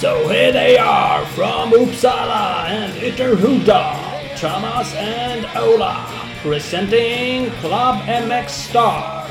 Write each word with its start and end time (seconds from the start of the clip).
So 0.00 0.28
here 0.28 0.52
they 0.52 0.78
are 0.78 1.26
from 1.34 1.72
Uppsala 1.72 2.68
and 2.68 2.92
Ytterhuda, 3.02 4.38
Thomas 4.38 4.94
and 4.94 5.44
Ola, 5.56 6.06
presenting 6.40 7.50
Club 7.58 8.04
MX 8.06 8.48
Star. 8.48 9.26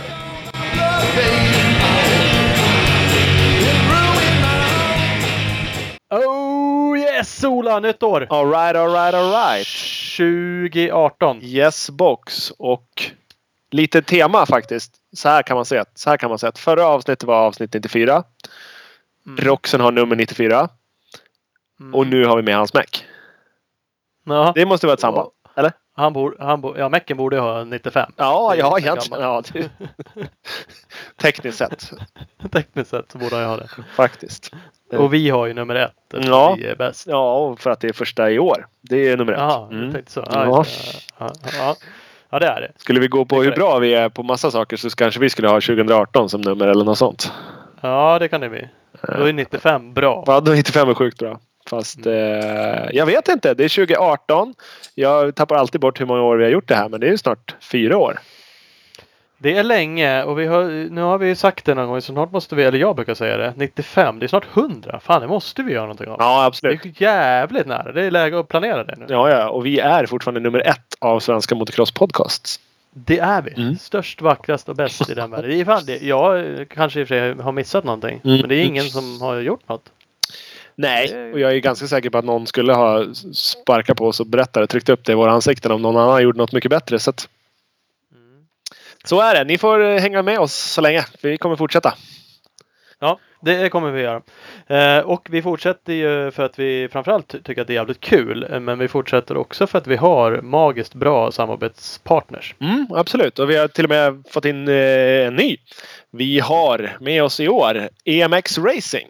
Oh 6.12 6.94
yes, 6.96 7.44
Ola! 7.44 7.80
Nytt 7.80 8.04
år! 8.04 8.28
Alright, 8.30 8.76
alright, 8.76 9.14
alright. 9.14 9.97
2018. 10.18 11.40
Yes 11.42 11.90
box 11.90 12.52
och 12.52 13.12
lite 13.72 14.02
tema 14.02 14.46
faktiskt. 14.46 14.96
Så 15.14 15.30
här 15.30 15.44
kan 15.44 15.56
man 15.56 15.66
säga. 15.66 15.86
Så 15.96 16.10
här 16.10 16.18
kan 16.18 16.30
man 16.30 16.40
säga. 16.40 16.50
att 16.50 16.60
Förra 16.60 16.88
avsnittet 16.88 17.24
var 17.24 17.36
avsnitt 17.46 17.74
94. 17.74 18.24
Roxen 19.38 19.82
har 19.82 19.92
nummer 19.92 20.16
94. 20.16 20.70
Och 21.94 22.08
nu 22.08 22.26
har 22.26 22.38
vi 22.38 22.44
med 22.44 22.56
hans 22.56 22.74
Mac. 22.74 22.84
Ja, 24.26 24.52
Det 24.56 24.66
måste 24.66 24.88
vara 24.88 24.94
ett 24.94 25.00
samband. 25.00 25.30
Han 25.98 26.14
bor, 26.14 26.36
han 26.40 26.62
bor, 26.62 26.78
ja, 26.78 26.90
Mecken 26.90 27.18
borde 27.18 27.40
ha 27.40 27.64
95. 27.64 28.12
Ja, 28.18 28.56
ja 28.56 28.80
egentligen. 28.80 29.22
Ja, 29.22 29.44
det... 29.54 29.70
Tekniskt 31.22 31.58
sett. 31.58 31.92
Tekniskt 32.52 32.90
sett 32.90 33.12
så 33.12 33.18
borde 33.18 33.36
han 33.36 33.44
ju 33.44 33.50
ha 33.50 33.58
det. 33.58 33.68
Faktiskt. 33.96 34.52
Och 34.94 35.14
vi 35.14 35.30
har 35.30 35.46
ju 35.46 35.54
nummer 35.54 35.76
ett. 35.76 35.94
Ja. 36.14 36.56
Vi 36.58 36.66
är 36.66 36.76
bäst. 36.76 37.08
Ja, 37.08 37.56
för 37.60 37.70
att 37.70 37.80
det 37.80 37.88
är 37.88 37.94
första 37.94 38.32
i 38.32 38.40
år. 38.40 38.68
Det 38.82 39.08
är 39.08 39.18
nummer 39.18 39.34
ett. 39.34 39.40
Jaha, 39.40 39.68
Mm. 39.72 39.96
jag 39.96 40.10
så. 40.10 40.24
Ja. 40.32 40.66
Ja, 41.20 41.32
ja, 41.58 41.76
ja. 42.30 42.40
det 42.40 42.48
är 42.48 42.62
det. 42.62 42.72
Skulle 42.78 43.00
vi 43.00 43.08
gå 43.08 43.26
på 43.26 43.44
hur 43.44 43.52
bra 43.52 43.80
vi 43.80 43.94
är 43.94 44.10
på 44.10 44.24
massa 44.24 44.52
saker 44.52 44.78
så 44.78 44.90
kanske 44.90 45.20
vi 45.20 45.30
skulle 45.30 45.48
ha 45.48 45.62
2018 45.62 46.30
som 46.30 46.42
nummer 46.42 46.68
eller 46.68 46.86
något 46.86 46.98
sånt. 46.98 47.32
Ja, 47.82 48.20
det 48.20 48.28
kan 48.28 48.42
det 48.42 48.50
bli. 48.50 48.70
Då 49.18 49.24
är 49.24 49.34
95 49.34 49.94
bra. 49.94 50.24
Ja, 50.28 50.40
då 50.40 50.52
är 50.52 50.56
95 50.56 50.90
är 50.90 50.94
sjukt 50.94 51.20
bra. 51.20 51.40
Fast 51.70 52.06
Mm. 52.06 52.40
eh, 52.40 52.90
jag 52.94 53.06
vet 53.06 53.28
inte. 53.28 53.54
Det 53.54 53.64
är 53.64 53.70
2018. 53.70 54.54
Jag 54.96 55.36
tappar 55.36 55.56
alltid 55.56 55.82
bort 55.82 56.00
hur 56.02 56.06
många 56.06 56.22
år 56.22 56.38
vi 56.38 56.44
har 56.44 56.52
gjort 56.52 56.68
det 56.68 56.76
här. 56.76 56.90
Men 56.90 57.00
det 57.00 57.08
är 57.08 57.12
ju 57.12 57.18
snart 57.18 57.56
fyra 57.62 57.98
år. 57.98 58.20
Det 59.40 59.58
är 59.58 59.64
länge 59.64 60.24
och 60.24 60.40
vi 60.40 60.46
har, 60.46 60.64
nu 60.90 61.02
har 61.02 61.18
vi 61.18 61.36
sagt 61.36 61.66
det 61.66 61.74
någon 61.76 61.88
gång 61.88 62.02
så 62.02 62.14
snart 62.14 62.32
måste 62.32 62.56
vi, 62.56 62.64
eller 62.64 62.80
jag 62.80 62.96
brukar 62.96 63.14
säga 63.14 63.38
det, 63.38 63.54
95. 63.56 64.20
Det 64.20 64.26
är 64.26 64.28
snart 64.28 64.46
100. 64.58 65.00
Fan, 65.04 65.22
det 65.22 65.28
måste 65.28 65.64
vi 65.64 65.74
göra 65.74 65.82
någonting 65.84 66.08
av. 66.08 66.16
Ja, 66.20 66.40
Det 66.42 66.46
absolut. 66.46 66.86
är 66.86 67.02
jävligt 67.02 67.68
nära. 67.68 67.92
Det 67.92 68.04
är 68.06 68.12
läge 68.12 68.40
att 68.40 68.48
planera 68.48 68.84
det 68.84 68.96
nu. 68.98 69.06
Ja, 69.10 69.30
ja. 69.30 69.50
Och 69.50 69.66
vi 69.66 69.80
är 69.80 70.06
fortfarande 70.06 70.40
nummer 70.40 70.60
ett 70.68 70.96
av 71.00 71.20
svenska 71.20 71.56
motocross 71.56 71.92
podcasts. 71.92 72.60
Det 72.94 73.20
är 73.20 73.42
vi. 73.42 73.54
Mm. 73.62 73.78
Störst, 73.78 74.22
vackrast 74.22 74.70
och 74.70 74.76
bäst 74.76 75.10
i 75.10 75.14
den 75.14 75.32
världen. 75.32 75.50
Det 75.50 75.60
är 75.62 75.66
fan 75.66 75.84
det. 75.86 76.02
Jag 76.02 76.46
kanske 76.70 77.00
i 77.00 77.04
och 77.04 77.08
för 77.08 77.16
sig 77.36 77.44
har 77.44 77.52
missat 77.52 77.84
någonting. 77.84 78.22
Mm. 78.24 78.40
Men 78.40 78.50
det 78.50 78.56
är 78.56 78.64
ingen 78.66 78.84
som 78.84 79.22
har 79.22 79.36
gjort 79.36 79.70
något. 79.70 79.92
Nej, 80.78 81.32
och 81.34 81.40
jag 81.40 81.52
är 81.56 81.58
ganska 81.58 81.88
säker 81.88 82.10
på 82.10 82.18
att 82.18 82.26
någon 82.26 82.48
skulle 82.48 82.74
ha 82.74 83.06
sparkat 83.34 83.98
på 83.98 84.08
oss 84.08 84.20
och 84.20 84.28
berättat 84.28 84.64
och 84.64 84.70
tryckt 84.70 84.90
upp 84.90 85.06
det 85.06 85.12
i 85.12 85.16
våra 85.16 85.32
ansikten 85.32 85.72
om 85.72 85.82
någon 85.82 85.98
annan 85.98 86.24
gjorde 86.24 86.38
något 86.38 86.52
mycket 86.54 86.72
bättre. 86.72 87.00
Så, 87.00 87.10
att, 87.10 87.30
så 89.04 89.22
är 89.22 89.36
det. 89.36 89.44
Ni 89.44 89.58
får 89.58 89.84
eh, 89.84 90.00
hänga 90.00 90.22
med 90.22 90.40
oss 90.40 90.54
så 90.54 90.82
länge. 90.82 91.06
Vi 91.22 91.38
kommer 91.38 91.56
fortsätta. 91.56 91.94
Ja, 93.00 93.20
det 93.42 93.70
kommer 93.70 93.92
vi 93.92 94.02
göra. 94.02 94.22
Eh, 94.68 95.00
och 95.06 95.28
vi 95.32 95.42
fortsätter 95.42 95.94
ju 95.94 96.32
för 96.32 96.44
att 96.44 96.60
vi 96.60 96.90
framförallt 96.92 97.28
ty- 97.28 97.42
tycker 97.42 97.62
att 97.62 97.68
det 97.68 97.74
är 97.74 97.76
jävligt 97.76 98.00
kul. 98.00 98.48
eh, 98.52 98.60
Men 98.60 98.80
vi 98.80 98.88
fortsätter 98.88 99.38
också 99.38 99.68
för 99.68 99.78
att 99.78 99.88
vi 99.88 99.96
har 99.96 100.42
magiskt 100.42 100.94
bra 100.94 101.32
samarbetspartners. 101.32 102.56
Mm, 102.60 102.88
absolut. 102.96 103.40
Och 103.40 103.50
vi 103.50 103.58
har 103.58 103.68
till 103.68 103.84
och 103.84 103.90
med 103.90 104.24
fått 104.32 104.46
in 104.46 104.68
eh, 104.68 105.28
en 105.28 105.36
ny. 105.36 105.58
Vi 106.12 106.40
har 106.40 106.98
med 107.00 107.24
oss 107.24 107.40
i 107.40 107.48
år 107.48 107.90
EMX 108.06 108.58
Racing. 108.58 109.08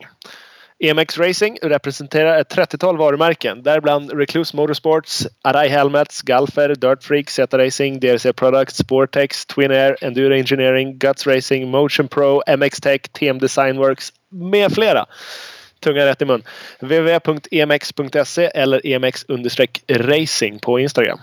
EMX 0.80 1.18
Racing 1.18 1.58
representerar 1.62 2.40
ett 2.40 2.56
30-tal 2.56 2.98
varumärken. 2.98 3.64
Däribland 3.64 4.12
Recluse 4.12 4.56
Motorsports, 4.56 5.28
Arai 5.42 5.68
Helmets, 5.68 6.22
Galfer, 6.22 6.76
Dirt 6.76 7.04
Freak, 7.04 7.30
Z 7.30 7.58
Racing, 7.58 8.00
DRC 8.00 8.34
Products, 8.36 8.78
Sportex, 8.78 9.46
Twin 9.46 9.72
Air, 9.72 9.96
Enduro 10.02 10.34
Engineering, 10.34 10.98
Guts 10.98 11.28
Racing, 11.28 11.72
Motion 11.72 12.08
Pro, 12.08 12.42
MX 12.58 12.80
Tech, 12.82 13.02
TM 13.02 13.40
Designworks 13.40 14.14
med 14.30 14.72
flera. 14.72 15.06
Tunga 15.80 16.06
rätt 16.06 16.22
i 16.22 16.26
mun. 16.26 16.44
www.emx.se 16.80 18.46
eller 18.46 18.82
emx-racing 18.86 20.60
på 20.60 20.80
Instagram. 20.80 21.20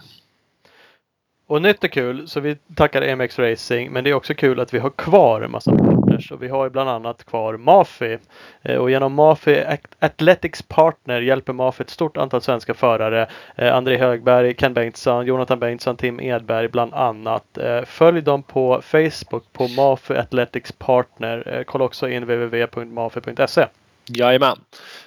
Och 1.46 1.62
nytt 1.62 1.84
är 1.84 1.88
kul 1.88 2.28
så 2.28 2.40
vi 2.40 2.56
tackar 2.74 3.02
EMX 3.02 3.38
Racing. 3.38 3.92
Men 3.92 4.04
det 4.04 4.10
är 4.10 4.14
också 4.14 4.34
kul 4.34 4.60
att 4.60 4.74
vi 4.74 4.78
har 4.78 4.90
kvar 4.90 5.42
en 5.42 5.50
massa 5.50 5.70
partners. 6.14 6.32
Och 6.32 6.42
vi 6.42 6.48
har 6.48 6.64
ju 6.64 6.70
bland 6.70 6.90
annat 6.90 7.24
kvar 7.24 7.56
Mafi. 7.56 8.18
Eh, 8.62 8.76
och 8.76 8.90
genom 8.90 9.14
Mafi 9.14 9.64
Athletics 9.98 10.62
Partner 10.62 11.20
hjälper 11.20 11.52
Mafi 11.52 11.82
ett 11.82 11.90
stort 11.90 12.16
antal 12.16 12.42
svenska 12.42 12.74
förare. 12.74 13.28
Eh, 13.56 13.74
André 13.74 13.96
Högberg, 13.96 14.54
Ken 14.54 14.74
Bengtsson, 14.74 15.26
Jonathan 15.26 15.58
Bengtsson, 15.58 15.96
Tim 15.96 16.20
Edberg 16.20 16.68
bland 16.68 16.94
annat. 16.94 17.58
Eh, 17.58 17.84
följ 17.84 18.22
dem 18.22 18.42
på 18.42 18.80
Facebook 18.82 19.52
på 19.52 19.68
Mafi 19.68 20.14
Athletics 20.14 20.72
Partner. 20.72 21.64
Kolla 21.66 21.84
också 21.84 22.08
in 22.08 22.22
www.mafi.se. 22.22 23.66
Jajamän. 24.06 24.56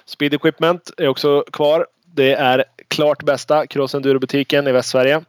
Speed 0.04 0.34
Equipment 0.34 0.90
är 0.96 1.08
också 1.08 1.44
kvar. 1.52 1.86
Det 2.14 2.32
är 2.32 2.64
klart 2.88 3.22
bästa 3.22 3.66
cross 3.66 3.94
enduro-butiken 3.94 4.66
i 4.66 4.72
Västsverige. 4.72 5.22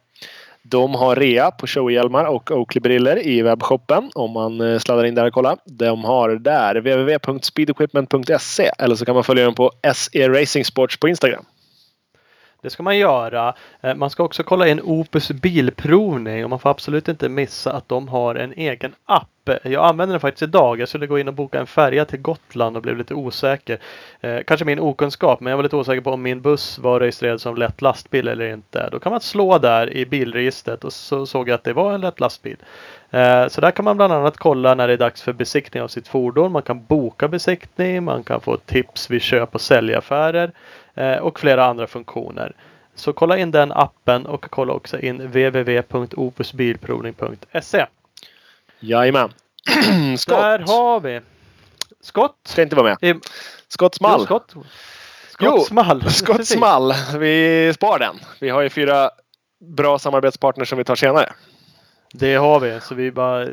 De 0.62 0.94
har 0.94 1.16
rea 1.16 1.50
på 1.50 1.66
showhjälmar 1.66 2.24
och 2.24 2.50
Oakley-briller 2.50 3.26
i 3.26 3.42
webbshoppen 3.42 4.10
om 4.14 4.30
man 4.30 4.60
eh, 4.60 4.78
sladdar 4.78 5.04
in 5.04 5.14
där 5.14 5.26
och 5.26 5.32
kollar. 5.32 5.58
De 5.64 6.04
har 6.04 6.30
där 6.30 6.74
www.speedequipment.se 6.74 8.70
eller 8.78 8.94
så 8.94 9.04
kan 9.04 9.14
man 9.14 9.24
följa 9.24 9.44
dem 9.44 9.54
på 9.54 9.72
SE 9.94 10.28
Racing 10.28 10.64
Sports 10.64 10.96
på 10.96 11.08
Instagram. 11.08 11.44
Det 12.62 12.70
ska 12.70 12.82
man 12.82 12.98
göra. 12.98 13.54
Eh, 13.80 13.94
man 13.94 14.10
ska 14.10 14.22
också 14.22 14.42
kolla 14.42 14.68
in 14.68 14.80
Opus 14.80 15.30
bilprovning 15.30 16.44
och 16.44 16.50
man 16.50 16.58
får 16.58 16.70
absolut 16.70 17.08
inte 17.08 17.28
missa 17.28 17.72
att 17.72 17.88
de 17.88 18.08
har 18.08 18.34
en 18.34 18.52
egen 18.52 18.94
app. 19.04 19.28
Jag 19.62 19.84
använde 19.84 20.12
den 20.12 20.20
faktiskt 20.20 20.42
idag. 20.42 20.80
Jag 20.80 20.88
skulle 20.88 21.06
gå 21.06 21.18
in 21.18 21.28
och 21.28 21.34
boka 21.34 21.60
en 21.60 21.66
färja 21.66 22.04
till 22.04 22.20
Gotland 22.20 22.76
och 22.76 22.82
blev 22.82 22.96
lite 22.96 23.14
osäker. 23.14 23.78
Eh, 24.20 24.38
kanske 24.46 24.64
min 24.64 24.80
okunskap, 24.80 25.40
men 25.40 25.50
jag 25.50 25.56
var 25.56 25.62
lite 25.62 25.76
osäker 25.76 26.00
på 26.00 26.10
om 26.10 26.22
min 26.22 26.40
buss 26.40 26.78
var 26.78 27.00
registrerad 27.00 27.40
som 27.40 27.56
lätt 27.56 27.82
lastbil 27.82 28.28
eller 28.28 28.52
inte. 28.52 28.88
Då 28.92 28.98
kan 28.98 29.12
man 29.12 29.20
slå 29.20 29.58
där 29.58 29.92
i 29.92 30.06
bilregistret 30.06 30.84
och 30.84 30.92
så 30.92 31.26
såg 31.26 31.48
jag 31.48 31.54
att 31.54 31.64
det 31.64 31.72
var 31.72 31.92
en 31.92 32.00
lätt 32.00 32.20
lastbil. 32.20 32.56
Eh, 33.10 33.46
Så 33.48 33.60
där 33.60 33.70
kan 33.70 33.84
man 33.84 33.96
bland 33.96 34.12
annat 34.12 34.36
kolla 34.36 34.74
när 34.74 34.86
det 34.86 34.92
är 34.92 34.96
dags 34.98 35.22
för 35.22 35.32
besiktning 35.32 35.82
av 35.82 35.88
sitt 35.88 36.08
fordon. 36.08 36.52
Man 36.52 36.62
kan 36.62 36.84
boka 36.84 37.28
besiktning, 37.28 38.04
man 38.04 38.22
kan 38.22 38.40
få 38.40 38.56
tips 38.56 39.10
vid 39.10 39.22
köp 39.22 39.54
och 39.54 39.60
säljaffärer 39.60 40.50
eh, 40.94 41.16
och 41.16 41.40
flera 41.40 41.64
andra 41.64 41.86
funktioner. 41.86 42.52
Så 42.94 43.12
kolla 43.12 43.38
in 43.38 43.50
den 43.50 43.72
appen 43.72 44.26
och 44.26 44.46
kolla 44.50 44.72
också 44.72 44.98
in 45.00 45.18
www.opusbilprovning.se. 45.26 47.86
Jajamän. 48.80 49.32
Skott 50.18 50.36
Där 50.38 50.58
har 50.58 51.00
vi 51.00 51.20
Skott. 52.00 52.36
ska 52.44 52.62
inte 52.62 52.76
vara 52.76 52.96
med. 53.00 53.10
I, 53.10 53.20
Skott 53.68 53.94
small. 53.94 54.20
Jo, 54.20 54.24
skott. 54.24 54.52
Jo, 54.54 54.64
Skott 55.52 55.66
small. 55.66 56.02
Skott 56.10 56.36
Precis. 56.36 56.56
small. 56.56 56.94
Vi 57.18 57.72
spar 57.74 57.98
den. 57.98 58.16
Vi 58.40 58.48
har 58.50 58.60
ju 58.60 58.68
fyra 58.70 59.10
bra 59.76 59.98
samarbetspartners 59.98 60.68
som 60.68 60.78
vi 60.78 60.84
tar 60.84 60.96
senare. 60.96 61.32
Det 62.12 62.34
har 62.34 62.60
vi. 62.60 62.80
Så 62.80 62.94
vi 62.94 63.12
bara... 63.12 63.46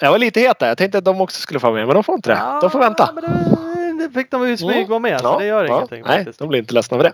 Jag 0.00 0.10
var 0.10 0.18
lite 0.18 0.40
het 0.40 0.58
där. 0.58 0.68
Jag 0.68 0.78
tänkte 0.78 0.98
att 0.98 1.04
de 1.04 1.20
också 1.20 1.40
skulle 1.40 1.60
få 1.60 1.66
vara 1.66 1.74
med, 1.76 1.86
men 1.86 1.94
de 1.94 2.04
får 2.04 2.14
inte 2.14 2.30
det. 2.30 2.58
De 2.60 2.70
får 2.70 2.78
vänta. 2.78 3.10
Ja, 3.14 3.20
men 3.22 3.98
det, 3.98 4.06
det 4.06 4.14
fick 4.14 4.30
de 4.30 4.48
ju 4.48 4.56
smyg 4.56 4.88
vara 4.88 4.98
med. 4.98 5.20
Så 5.20 5.38
det 5.38 5.46
gör 5.46 5.64
ingenting 5.64 6.02
Nej, 6.06 6.26
de 6.38 6.48
blir 6.48 6.58
inte 6.58 6.74
ledsna 6.74 6.96
för 6.96 7.04
det. 7.04 7.12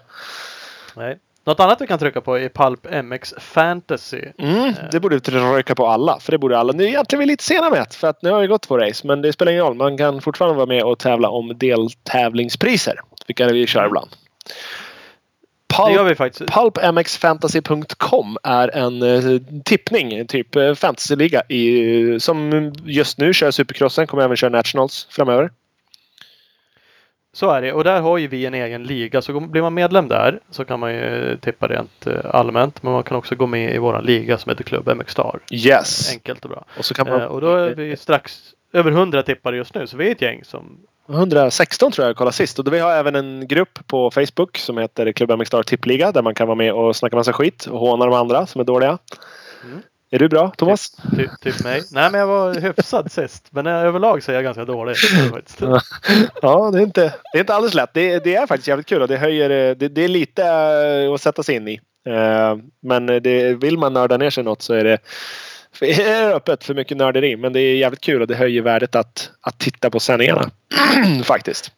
Nej. 0.95 1.19
Något 1.47 1.61
annat 1.61 1.81
vi 1.81 1.87
kan 1.87 1.99
trycka 1.99 2.21
på 2.21 2.39
är 2.39 2.49
Pulp 2.49 3.05
MX 3.05 3.35
Fantasy. 3.39 4.23
Mm, 4.39 4.75
det 4.93 5.01
borde 5.01 5.15
vi 5.15 5.21
trycka 5.21 5.75
på 5.75 5.87
alla. 5.87 6.21
För 6.21 6.33
det 6.33 6.39
borde 6.39 6.59
alla. 6.59 6.73
Nu 6.73 6.85
är 6.85 6.89
egentligen 6.89 7.21
vi 7.21 7.27
lite 7.27 7.45
sena 7.45 7.71
med 7.71 7.87
För 7.91 8.09
att 8.09 8.23
nu 8.23 8.31
har 8.31 8.41
vi 8.41 8.47
gått 8.47 8.63
två 8.63 8.79
race. 8.79 9.07
Men 9.07 9.23
det 9.23 9.33
spelar 9.33 9.53
ingen 9.53 9.65
roll. 9.65 9.75
Man 9.75 9.99
kan 9.99 10.21
fortfarande 10.21 10.57
vara 10.57 10.67
med 10.67 10.83
och 10.83 10.99
tävla 10.99 11.29
om 11.29 11.59
deltävlingspriser. 11.59 13.01
Vilka 13.27 13.49
vi 13.49 13.67
kör 13.67 13.87
ibland. 13.87 14.11
Det 15.67 15.93
gör 15.93 15.99
Pulp, 15.99 16.11
vi 16.11 16.15
faktiskt. 16.15 16.53
PulpMXFantasy.com 16.53 18.39
är 18.43 18.77
en 18.77 19.03
eh, 19.03 19.41
tippning, 19.65 20.27
typ 20.27 20.57
eh, 20.57 20.75
fantasyliga 20.75 21.43
i, 21.49 22.21
som 22.21 22.73
just 22.85 23.19
nu 23.19 23.33
kör 23.33 23.51
Supercrossen. 23.51 24.07
Kommer 24.07 24.25
även 24.25 24.37
köra 24.37 24.51
Nationals 24.51 25.07
framöver. 25.11 25.51
Så 27.35 27.51
är 27.51 27.63
det. 27.63 27.73
Och 27.73 27.85
där 27.85 28.01
har 28.01 28.19
ju 28.19 28.27
vi 28.27 28.47
en 28.47 28.55
egen 28.55 28.85
liga. 28.85 29.23
Så 29.23 29.41
blir 29.41 29.63
man 29.63 29.75
medlem 29.75 30.09
där 30.09 30.41
så 30.51 30.65
kan 30.65 30.81
man 30.81 30.95
ju 30.95 31.37
tippa 31.41 31.69
rent 31.69 32.07
eh, 32.07 32.15
allmänt. 32.25 32.83
Men 32.83 32.93
man 32.93 33.03
kan 33.03 33.17
också 33.17 33.35
gå 33.35 33.47
med 33.47 33.75
i 33.75 33.79
våran 33.79 34.05
liga 34.05 34.39
som 34.39 34.51
heter 34.51 34.65
Klubb 34.65 34.97
MX 34.97 35.13
Star. 35.13 35.41
Yes! 35.51 36.13
Enkelt 36.13 36.45
och 36.45 36.51
bra. 36.51 36.65
Och 36.79 36.85
så 36.85 36.95
kan 36.95 37.09
man... 37.09 37.21
Eh, 37.21 37.27
och 37.27 37.41
då 37.41 37.55
är 37.55 37.75
vi 37.75 37.97
strax 37.97 38.55
över 38.73 38.91
100 38.91 39.23
tippare 39.23 39.57
just 39.57 39.75
nu. 39.75 39.87
Så 39.87 39.97
vi 39.97 40.09
är 40.09 40.13
ett 40.13 40.23
gäng 40.23 40.45
som 40.45 40.79
116 41.09 41.93
tror 41.93 42.05
jag 42.05 42.11
jag 42.11 42.17
kollade 42.17 42.37
sist. 42.37 42.59
Och 42.59 42.73
vi 42.73 42.79
har 42.79 42.93
även 42.93 43.15
en 43.15 43.49
grupp 43.49 43.79
på 43.87 44.11
Facebook 44.11 44.59
som 44.59 44.79
heter 44.79 45.13
Klubb 45.13 45.39
MX 45.39 45.47
Star 45.47 45.63
Tippliga. 45.63 46.13
Där 46.13 46.23
man 46.23 46.35
kan 46.35 46.47
vara 46.47 46.57
med 46.57 46.73
och 46.73 46.97
snacka 46.97 47.17
massa 47.17 47.33
skit 47.33 47.67
och 47.67 47.79
håna 47.79 48.05
de 48.05 48.15
andra 48.15 48.47
som 48.47 48.61
är 48.61 48.65
dåliga. 48.65 48.99
Mm. 49.65 49.83
Är 50.11 50.19
du 50.19 50.29
bra 50.29 50.51
Thomas? 50.57 50.91
Ty, 51.17 51.29
typ 51.41 51.65
mig. 51.65 51.83
Nej 51.93 52.11
men 52.11 52.21
jag 52.21 52.27
var 52.27 52.55
hyfsad 52.55 53.13
sist. 53.13 53.47
Men 53.51 53.67
eh, 53.67 53.73
överlag 53.75 54.23
så 54.23 54.31
är 54.31 54.35
jag 54.35 54.45
ganska 54.45 54.65
dålig. 54.65 54.97
Ja. 56.43 56.71
Det 56.73 56.79
är 56.79 56.83
inte, 56.83 57.01
det 57.33 57.39
är 57.39 57.41
inte 57.41 57.55
alldeles 57.55 57.75
lätt. 57.75 57.91
Det, 57.95 58.25
det 58.25 58.35
är 58.35 58.47
faktiskt 58.47 58.69
jävligt 58.69 58.87
kul 58.87 59.03
och 59.03 59.09
det 59.09 59.17
höjer... 59.17 59.51
eh, 59.71 59.77
Det, 59.77 59.89
det 59.89 60.05
är 60.05 60.09
lite 60.09 60.45
eh, 60.45 61.13
att 61.15 61.21
sätta 61.21 61.43
sig 61.43 61.55
in 61.55 61.69
i. 61.69 61.81
Men 62.83 63.07
det, 63.07 63.55
vill 63.55 63.79
man 63.79 63.93
nörda 63.93 64.17
ner 64.17 64.31
sig 64.31 64.45
något 64.45 64.63
så 64.63 64.75
är 64.75 64.85
det, 64.85 64.99
är 66.03 66.35
öppet 66.35 66.65
för 66.65 66.75
mycket 66.75 66.97
nörderi. 66.97 67.37
Men 67.37 67.53
det 67.53 67.61
är 67.61 67.77
jävligt 67.77 68.01
kul 68.01 68.21
och 68.23 68.29
det 68.29 68.35
höjer 68.35 68.63
värdet 68.63 68.95
att, 68.97 69.31
att 69.41 69.59
titta 69.59 69.91
på 69.91 70.01
sändningarna. 70.01 70.51
faktiskt. 71.25 71.73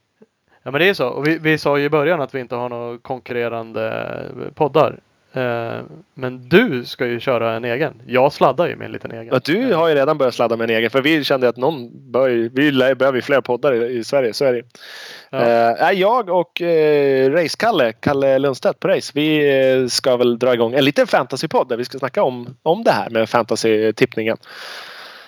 Ja 0.62 0.70
men 0.70 0.80
det 0.80 0.88
är 0.88 0.94
så. 0.94 1.08
Och 1.08 1.26
vi, 1.26 1.38
vi 1.38 1.58
sa 1.58 1.78
ju 1.78 1.84
i 1.84 1.90
början 1.90 2.20
att 2.20 2.34
vi 2.34 2.40
inte 2.40 2.54
har 2.54 2.68
några 2.68 2.98
konkurrerande 2.98 4.22
poddar. 4.54 4.98
Eh, 5.36 5.82
Men 6.14 6.48
du 6.48 6.84
ska 6.84 7.06
ju 7.06 7.20
köra 7.20 7.52
en 7.52 7.64
egen. 7.64 8.02
Jag 8.06 8.32
sladdar 8.32 8.68
ju 8.68 8.76
med 8.76 8.84
en 8.84 8.92
liten 8.92 9.10
egen. 9.10 9.28
Ja, 9.32 9.40
du 9.44 9.74
har 9.74 9.88
ju 9.88 9.94
redan 9.94 10.18
börjat 10.18 10.34
sladda 10.34 10.56
med 10.56 10.70
en 10.70 10.76
egen. 10.76 10.90
För 10.90 11.02
vi 11.02 11.24
kände 11.24 11.48
att 11.48 11.56
någon 11.56 12.10
bör, 12.12 12.28
vi 12.28 12.94
behöver 12.94 13.20
fler 13.20 13.40
poddar 13.40 13.74
i, 13.74 13.98
i 13.98 14.04
Sverige. 14.04 14.32
Så 14.32 14.44
är 14.44 14.52
det. 14.52 14.62
Ja. 15.30 15.90
Eh, 15.90 16.00
jag 16.00 16.28
och 16.28 16.62
eh, 16.62 17.30
Race-Kalle, 17.30 17.92
Kalle 17.92 18.38
Lundstedt 18.38 18.80
på 18.80 18.88
Race. 18.88 19.12
Vi 19.14 19.58
eh, 19.60 19.86
ska 19.86 20.16
väl 20.16 20.38
dra 20.38 20.54
igång 20.54 20.74
en 20.74 20.84
liten 20.84 21.06
fantasypodd 21.06 21.68
där 21.68 21.76
vi 21.76 21.84
ska 21.84 21.98
snacka 21.98 22.22
om, 22.22 22.56
om 22.62 22.84
det 22.84 22.92
här 22.92 23.10
med 23.10 23.28
fantasy-tippningen. 23.28 24.36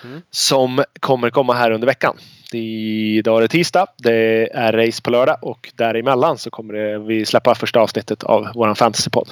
Mm. 0.03 0.21
Som 0.31 0.83
kommer 0.99 1.29
komma 1.29 1.53
här 1.53 1.71
under 1.71 1.87
veckan. 1.87 2.17
Idag 2.53 3.37
är 3.37 3.41
det 3.41 3.47
tisdag. 3.47 3.87
Det 3.97 4.49
är 4.53 4.73
race 4.73 5.01
på 5.01 5.09
lördag 5.09 5.37
och 5.41 5.71
däremellan 5.75 6.37
så 6.37 6.49
kommer 6.49 6.73
det, 6.73 6.99
vi 6.99 7.25
släppa 7.25 7.55
första 7.55 7.79
avsnittet 7.79 8.23
av 8.23 8.47
våran 8.55 8.75
fantasypodd. 8.75 9.29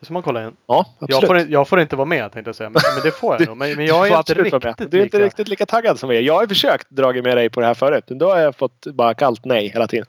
Det 0.00 0.06
ska 0.06 0.12
man 0.14 0.22
kolla 0.22 0.44
in. 0.46 0.56
Ja, 0.66 0.86
Jag 0.98 1.04
absolut. 1.04 1.26
får, 1.26 1.38
in- 1.38 1.50
jag 1.50 1.68
får 1.68 1.80
inte 1.80 1.96
vara 1.96 2.04
med 2.04 2.32
tänkte 2.32 2.48
jag 2.48 2.56
säga. 2.56 2.70
Men, 2.70 2.82
men 2.94 3.02
det 3.04 3.10
får 3.10 3.36
jag 3.38 3.48
nog. 3.48 3.56
Men, 3.56 3.76
men 3.76 3.86
jag 3.86 4.06
är 4.06 4.10
får 4.10 4.18
inte 4.18 4.34
riktigt 4.34 4.90
Du 4.90 4.98
är 4.98 5.02
inte 5.04 5.16
lika. 5.16 5.26
riktigt 5.26 5.48
lika 5.48 5.66
taggad 5.66 5.98
som 5.98 6.10
är. 6.10 6.14
Jag 6.14 6.34
har 6.34 6.46
försökt 6.46 6.90
dra 6.90 7.12
med 7.12 7.36
dig 7.36 7.50
på 7.50 7.60
det 7.60 7.66
här 7.66 7.74
förut. 7.74 8.04
Men 8.08 8.18
då 8.18 8.30
har 8.30 8.38
jag 8.38 8.56
fått 8.56 8.86
bara 8.86 9.14
kallt 9.14 9.44
nej 9.44 9.68
hela 9.68 9.86
tiden. 9.86 10.06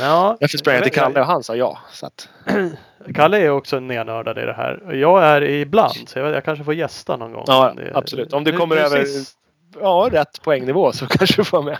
Ja, 0.00 0.36
Därför 0.40 0.58
sprang 0.58 0.74
jag 0.74 0.84
till 0.84 0.92
Kalle 0.92 1.20
och 1.20 1.26
han 1.26 1.42
sa 1.42 1.56
ja. 1.56 1.78
Så 1.92 2.06
att, 2.06 2.28
Kalle 3.14 3.38
är 3.38 3.50
också 3.50 3.80
nernördad 3.80 4.38
i 4.38 4.40
det 4.46 4.52
här. 4.54 4.94
Jag 4.94 5.24
är 5.24 5.42
ibland. 5.42 5.94
Så 6.08 6.18
jag, 6.18 6.30
jag 6.30 6.44
kanske 6.44 6.64
får 6.64 6.74
gästa 6.74 7.16
någon 7.16 7.32
gång. 7.32 7.44
Ja, 7.46 7.72
Det- 7.76 7.92
absolut. 7.94 8.32
Om 8.32 8.44
du 8.44 8.52
kommer 8.56 8.76
nu 8.76 8.82
över- 8.82 9.04
Sist, 9.04 9.36
ja, 9.80 10.08
rätt 10.12 10.42
poängnivå 10.42 10.92
så 10.92 11.06
kanske 11.18 11.36
du 11.40 11.44
får 11.44 11.58
vara 11.62 11.70
med. 11.70 11.78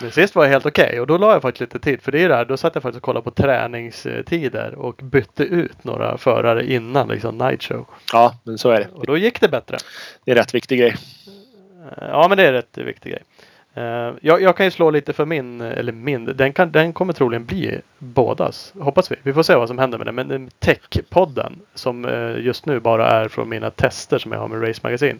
Men 0.00 0.10
sist 0.10 0.34
var 0.34 0.44
jag 0.44 0.50
helt 0.50 0.66
okej. 0.66 1.00
Och 1.00 1.06
då 1.06 1.18
la 1.18 1.32
jag 1.32 1.42
faktiskt 1.42 1.60
lite 1.60 1.78
tid. 1.78 2.02
För 2.02 2.12
det 2.12 2.22
är 2.22 2.28
det 2.28 2.34
här. 2.34 2.44
Då 2.44 2.56
satt 2.56 2.74
jag 2.74 2.82
faktiskt 2.82 2.96
och 2.96 3.02
kollade 3.02 3.24
på 3.24 3.30
träningstider. 3.30 4.74
Och 4.74 4.94
bytte 5.02 5.42
ut 5.42 5.84
några 5.84 6.18
förare 6.18 6.72
innan 6.72 7.08
liksom 7.08 7.38
night 7.38 7.62
show. 7.62 7.86
Ja, 8.12 8.34
men 8.44 8.58
så 8.58 8.70
är 8.70 8.80
det. 8.80 8.88
Och 8.94 9.06
då 9.06 9.16
gick 9.16 9.40
det 9.40 9.48
bättre. 9.48 9.76
Det 10.24 10.30
är 10.30 10.34
rätt 10.34 10.54
viktig 10.54 10.78
grej. 10.78 10.96
Eh, 11.98 12.08
Ja 12.10 12.26
men 12.28 12.38
det 12.38 12.46
är 12.46 12.52
rätt 12.52 12.78
viktig 12.78 13.12
grej. 13.12 13.22
Eh, 13.74 14.12
Jag, 14.22 14.42
jag 14.42 14.56
kan 14.56 14.66
ju 14.66 14.70
slå 14.70 14.90
lite 14.90 15.12
för 15.12 15.24
min, 15.24 15.60
eller 15.60 15.92
min, 15.92 16.24
den, 16.24 16.52
kan, 16.52 16.72
den 16.72 16.92
kommer 16.92 17.12
troligen 17.12 17.44
bli 17.44 17.80
bådas. 17.98 18.72
Hoppas 18.80 19.12
vi. 19.12 19.16
Vi 19.22 19.32
får 19.32 19.42
se 19.42 19.54
vad 19.54 19.68
som 19.68 19.78
händer 19.78 19.98
med 19.98 20.06
den. 20.06 20.14
Men 20.14 20.28
den 20.28 20.50
Tech-podden 20.60 21.52
som 21.74 22.04
eh, 22.04 22.44
just 22.44 22.66
nu 22.66 22.80
bara 22.80 23.10
är 23.10 23.28
från 23.28 23.48
mina 23.48 23.70
tester 23.70 24.18
som 24.18 24.32
jag 24.32 24.38
har 24.38 24.48
med 24.48 24.68
Race 24.68 24.80
Magazine. 24.82 25.18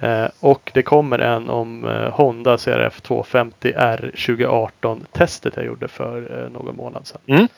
Eh, 0.00 0.26
Och 0.40 0.70
det 0.74 0.82
kommer 0.82 1.18
en 1.18 1.50
om 1.50 1.84
eh, 1.84 2.10
Honda 2.10 2.58
CRF 2.58 3.00
250 3.00 3.72
R 3.76 4.10
2018 4.26 5.06
testet 5.12 5.52
jag 5.56 5.66
gjorde 5.66 5.88
för 5.88 6.42
eh, 6.44 6.50
någon 6.50 6.76
månad 6.76 7.06
sedan. 7.06 7.20
Mm. 7.26 7.48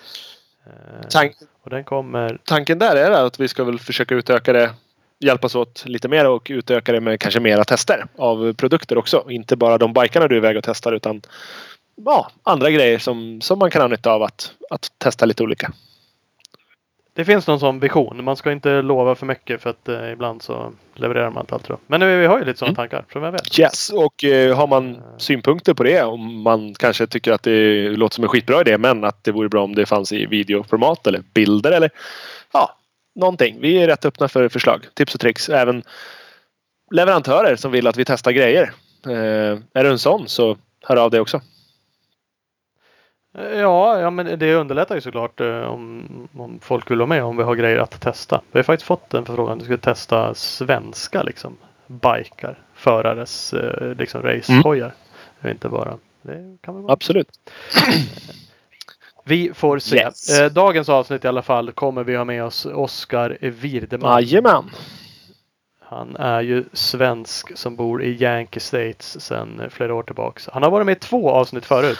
Tank, 1.10 1.32
Och 1.62 1.70
den 1.70 1.84
kommer 1.84 2.38
tanken 2.44 2.78
där 2.78 2.96
är 2.96 3.10
att 3.10 3.40
vi 3.40 3.48
ska 3.48 3.64
väl 3.64 3.78
försöka 3.78 4.14
utöka 4.14 4.52
det. 4.52 4.70
Hjälpas 5.18 5.54
åt 5.54 5.82
lite 5.86 6.08
mer 6.08 6.26
och 6.26 6.46
utöka 6.50 6.92
det 6.92 7.00
med 7.00 7.20
kanske 7.20 7.40
mera 7.40 7.64
tester 7.64 8.06
av 8.18 8.52
produkter 8.52 8.98
också. 8.98 9.30
Inte 9.30 9.56
bara 9.56 9.78
de 9.78 9.92
bikarna 9.92 10.28
du 10.28 10.34
är 10.34 10.38
iväg 10.38 10.56
och 10.56 10.64
testar 10.64 10.92
utan 10.92 11.22
ja, 12.04 12.30
andra 12.42 12.70
grejer 12.70 12.98
som, 12.98 13.40
som 13.40 13.58
man 13.58 13.70
kan 13.70 13.82
ha 13.82 13.88
nytta 13.88 14.12
av 14.12 14.22
att, 14.22 14.52
att 14.70 14.88
testa 14.98 15.26
lite 15.26 15.42
olika. 15.42 15.72
Det 17.14 17.24
finns 17.24 17.46
någon 17.46 17.60
sån 17.60 17.80
vision. 17.80 18.24
Man 18.24 18.36
ska 18.36 18.52
inte 18.52 18.82
lova 18.82 19.14
för 19.14 19.26
mycket 19.26 19.62
för 19.62 19.70
att 19.70 19.88
eh, 19.88 20.12
ibland 20.12 20.42
så 20.42 20.72
levererar 20.94 21.30
man 21.30 21.42
inte 21.42 21.54
allt. 21.54 21.68
Men 21.86 22.00
nu, 22.00 22.20
vi 22.20 22.26
har 22.26 22.38
ju 22.38 22.44
lite 22.44 22.58
sådana 22.58 22.70
Mm. 22.70 22.76
tankar. 22.76 23.04
För 23.08 23.20
vem 23.20 23.32
vet? 23.32 23.58
Yes, 23.58 23.90
och 23.90 24.24
eh, 24.24 24.56
har 24.56 24.66
man 24.66 25.02
synpunkter 25.18 25.74
på 25.74 25.82
det 25.82 26.02
om 26.02 26.42
man 26.42 26.74
kanske 26.74 27.06
tycker 27.06 27.32
att 27.32 27.42
det 27.42 27.88
låter 27.88 28.14
som 28.14 28.24
en 28.24 28.28
skitbra 28.30 28.60
idé 28.60 28.78
men 28.78 29.04
att 29.04 29.24
det 29.24 29.32
vore 29.32 29.48
bra 29.48 29.64
om 29.64 29.74
det 29.74 29.86
fanns 29.86 30.12
i 30.12 30.26
videoformat 30.26 31.06
eller 31.06 31.22
bilder 31.34 31.72
eller 31.72 31.90
ja, 32.52 32.78
någonting. 33.14 33.56
Vi 33.60 33.82
är 33.82 33.86
rätt 33.86 34.04
öppna 34.04 34.28
för 34.28 34.48
förslag, 34.48 34.86
tips 34.94 35.14
och 35.14 35.20
tricks. 35.20 35.48
Även 35.48 35.82
leverantörer 36.94 37.56
som 37.56 37.72
vill 37.72 37.86
att 37.86 37.96
vi 37.96 38.04
testar 38.04 38.32
grejer. 38.32 38.72
Eh, 39.06 39.58
är 39.74 39.84
du 39.84 39.90
en 39.90 39.98
sån 39.98 40.28
så 40.28 40.56
hör 40.82 40.96
av 40.96 41.10
dig 41.10 41.20
också. 41.20 41.40
Eh, 43.38 43.60
Ja, 43.60 44.00
ja, 44.00 44.10
men 44.10 44.38
det 44.38 44.54
underlättar 44.54 44.94
ju 44.94 45.00
såklart 45.00 45.40
eh, 45.40 45.60
om, 45.60 46.28
om 46.36 46.58
folk 46.62 46.90
vill 46.90 46.98
vara 46.98 47.06
med 47.06 47.24
om 47.24 47.36
vi 47.36 47.42
har 47.42 47.54
grejer 47.54 47.78
att 47.78 48.00
testa. 48.00 48.40
Vi 48.52 48.58
har 48.58 48.64
faktiskt 48.64 48.86
fått 48.86 49.14
en 49.14 49.24
förfrågan 49.24 49.56
att 49.56 49.62
vi 49.62 49.66
ska 49.66 49.76
testa 49.76 50.34
svenska 50.34 51.22
liksom 51.22 51.56
bikar. 51.86 52.58
Förares 52.74 53.52
eh, 53.52 53.94
liksom 53.94 54.22
racehojar. 54.22 54.92
Mm. 55.40 55.52
Inte 55.52 55.68
bara. 55.68 55.98
Det 56.22 56.58
kan 56.60 56.74
väl 56.74 56.82
vara. 56.82 56.92
Absolut. 56.92 57.28
Vi 59.24 59.50
får 59.54 59.78
se. 59.78 59.96
Yes. 59.96 60.40
Eh, 60.40 60.52
dagens 60.52 60.88
avsnitt 60.88 61.24
i 61.24 61.28
alla 61.28 61.42
fall 61.42 61.72
kommer 61.72 62.04
vi 62.04 62.16
ha 62.16 62.24
med 62.24 62.44
oss 62.44 62.66
Oskar 62.66 63.38
Wirdeman. 63.40 64.22
Jajamän. 64.22 64.70
Han 65.80 66.16
är 66.16 66.40
ju 66.40 66.64
svensk 66.72 67.58
som 67.58 67.76
bor 67.76 68.02
i 68.02 68.22
Yankee 68.22 68.60
States 68.60 69.20
sedan 69.20 69.62
flera 69.70 69.94
år 69.94 70.02
tillbaks. 70.02 70.48
Han 70.52 70.62
har 70.62 70.70
varit 70.70 70.86
med 70.86 70.96
i 70.96 71.00
två 71.00 71.30
avsnitt 71.30 71.64
förut. 71.64 71.98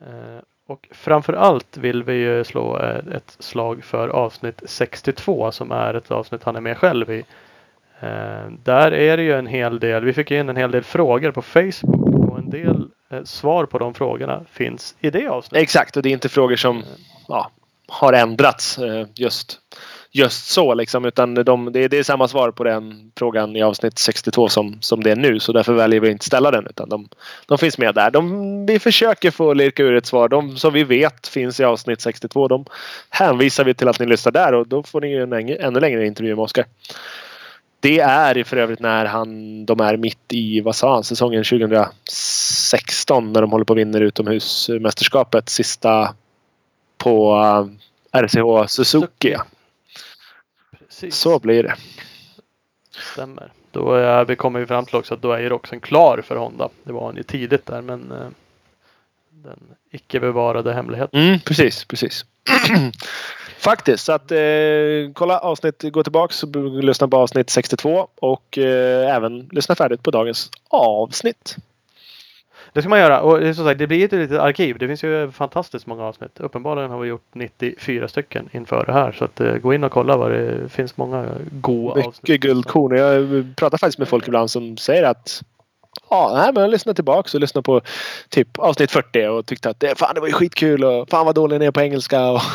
Eh, 0.00 0.40
Och 0.66 0.88
framför 0.90 1.32
allt 1.32 1.76
vill 1.76 2.02
vi 2.02 2.14
ju 2.14 2.44
slå 2.44 2.78
eh, 2.78 3.16
ett 3.16 3.36
slag 3.38 3.84
för 3.84 4.08
avsnitt 4.08 4.62
62 4.66 5.52
som 5.52 5.72
är 5.72 5.94
ett 5.94 6.10
avsnitt 6.10 6.44
han 6.44 6.56
är 6.56 6.60
med 6.60 6.78
själv 6.78 7.10
i. 7.10 7.24
Eh, 8.00 8.50
Där 8.64 8.92
är 8.92 9.16
det 9.16 9.22
ju 9.22 9.32
en 9.32 9.46
hel 9.46 9.78
del, 9.78 10.04
vi 10.04 10.12
fick 10.12 10.30
in 10.30 10.48
en 10.48 10.56
hel 10.56 10.70
del 10.70 10.82
frågor 10.84 11.30
på 11.30 11.42
Facebook 11.42 12.30
och 12.30 12.38
en 12.38 12.50
del 12.50 12.88
svar 13.24 13.66
på 13.66 13.78
de 13.78 13.94
frågorna 13.94 14.44
finns 14.50 14.96
i 15.00 15.10
det 15.10 15.28
avsnittet. 15.28 15.62
Exakt, 15.62 15.96
och 15.96 16.02
det 16.02 16.08
är 16.08 16.12
inte 16.12 16.28
frågor 16.28 16.56
som 16.56 16.82
ja, 17.28 17.50
har 17.88 18.12
ändrats 18.12 18.78
just, 19.14 19.60
just 20.12 20.46
så 20.46 20.74
liksom. 20.74 21.04
Utan 21.04 21.34
de, 21.34 21.72
det, 21.72 21.84
är, 21.84 21.88
det 21.88 21.98
är 21.98 22.02
samma 22.02 22.28
svar 22.28 22.50
på 22.50 22.64
den 22.64 23.12
frågan 23.16 23.56
i 23.56 23.62
avsnitt 23.62 23.98
62 23.98 24.48
som, 24.48 24.78
som 24.80 25.02
det 25.02 25.10
är 25.10 25.16
nu. 25.16 25.40
Så 25.40 25.52
därför 25.52 25.72
väljer 25.72 26.00
vi 26.00 26.10
inte 26.10 26.24
ställa 26.24 26.50
den. 26.50 26.66
Utan 26.66 26.88
de, 26.88 27.08
de 27.46 27.58
finns 27.58 27.78
med 27.78 27.94
där. 27.94 28.10
De, 28.10 28.66
vi 28.66 28.78
försöker 28.78 29.30
få 29.30 29.54
lirka 29.54 29.82
ur 29.82 29.96
ett 29.96 30.06
svar. 30.06 30.28
De 30.28 30.56
som 30.56 30.72
vi 30.72 30.84
vet 30.84 31.26
finns 31.26 31.60
i 31.60 31.64
avsnitt 31.64 32.00
62. 32.00 32.48
De 32.48 32.64
hänvisar 33.10 33.64
vi 33.64 33.74
till 33.74 33.88
att 33.88 34.00
ni 34.00 34.06
lyssnar 34.06 34.32
där 34.32 34.54
och 34.54 34.68
då 34.68 34.82
får 34.82 35.00
ni 35.00 35.12
en 35.12 35.32
ännu, 35.32 35.56
ännu 35.56 35.80
längre 35.80 36.06
intervju 36.06 36.34
med 36.34 36.42
Oskar. 36.42 36.64
Det 37.80 38.00
är 38.00 38.44
för 38.44 38.56
övrigt 38.56 38.80
när 38.80 39.04
han, 39.04 39.66
de 39.66 39.80
är 39.80 39.96
mitt 39.96 40.32
i, 40.32 40.60
vad 40.60 40.76
sa 40.76 40.94
han, 40.94 41.04
säsongen 41.04 41.44
2016 41.44 43.32
när 43.32 43.40
de 43.40 43.52
håller 43.52 43.64
på 43.64 43.72
och 43.72 43.78
vinner 43.78 44.00
utomhusmästerskapet 44.00 45.48
sista 45.48 46.14
på 46.98 47.36
eh, 48.12 48.20
RCH 48.20 48.68
Suzuki. 48.68 49.36
Precis. 51.00 51.20
Så 51.20 51.38
blir 51.38 51.62
det. 51.62 51.74
Stämmer. 53.12 53.52
Då 53.70 53.94
är, 53.94 54.24
vi 54.24 54.36
kommer 54.36 54.60
ju 54.60 54.66
fram 54.66 54.86
till 54.86 54.96
också 54.96 55.14
att 55.14 55.22
då 55.22 55.32
är 55.32 55.38
ju 55.38 55.50
också 55.50 55.80
klar 55.80 56.20
för 56.20 56.36
Honda. 56.36 56.68
Det 56.82 56.92
var 56.92 57.06
han 57.06 57.16
ju 57.16 57.22
tidigt 57.22 57.66
där 57.66 57.82
men 57.82 58.12
eh, 58.12 58.28
den 59.30 59.58
icke 59.90 60.20
bevarade 60.20 60.74
hemligheten. 60.74 61.20
Mm, 61.20 61.40
precis, 61.40 61.84
precis. 61.84 62.24
Faktiskt. 63.58 64.04
Så 64.04 64.12
att 64.12 64.32
eh, 64.32 64.38
kolla 65.14 65.38
avsnitt, 65.38 65.82
gå 65.82 66.02
tillbaks 66.02 66.42
och 66.42 66.56
lyssna 66.84 67.08
på 67.08 67.16
avsnitt 67.16 67.50
62 67.50 68.08
och 68.14 68.58
eh, 68.58 69.16
även 69.16 69.48
lyssna 69.52 69.74
färdigt 69.74 70.02
på 70.02 70.10
dagens 70.10 70.50
avsnitt. 70.68 71.56
Det 72.72 72.82
ska 72.82 72.88
man 72.88 72.98
göra 72.98 73.20
och 73.20 73.40
det 73.40 73.54
som 73.54 73.64
sagt 73.64 73.78
det 73.78 73.86
blir 73.86 74.04
ett 74.04 74.12
litet 74.12 74.40
arkiv. 74.40 74.78
Det 74.78 74.88
finns 74.88 75.04
ju 75.04 75.30
fantastiskt 75.30 75.86
många 75.86 76.04
avsnitt. 76.04 76.40
Uppenbarligen 76.40 76.90
har 76.90 76.98
vi 76.98 77.08
gjort 77.08 77.34
94 77.34 78.08
stycken 78.08 78.48
inför 78.52 78.84
det 78.86 78.92
här 78.92 79.12
så 79.12 79.24
att 79.24 79.40
eh, 79.40 79.54
gå 79.54 79.74
in 79.74 79.84
och 79.84 79.92
kolla 79.92 80.16
vad 80.16 80.30
det 80.30 80.68
finns 80.68 80.96
många 80.96 81.26
goa 81.50 81.92
avsnitt. 81.92 82.22
Mycket 82.22 82.40
guldkorn. 82.40 82.96
Jag 82.96 83.46
pratar 83.56 83.78
faktiskt 83.78 83.98
med 83.98 84.08
folk 84.08 84.28
ibland 84.28 84.50
som 84.50 84.76
säger 84.76 85.02
att 85.02 85.42
Ja, 86.10 86.32
nej, 86.36 86.52
men 86.52 86.62
jag 86.62 86.70
lyssnade 86.70 86.94
tillbaka 86.94 87.30
och 87.34 87.40
lyssnade 87.40 87.62
på 87.62 87.80
typ 88.28 88.58
avsnitt 88.58 88.90
40 88.90 89.26
och 89.26 89.46
tyckte 89.46 89.70
att 89.70 89.80
det, 89.80 89.98
fan, 89.98 90.14
det 90.14 90.20
var 90.20 90.26
ju 90.26 90.32
skitkul 90.32 90.84
och 90.84 91.08
fan 91.08 91.26
vad 91.26 91.34
dålig 91.34 91.58
ni 91.58 91.66
är 91.66 91.70
på 91.70 91.80
engelska. 91.80 92.30
Och, 92.30 92.40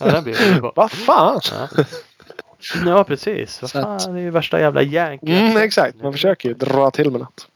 Ja, 0.00 0.72
vad 0.76 0.90
fan! 0.90 1.40
Ja. 1.52 1.84
Ja 2.86 3.04
precis. 3.04 3.62
Vad 3.62 3.70
Så 3.70 3.78
att- 3.78 4.02
fan, 4.02 4.14
det 4.14 4.20
är 4.20 4.24
ju 4.24 4.30
värsta 4.30 4.60
jävla 4.60 4.82
yankee. 4.82 5.38
Mm, 5.46 5.56
exakt, 5.56 6.02
man 6.02 6.12
försöker 6.12 6.48
ju 6.48 6.54
dra 6.54 6.90
till 6.90 7.10
med 7.10 7.20
något. 7.20 7.46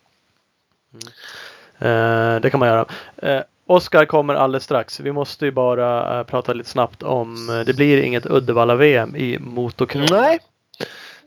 Eh, 1.78 2.40
det 2.40 2.50
kan 2.50 2.60
man 2.60 2.68
göra. 2.68 2.86
Eh, 3.16 3.40
Oskar 3.66 4.04
kommer 4.04 4.34
alldeles 4.34 4.64
strax. 4.64 5.00
Vi 5.00 5.12
måste 5.12 5.44
ju 5.44 5.50
bara 5.50 6.18
eh, 6.18 6.24
prata 6.26 6.52
lite 6.52 6.70
snabbt 6.70 7.02
om 7.02 7.50
eh, 7.50 7.60
det 7.60 7.74
blir 7.76 8.02
inget 8.02 8.26
Uddevalla-VM 8.26 9.16
i 9.16 9.38
motocross. 9.38 10.10
Nej. 10.10 10.38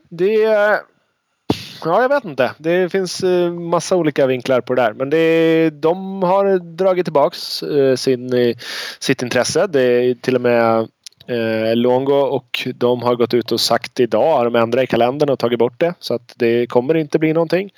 Det... 0.08 0.34
Ja, 1.84 2.02
jag 2.02 2.08
vet 2.08 2.24
inte. 2.24 2.52
Det 2.58 2.88
finns 2.92 3.22
eh, 3.22 3.52
massa 3.52 3.96
olika 3.96 4.26
vinklar 4.26 4.60
på 4.60 4.74
det 4.74 4.82
där. 4.82 4.92
Men 4.92 5.10
det, 5.10 5.70
de 5.70 6.22
har 6.22 6.58
dragit 6.58 7.06
tillbaks 7.06 7.62
eh, 7.62 7.96
sin, 7.96 8.54
sitt 8.98 9.22
intresse. 9.22 9.66
Det 9.66 9.82
är 9.82 10.14
till 10.14 10.34
och 10.34 10.40
med 10.40 10.88
eh, 11.28 11.76
Longo 11.76 12.14
och 12.14 12.68
de 12.74 13.02
har 13.02 13.14
gått 13.14 13.34
ut 13.34 13.52
och 13.52 13.60
sagt 13.60 14.00
idag, 14.00 14.36
har 14.36 14.44
de 14.44 14.56
ändrat 14.56 14.84
i 14.84 14.86
kalendern 14.86 15.30
och 15.30 15.38
tagit 15.38 15.58
bort 15.58 15.80
det. 15.80 15.94
Så 15.98 16.14
att 16.14 16.34
det 16.36 16.66
kommer 16.66 16.94
inte 16.94 17.18
bli 17.18 17.32
någonting. 17.32 17.70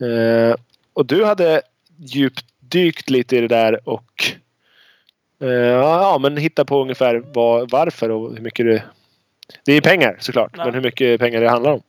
Eh, 0.00 0.54
och 0.92 1.06
du 1.06 1.24
hade 1.24 1.62
djupdykt 1.96 3.10
lite 3.10 3.36
i 3.36 3.40
det 3.40 3.48
där 3.48 3.88
och 3.88 4.24
eh, 5.40 5.48
ja, 5.48 6.18
men 6.20 6.36
hitta 6.36 6.64
på 6.64 6.82
ungefär 6.82 7.22
vad, 7.34 7.70
varför 7.70 8.10
och 8.10 8.34
hur 8.34 8.42
mycket 8.42 8.66
det... 8.66 8.82
Det 9.64 9.72
är 9.72 9.80
pengar 9.80 10.16
såklart, 10.20 10.56
Nej. 10.56 10.66
men 10.66 10.74
hur 10.74 10.82
mycket 10.82 11.20
pengar 11.20 11.40
det 11.40 11.50
handlar 11.50 11.72
om. 11.72 11.82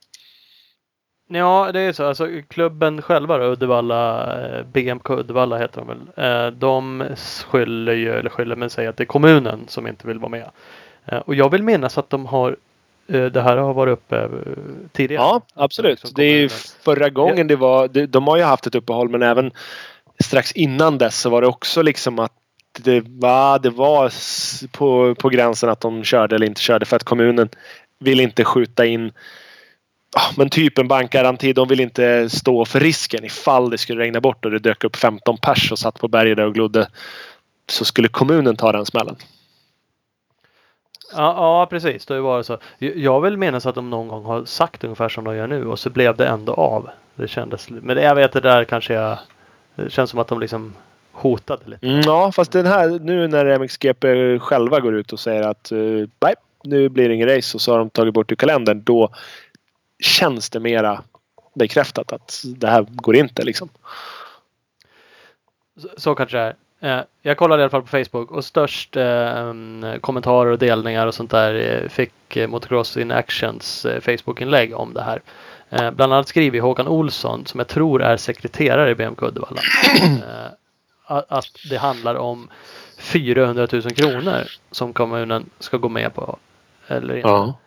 Ja, 1.34 1.70
det 1.72 1.80
är 1.80 1.92
så. 1.92 2.04
Alltså, 2.04 2.28
klubben 2.48 3.02
själva 3.02 3.38
då, 3.38 3.44
Uddevalla, 3.44 4.32
eh, 4.44 4.62
BMK 4.64 5.10
Uddevalla 5.10 5.58
heter 5.58 5.80
de 5.80 5.88
väl. 5.88 6.46
Eh, 6.46 6.52
De 6.52 7.04
skyller 7.46 7.92
ju, 7.92 8.12
eller 8.12 8.30
skyller 8.30 8.56
men 8.56 8.70
säger 8.70 8.88
att 8.90 8.96
det 8.96 9.02
är 9.02 9.06
kommunen 9.06 9.60
som 9.68 9.86
inte 9.86 10.06
vill 10.06 10.18
vara 10.18 10.28
med. 10.28 10.50
Eh, 11.06 11.18
Och 11.18 11.34
jag 11.34 11.50
vill 11.50 11.62
minnas 11.62 11.98
att 11.98 12.10
de 12.10 12.26
har, 12.26 12.56
det 13.06 13.42
här 13.42 13.56
har 13.56 13.74
varit 13.74 13.92
uppe 13.92 14.28
tidigare. 14.92 15.22
Ja, 15.22 15.40
absolut. 15.54 16.12
Det 16.16 16.24
är 16.24 16.36
ju 16.36 16.48
förra 16.84 17.08
gången 17.08 17.46
det 17.46 17.56
var... 17.56 18.06
De 18.06 18.26
har 18.28 18.36
ju 18.36 18.42
haft 18.42 18.66
ett 18.66 18.74
uppehåll 18.74 19.08
men 19.08 19.22
även 19.22 19.50
strax 20.24 20.52
innan 20.52 20.98
dess 20.98 21.20
så 21.20 21.30
var 21.30 21.40
det 21.40 21.46
också 21.46 21.82
liksom 21.82 22.18
att 22.18 22.32
det 22.78 23.04
var, 23.06 23.58
det 23.58 23.70
var 23.70 24.12
på, 24.72 25.14
på 25.14 25.28
gränsen 25.28 25.68
att 25.70 25.80
de 25.80 26.04
körde 26.04 26.36
eller 26.36 26.46
inte 26.46 26.60
körde 26.60 26.86
för 26.86 26.96
att 26.96 27.04
kommunen 27.04 27.48
vill 27.98 28.20
inte 28.20 28.44
skjuta 28.44 28.86
in 28.86 29.12
men 30.36 30.48
typ 30.50 30.78
en 30.78 30.88
bankgaranti. 30.88 31.52
De 31.52 31.68
vill 31.68 31.80
inte 31.80 32.30
stå 32.30 32.64
för 32.64 32.80
risken 32.80 33.24
ifall 33.24 33.70
det 33.70 33.78
skulle 33.78 34.02
regna 34.02 34.20
bort 34.20 34.44
och 34.44 34.50
det 34.50 34.58
dök 34.58 34.84
upp 34.84 34.96
15 34.96 35.38
pers 35.38 35.72
och 35.72 35.78
satt 35.78 36.00
på 36.00 36.08
berget 36.08 36.36
där 36.36 36.46
och 36.46 36.54
glodde. 36.54 36.88
Så 37.70 37.84
skulle 37.84 38.08
kommunen 38.08 38.56
ta 38.56 38.72
den 38.72 38.86
smällen. 38.86 39.16
Ja, 41.14 41.34
ja 41.36 41.66
precis. 41.70 42.06
Det 42.06 42.20
var 42.20 42.42
så. 42.42 42.58
Jag- 42.78 43.20
vill 43.20 43.36
minnas 43.36 43.66
att 43.66 43.74
de 43.74 43.90
någon 43.90 44.08
gång 44.08 44.24
har 44.24 44.44
sagt 44.44 44.84
ungefär 44.84 45.08
som 45.08 45.24
de 45.24 45.36
gör 45.36 45.46
nu 45.46 45.66
och 45.66 45.78
så 45.78 45.90
blev 45.90 46.16
det 46.16 46.26
ändå 46.26 46.54
av. 46.54 46.90
Det 47.14 47.28
kändes, 47.28 47.70
men 47.70 47.96
det- 47.96 48.02
jag 48.02 48.14
vet 48.14 48.32
det 48.32 48.40
där 48.40 48.64
kanske 48.64 48.94
jag, 48.94 49.18
det 49.74 49.90
känns 49.90 50.10
som 50.10 50.18
att 50.18 50.28
de 50.28 50.40
liksom 50.40 50.74
hotade 51.12 51.62
lite. 51.70 51.86
Mm, 51.86 52.00
ja, 52.00 52.32
fast 52.32 52.52
den 52.52 52.66
här 52.66 52.88
nu 52.88 53.28
när 53.28 53.46
MXGP 53.58 54.38
själva 54.38 54.80
går 54.80 54.94
ut 54.94 55.12
och 55.12 55.20
säger 55.20 55.42
att 55.42 55.72
uh, 55.72 56.08
nej, 56.20 56.34
nu 56.64 56.88
blir 56.88 57.08
det 57.08 57.14
ingen 57.14 57.28
race 57.28 57.56
och 57.56 57.60
så 57.60 57.72
har 57.72 57.78
de 57.78 57.90
tagit 57.90 58.14
bort 58.14 58.32
ur 58.32 58.36
kalendern. 58.36 58.82
Då 58.84 59.10
känns 60.02 60.50
det 60.50 60.60
mera 60.60 61.02
bekräftat 61.54 62.12
att 62.12 62.42
det 62.44 62.66
här 62.66 62.86
går 62.90 63.16
inte 63.16 63.42
liksom. 63.42 63.68
Så, 65.76 65.88
så 65.96 66.14
kanske 66.14 66.36
det 66.36 66.42
är. 66.42 66.54
Eh, 66.82 67.04
jag 67.22 67.36
kollade 67.36 67.60
i 67.60 67.64
alla 67.64 67.70
fall 67.70 67.82
på 67.82 67.88
Facebook 67.88 68.30
och 68.30 68.44
störst 68.44 68.96
eh, 68.96 69.38
mm, 69.38 70.00
kommentarer 70.00 70.50
och 70.50 70.58
delningar 70.58 71.06
och 71.06 71.14
sånt 71.14 71.30
där 71.30 71.54
eh, 71.54 71.88
fick 71.88 72.36
eh, 72.36 72.48
Motocross 72.48 72.96
in 72.96 73.10
Actions 73.10 73.84
eh, 73.84 74.00
Facebook-inlägg 74.00 74.74
om 74.74 74.94
det 74.94 75.02
här. 75.02 75.22
Eh, 75.70 75.90
bland 75.90 76.12
annat 76.12 76.28
skriver 76.28 76.60
Håkan 76.60 76.88
Olsson 76.88 77.46
som 77.46 77.60
jag 77.60 77.68
tror 77.68 78.02
är 78.02 78.16
sekreterare 78.16 78.90
i 78.90 78.94
BMK 78.94 79.22
Uddevalla. 79.22 79.60
Eh, 79.94 81.16
att, 81.16 81.32
att 81.32 81.46
det 81.70 81.76
handlar 81.76 82.14
om 82.14 82.48
400 82.98 83.68
000 83.72 83.82
kronor 83.82 84.44
som 84.70 84.92
kommunen 84.92 85.50
ska 85.58 85.76
gå 85.76 85.88
med 85.88 86.14
på. 86.14 86.38
Eller 86.86 87.16
inte. 87.16 87.28
Ja. 87.28 87.58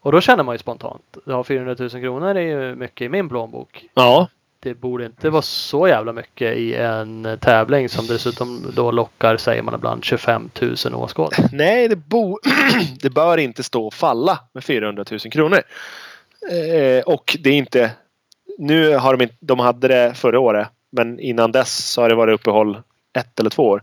Och 0.00 0.12
då 0.12 0.20
känner 0.20 0.44
man 0.44 0.54
ju 0.54 0.58
spontant. 0.58 1.16
Ja, 1.26 1.44
400 1.44 1.76
000 1.78 1.90
kronor 1.90 2.34
är 2.34 2.40
ju 2.40 2.74
mycket 2.74 3.04
i 3.04 3.08
min 3.08 3.28
plånbok. 3.28 3.84
Ja. 3.94 4.28
Det 4.62 4.74
borde 4.74 5.06
inte 5.06 5.30
vara 5.30 5.42
så 5.42 5.88
jävla 5.88 6.12
mycket 6.12 6.56
i 6.56 6.74
en 6.74 7.38
tävling 7.40 7.88
som 7.88 8.06
dessutom 8.06 8.66
då 8.76 8.90
lockar, 8.90 9.36
säger 9.36 9.62
man 9.62 9.74
ibland, 9.74 10.04
25 10.04 10.50
000 10.60 10.94
åskådare. 10.94 11.48
Nej, 11.52 11.88
det, 11.88 11.96
bo 11.96 12.38
det 13.02 13.10
bör 13.10 13.38
inte 13.38 13.62
stå 13.62 13.86
och 13.86 13.94
falla 13.94 14.38
med 14.52 14.64
400 14.64 15.04
000 15.10 15.20
kronor. 15.20 15.58
Eh, 16.50 17.02
och 17.02 17.36
det 17.40 17.50
är 17.50 17.54
inte... 17.54 17.90
Nu 18.58 18.96
har 18.96 19.16
de 19.16 19.22
inte... 19.22 19.34
De 19.40 19.58
hade 19.58 19.88
det 19.88 20.14
förra 20.14 20.40
året. 20.40 20.68
Men 20.92 21.20
innan 21.20 21.52
dess 21.52 21.92
så 21.92 22.02
har 22.02 22.08
det 22.08 22.14
varit 22.14 22.40
uppehåll 22.40 22.82
ett 23.18 23.40
eller 23.40 23.50
två 23.50 23.68
år. 23.68 23.82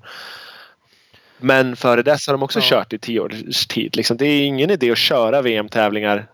Men 1.38 1.76
före 1.76 2.02
dess 2.04 2.28
har 2.28 2.34
de 2.34 2.44
också 2.44 2.60
Ja. 2.60 2.66
kört 2.66 2.94
i 2.94 2.98
tio 3.00 3.20
års 3.20 3.68
tid. 3.68 3.96
Liksom, 3.96 4.18
det 4.18 4.26
är 4.26 4.46
ingen 4.46 4.70
idé 4.70 4.92
att 4.92 4.98
köra 4.98 5.42
VM-tävlingar 5.42 6.28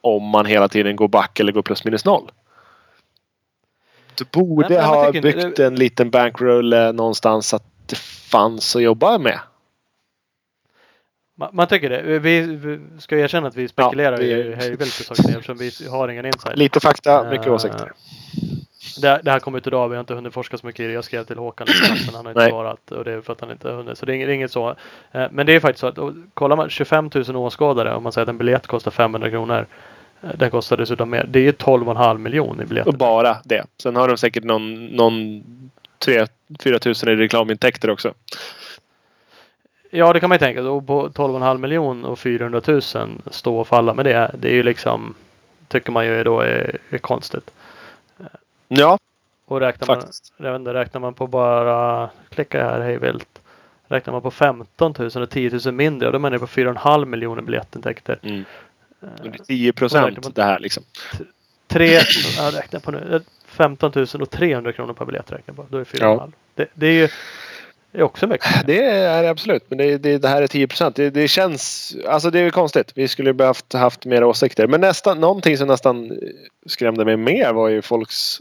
om 0.00 0.22
man 0.28 0.46
hela 0.46 0.68
tiden 0.68 0.96
går 0.96 1.08
back 1.08 1.40
eller 1.40 1.52
går 1.52 1.62
plus 1.62 1.84
minus 1.84 2.04
noll. 2.04 2.30
Du 4.14 4.24
borde 4.32 4.68
Nej, 4.68 4.84
ha 4.84 5.12
byggt 5.12 5.58
en 5.58 5.74
liten 5.74 6.10
bankroll 6.10 6.70
någonstans 6.94 7.54
att 7.54 7.64
det 7.86 7.98
fanns 7.98 8.76
att 8.76 8.82
jobba 8.82 9.18
med. 9.18 9.38
Man, 11.42 11.50
man 11.52 11.66
tycker 11.66 11.90
det. 11.90 12.02
Vi, 12.18 12.40
vi 12.40 12.78
ska 12.98 13.18
erkänna 13.18 13.48
att 13.48 13.56
vi 13.56 13.68
spekulerar 13.68 14.16
vi- 14.16 14.30
ju 14.30 14.54
hej 14.54 14.70
vilt 14.70 15.08
på 15.08 15.14
saker 15.14 15.28
eftersom 15.30 15.56
vi 15.56 15.70
har 15.90 16.08
ingen 16.08 16.26
insight. 16.26 16.56
Lite 16.58 16.80
fakta, 16.80 17.30
mycket 17.30 17.46
Eh, 17.46 17.52
åsikter. 17.54 17.92
Det, 19.00 19.20
det 19.24 19.30
här 19.30 19.38
kom 19.38 19.54
ut 19.54 19.66
idag. 19.66 19.88
Vi 19.88 19.94
har 19.94 20.00
inte 20.00 20.14
hunnit 20.14 20.32
forska 20.34 20.58
så 20.58 20.66
mycket 20.66 20.80
i 20.80 20.86
det. 20.86 20.92
Jag 20.92 21.04
skrev 21.04 21.24
till 21.24 21.38
Håkan 21.38 21.66
men 22.06 22.14
han 22.14 22.24
har 22.26 22.32
inte 22.32 22.48
svarat. 22.48 22.90
Och 22.90 23.04
det 23.04 23.12
är 23.12 23.20
för 23.20 23.32
att 23.32 23.40
han 23.40 23.50
inte 23.50 23.68
har 23.68 23.76
hunnit. 23.76 23.98
Så 23.98 24.06
det 24.06 24.12
är 24.12 24.14
inget, 24.14 24.28
det 24.28 24.32
är 24.32 24.34
inget 24.34 24.52
så. 24.52 24.76
Eh, 25.12 25.26
Men 25.30 25.46
det 25.46 25.52
är 25.54 25.60
faktiskt 25.60 25.80
så 25.80 25.86
att 25.86 25.98
och 25.98 26.12
kollar 26.34 26.56
man 26.56 26.70
25 26.70 27.10
000 27.14 27.36
åskådare. 27.36 27.94
Om 27.94 28.02
man 28.02 28.12
säger 28.12 28.22
att 28.22 28.28
en 28.28 28.38
biljett 28.38 28.66
kostar 28.66 28.90
500 28.90 29.30
kronor. 29.30 29.66
eh, 30.22 30.30
Den 30.34 30.50
kostar 30.50 30.76
dessutom 30.76 31.10
mer. 31.10 31.26
Det 31.28 31.38
är 31.38 31.42
ju 31.42 31.52
12,5 31.52 32.18
miljoner 32.18 32.64
i 32.64 32.66
biljetter. 32.66 32.90
Och 32.90 32.98
bara 32.98 33.36
det. 33.44 33.64
Sen 33.82 33.96
har 33.96 34.08
de 34.08 34.16
säkert 34.16 34.44
någon, 34.44 34.86
någon 34.86 35.42
3-4 36.06 36.78
tusen 36.78 37.08
i 37.08 37.16
reklamintäkter 37.16 37.90
också. 37.90 38.14
Ja, 39.94 40.12
det 40.12 40.20
kan 40.20 40.28
man 40.28 40.36
ju 40.36 40.38
tänka. 40.38 40.70
Och 40.70 40.86
på 40.86 41.08
12,5 41.08 41.58
miljon 41.58 42.04
och 42.04 42.18
400 42.18 42.60
000 42.66 42.82
stå 43.30 43.58
och 43.58 43.68
falla 43.68 43.94
med 43.94 44.04
det. 44.04 44.30
Det 44.38 44.48
är 44.48 44.54
ju 44.54 44.62
liksom, 44.62 45.14
tycker 45.68 45.92
man 45.92 46.06
ju 46.06 46.24
då 46.24 46.40
är, 46.40 46.78
är 46.90 46.98
konstigt. 46.98 47.50
Ja, 48.68 48.98
Och 49.46 49.60
räknar 49.60 49.86
man, 49.88 50.04
jag 50.36 50.52
vet 50.52 50.58
inte, 50.58 50.74
räknar 50.74 51.00
man 51.00 51.14
på 51.14 51.26
bara, 51.26 52.10
klicka 52.28 52.64
här 52.64 52.80
hej 52.80 52.98
vilt. 52.98 53.38
Räknar 53.88 54.12
man 54.12 54.22
på 54.22 54.30
15 54.30 54.94
000 54.98 55.10
och 55.22 55.30
10 55.30 55.60
000 55.64 55.74
mindre, 55.74 56.10
då 56.10 56.16
är 56.16 56.18
man 56.18 56.38
på 56.38 56.46
4,5 56.46 57.04
miljoner 57.04 57.42
biljettintäkter. 57.42 58.18
Mm. 58.22 58.44
Eh, 59.02 59.08
Det 59.22 59.28
är 59.28 59.44
10 59.44 59.72
procent 59.72 60.34
det 60.34 60.42
här 60.42 60.58
liksom. 60.58 60.82
Tre, 61.66 62.00
jag 62.36 62.54
räknar 62.54 62.80
på 62.80 62.90
nu, 62.90 63.14
eh, 63.14 63.20
15 63.46 63.92
000 63.94 64.06
och 64.22 64.30
300 64.30 64.72
kronor 64.72 64.92
per 64.92 65.04
biljett 65.04 65.32
räknar 65.32 65.54
på. 65.54 65.66
Då 65.70 65.76
är 65.76 65.80
det 65.80 65.98
4,5. 65.98 66.32
Det, 66.54 66.66
det 66.74 66.86
är 66.86 66.92
ju 66.92 67.08
det 67.92 67.98
är 67.98 68.02
också 68.02 68.26
mycket. 68.26 68.66
Det 68.66 68.84
är 68.84 69.22
det 69.22 69.30
absolut. 69.30 69.64
Men 69.68 69.78
det, 69.78 69.98
det, 69.98 70.18
det 70.18 70.28
här 70.28 70.42
är 70.42 70.46
10 70.46 70.66
procent. 70.66 70.96
Det, 70.96 71.10
det 71.10 71.28
känns... 71.28 71.94
Alltså 72.08 72.30
det 72.30 72.40
är 72.40 72.50
konstigt. 72.50 72.92
Vi 72.94 73.08
skulle 73.08 73.34
behövt 73.34 73.72
haft 73.72 74.04
mer 74.04 74.24
åsikter. 74.24 74.66
Men 74.66 74.80
nästan, 74.80 75.20
någonting 75.20 75.58
som 75.58 75.68
nästan 75.68 76.12
skrämde 76.66 77.04
mig 77.04 77.16
mer 77.16 77.52
var 77.52 77.68
ju 77.68 77.82
folks 77.82 78.38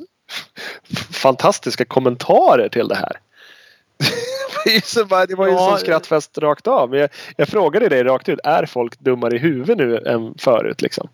fantastiska 1.11 1.85
kommentarer 1.85 2.69
till 2.69 2.87
det 2.87 2.95
här. 2.95 3.19
det, 4.65 4.95
ju 5.29 5.35
var 5.35 5.47
ju 5.47 5.53
Ja, 5.53 5.69
sån 5.69 5.79
skrattfest 5.79 6.37
rakt 6.37 6.67
av. 6.67 6.95
Jag, 6.95 7.09
jag 7.37 7.47
frågade 7.47 7.89
dig 7.89 8.03
rakt 8.03 8.29
ut. 8.29 8.39
Är 8.43 8.65
folk 8.65 8.99
dummare 8.99 9.35
i 9.35 9.39
huvudet 9.39 9.77
nu 9.77 9.97
än 9.97 10.33
förut 10.37 10.81
liksom? 10.81 11.09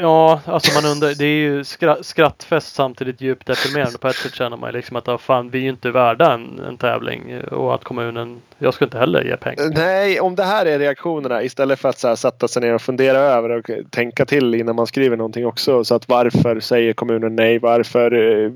Ja, 0.00 0.40
alltså 0.44 0.82
man 0.82 0.90
undrar, 0.92 1.14
det 1.18 1.24
är 1.24 1.38
ju 1.38 1.64
skra, 1.64 2.02
skrattfest 2.02 2.74
samtidigt 2.74 3.20
djupt 3.20 3.46
deprimerande. 3.46 3.98
På 3.98 4.08
ett 4.08 4.16
sätt 4.16 4.34
känner 4.34 4.56
man 4.56 4.72
liksom 4.72 4.96
att 4.96 5.08
ah, 5.08 5.18
fan, 5.18 5.50
vi 5.50 5.58
är 5.58 5.62
ju 5.62 5.68
inte 5.68 5.90
värda 5.90 6.32
en, 6.32 6.58
en 6.68 6.76
tävling 6.76 7.40
och 7.42 7.74
att 7.74 7.84
kommunen, 7.84 8.40
jag 8.58 8.74
ska 8.74 8.84
inte 8.84 8.98
heller 8.98 9.22
ge 9.24 9.36
pengar. 9.36 9.70
Nej, 9.74 10.20
om 10.20 10.34
det 10.34 10.44
här 10.44 10.66
är 10.66 10.78
reaktionerna 10.78 11.42
istället 11.42 11.78
för 11.80 11.88
att 11.88 11.98
så 11.98 12.08
här, 12.08 12.14
sätta 12.16 12.48
sig 12.48 12.62
ner 12.62 12.74
och 12.74 12.82
fundera 12.82 13.18
över 13.18 13.50
och 13.50 13.70
tänka 13.90 14.26
till 14.26 14.54
innan 14.54 14.76
man 14.76 14.86
skriver 14.86 15.16
någonting 15.16 15.46
också. 15.46 15.84
Så 15.84 15.94
att 15.94 16.08
varför 16.08 16.60
säger 16.60 16.92
kommunen 16.92 17.36
nej? 17.36 17.58
Varför 17.58 18.12
eh, 18.44 18.50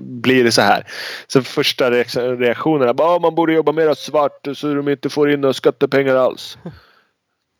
blir 0.00 0.44
det 0.44 0.52
så 0.52 0.62
här? 0.62 0.84
Så 1.26 1.42
första 1.42 1.90
reak- 1.90 2.36
reaktionerna 2.38 2.94
bara 2.94 3.08
"Ah, 3.08 3.18
man 3.18 3.34
borde 3.34 3.52
jobba 3.52 3.72
mer 3.72 3.94
svart 3.94 4.46
så 4.54 4.74
de 4.74 4.88
inte 4.88 5.08
får 5.08 5.30
in 5.30 5.40
några 5.40 5.52
skattepengar 5.52 6.16
alls. 6.16 6.58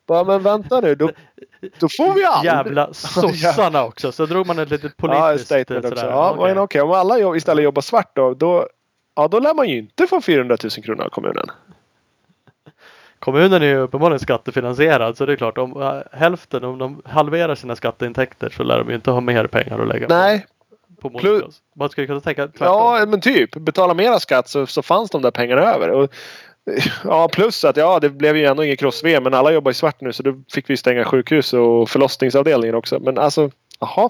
Bara, 0.09 0.25
men 0.25 0.43
vänta 0.43 0.81
nu, 0.81 0.95
då, 0.95 1.11
då 1.79 1.89
får 1.89 2.15
vi 2.15 2.25
aldrig... 2.25 2.53
Jävla 2.53 2.89
sossarna 2.95 3.85
också. 3.85 4.13
Så 4.13 4.27
drog 4.27 4.47
man 4.47 4.59
ett 4.59 4.71
litet 4.71 4.93
Ja, 5.03 5.09
politiskt 5.09 5.45
statement 5.47 5.85
eh, 5.85 5.91
också. 5.91 6.01
sådär. 6.01 6.13
Ja, 6.13 6.31
Okej. 6.31 6.55
men 6.55 6.59
okej. 6.63 6.81
Om 6.83 6.91
alla 6.91 7.19
jobb, 7.19 7.37
istället 7.37 7.65
jobbar 7.65 7.83
svart 7.83 8.11
då, 8.17 8.35
då, 8.35 8.69
ja, 9.15 9.29
då 9.29 9.39
lär 9.39 9.55
man 9.55 9.69
ju 9.69 9.79
inte 9.79 10.07
få 10.07 10.21
400 10.21 10.57
000 10.63 10.71
kronor 10.71 11.05
av 11.05 11.09
kommunen. 11.09 11.47
Kommunen 13.19 13.63
är 13.63 13.67
ju 13.67 13.77
uppenbarligen 13.79 14.21
skattefinansierad 14.21 15.17
så 15.17 15.27
det 15.27 15.33
är 15.33 15.37
klart 15.37 15.59
om 15.59 15.83
äh, 15.83 16.19
hälften, 16.19 16.65
om 16.65 16.79
de 16.79 17.03
halverar 17.05 17.55
sina 17.55 17.77
skatteintäkter 17.77 18.51
så 18.57 18.63
lär 18.63 18.79
de 18.79 18.89
ju 18.89 18.95
inte 18.95 19.11
ha 19.11 19.21
mer 19.21 19.47
pengar 19.47 19.79
att 19.79 19.89
lägga 19.89 20.09
på. 20.09 20.15
Nej, 20.15 20.47
på 21.01 21.11
Plus- 21.11 21.23
motocross. 21.23 21.63
Man 21.77 21.89
skulle 21.91 22.07
kunna 22.07 22.21
tänka 22.21 22.47
tvärtom. 22.47 22.67
Ja, 22.67 23.07
men 23.07 23.21
typ. 23.21 23.55
Betala 23.57 23.95
mera 23.95 24.21
skatt 24.21 24.49
så, 24.49 24.67
så 24.67 24.83
fanns 24.83 25.11
de 25.11 25.23
där 25.23 25.31
pengarna 25.31 25.63
över. 25.63 25.91
Och, 25.91 26.11
ja, 27.05 27.29
plus 27.29 27.65
att 27.65 27.77
ja, 27.77 28.01
det 28.01 28.11
blev 28.11 28.37
ju 28.37 28.45
ändå 28.45 28.65
ingen 28.65 28.77
cross-VM. 28.77 29.23
Men 29.23 29.35
alla 29.35 29.53
jobbar 29.53 29.71
i 29.71 29.75
svart 29.75 30.01
nu 30.01 30.13
så 30.13 30.23
då 30.23 30.35
fick 30.55 30.71
vi 30.71 30.77
stänga 30.77 31.05
sjukhus 31.05 31.53
och 31.53 31.91
förlossningsavdelningen 31.91 32.75
också. 32.75 32.99
Men 33.01 33.19
alltså, 33.19 33.51
jaha. 33.81 34.09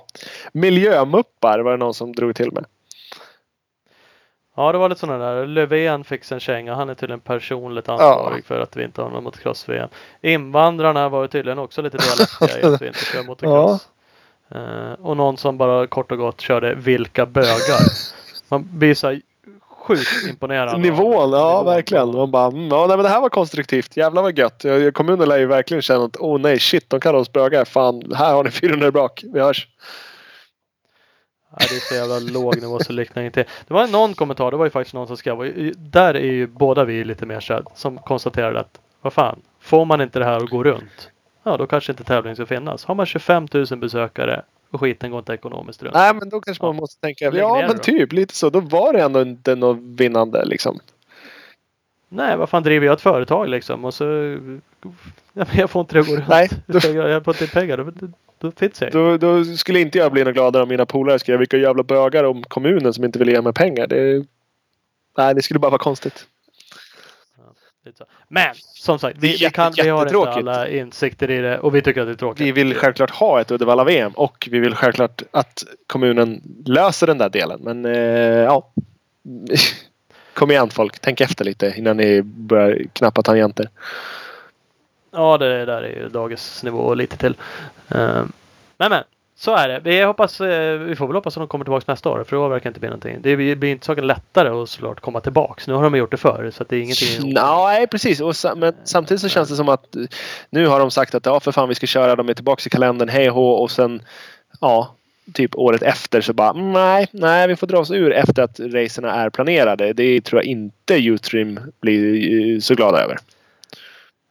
Miljömuppar 0.52 1.58
var 1.58 1.70
det 1.70 1.76
någon 1.76 1.94
som 1.94 2.12
drog 2.12 2.36
till 2.36 2.52
med. 2.52 2.64
Ja, 4.56 4.72
det 4.72 4.78
var 4.78 4.88
lite 4.88 5.00
sådana 5.00 5.24
där. 5.24 5.46
Löfven 5.46 6.04
fick 6.04 6.24
sig 6.24 6.34
en 6.34 6.40
känga. 6.40 6.74
Han 6.74 6.88
är 6.88 6.94
tydligen 6.94 7.20
personligt 7.20 7.88
ansvarig 7.88 8.44
för 8.44 8.60
att 8.60 8.76
vi 8.76 8.84
inte 8.84 9.02
har 9.02 9.10
någon 9.10 9.24
motocross-VM. 9.24 9.88
Invandrarna 10.22 11.08
var 11.08 11.22
ju 11.22 11.28
tydligen 11.28 11.58
också 11.58 11.82
lite 11.82 11.96
delaktiga 11.96 12.60
i 12.60 12.74
att 12.74 12.82
vi 12.82 12.86
inte 12.86 12.98
kör 12.98 13.24
motocross. 13.24 13.88
Eh, 14.50 14.92
och 14.92 15.16
någon 15.16 15.36
som 15.36 15.58
bara 15.58 15.86
kort 15.86 16.12
och 16.12 16.18
gott 16.18 16.40
körde 16.40 16.74
vilka 16.74 17.26
bögar. 17.26 17.80
Man 18.48 18.68
blir 18.78 18.94
så 18.94 19.06
här 19.06 19.20
sjukt 19.88 20.28
imponerad. 20.28 20.80
Nivån, 20.80 21.30
ja 21.30 21.48
nivån. 21.48 21.64
verkligen. 21.64 22.12
Man 22.12 22.30
bara, 22.30 22.46
mm, 22.46 22.68
ja, 22.68 22.86
nej, 22.86 22.96
men 22.96 23.04
det 23.04 23.08
här 23.08 23.20
var 23.20 23.28
konstruktivt. 23.28 23.96
Jävlar 23.96 24.22
vad 24.22 24.38
gött. 24.38 24.64
Kommunen 24.94 25.28
lär 25.28 25.38
ju 25.38 25.46
verkligen 25.46 25.82
känna 25.82 26.04
att 26.04 26.16
oh 26.16 26.40
nej 26.40 26.58
shit, 26.58 26.90
de 26.90 27.00
kallar 27.00 27.18
oss 27.18 27.32
bögar. 27.32 27.64
Fan, 27.64 28.12
här 28.14 28.32
har 28.32 28.44
ni 28.44 28.50
400 28.60 28.90
brak. 28.90 29.24
Vi 29.32 29.40
hörs. 29.40 29.68
Ja, 31.50 31.56
det 31.68 31.76
är 31.76 31.80
så 31.80 31.94
jävla 31.94 32.18
låg 32.18 32.60
nivå 32.60 32.78
så 32.78 32.92
liknar 32.92 33.22
inte. 33.22 33.44
Det 33.68 33.74
var 33.74 33.86
någon 33.86 34.14
kommentar, 34.14 34.50
det 34.50 34.56
var 34.56 34.64
ju 34.64 34.70
faktiskt 34.70 34.94
någon 34.94 35.06
som 35.06 35.16
skrev. 35.16 35.72
Där 35.76 36.14
är 36.14 36.32
ju 36.32 36.46
båda 36.46 36.84
vi 36.84 37.04
lite 37.04 37.26
mer 37.26 37.40
så 37.40 37.62
som 37.74 37.98
konstaterade 37.98 38.60
att 38.60 38.80
vad 39.02 39.12
fan, 39.12 39.40
får 39.60 39.84
man 39.84 40.00
inte 40.00 40.18
det 40.18 40.24
här 40.24 40.36
att 40.36 40.50
gå 40.50 40.64
runt. 40.64 41.10
Ja, 41.42 41.56
då 41.56 41.66
kanske 41.66 41.92
inte 41.92 42.04
tävling 42.04 42.34
ska 42.34 42.46
finnas. 42.46 42.84
Har 42.84 42.94
man 42.94 43.06
25 43.06 43.48
000 43.52 43.66
besökare 43.76 44.42
och 44.70 44.80
skiten 44.80 45.10
går 45.10 45.18
inte 45.18 45.32
ekonomiskt 45.32 45.82
runt. 45.82 45.94
Nej, 45.94 46.14
men 46.14 46.28
då 46.28 46.40
kanske 46.40 46.64
man 46.64 46.74
Ja. 46.74 46.80
måste 46.80 47.00
tänka, 47.00 47.30
Lägg 47.30 47.42
ja 47.42 47.64
men 47.68 47.76
då. 47.76 47.82
typ 47.82 48.12
lite 48.12 48.34
så. 48.34 48.50
Då 48.50 48.60
var 48.60 48.92
det 48.92 49.02
ändå 49.02 49.22
inte 49.22 49.54
något 49.56 49.78
vinnande 49.80 50.44
liksom. 50.44 50.78
Nej, 52.08 52.36
vad 52.36 52.48
fan 52.48 52.62
driver 52.62 52.86
jag 52.86 52.92
ett 52.92 53.00
företag 53.00 53.48
liksom 53.48 53.84
och 53.84 53.94
så 53.94 54.04
ja, 55.32 55.44
jag 55.56 55.70
får 55.70 55.80
inte 55.80 55.94
det 55.94 56.00
att 56.00 56.06
gå 56.06 56.16
runt. 56.16 56.28
Nej, 56.28 56.48
Jag 56.66 56.82
får- 56.82 56.94
jag 56.94 57.24
får 57.24 57.34
inte 57.42 57.54
pengar. 57.54 57.76
Då, 57.76 57.84
då, 57.84 58.08
då 58.38 58.50
finns 58.56 58.82
jag 58.82 58.92
Då, 58.92 59.16
då 59.16 59.44
skulle 59.44 59.80
inte 59.80 59.98
jag 59.98 60.12
bli 60.12 60.24
något 60.24 60.34
gladare 60.34 60.62
om 60.62 60.68
mina 60.68 60.86
polare 60.86 61.18
skrev 61.18 61.38
vilka 61.38 61.56
jävla 61.56 61.82
bögar 61.82 62.24
om 62.24 62.42
kommunen 62.42 62.92
som 62.94 63.04
inte 63.04 63.18
vill 63.18 63.28
ge 63.28 63.40
mig 63.42 63.52
pengar. 63.52 63.86
Det, 63.86 64.26
nej, 65.18 65.34
det 65.34 65.42
skulle 65.42 65.60
bara 65.60 65.70
vara 65.70 65.78
konstigt. 65.82 66.26
Men 68.28 68.54
som 68.54 68.98
sagt, 68.98 69.16
vi, 69.20 69.36
vi, 69.36 69.50
kan, 69.50 69.72
vi 69.82 69.88
har 69.88 70.06
inte 70.06 70.30
alla 70.30 70.68
insikter 70.68 71.30
i 71.30 71.40
det 71.40 71.58
och 71.58 71.74
vi 71.74 71.82
tycker 71.82 72.00
att 72.00 72.06
det 72.06 72.12
är 72.12 72.16
tråkigt. 72.16 72.46
Vi 72.46 72.52
vill 72.52 72.74
självklart 72.74 73.10
ha 73.10 73.40
ett 73.40 73.50
Uddevalla-VM 73.50 74.12
och 74.12 74.48
vi 74.50 74.58
vill 74.58 74.74
självklart 74.74 75.22
att 75.30 75.64
kommunen 75.86 76.42
löser 76.66 77.06
den 77.06 77.18
där 77.18 77.28
delen. 77.28 77.60
Men 77.62 77.84
eh, 77.84 77.92
ja. 78.42 78.72
Kom 80.34 80.50
igen 80.50 80.70
folk, 80.70 80.98
tänk 81.00 81.20
efter 81.20 81.44
lite 81.44 81.74
innan 81.76 81.96
ni 81.96 82.22
börjar 82.22 82.84
knappa 82.92 83.22
tangenter. 83.22 83.68
Ja, 85.10 85.38
det 85.38 85.64
där 85.64 85.82
är 85.82 86.02
ju 86.02 86.08
dagens 86.08 86.62
nivå 86.62 86.78
och 86.78 86.96
lite 86.96 87.16
till. 87.16 87.36
Uh, 87.94 88.24
men 88.76 88.90
men, 88.90 89.04
så 89.40 89.54
är 89.56 89.68
det. 89.68 89.80
Vi 89.84 90.02
hoppas, 90.02 90.40
eh, 90.40 90.78
vi 90.78 90.96
får 90.96 91.06
väl 91.06 91.14
hoppas 91.16 91.36
att 91.36 91.40
de 91.40 91.48
kommer 91.48 91.64
tillbaka 91.64 91.92
nästa 91.92 92.10
år. 92.10 92.24
För 92.24 92.36
då 92.36 92.48
verkar 92.48 92.64
det 92.64 92.68
inte 92.68 92.80
bli 92.80 92.88
någonting. 92.88 93.18
Det 93.22 93.36
blir, 93.36 93.64
inte 93.64 93.86
saken 93.86 94.06
lättare 94.06 94.48
att 94.48 94.68
såklart 94.68 95.00
komma 95.00 95.20
tillbaks. 95.20 95.66
Nu 95.68 95.74
har 95.74 95.82
de 95.82 95.94
gjort 95.96 96.10
det 96.10 96.16
förr 96.16 96.50
så 96.54 96.62
att 96.62 96.68
det 96.68 96.76
är 96.76 96.80
ingenting. 96.80 97.32
Nej, 97.34 97.86
precis. 97.86 98.20
Och 98.20 98.34
men 98.56 98.72
samtidigt 98.84 99.20
så 99.20 99.28
känns 99.28 99.48
det 99.48 99.56
som 99.56 99.68
att 99.68 99.96
eh, 99.96 100.02
nu 100.50 100.66
har 100.66 100.80
de 100.80 100.90
sagt 100.90 101.14
att 101.14 101.26
ja, 101.26 101.40
för 101.40 101.52
fan 101.52 101.68
vi 101.68 101.74
ska 101.74 101.86
köra. 101.86 102.16
De 102.16 102.28
är 102.28 102.34
tillbaka 102.34 102.62
i 102.66 102.70
kalendern. 102.70 103.08
Hej 103.08 103.28
hå. 103.28 103.50
Och 103.50 103.70
sen 103.70 104.02
ja, 104.60 104.94
typ 105.34 105.54
året 105.54 105.82
efter 105.82 106.20
så 106.20 106.32
bara 106.32 106.50
"Mm, 106.50 106.72
nej, 106.72 107.06
nej, 107.12 107.48
vi 107.48 107.56
får 107.56 107.66
dra 107.66 107.78
oss 107.78 107.90
ur 107.90 108.12
efter 108.12 108.42
att 108.42 108.60
racerna 108.60 109.14
är 109.14 109.30
planerade. 109.30 109.92
Det 109.92 110.20
tror 110.20 110.42
jag 110.42 110.46
inte 110.46 110.94
Utrim 110.94 111.60
blir 111.80 112.54
eh, 112.54 112.60
så 112.60 112.74
glada 112.74 113.02
över. 113.02 113.16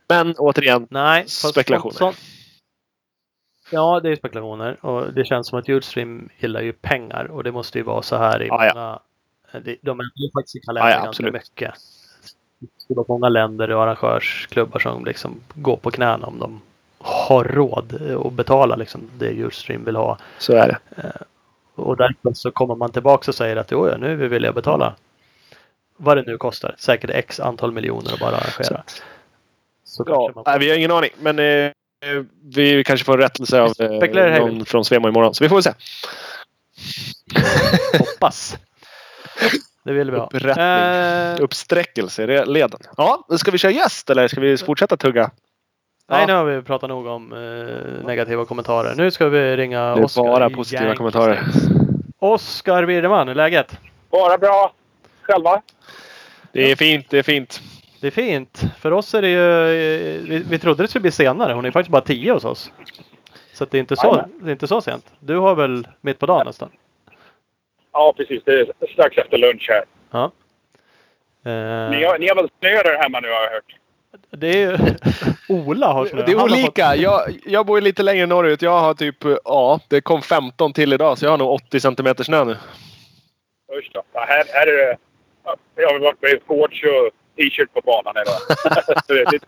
Men 0.10 0.36
återigen, 0.38 0.88
Nej, 0.90 1.22
fast 1.24 1.48
Spekulationer. 1.50 1.94
sånt- 1.96 2.16
sånt- 2.16 2.37
Ja, 3.72 4.00
det 4.04 4.10
är 4.12 4.16
spekulationer 4.16 4.86
och 4.86 5.14
det 5.14 5.26
känns 5.26 5.48
som 5.48 5.60
att 5.60 5.68
Julstream 5.68 6.30
gillar 6.40 6.62
ju 6.62 6.74
pengar 6.74 7.26
och 7.32 7.44
det 7.44 7.52
måste 7.52 7.78
ju 7.78 7.84
vara 7.84 8.02
så 8.02 8.16
här 8.16 8.44
i 8.44 8.48
Ja, 8.48 8.66
ja. 8.66 8.74
många. 8.76 9.00
det- 9.66 9.78
De 9.82 10.00
är 10.00 10.40
faktiskt 10.40 10.56
i 10.56 10.60
kalendern 10.60 10.92
Ja, 10.92 10.98
ja, 10.98 11.04
ganska 11.04 11.24
mycket. 11.32 11.74
Det 12.88 12.94
är 12.94 13.06
många 13.08 13.30
länder 13.30 13.72
och 13.72 13.84
arrangörsklubbar 13.84 14.80
som 14.80 15.06
liksom 15.06 15.36
går 15.54 15.78
på 15.78 15.92
knäna 15.92 16.28
om 16.28 16.40
de 16.40 16.62
har 17.00 17.44
råd 17.44 18.02
att 18.26 18.34
betala 18.34 18.76
liksom 18.76 19.02
det 19.18 19.32
Julstream 19.32 19.84
vill 19.86 19.96
ha. 19.96 20.18
så 20.40 20.54
är 20.54 20.68
det. 20.68 21.12
Och 21.76 21.98
därför 21.98 22.34
så 22.34 22.52
kommer 22.52 22.76
man 22.76 22.92
tillbaka 22.92 23.32
och 23.32 23.36
säger 23.36 23.56
att 23.56 23.72
jo, 23.72 23.88
ja, 23.90 23.98
nu 23.98 24.16
vill 24.28 24.44
jag 24.44 24.56
betala 24.56 24.96
vad 25.98 26.18
det 26.18 26.24
nu 26.28 26.38
kostar. 26.38 26.76
Säkert 26.78 27.10
x 27.10 27.40
antal 27.40 27.72
miljoner 27.72 28.14
att 28.14 28.20
bara 28.20 28.36
arrangera. 28.36 28.84
Så 29.84 30.04
Ja, 30.08 30.16
kanske 30.16 30.36
man 30.36 30.44
nej, 30.48 30.60
vi 30.60 30.70
har 30.70 30.78
ingen 30.78 30.92
aning. 30.92 31.10
Men 31.20 31.40
eh, 31.40 31.72
vi 32.56 32.84
kanske 32.84 33.06
får 33.06 33.14
en 33.14 33.20
rättelse 33.20 33.62
av 33.62 33.74
eh, 33.80 33.90
hej 34.30 34.40
någon 34.40 34.66
från 34.66 34.86
Svemo 34.86 35.08
imorgon. 35.08 35.34
Så 35.34 35.44
vi 35.44 35.50
får 35.50 35.56
väl 35.56 35.64
se. 35.64 35.74
hoppas. 37.98 38.58
Det 39.84 39.94
vill 39.94 40.12
vi 40.12 40.18
ha. 40.18 40.26
Upprättning. 40.26 40.66
Eh, 40.66 41.36
Uppsträckelse 41.44 42.24
i 42.24 42.46
leden. 42.46 42.80
Ja, 42.98 43.26
ska 43.38 43.52
vi 43.52 43.58
köra 43.58 43.72
gäst 43.72 44.10
eller 44.10 44.28
ska 44.28 44.42
vi 44.42 44.58
fortsätta 44.58 44.98
tugga? 44.98 45.32
Nej, 46.10 46.20
Ja. 46.22 46.28
nu 46.28 46.34
har 46.34 46.46
vi 46.46 46.62
pratat 46.62 46.90
nog 46.90 47.06
om 47.08 47.34
eh, 47.34 48.06
negativa 48.06 48.46
kommentarer. 48.46 48.96
Nu 48.96 49.12
ska 49.12 49.30
vi 49.30 49.58
ringa 49.58 49.96
Det 49.96 50.02
är 50.02 50.06
Oskar 50.06 50.24
bara 50.24 50.50
positiva 50.50 50.84
Yankee 50.84 50.98
kommentarer. 50.98 51.44
Oskar 52.20 52.86
Birman, 52.86 53.28
hur 53.28 53.32
är 53.32 53.36
läget? 53.36 53.78
Bara 54.12 54.38
bra. 54.38 54.74
Själva? 55.22 55.62
Det 56.52 56.72
är 56.72 56.76
fint, 56.76 57.06
det 57.10 57.18
är 57.20 57.24
fint. 57.24 57.62
Det 58.02 58.08
är 58.08 58.12
fint. 58.12 58.62
För 58.80 58.94
oss 58.94 59.14
är 59.14 59.22
det 59.22 59.30
ju... 59.30 59.68
Vi, 60.30 60.44
vi 60.50 60.60
trodde 60.60 60.84
det 60.84 60.88
skulle 60.88 61.02
bli 61.02 61.12
senare. 61.12 61.54
Hon 61.54 61.66
är 61.66 61.72
faktiskt 61.72 61.92
bara 61.92 62.02
tio 62.02 62.32
hos 62.34 62.46
oss. 62.46 62.72
Så 63.54 63.64
att 63.64 63.72
det 63.72 63.78
är 63.78 63.80
inte 63.80 63.96
så, 63.96 64.08
Jajamän. 64.08 64.32
det 64.42 64.50
är 64.50 64.52
inte 64.52 64.68
så 64.68 64.82
sent. 64.82 65.06
Du 65.20 65.38
har 65.38 65.56
väl 65.56 65.88
mitt 66.02 66.20
på 66.20 66.26
dagen 66.26 66.46
nästan? 66.46 66.70
Ja, 67.94 68.14
precis. 68.18 68.44
Det 68.46 68.60
är 68.60 68.68
strax 68.94 69.18
efter 69.18 69.38
lunch 69.38 69.66
här. 69.70 69.84
Ja. 70.12 70.32
Ni 71.44 71.52
Eh, 71.52 72.10
har, 72.10 72.20
ni 72.20 72.28
har 72.28 72.36
väl 72.36 72.50
snö 72.60 72.70
där 72.84 72.98
hemma 73.02 73.20
nu 73.20 73.28
har 73.28 73.42
jag 73.44 73.50
hört? 73.50 73.76
det 74.30 74.48
är 74.48 74.58
ju... 74.72 74.78
Ola 75.66 75.88
har 75.94 76.06
snö. 76.06 76.24
Det 76.26 76.32
är 76.32 76.36
har 76.38 76.44
olika. 76.44 76.96
Jag, 76.96 77.22
jag 77.46 77.66
bor 77.66 77.78
ju 77.78 77.84
lite 77.84 78.04
längre 78.04 78.26
norrut. 78.26 78.62
Jag 78.62 78.80
har 78.80 78.94
typ, 78.94 79.16
ja, 79.44 79.80
det 79.88 80.02
kom 80.02 80.22
15 80.22 80.74
till 80.74 80.94
idag 80.94 81.18
så 81.18 81.26
jag 81.26 81.32
har 81.32 81.38
nog 81.38 81.52
80 81.52 81.80
centimeter 81.80 82.24
snö 82.24 82.44
nu. 82.46 82.52
Usch 83.80 83.90
då. 83.94 84.04
Ja, 84.14 84.26
här, 84.28 84.44
här 84.54 84.68
är 84.68 84.78
det... 84.88 84.98
ja, 85.46 85.56
Jag 85.76 85.90
har 85.90 86.00
varit 86.00 86.22
med 86.22 86.40
shorts 86.48 86.84
och 86.84 87.10
t-shirt 87.38 87.74
på 87.74 87.82
banan 87.82 88.14
idag. 88.22 88.36
Det, 89.08 89.14
är 89.22 89.32
lite, 89.32 89.46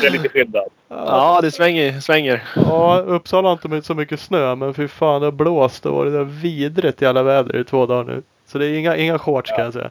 det 0.00 0.06
är- 0.06 0.10
lite 0.10 0.28
skillnad. 0.28 0.64
Ja, 0.88 1.38
det 1.42 1.50
svänger. 1.50 2.00
svänger. 2.00 2.42
Ja, 2.56 2.98
Uppsala 3.06 3.48
har 3.48 3.52
inte 3.74 3.86
så 3.86 3.94
mycket 3.94 4.20
snö 4.20 4.54
men 4.54 4.74
fy 4.74 4.88
fan 4.88 5.20
det 5.20 5.26
har 5.26 5.32
blåst 5.32 5.86
och 5.86 5.94
varit 5.94 6.12
det 6.12 6.24
vidrigt 6.24 7.02
i 7.02 7.06
alla 7.06 7.22
väder 7.22 7.56
i 7.56 7.64
två 7.64 7.86
dagar 7.86 8.04
nu. 8.14 8.22
Så 8.46 8.58
det 8.58 8.66
är 8.66 8.78
inga, 8.78 8.96
inga 8.96 9.18
shorts 9.18 9.50
kan 9.50 9.64
jag 9.64 9.72
säga. 9.72 9.90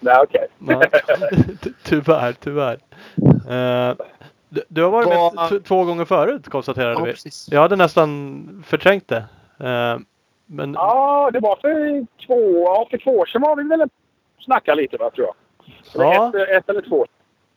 Nej, 0.00 0.16
okej. 0.22 0.46
Ty- 1.62 1.70
tyvärr, 1.82 2.32
tyvärr. 2.40 2.78
Eh, 3.50 3.94
du, 4.48 4.62
du 4.68 4.82
har 4.82 4.90
varit 4.90 5.08
med 5.34 5.48
t- 5.48 5.68
två 5.68 5.84
gånger 5.84 6.04
förut 6.04 6.48
konstaterade 6.48 7.02
vi. 7.24 7.30
Jag 7.50 7.60
hade 7.60 7.76
nästan 7.76 8.64
förträngt 8.66 9.08
det. 9.08 9.24
Eh, 9.60 9.98
men 10.46 10.74
Ja, 10.74 11.30
det 11.32 11.40
var 11.40 11.56
för 11.56 12.06
två, 12.26 12.62
ja, 12.64 12.86
för 12.90 12.98
två 12.98 13.10
år 13.18 13.26
sedan 13.26 13.42
var 13.42 13.56
vi 13.56 13.62
väl 13.68 13.88
snacka 14.44 14.74
lite 14.74 14.96
va, 14.96 15.10
tror 15.10 15.26
jag. 15.26 15.34
Ja. 15.94 16.28
ett, 16.28 16.48
ett 16.48 16.68
eller 16.70 16.82
två. 16.82 17.06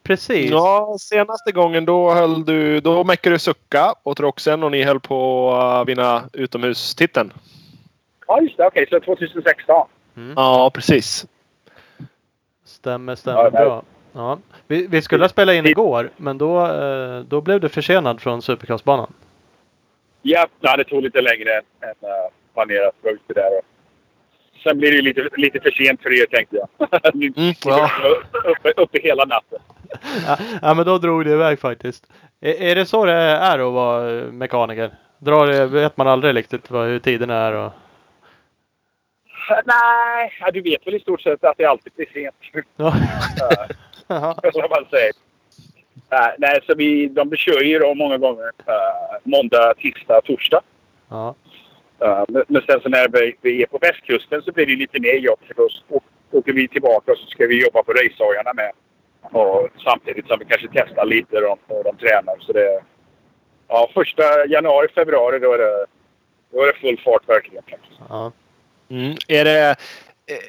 precis. 0.04 0.52
Ja, 0.52 0.96
senaste 1.00 1.52
gången 1.52 1.86
då 1.86 2.12
höll 2.12 2.46
du, 2.46 2.80
då 2.80 3.04
meckade 3.04 3.36
du 3.36 3.40
sucka 3.40 3.94
och 4.04 4.18
Troxen 4.18 4.64
och 4.64 4.72
ni 4.72 4.84
höll 4.84 5.00
på 5.00 5.52
att 5.56 5.88
vinna 5.88 6.24
utomhustiteln. 6.34 7.34
Ja, 8.28 8.42
just 8.42 8.58
det. 8.58 8.66
Okej, 8.68 8.88
så 8.90 9.00
2016. 9.00 9.88
Ja, 10.36 10.72
precis. 10.74 11.26
Stämmer, 12.66 13.16
stämmer 13.16 13.44
Ja, 13.44 13.50
bra. 13.50 13.84
Ja. 14.14 14.38
Vi, 14.68 14.88
vi 14.88 15.02
skulle 15.02 15.24
ha 15.24 15.30
spelat 15.30 15.56
in 15.56 15.66
igår 15.66 16.10
men 16.18 16.38
då, 16.38 16.68
eh, 16.68 17.20
då 17.20 17.42
blev 17.42 17.60
det 17.60 17.70
försenad 17.70 18.22
från 18.22 18.42
Supercrossbanan. 18.42 19.14
Ja, 20.22 20.48
det 20.78 20.84
tog 20.84 21.04
lite 21.04 21.22
längre 21.22 21.52
än 21.58 21.64
äh, 21.90 22.32
planerat. 22.54 22.96
Det 23.02 23.08
var 23.08 23.12
just 23.12 23.28
det 23.28 23.34
där. 23.34 23.62
Sen 24.64 24.78
blir 24.78 24.92
det 24.92 25.02
lite, 25.02 25.30
lite 25.38 25.60
för 25.60 25.72
sent 25.72 26.02
för 26.02 26.22
er 26.22 26.26
tänkte 26.26 26.56
jag. 26.56 26.68
Mm, 27.14 27.54
ja. 27.66 27.90
uppe, 28.46 28.82
uppe 28.82 29.00
hela 29.04 29.26
natten. 29.26 29.60
Ja, 30.28 30.38
ja 30.62 30.74
men 30.74 30.86
då 30.86 30.98
drog 30.98 31.26
det 31.26 31.32
iväg 31.32 31.60
faktiskt. 31.60 32.12
Är, 32.42 32.62
är 32.62 32.76
det 32.76 32.86
så 32.86 33.06
det 33.06 33.14
är 33.14 33.60
att 33.60 33.74
vara 33.74 34.12
eh, 34.12 34.26
mekaniker? 34.26 34.92
Drar 35.20 35.48
det, 35.48 35.66
vet 35.66 35.98
man 35.98 36.08
aldrig 36.08 36.36
riktigt 36.36 36.72
vad, 36.72 36.88
hur 36.88 37.00
tiderna 37.00 37.36
är 37.36 37.54
och... 37.54 37.72
Nej, 39.66 40.34
ja, 40.40 40.52
du 40.52 40.62
vet 40.62 40.88
väl 40.88 40.96
i 40.96 41.00
stort 41.00 41.22
sett 41.22 41.44
att 41.44 41.58
det 41.58 41.66
alltid 41.66 41.94
blir 41.94 42.08
sent. 42.14 42.66
Ja. 42.76 42.94
Som 44.54 44.70
man 44.70 44.86
säger. 44.90 45.14
Nej, 46.38 46.60
så 46.68 46.76
vi, 46.76 47.08
de 47.08 47.36
kör 47.36 47.62
ju 47.62 47.80
då 47.80 47.94
många 47.96 48.18
gånger. 48.18 48.46
Uh, 48.46 49.18
måndag, 49.24 49.74
tisdag, 49.78 50.22
torsdag. 50.22 50.62
ja. 51.10 51.36
Uh, 52.04 52.24
men, 52.48 52.62
sen 52.62 52.82
så 52.82 52.90
när 52.90 53.08
vi, 53.08 53.36
vi 53.42 53.64
är 53.64 53.68
på 53.68 53.78
västkusten 53.78 54.42
så 54.42 54.52
blir 54.52 54.66
det 54.66 54.76
lite 54.76 55.00
mer 55.00 55.14
jobb 55.14 55.40
för 55.48 55.54
då 55.54 55.70
å- 55.90 56.02
åker 56.32 56.54
vi 56.54 56.68
tillbaka 56.68 57.12
och 57.12 57.18
så 57.18 57.28
ska 57.28 57.48
vi 57.48 57.64
jobba 57.64 57.84
på 57.84 57.94
racehojarna 57.94 58.54
med. 58.54 58.72
Och 59.22 59.70
samtidigt 59.84 60.28
som 60.28 60.40
vi 60.40 60.46
kanske 60.46 60.68
testar 60.74 61.06
lite 61.06 61.36
och 61.36 61.42
de, 61.42 61.76
och 61.76 61.84
de 61.84 61.98
tränar. 61.98 62.36
Så 62.40 62.54
det, 62.54 62.84
ja, 63.68 63.90
första 63.94 64.46
januari, 64.48 64.88
februari 64.96 65.40
då 65.40 65.54
är 65.54 65.58
det, 65.58 65.86
då 66.52 66.64
är 66.64 66.68
det 66.68 66.74
full 66.74 67.00
fart 67.06 67.30
verkligen. 67.30 67.64
Ja. 68.10 68.32
Mm. 68.90 69.16
Är, 69.28 69.46
det, 69.46 69.76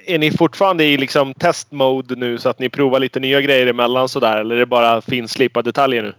är 0.07 0.19
ni 0.19 0.31
fortfarande 0.31 0.85
i 0.85 0.97
liksom 0.97 1.35
testmode 1.35 2.17
nu 2.17 2.39
så 2.39 2.49
att 2.49 2.59
ni 2.59 2.69
provar 2.69 3.01
lite 3.01 3.21
nya 3.21 3.41
grejer 3.41 3.67
emellan 3.67 4.09
sådär? 4.09 4.41
Eller 4.41 4.55
är 4.55 4.59
det 4.59 4.67
bara 4.67 5.01
finslipade 5.01 5.69
detaljer 5.69 6.03
nu? 6.03 6.13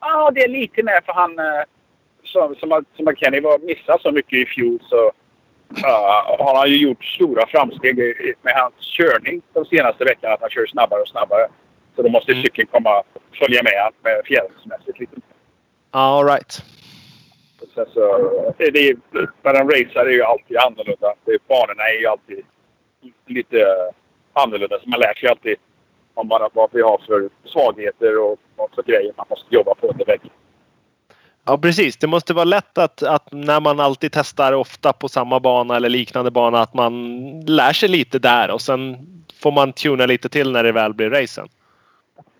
Ja, 0.00 0.30
det 0.34 0.40
är 0.40 0.48
lite 0.48 0.82
mer 0.82 1.00
för 1.06 1.12
han... 1.12 1.36
Som, 2.32 2.54
som, 2.56 2.84
som 2.96 3.16
Kenny 3.16 3.40
var 3.40 3.58
missade 3.58 4.02
så 4.02 4.10
mycket 4.12 4.32
i 4.32 4.46
fjol 4.46 4.78
så 4.82 5.12
ja, 5.82 6.36
har 6.38 6.54
han 6.58 6.70
ju 6.70 6.76
gjort 6.76 7.04
stora 7.04 7.46
framsteg 7.46 7.96
med 8.42 8.54
hans 8.54 8.74
körning 8.80 9.42
de 9.52 9.64
senaste 9.64 10.04
veckorna. 10.04 10.34
Att 10.34 10.40
han 10.40 10.50
kör 10.50 10.66
snabbare 10.66 11.00
och 11.00 11.08
snabbare. 11.08 11.48
Så 11.96 12.02
då 12.02 12.08
måste 12.08 12.32
Mm. 12.32 12.42
cykeln 12.42 12.68
komma 12.72 13.02
följa 13.38 13.62
med 13.62 13.90
med 14.02 14.22
fjädringsmässigt 14.24 14.98
lite. 15.00 15.16
All 15.90 16.24
right. 16.26 16.62
Sen 17.74 17.86
så, 17.94 18.04
det, 18.58 18.70
det, 18.70 18.96
när 19.42 19.54
de 19.54 19.70
racear 19.70 20.06
är 20.06 20.10
ju 20.10 20.22
alltid 20.22 20.56
annorlunda. 20.56 21.14
Det, 21.24 21.48
banorna 21.48 21.82
är 21.82 22.00
ju 22.00 22.06
alltid 22.06 22.44
lite 23.26 23.90
annorlunda. 24.32 24.78
Så 24.82 24.88
man 24.88 25.00
lär 25.00 25.14
sig 25.14 25.28
alltid 25.28 25.56
om 26.14 26.28
man, 26.28 26.50
vad 26.52 26.70
vi 26.72 26.82
har 26.82 27.00
för 27.06 27.28
svagheter 27.44 28.18
och 28.18 28.38
vad 28.56 28.70
för 28.74 28.82
grejer 28.82 29.12
man 29.16 29.26
måste 29.30 29.54
jobba 29.54 29.74
på 29.74 29.86
under 29.86 30.04
väggen. 30.04 30.30
Ja 31.48 31.58
precis. 31.58 31.96
Det 31.96 32.06
måste 32.06 32.34
vara 32.34 32.44
lätt 32.44 32.78
att, 32.78 33.02
att 33.02 33.32
när 33.32 33.60
man 33.60 33.80
alltid 33.80 34.12
testar 34.12 34.52
ofta 34.52 34.92
på 34.92 35.08
samma 35.08 35.40
bana 35.40 35.76
eller 35.76 35.88
liknande 35.88 36.30
bana 36.30 36.60
att 36.60 36.74
man 36.74 37.20
lär 37.46 37.72
sig 37.72 37.88
lite 37.88 38.18
där 38.18 38.50
och 38.50 38.60
sen 38.60 38.96
får 39.42 39.52
man 39.52 39.72
tuna 39.72 40.06
lite 40.06 40.28
till 40.28 40.52
när 40.52 40.62
det 40.64 40.72
väl 40.72 40.94
blir 40.94 41.10
racen. 41.10 41.48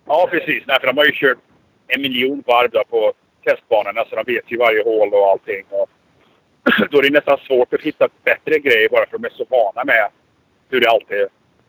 Ja, 0.07 0.29
precis. 0.31 0.63
Nej, 0.67 0.81
för 0.81 0.87
de 0.87 0.97
har 0.97 1.05
ju 1.05 1.13
kört 1.15 1.39
en 1.87 2.03
miljon 2.03 2.43
varv 2.47 2.69
på 2.91 3.13
testbanorna 3.45 4.05
så 4.11 4.17
de 4.17 4.33
vet 4.33 4.45
ju 4.53 4.57
varje 4.57 4.85
hål 4.85 5.15
och 5.15 5.27
allting. 5.31 5.65
Och 5.71 5.89
då 6.91 6.99
är 6.99 7.03
det 7.03 7.11
nästan 7.11 7.39
svårt 7.47 7.75
att 7.75 7.81
hitta 7.81 8.09
bättre 8.25 8.59
grejer 8.59 8.89
bara 8.89 9.07
för 9.07 9.17
att 9.17 9.23
de 9.23 9.29
är 9.29 9.33
så 9.37 9.45
vana 9.51 9.85
med 9.85 10.09
hur 10.71 10.81
det 10.81 10.91
alltid 10.91 11.27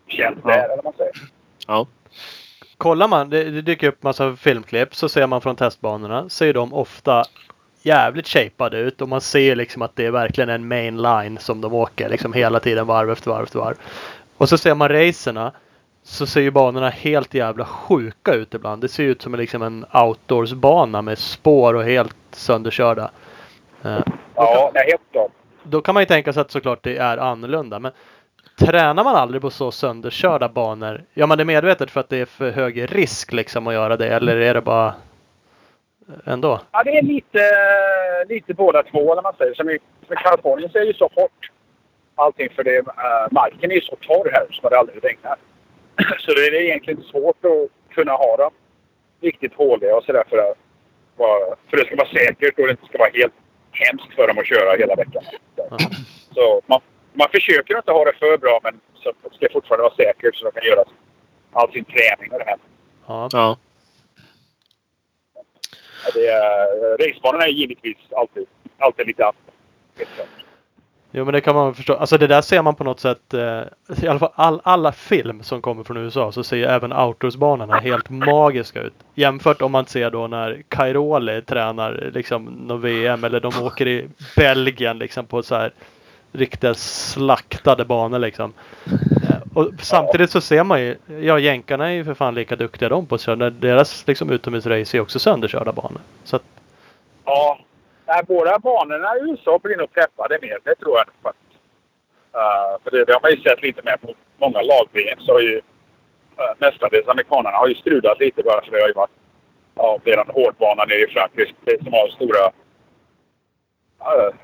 känns 0.08 0.38
Ja. 0.43 0.49
där, 0.49 0.63
eller 0.65 0.75
vad 0.75 0.84
man 0.86 0.93
säger. 0.97 1.13
Ja. 1.67 1.88
Kollar 2.80 3.08
man, 3.08 3.30
det, 3.30 3.44
det 3.44 3.62
dyker 3.62 3.88
upp 3.88 4.04
massa 4.04 4.36
filmklipp, 4.36 4.96
så 4.96 5.10
ser 5.10 5.28
man 5.28 5.42
från 5.42 5.56
testbanorna, 5.56 6.30
ser 6.30 6.54
de 6.54 6.74
ofta 6.74 7.24
jävligt 7.82 8.28
shapeade 8.28 8.78
ut 8.78 9.02
och 9.02 9.10
man 9.10 9.22
ser 9.22 9.56
liksom 9.56 9.82
att 9.82 9.96
det 9.96 10.06
är 10.06 10.12
verkligen 10.12 10.50
en 10.50 10.68
main 10.68 11.02
line 11.02 11.38
som 11.38 11.62
de 11.62 11.74
åker 11.74 12.10
liksom 12.10 12.34
hela 12.34 12.60
tiden 12.60 12.88
varv 12.88 13.12
efter 13.12 13.32
varv 13.32 13.44
efter 13.44 13.60
varv. 13.60 13.76
Och 14.38 14.50
så 14.50 14.58
ser 14.58 14.76
man 14.76 14.89
racerna 14.89 15.52
så 16.04 16.26
ser 16.26 16.42
ju 16.42 16.52
banorna 16.52 16.89
helt 16.89 17.34
jävla 17.34 17.65
sjuka 17.65 18.34
ut 18.34 18.54
ibland. 18.54 18.82
Det 18.82 18.88
ser 18.88 19.04
ut 19.04 19.22
som 19.22 19.34
en, 19.34 19.39
liksom 19.39 19.62
en 19.62 19.86
outdoorsbana 19.94 21.02
med 21.02 21.18
spår 21.18 21.74
och 21.74 21.84
helt 21.84 22.15
sönderkörda. 22.32 23.12
Eh, 23.84 24.00
Ja, 24.36 24.72
nej, 24.74 24.84
helt 24.88 25.12
klart. 25.12 25.32
då 25.63 25.82
kan 25.82 25.94
man 25.94 26.02
ju 26.04 26.08
tänka 26.08 26.34
sig 26.34 26.42
att 26.42 26.52
såklart 26.52 26.80
det 26.84 26.98
är 26.98 27.18
annorlunda. 27.18 27.80
Men 27.80 27.92
tränar 28.60 29.04
man 29.04 29.15
aldrig 29.15 29.41
på 29.41 29.50
så 29.50 29.72
sönderkörda 29.72 30.50
banor? 30.50 31.04
Gör 31.13 31.28
man 31.28 31.38
det 31.38 31.45
medvetet 31.45 31.91
för 31.91 32.00
att 32.00 32.10
det 32.10 32.17
är 32.17 32.26
för 32.26 32.52
hög 32.52 32.95
risk 32.95 33.32
liksom 33.32 33.67
att 33.67 33.74
göra 33.74 33.98
det? 33.98 34.08
Eller 34.08 34.38
är 34.38 34.54
det 34.54 34.62
bara 34.62 34.93
ändå? 36.26 36.60
Ja, 36.72 36.84
det 36.84 36.98
är 36.98 37.02
lite, 37.02 37.39
lite 38.30 38.54
båda 38.54 38.84
två, 38.84 39.12
eller 39.12 39.22
man 39.22 39.34
säger. 39.38 39.54
Som 39.54 39.69
i 39.69 39.80
för 40.08 40.15
Kalifornien 40.15 40.72
så 40.72 40.78
är 40.78 40.82
det 40.82 40.88
ju 40.88 40.93
så 40.93 41.10
hårt 41.15 41.52
allting 42.15 42.50
för 42.56 42.63
det. 42.63 42.80
Uh, 42.80 43.28
marken 43.32 43.72
är 43.72 43.76
ju 43.76 43.82
så 43.82 43.95
torr 43.95 44.32
här 44.34 44.48
så 44.52 44.69
det 44.69 44.78
aldrig 44.80 45.04
regnar. 45.04 45.36
så 46.19 46.34
det 46.34 46.48
är 46.48 46.54
egentligen 46.54 47.04
svårt 47.04 47.45
att 47.45 47.95
kunna 47.95 48.12
ha 48.12 48.38
dem 48.38 48.52
riktigt 49.22 49.54
håliga 49.54 49.95
och 49.95 50.04
sådär 50.04 50.24
för 50.30 50.38
att 50.38 50.58
vara- 51.17 51.56
för 51.69 51.78
det 51.78 51.86
ska 51.86 51.95
vara 51.95 52.08
säkert 52.08 52.60
och 52.60 52.65
det 52.65 52.72
inte 52.72 52.86
ska 52.86 52.98
vara 52.98 53.10
helt 53.13 53.34
hemskt 53.72 54.15
för 54.15 54.28
dem 54.28 54.38
att 54.38 54.45
köra 54.45 54.78
hela 54.78 54.95
veckan. 54.95 55.24
Så 56.34 56.62
man, 56.65 56.82
man 57.13 57.28
försöker 57.32 57.78
inte 57.78 57.91
ha 57.91 58.06
det 58.06 58.13
för 58.19 58.38
bra 58.38 58.60
men 58.63 58.80
så 58.95 59.13
det 59.24 59.36
ska 59.36 59.48
fortfarande 59.54 59.84
vara 59.84 59.95
säkert 59.95 60.36
så 60.36 60.45
de 60.45 60.52
kan 60.52 60.69
göra 60.69 60.84
all 61.52 61.72
sin 61.72 61.86
träning 61.86 62.32
och 62.32 62.39
det 62.39 62.45
här. 62.45 62.58
Ja. 63.08 63.30
Ja. 63.32 63.58
Det 66.13 66.28
är, 66.28 66.98
racebanorna 66.98 67.43
är 67.43 67.52
givetvis 67.52 67.98
alltid, 68.12 68.45
alltid 68.78 69.08
lite 69.08 69.24
annorlunda. 69.26 70.39
Jo 71.12 71.26
men 71.26 71.34
det 71.34 71.41
kan 71.41 71.56
man 71.56 71.76
förstå. 71.76 71.93
Alltså 71.93 72.17
det 72.17 72.28
där 72.28 72.41
ser 72.41 72.62
man 72.62 72.76
på 72.76 72.84
något 72.84 73.00
sätt. 73.00 73.34
Eh, 73.34 73.62
I 74.04 74.08
alla 74.08 74.19
fall 74.19 74.32
all, 74.36 74.62
alla 74.63 74.91
film 74.91 75.43
som 75.43 75.62
kommer 75.62 75.84
från 75.84 75.98
USA 75.98 76.32
så 76.32 76.43
ser 76.43 76.58
ju 76.58 76.65
även 76.65 76.93
outdoorsbanorna 76.93 77.76
helt 77.80 78.10
magiska 78.10 78.82
ut. 78.82 78.93
Jämfört 79.15 79.62
om 79.62 79.72
man 79.72 79.86
ser 79.86 80.12
då 80.12 80.28
när 80.28 80.63
Cairoli 80.67 81.41
tränar 81.41 82.10
liksom 82.13 82.45
någon 82.45 82.82
VM 82.82 83.24
eller 83.24 83.39
de 83.39 83.63
åker 83.63 83.88
i 83.88 84.08
Belgien 84.36 84.98
liksom 85.00 85.26
på 85.26 85.43
så 85.43 85.56
här 85.56 85.72
riktiga 86.32 86.74
slaktade 86.74 87.86
banor 87.86 88.20
liksom. 88.20 88.54
Eh, 89.30 89.38
och 89.54 89.72
samtidigt 89.82 90.32
så 90.32 90.42
ser 90.42 90.63
man 90.63 90.82
ju, 90.82 90.96
ja 91.22 91.39
jänkarna 91.39 91.88
är 91.88 91.94
ju 91.94 92.06
för 92.06 92.13
fan 92.13 92.36
lika 92.36 92.56
duktiga 92.56 92.89
de 92.89 93.06
på 93.06 93.15
att 93.15 93.22
köra. 93.22 93.50
Deras 93.50 94.08
liksom 94.08 94.30
utomhusrace 94.30 94.98
är 94.98 95.02
också 95.02 95.20
sönderkörda 95.20 95.72
banor. 95.72 96.02
Så 96.24 96.36
att, 96.36 96.44
Ja, 97.26 97.60
nej, 98.06 98.24
båda 98.28 98.60
banorna 98.60 99.18
i 99.18 99.20
USA 99.30 99.60
blir 99.63 99.78
nog 99.78 99.94
peppade 99.94 100.39
mer. 100.42 100.58
Det 100.63 100.76
tror 100.76 100.98
jag 100.98 101.08
nog 101.08 101.15
faktiskt. 101.24 101.62
Uh, 102.36 102.84
för 102.84 102.92
det, 102.92 103.06
det 103.06 103.13
har 103.13 103.22
man 103.22 103.32
ju 103.32 103.42
sett 103.42 103.62
lite 103.62 103.82
mer 103.86 103.98
på 103.98 104.13
många 104.38 104.62
lag-VM. 104.62 105.20
Så 105.20 105.34
har 105.34 105.39
ju 105.39 105.56
uh, 105.56 106.54
mestadels 106.58 107.08
amerikanerna 107.08 107.58
har 107.58 107.68
ju 107.68 107.76
strulat 107.76 108.20
lite 108.20 108.44
bara 108.44 108.62
för 108.62 108.72
det 108.72 108.82
har 108.82 108.88
ju 108.88 108.94
varit 108.94 109.20
ja, 109.76 110.00
det 110.04 110.12
är 110.12 110.34
hårdbana 110.34 110.86
nere 110.86 111.04
i 111.04 111.08
Frankrike 111.08 111.84
som 111.84 111.94
har 111.94 112.08
stora, 112.08 112.52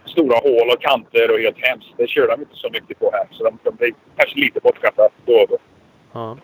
stora 0.06 0.38
hål 0.38 0.70
och 0.70 0.82
kanter 0.82 1.32
och 1.32 1.40
helt 1.40 1.58
hemskt. 1.60 1.88
Det 1.98 2.08
kör 2.10 2.28
de 2.28 2.40
inte 2.42 2.56
så 2.56 2.70
mycket 2.70 3.00
på 3.00 3.10
här. 3.14 3.28
Så 3.32 3.44
de, 3.44 3.58
de 3.64 3.76
blir 3.76 3.94
kanske 4.18 4.40
lite 4.40 4.60
bortskämda 4.60 5.10
då. 5.26 5.48
ja. 6.14 6.38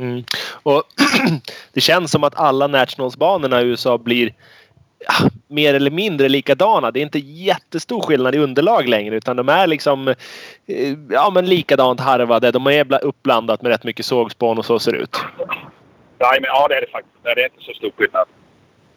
Mm. 0.00 0.24
Och 0.62 0.82
det 1.72 1.80
känns 1.80 2.10
som 2.10 2.24
att 2.24 2.38
alla 2.40 2.66
Nationals-banorna 2.66 3.62
i 3.62 3.64
USA 3.64 3.98
blir 3.98 4.34
ja, 4.98 5.28
mer 5.48 5.74
eller 5.74 5.90
mindre 5.90 6.28
likadana. 6.28 6.90
Det 6.90 7.00
är 7.00 7.02
inte 7.02 7.18
jättestor 7.18 8.00
skillnad 8.00 8.34
i 8.34 8.38
underlag 8.38 8.88
längre 8.88 9.16
utan 9.16 9.36
de 9.36 9.48
är 9.48 9.66
liksom 9.66 10.08
eh, 10.08 10.14
ja, 11.10 11.30
men 11.34 11.46
likadant 11.46 12.00
harvade. 12.00 12.50
De 12.50 12.66
är 12.66 12.84
bla- 12.84 12.98
uppblandat 12.98 13.62
med 13.62 13.70
rätt 13.72 13.84
mycket 13.84 14.06
sågspån 14.06 14.58
och 14.58 14.64
så 14.64 14.78
ser 14.78 14.92
det 14.92 14.98
ut. 14.98 15.16
Nej, 16.18 16.40
men, 16.40 16.44
ja, 16.48 16.68
det 16.68 16.74
är 16.76 16.80
det 16.80 16.90
faktiskt. 16.92 17.14
Nej, 17.24 17.34
det 17.34 17.40
är 17.40 17.44
inte 17.44 17.64
så 17.64 17.72
stor 17.72 17.90
skillnad. 17.96 18.26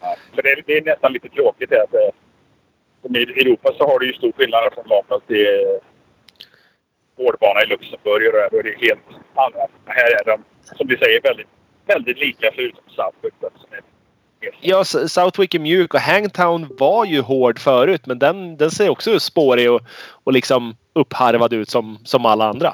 Ja, 0.01 0.15
för 0.35 0.41
det, 0.41 0.49
är- 0.51 0.63
det 0.67 0.77
är 0.77 0.81
nästan 0.81 1.13
lite 1.13 1.29
tråkigt 1.29 1.69
det 1.69 1.83
att 1.83 1.93
eh, 1.93 1.99
i 3.09 3.41
Europa 3.41 3.73
så 3.77 3.87
har 3.87 3.99
du 3.99 4.07
ju 4.07 4.13
stor 4.13 4.31
skillnad 4.31 4.73
från 4.73 4.87
Lapland 4.87 5.27
till 5.27 5.45
eh, 5.45 5.81
hårdbana 7.17 7.63
i 7.63 7.67
Luxemburg 7.67 8.27
och 8.27 8.33
det, 8.33 8.59
är 8.59 8.63
det 8.63 8.87
helt 8.87 9.07
annat. 9.35 9.69
Här 9.85 10.11
är 10.11 10.25
de, 10.25 10.43
som 10.77 10.87
vi 10.87 10.97
säger, 10.97 11.21
väldigt, 11.21 11.47
väldigt 11.85 12.19
lika 12.19 12.51
förutom 12.55 12.83
Southwick. 12.87 13.33
Ja, 14.61 14.83
Southwick 14.83 15.55
är 15.55 15.59
mjuk 15.59 15.93
och 15.93 15.99
Hangtown 15.99 16.67
var 16.79 17.05
ju 17.05 17.21
hård 17.21 17.59
förut 17.59 18.05
men 18.05 18.19
den, 18.19 18.57
den 18.57 18.71
ser 18.71 18.89
också 18.89 19.19
spårig 19.19 19.71
och, 19.71 19.81
och 20.23 20.33
liksom 20.33 20.75
uppharvad 20.93 21.53
ut 21.53 21.69
som, 21.69 21.97
som 22.03 22.25
alla 22.25 22.45
andra. 22.49 22.73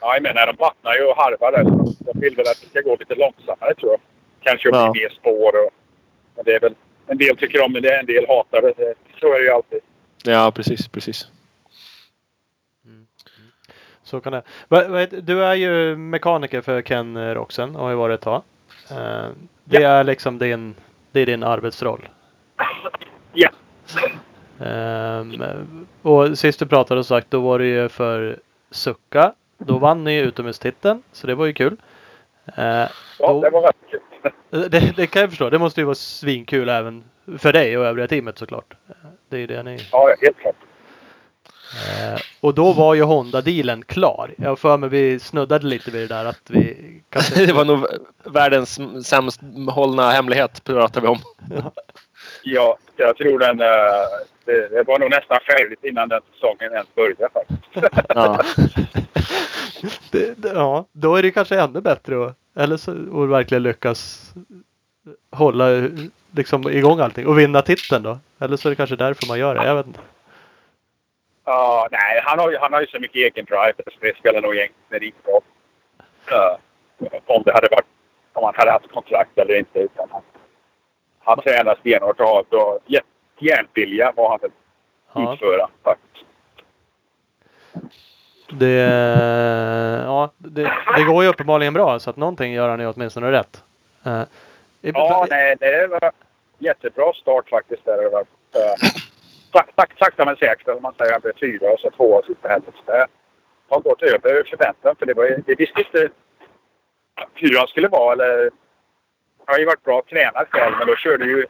Ja, 0.00 0.14
jag 0.14 0.22
menar, 0.22 0.46
de 0.46 0.56
vattnar 0.56 0.94
ju 0.94 1.04
och 1.04 1.16
harvar 1.16 1.52
där. 1.52 1.64
så 1.64 2.12
De, 2.12 2.20
vill 2.20 2.36
väl 2.36 2.46
att 2.46 2.60
det 2.60 2.68
ska 2.68 2.80
gå 2.80 2.96
lite 3.00 3.14
långsammare 3.14 3.74
tror 3.74 3.90
jag. 3.90 4.00
Kanske 4.42 4.68
Ja. 4.68 4.90
bli 4.90 5.02
mer 5.02 5.10
spår 5.10 5.64
och... 5.64 5.70
Men 6.36 6.44
det 6.44 6.54
är 6.54 6.60
väl... 6.60 6.74
En 7.06 7.18
del 7.18 7.36
tycker 7.36 7.64
om 7.64 7.72
det, 7.72 7.98
en 7.98 8.06
del 8.06 8.26
hatar 8.28 8.62
det. 8.62 8.94
Så 9.20 9.34
är 9.34 9.38
det 9.38 9.44
ju 9.44 9.50
alltid. 9.50 9.80
Ja, 10.24 10.52
precis, 10.54 10.88
precis. 10.88 11.28
Så 14.02 14.20
kan 14.20 14.32
det. 14.32 14.42
Du 15.22 15.44
är 15.44 15.54
ju 15.54 15.96
mekaniker 15.96 16.60
för 16.60 16.82
Ken 16.82 17.16
eh, 17.16 17.34
Roxen 17.34 17.76
och 17.76 17.82
har 17.82 17.90
ju 17.90 17.96
varit 17.96 18.14
ett 18.14 18.24
tag. 18.24 18.42
Eh, 18.90 19.26
Det 19.64 19.82
är 19.82 20.04
liksom 20.04 20.38
din, 20.38 20.74
det 21.12 21.20
är 21.20 21.26
din 21.26 21.42
arbetsroll. 21.42 22.08
Ja. 23.32 23.50
Ehm, 24.64 25.42
och 26.02 26.38
sist 26.38 26.58
du 26.58 26.66
pratade 26.66 27.04
så 27.04 27.08
sagt 27.08 27.30
då 27.30 27.40
var 27.40 27.58
det 27.58 27.66
ju 27.66 27.88
för 27.88 28.38
Sucka. 28.70 29.34
Då 29.58 29.78
vann 29.78 30.04
ni 30.04 30.16
utomhustiteln 30.18 31.02
så 31.12 31.26
det 31.26 31.34
var 31.34 31.46
ju 31.46 31.52
kul. 31.52 31.76
Eh, 32.56 32.64
Ja, 32.64 32.88
då- 33.18 33.40
det 33.40 33.50
var 33.50 33.62
väldigt 33.62 33.90
kul. 33.90 34.70
det, 34.70 34.96
det 34.96 35.06
kan 35.06 35.20
jag 35.22 35.30
förstå. 35.30 35.50
Det 35.50 35.58
måste 35.58 35.80
ju 35.80 35.84
vara 35.84 35.94
svinkul 35.94 36.68
även 36.68 37.04
för 37.38 37.52
dig 37.52 37.78
och 37.78 37.84
övriga 37.84 38.08
teamet 38.08 38.38
såklart. 38.38 38.74
Det 39.28 39.36
är 39.36 39.40
ju 39.40 39.46
det 39.46 39.62
ni... 39.62 39.78
Ja, 39.92 40.14
helt 40.20 40.38
klart. 40.38 40.56
Eh, 41.74 42.20
och 42.40 42.54
då 42.54 42.72
var 42.72 42.94
ju 42.94 43.02
Honda-dealen 43.02 43.82
klar. 43.82 44.34
Jag 44.38 44.48
har 44.48 44.56
för 44.56 44.76
mig 44.76 44.88
vi 44.88 45.18
snuddade 45.18 45.66
lite 45.66 45.90
vid 45.90 46.00
det 46.00 46.14
där 46.14 46.24
att 46.24 46.50
vi 46.50 46.76
kanske... 47.10 47.46
Det 47.46 47.52
var 47.52 47.64
nog 47.64 47.86
världens 48.24 48.80
sämst 49.06 49.40
hållna 49.70 50.10
hemlighet 50.10 50.64
pratar 50.64 51.00
vi 51.00 51.06
om. 51.06 51.18
Ja, 52.42 52.78
jag 52.96 53.16
tror 53.16 53.38
den... 53.38 53.60
eh, 53.60 53.66
det, 54.44 54.68
det 54.68 54.82
var 54.82 54.98
nog 54.98 55.10
nästan 55.10 55.38
färdigt 55.46 55.84
innan 55.84 56.08
den 56.08 56.20
säsongen 56.32 56.72
ens 56.72 56.94
började 56.94 57.28
faktiskt. 57.32 57.92
Ja. 58.08 58.42
Det, 60.10 60.42
det, 60.42 60.48
ja, 60.48 60.86
då 60.92 61.16
är 61.16 61.22
det 61.22 61.30
kanske 61.30 61.60
ännu 61.60 61.80
bättre 61.80 62.26
att, 62.26 62.36
eller 62.56 62.76
så, 62.76 62.90
att 62.90 63.28
verkligen 63.28 63.62
lyckas 63.62 64.32
hålla 65.32 65.88
liksom 66.30 66.68
igång 66.70 67.00
allting 67.00 67.26
och 67.26 67.38
vinna 67.38 67.62
titeln 67.62 68.02
då. 68.02 68.18
Eller 68.38 68.56
så 68.56 68.68
är 68.68 68.70
det 68.70 68.76
kanske 68.76 68.96
därför 68.96 69.28
man 69.28 69.38
gör 69.38 69.54
det. 69.54 69.66
Jag 69.66 69.74
vet 69.74 69.86
inte. 69.86 70.00
Ja, 71.44 71.88
nej, 71.90 72.20
han 72.24 72.38
har, 72.38 72.58
han 72.60 72.72
har 72.72 72.80
ju 72.80 72.86
så 72.86 72.98
mycket 73.00 73.16
egen 73.16 73.44
drive 73.44 73.72
så 73.76 73.98
det 74.00 74.16
spelar 74.16 74.40
nog 74.42 74.56
egentligen 74.56 75.02
ingen 75.02 75.22
roll. 75.24 75.42
Uh, 76.32 76.58
om 77.26 77.42
det 77.42 77.52
hade 77.52 77.68
varit 77.70 77.86
om 78.32 78.44
han 78.44 78.54
hade 78.56 78.70
haft 78.70 78.92
kontrakt 78.92 79.38
eller 79.38 79.58
inte. 79.58 79.78
Utan 79.78 80.08
han, 80.10 80.22
han 81.18 81.40
tränar 81.40 81.74
stenhårt 81.80 82.20
och 82.20 82.26
har 82.26 82.78
jä- 82.86 83.00
järnvilja 83.38 84.12
vad 84.16 84.30
han 84.30 84.38
vill 84.42 84.50
Ja. 85.14 85.32
utföra 85.34 85.68
faktiskt. 85.84 86.24
Det, 88.50 88.74
ja, 90.06 90.30
det, 90.38 90.72
det 90.96 91.02
går 91.04 91.22
ju 91.24 91.28
uppenbarligen 91.30 91.74
bra 91.74 91.98
så 91.98 92.10
att 92.10 92.16
någonting 92.16 92.52
gör 92.52 92.68
han 92.68 92.80
ju 92.80 92.86
åtminstone 92.92 93.32
rätt. 93.32 93.64
Ja, 94.80 95.26
nej, 95.30 95.56
det 95.60 95.86
var 95.86 96.12
jättebra 96.58 97.12
start 97.12 97.48
faktiskt. 97.48 97.84
Där. 97.84 97.96
Det 97.96 98.04
uh, 98.04 98.74
sak, 99.52 99.70
sak, 99.76 99.92
sakta 99.98 100.24
men 100.24 100.36
säkert. 100.36 100.68
Om 100.68 100.82
man 100.82 100.94
säger 100.98 101.12
han 101.12 101.20
blev 101.20 101.38
fyra 101.40 101.72
och 101.72 101.80
så 101.80 101.90
tvåa 101.90 102.22
sista 102.22 102.48
helgen. 102.48 102.72
Så 102.86 102.92
det 102.92 103.06
har 103.68 103.80
gått 103.80 104.02
över 104.02 104.44
förväntan. 104.44 104.96
För 104.96 105.06
det 105.06 105.14
var 105.14 105.42
vi 105.46 105.54
visste 105.54 105.80
inte 105.80 106.08
hur 107.34 107.58
han 107.58 107.66
skulle 107.66 107.88
vara. 107.88 108.12
Eller, 108.12 108.50
han 109.46 109.54
har 109.54 109.58
ju 109.58 109.66
varit 109.66 109.84
bra 109.84 110.02
tränad 110.10 110.46
själv, 110.50 110.74
men 110.78 110.86
då 110.86 110.96
körde 110.96 111.24
ju, 111.24 111.46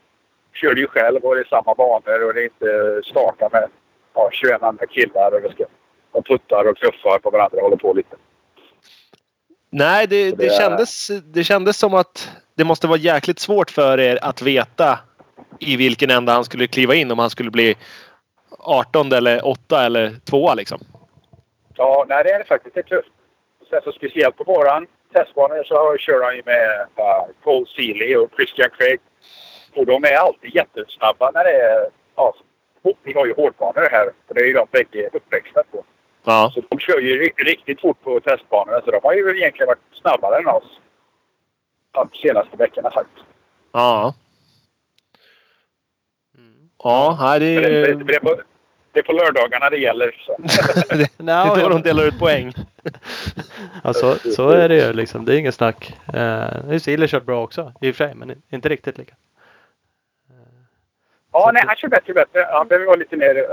körde 0.53 0.81
ju 0.81 0.87
själv 0.87 1.25
och 1.25 1.35
det 1.35 1.41
är 1.41 1.45
samma 1.45 1.75
banor 1.75 2.27
och 2.27 2.35
det 2.35 2.41
är 2.41 2.45
inte 2.45 3.03
starta 3.05 3.49
med 3.53 3.69
ja, 4.15 4.29
21 4.33 4.63
andra 4.63 4.87
killar 4.87 5.35
och 5.35 5.43
det 5.43 5.53
ska 5.53 5.65
och 6.13 6.27
puttar 6.27 6.69
och 6.69 6.77
knuffar 6.77 7.19
på 7.19 7.31
varandra 7.31 7.57
och 7.57 7.63
håller 7.63 7.77
på 7.77 7.93
lite. 7.93 8.17
Nej, 9.71 10.07
det, 10.07 10.31
det, 10.31 10.37
Det 10.37 10.53
kändes, 10.53 11.11
det 11.25 11.45
kändes 11.45 11.79
som 11.79 11.95
att 11.95 12.31
det 12.55 12.65
måste 12.65 12.87
vara 12.87 12.99
jäkligt 12.99 13.39
svårt 13.39 13.71
för 13.71 14.01
er 14.01 14.19
att 14.23 14.43
veta 14.43 14.99
i 15.59 15.77
vilken 15.77 16.11
ända 16.11 16.33
han 16.33 16.45
skulle 16.45 16.67
kliva 16.67 16.95
in. 16.95 17.11
Om 17.11 17.19
han 17.19 17.31
skulle 17.31 17.51
bli 17.51 17.77
18 18.59 19.13
eller 19.13 19.47
8 19.47 19.85
eller 19.85 20.15
2 20.25 20.55
liksom. 20.55 20.81
Ja, 21.75 22.07
nej, 22.09 22.25
det 22.25 22.31
är 22.31 22.45
faktiskt 22.45 22.75
det 22.75 22.81
är 22.81 22.83
tufft. 22.83 23.13
Sen 23.71 23.81
så 23.85 23.93
speciellt 23.93 24.37
på 24.37 24.45
våran 24.45 24.87
testbana 25.13 25.65
så 25.65 25.97
kör 25.99 26.25
han 26.25 26.37
ju 26.37 26.43
med 26.47 26.87
uh, 26.99 27.35
Cole 27.45 27.67
Seeley 27.77 28.17
och 28.17 28.31
Christian 28.37 28.71
Craig. 28.79 29.01
Och 29.75 29.87
de 29.87 30.05
är 30.05 30.17
alltid 30.17 30.55
jättesnabba 30.55 31.31
när 31.31 31.45
det 31.45 31.51
är... 31.51 31.87
Ja, 32.17 32.35
vi 33.03 33.13
har 33.13 33.27
ju 33.27 33.35
hårdbanor 33.35 33.89
här 33.91 34.07
och 34.27 34.35
det 34.35 34.41
är 34.41 34.47
ju 34.47 34.53
de 34.53 34.67
bägge 34.71 35.11
uppväxta 35.13 35.63
på. 35.71 35.85
Ja. 36.29 36.51
Så 36.55 36.63
de 36.69 36.79
kör 36.79 36.99
ju 37.01 37.23
ri- 37.23 37.45
riktigt 37.45 37.81
fort 37.81 38.03
på 38.03 38.21
testbanorna 38.21 38.81
så 38.81 38.91
de 38.91 39.01
har 39.03 39.15
ju 39.15 39.39
egentligen 39.39 39.67
varit 39.67 40.01
snabbare 40.01 40.39
än 40.39 40.47
oss. 40.47 40.81
De 41.91 42.09
senaste 42.23 42.57
veckorna 42.57 42.91
faktiskt. 42.91 43.27
Ja. 43.73 44.15
Ja, 46.85 47.37
det, 47.39 47.55
Men 47.55 47.63
det, 47.63 47.71
det, 47.71 47.91
är- 47.91 47.95
det, 47.95 48.15
är 48.15 48.21
på, 48.21 48.41
det 48.93 48.99
är 48.99 49.03
på 49.03 49.13
lördagarna 49.13 49.71
det 49.71 49.77
gäller. 49.77 50.17
Så. 50.27 50.37
det, 50.97 51.09
det 51.17 51.33
är 51.33 51.63
då 51.63 51.69
de 51.69 51.83
delar 51.83 52.05
ut 52.05 52.19
poäng. 52.19 52.53
Ja, 53.85 53.93
så, 53.95 54.15
så 54.15 54.49
är 54.51 54.69
det 54.69 54.77
ju 54.87 54.93
liksom. 54.93 55.25
Det 55.25 55.35
är 55.35 55.39
inget 55.39 55.55
snack. 55.55 55.97
Uh, 56.15 56.69
nu 56.69 56.81
Siler 56.81 57.07
kört 57.07 57.25
bra 57.25 57.43
också 57.43 57.73
i 57.81 57.91
och 57.91 57.97
för 57.97 58.05
sig, 58.05 58.15
men 58.15 58.43
inte 58.51 58.69
riktigt 58.69 58.99
lika. 58.99 59.15
Ja, 61.33 61.51
nej, 61.55 61.63
han 61.67 61.77
kör 61.77 61.89
bättre 61.89 62.13
och 62.13 62.15
bättre. 62.15 62.47
Han 62.53 62.69
behöver 62.69 62.87
vara 62.87 62.97
lite 62.97 63.17
mer 63.17 63.35
uh, 63.39 63.45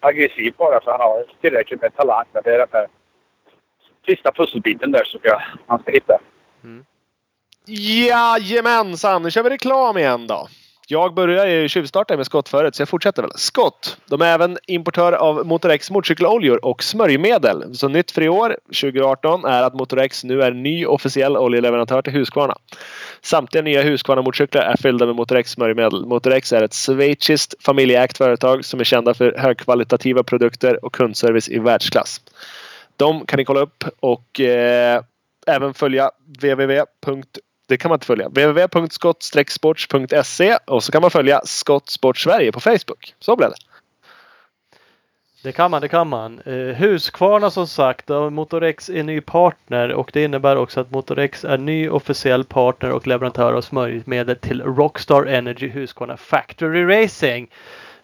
aggressiv 0.00 0.54
bara 0.56 0.80
för 0.80 0.90
han 0.90 1.00
har 1.00 1.24
tillräckligt 1.40 1.80
med 1.80 1.96
talang. 1.96 2.24
Men 2.32 2.42
det 2.44 2.54
är 2.54 2.58
den 2.58 2.68
här 2.72 2.88
sista 4.06 4.32
pusselbiten 4.32 4.90
där 4.90 5.04
som 5.04 5.20
jag, 5.22 5.42
han 5.66 5.78
ska 5.82 5.92
hitta. 5.92 6.18
Mm. 6.64 6.84
Jajamensan, 7.66 9.22
nu 9.22 9.30
kör 9.30 9.42
vi 9.42 9.50
reklam 9.50 9.98
igen 9.98 10.26
då. 10.26 10.48
Jag 10.88 11.14
börjar 11.14 11.46
ju 11.46 11.68
tjuvstarta 11.68 12.16
med 12.16 12.26
Skott 12.26 12.48
förut, 12.48 12.74
så 12.74 12.80
jag 12.82 12.88
fortsätter 12.88 13.22
väl. 13.22 13.30
Skott. 13.34 13.96
De 14.06 14.22
är 14.22 14.26
även 14.26 14.58
importör 14.66 15.12
av 15.12 15.46
Motorex 15.46 15.90
motorcykeloljor 15.90 16.64
och 16.64 16.82
smörjmedel. 16.82 17.74
Så 17.74 17.88
nytt 17.88 18.10
för 18.10 18.22
i 18.22 18.28
år, 18.28 18.56
2018, 18.64 19.44
är 19.44 19.62
att 19.62 19.74
Motorex 19.74 20.24
nu 20.24 20.42
är 20.42 20.50
ny 20.50 20.86
officiell 20.86 21.36
oljeleverantör 21.36 22.02
till 22.02 22.12
Husqvarna. 22.12 22.56
Samtliga 23.22 23.62
nya 23.62 23.82
Husqvarna-motorcyklar 23.82 24.62
är 24.62 24.76
fyllda 24.76 25.06
med 25.06 25.14
Motorex 25.14 25.50
smörjmedel. 25.50 26.06
Motorex 26.06 26.52
är 26.52 26.62
ett 26.62 26.74
schweiziskt 26.74 27.54
familjeägt 27.64 28.18
företag 28.18 28.64
som 28.64 28.80
är 28.80 28.84
kända 28.84 29.14
för 29.14 29.34
högkvalitativa 29.38 30.22
produkter 30.22 30.84
och 30.84 30.94
kundservice 30.94 31.48
i 31.48 31.58
världsklass. 31.58 32.20
De 32.96 33.26
kan 33.26 33.36
ni 33.36 33.44
kolla 33.44 33.60
upp 33.60 33.84
och 34.00 34.40
eh, 34.40 35.02
även 35.46 35.74
följa 35.74 36.10
www. 36.26 36.82
Det 37.68 37.76
kan 37.76 37.88
man 37.88 37.96
inte 37.96 38.06
följa. 38.06 38.28
www.skott-sports.se 38.28 40.58
och 40.64 40.84
så 40.84 40.92
kan 40.92 41.02
man 41.02 41.10
följa 41.10 41.40
Skottsport 41.44 42.18
Sverige 42.18 42.52
på 42.52 42.60
Facebook. 42.60 43.14
Så 43.20 43.36
blev 43.36 43.50
det. 43.50 43.56
Det 45.42 45.52
kan 45.52 45.70
man, 45.70 45.80
det 45.80 45.88
kan 45.88 46.08
man. 46.08 46.40
Eh, 46.40 46.54
Husqvarna 46.54 47.50
som 47.50 47.66
sagt, 47.66 48.10
och 48.10 48.32
Motorex 48.32 48.88
är 48.88 49.02
ny 49.02 49.20
partner 49.20 49.92
och 49.92 50.10
det 50.12 50.24
innebär 50.24 50.56
också 50.56 50.80
att 50.80 50.90
Motorex 50.90 51.44
är 51.44 51.58
ny 51.58 51.88
officiell 51.88 52.44
partner 52.44 52.90
och 52.90 53.06
leverantör 53.06 53.52
av 53.52 53.60
smörjmedel 53.60 54.36
till 54.36 54.62
Rockstar 54.62 55.26
Energy 55.26 55.68
Husqvarna 55.68 56.16
Factory 56.16 56.84
Racing. 56.84 57.50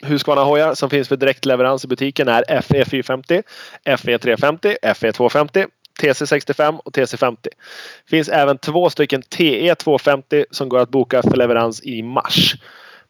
Husqvarna-hojar 0.01 0.73
som 0.73 0.89
finns 0.89 1.07
för 1.07 1.17
direktleverans 1.17 1.85
i 1.85 1.87
butiken 1.87 2.27
är 2.27 2.61
FE 2.61 2.85
450, 2.85 3.43
FE 3.97 4.17
350, 4.17 4.77
FE 4.95 5.11
250, 5.11 5.65
TC65 6.01 6.79
och 6.85 6.93
TC50. 6.93 7.47
Finns 8.09 8.29
även 8.29 8.57
två 8.57 8.89
stycken 8.89 9.21
TE 9.21 9.75
250 9.75 10.45
som 10.51 10.69
går 10.69 10.79
att 10.79 10.89
boka 10.89 11.21
för 11.21 11.35
leverans 11.35 11.83
i 11.83 12.01
mars. 12.01 12.55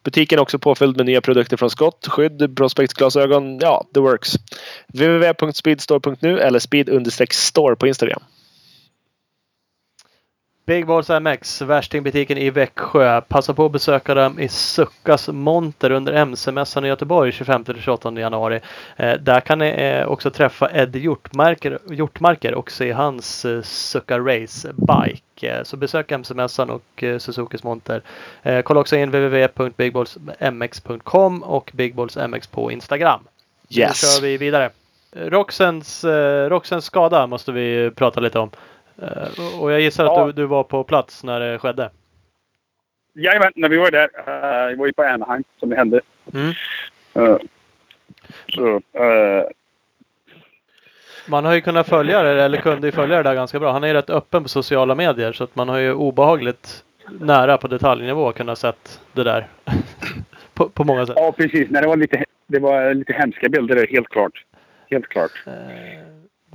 Butiken 0.03 0.39
är 0.39 0.41
också 0.41 0.59
påfylld 0.59 0.97
med 0.97 1.05
nya 1.05 1.21
produkter 1.21 1.57
från 1.57 1.69
Scott, 1.69 2.07
skydd, 2.07 2.57
prospektglasögon, 2.57 3.59
ja, 3.59 3.85
the 3.93 3.99
works. 3.99 4.33
www.speedstore.nu 4.87 6.39
eller 6.39 6.59
speed-store 6.59 7.75
på 7.75 7.87
Instagram. 7.87 8.23
Big 10.65 10.85
Balls 10.85 11.09
MX, 11.09 11.61
värstingbutiken 11.61 12.37
i 12.37 12.49
Växjö. 12.49 13.21
Passa 13.21 13.53
på 13.53 13.65
att 13.65 13.71
besöka 13.71 14.13
dem 14.13 14.39
i 14.39 14.47
Suckas 14.47 15.27
monter 15.27 15.91
under 15.91 16.13
MC-mässan 16.13 16.85
i 16.85 16.87
Göteborg 16.87 17.31
25-28 17.31 18.19
januari. 18.19 18.59
Eh, 18.95 19.13
där 19.13 19.39
kan 19.39 19.59
ni 19.59 19.67
eh, 19.67 20.07
också 20.07 20.31
träffa 20.31 20.71
Eddie 20.71 20.99
Hjortmarker, 20.99 21.79
Hjortmarker 21.89 22.53
och 22.53 22.71
se 22.71 22.91
hans 22.91 23.45
eh, 23.45 23.61
Succa 23.61 24.19
Race 24.19 24.73
Bike. 24.73 25.57
Eh, 25.57 25.63
så 25.63 25.77
besök 25.77 26.11
MC-mässan 26.11 26.69
och 26.69 27.03
eh, 27.03 27.17
Suzukis 27.17 27.63
monter. 27.63 28.01
Eh, 28.43 28.61
kolla 28.61 28.79
också 28.79 28.95
in 28.95 29.09
www.bigballsmx.com 29.09 31.43
och 31.43 31.71
Big 31.73 31.95
Balls 31.95 32.17
MX 32.17 32.47
på 32.47 32.71
Instagram. 32.71 33.19
Yes. 33.69 34.03
Nu 34.03 34.07
kör 34.07 34.21
vi 34.21 34.37
vidare. 34.37 34.69
Roxens, 35.17 36.05
Roxens 36.47 36.85
skada 36.85 37.27
måste 37.27 37.51
vi 37.51 37.91
prata 37.95 38.19
lite 38.19 38.39
om. 38.39 38.49
Eh, 39.01 39.61
och 39.61 39.71
jag 39.71 39.81
gissar 39.81 40.05
Ja. 40.05 40.21
att 40.21 40.35
du, 40.35 40.41
du 40.41 40.47
var 40.47 40.63
på 40.63 40.83
plats 40.83 41.23
när 41.23 41.39
det 41.39 41.59
skedde. 41.59 41.89
Jajamän, 43.13 43.51
när 43.55 43.69
vi 43.69 43.77
var 43.77 43.91
där. 43.91 44.09
Uh, 44.27 44.69
vi 44.69 44.75
var 44.75 44.85
ju 44.85 44.93
på 44.93 45.03
Anaheim 45.03 45.43
som 45.59 45.69
det 45.69 45.75
hände. 45.75 46.01
Mm. 46.33 46.53
Eh, 47.13 47.37
så, 48.49 48.75
eh, 48.75 49.43
Man 51.27 51.45
har 51.45 51.53
ju 51.53 51.61
kunnat 51.61 51.87
följa 51.87 52.23
det, 52.23 52.43
eller 52.43 52.57
kunde 52.57 52.87
ju 52.87 52.91
följa 52.91 53.17
det 53.17 53.23
där 53.23 53.35
ganska 53.35 53.59
bra. 53.59 53.71
Han 53.71 53.83
är 53.83 53.87
ju 53.87 53.93
rätt 53.93 54.09
öppen 54.09 54.43
på 54.43 54.49
sociala 54.49 54.95
medier 54.95 55.33
så 55.33 55.43
att 55.43 55.55
man 55.55 55.69
har 55.69 55.77
ju 55.77 55.93
obehagligt 55.93 56.83
nära 57.19 57.57
på 57.57 57.67
detaljnivå 57.67 58.31
kunnat 58.31 58.59
sett 58.59 59.01
det 59.13 59.23
där. 59.23 59.47
på, 60.53 60.69
på 60.69 60.83
många 60.83 61.05
sätt. 61.05 61.15
ja, 61.19 61.31
precis. 61.31 61.69
Nej, 61.69 61.81
det, 61.81 61.87
var 61.87 61.97
lite, 61.97 62.25
det 62.47 62.59
var 62.59 62.93
lite 62.93 63.13
hemska 63.13 63.49
bilder 63.49 63.87
helt 63.89 64.09
klart. 64.09 64.45
Helt 64.89 65.07
klart. 65.07 65.31
Eh, 65.47 66.05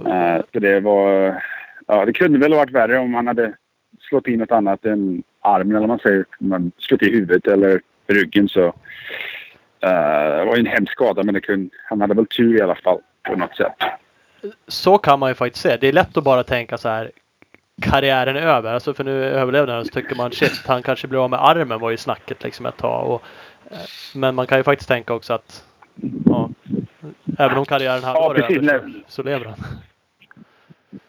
Uh, 0.06 0.42
så 0.52 0.58
det 0.58 0.80
var... 0.80 1.42
Ja, 1.90 2.04
det 2.04 2.12
kunde 2.12 2.38
väl 2.38 2.52
ha 2.52 2.58
varit 2.58 2.70
värre 2.70 2.98
om 2.98 3.14
han 3.14 3.26
hade 3.26 3.52
slått 4.08 4.26
in 4.26 4.38
något 4.38 4.50
annat 4.52 4.84
än 4.84 5.22
armen 5.40 5.70
eller 5.70 5.80
vad 5.80 5.88
man 5.88 5.98
säger. 5.98 6.24
Man 6.38 6.72
slått 6.78 7.02
i 7.02 7.10
huvudet 7.10 7.46
eller 7.46 7.80
ryggen 8.06 8.48
så... 8.48 8.66
eh, 9.80 10.36
det 10.38 10.44
var 10.44 10.56
en 10.56 10.66
hemsk 10.66 10.92
skada 10.92 11.22
men 11.22 11.34
det 11.34 11.40
kunde, 11.40 11.70
han 11.88 12.00
hade 12.00 12.14
väl 12.14 12.26
tur 12.26 12.58
i 12.58 12.60
alla 12.62 12.74
fall 12.74 12.98
på 13.22 13.36
något 13.36 13.56
sätt. 13.56 13.72
så 14.68 14.98
kan 14.98 15.18
man 15.18 15.28
ju 15.30 15.34
faktiskt 15.34 15.62
se. 15.62 15.76
Det 15.76 15.88
är 15.88 15.92
lätt 15.92 16.16
att 16.16 16.24
bara 16.24 16.42
tänka 16.42 16.78
så 16.78 16.88
här. 16.88 17.10
karriären 17.82 18.36
är 18.36 18.40
över. 18.46 18.74
Alltså 18.74 18.94
för 18.94 19.04
nu 19.04 19.24
överlevde 19.24 19.72
han 19.72 19.84
så 19.84 19.90
tycker 19.90 20.16
man 20.16 20.32
shit, 20.32 20.62
han 20.66 20.82
kanske 20.82 21.08
blir 21.08 21.24
av 21.24 21.30
med 21.30 21.44
armen 21.44 21.80
var 21.80 21.90
ju 21.90 21.96
snacket 21.96 22.42
liksom 22.42 22.66
ett 22.66 22.76
tag. 22.76 23.10
Och, 23.10 23.22
eh, 23.70 23.78
men 24.14 24.34
man 24.34 24.46
kan 24.46 24.58
ju 24.58 24.64
faktiskt 24.64 24.88
tänka 24.88 25.14
också 25.14 25.32
att 25.32 25.64
ja, 26.26 26.50
även 27.38 27.58
om 27.58 27.64
karriären 27.64 28.04
hade 28.04 28.18
Ja, 28.18 28.28
varit 28.28 28.50
över 28.50 28.78
så, 28.78 29.12
så 29.12 29.22
lever 29.22 29.44
han. 29.44 29.56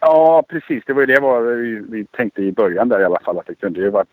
Ja, 0.00 0.44
precis. 0.48 0.84
Det 0.86 0.92
var 0.92 1.00
ju 1.00 1.06
det 1.06 1.20
var 1.20 1.42
vi, 1.42 1.82
vi 1.88 2.04
tänkte 2.04 2.42
i 2.42 2.52
början 2.52 2.88
där 2.88 3.00
i 3.00 3.04
alla 3.04 3.20
fall. 3.20 3.38
Att 3.38 3.46
det 3.46 3.54
kunde 3.54 3.80
ju 3.80 3.90
varit 3.90 4.08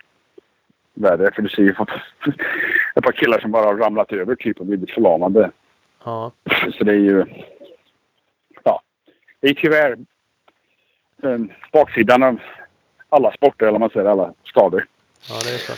värre. 0.94 1.32
För 1.36 1.42
du 1.42 1.50
ser 1.50 1.62
ju 1.64 1.70
ett 2.96 3.04
par 3.04 3.12
killar 3.12 3.40
som 3.40 3.52
bara 3.52 3.66
har 3.66 3.76
ramlat 3.76 4.12
över 4.12 4.36
typ 4.36 4.60
och 4.60 4.66
blivit 4.66 4.92
förlamade. 4.92 5.52
Ja, 6.04 6.32
Så 6.78 6.84
det 6.84 6.92
är 6.92 6.96
ju... 6.96 7.26
Ja. 8.64 8.82
Det 9.40 9.50
är 9.50 9.54
tyvärr 9.54 9.98
eh, 11.24 11.40
baksidan 11.72 12.24
av 12.24 12.40
alla 13.10 13.32
sporter, 13.32 13.66
eller 13.66 13.80
man 13.80 13.90
säger, 13.90 14.06
alla 14.06 14.34
skador. 14.44 14.86
ja 15.30 15.36
det 15.44 15.54
är 15.54 15.58
så. 15.58 15.74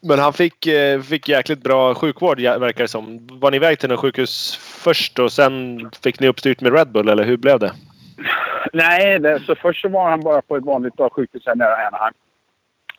Men 0.00 0.18
han 0.18 0.32
fick, 0.32 0.66
eh, 0.66 1.00
fick 1.00 1.28
jäkligt 1.28 1.62
bra 1.62 1.94
sjukvård 1.94 2.40
verkar 2.40 2.84
det 2.84 2.88
som. 2.88 3.28
Var 3.32 3.50
ni 3.50 3.56
iväg 3.56 3.78
till 3.78 3.88
något 3.88 4.00
sjukhus 4.00 4.56
först 4.56 5.18
och 5.18 5.32
sen 5.32 5.80
fick 6.02 6.20
ni 6.20 6.28
uppstyrt 6.28 6.60
med 6.60 6.72
Red 6.72 6.92
Bull 6.92 7.08
eller 7.08 7.24
hur 7.24 7.36
blev 7.36 7.58
det? 7.58 7.72
Nej, 8.72 9.18
det, 9.18 9.40
så 9.40 9.54
först 9.54 9.82
så 9.82 9.88
var 9.88 10.10
han 10.10 10.20
bara 10.20 10.42
på 10.42 10.56
ett 10.56 10.64
vanligt 10.64 10.96
dagsjukhus 10.96 11.42
här 11.46 11.54
nära 11.54 11.86
Anaheim. 11.86 12.14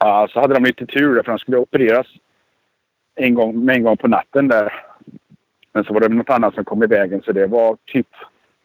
Uh, 0.04 0.26
så 0.32 0.40
hade 0.40 0.54
de 0.54 0.64
lite 0.64 0.86
tur 0.86 1.14
där, 1.14 1.22
för 1.22 1.32
han 1.32 1.38
skulle 1.38 1.56
opereras 1.56 2.06
en 3.14 3.34
gång, 3.34 3.64
med 3.64 3.76
en 3.76 3.82
gång 3.82 3.96
på 3.96 4.08
natten 4.08 4.48
där. 4.48 4.84
Men 5.72 5.84
så 5.84 5.92
var 5.92 6.00
det 6.00 6.08
något 6.08 6.30
annat 6.30 6.54
som 6.54 6.64
kom 6.64 6.82
i 6.82 6.86
vägen 6.86 7.22
så 7.22 7.32
det 7.32 7.46
var 7.46 7.76
typ 7.86 8.08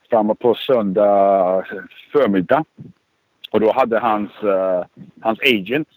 framåt 0.10 0.40
på 0.40 0.56
söndag 0.56 1.66
förmiddag. 2.12 2.64
Och 3.52 3.60
då 3.60 3.72
hade 3.72 4.00
hans, 4.00 4.32
uh, 4.44 4.84
hans 5.22 5.40
agent, 5.40 5.88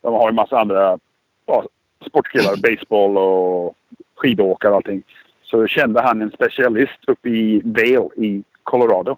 de 0.00 0.14
har 0.14 0.30
ju 0.30 0.34
massa 0.34 0.60
andra 0.60 0.98
ja, 1.46 1.64
sportkillar, 2.06 2.56
baseball 2.56 3.18
och 3.18 3.74
skidåkare 4.16 4.70
och 4.70 4.76
allting. 4.76 5.02
Så 5.42 5.66
kände 5.66 6.00
han 6.00 6.22
en 6.22 6.30
specialist 6.30 6.98
uppe 7.06 7.28
i 7.28 7.62
Vail 7.64 8.08
i 8.16 8.42
Colorado. 8.62 9.16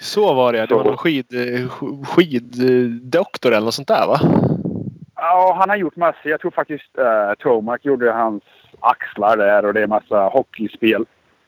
Så 0.00 0.34
var 0.34 0.52
det. 0.52 0.66
Det 0.66 0.74
var 0.74 0.82
Så. 0.82 0.88
någon 0.88 0.96
skid, 0.96 1.26
eh, 1.34 1.38
sk- 1.68 2.04
skiddoktor 2.04 3.52
eller 3.52 3.64
något 3.64 3.74
sånt 3.74 3.88
där 3.88 4.06
va? 4.06 4.18
Ja, 5.16 5.56
han 5.58 5.68
har 5.70 5.76
gjort 5.76 5.96
massor. 5.96 6.30
Jag 6.30 6.40
tror 6.40 6.50
faktiskt 6.50 6.98
uh, 6.98 7.34
Tomac 7.38 7.78
gjorde 7.82 8.12
hans 8.12 8.42
axlar 8.80 9.36
där 9.36 9.64
och 9.64 9.74
det 9.74 9.82
är 9.82 9.86
massa 9.86 10.22
hockeyspel. 10.28 11.04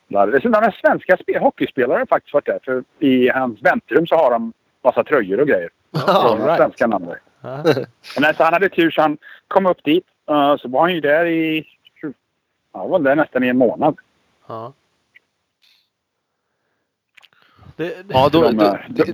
Där. 0.07 0.27
Dessutom 0.27 0.53
har 0.53 0.71
svenska 0.71 1.17
spel, 1.17 1.41
hockeyspelare 1.41 1.97
har 1.99 2.05
faktiskt 2.05 2.33
varit 2.33 2.45
där. 2.45 2.59
För 2.63 2.83
i 2.99 3.29
hans 3.29 3.61
väntrum 3.61 4.07
så 4.07 4.15
har 4.15 4.31
de 4.31 4.53
massa 4.83 5.03
tröjor 5.03 5.39
och 5.41 5.47
grejer. 5.47 5.69
Från 6.05 6.45
right. 6.45 6.57
Svenska 6.57 6.87
namn. 6.87 7.07
Ja. 7.41 7.63
Nej, 8.19 8.33
så 8.37 8.43
han 8.43 8.53
hade 8.53 8.69
tur 8.69 8.91
så 8.91 9.01
han 9.01 9.17
kom 9.47 9.65
upp 9.65 9.83
dit. 9.83 10.05
Eh, 10.29 10.57
så 10.57 10.67
var 10.67 10.81
han 10.81 10.93
ju 10.93 11.01
där 11.01 11.25
i... 11.25 11.65
Ja, 12.73 12.87
var 12.87 12.99
där 12.99 13.15
nästan 13.15 13.43
i 13.43 13.47
en 13.47 13.57
månad. 13.57 13.95
Ja. 14.47 14.73
Det, 17.75 17.93
Ja, 18.07 18.29
då, 18.31 18.41
De, 18.41 18.57
då, 18.87 19.05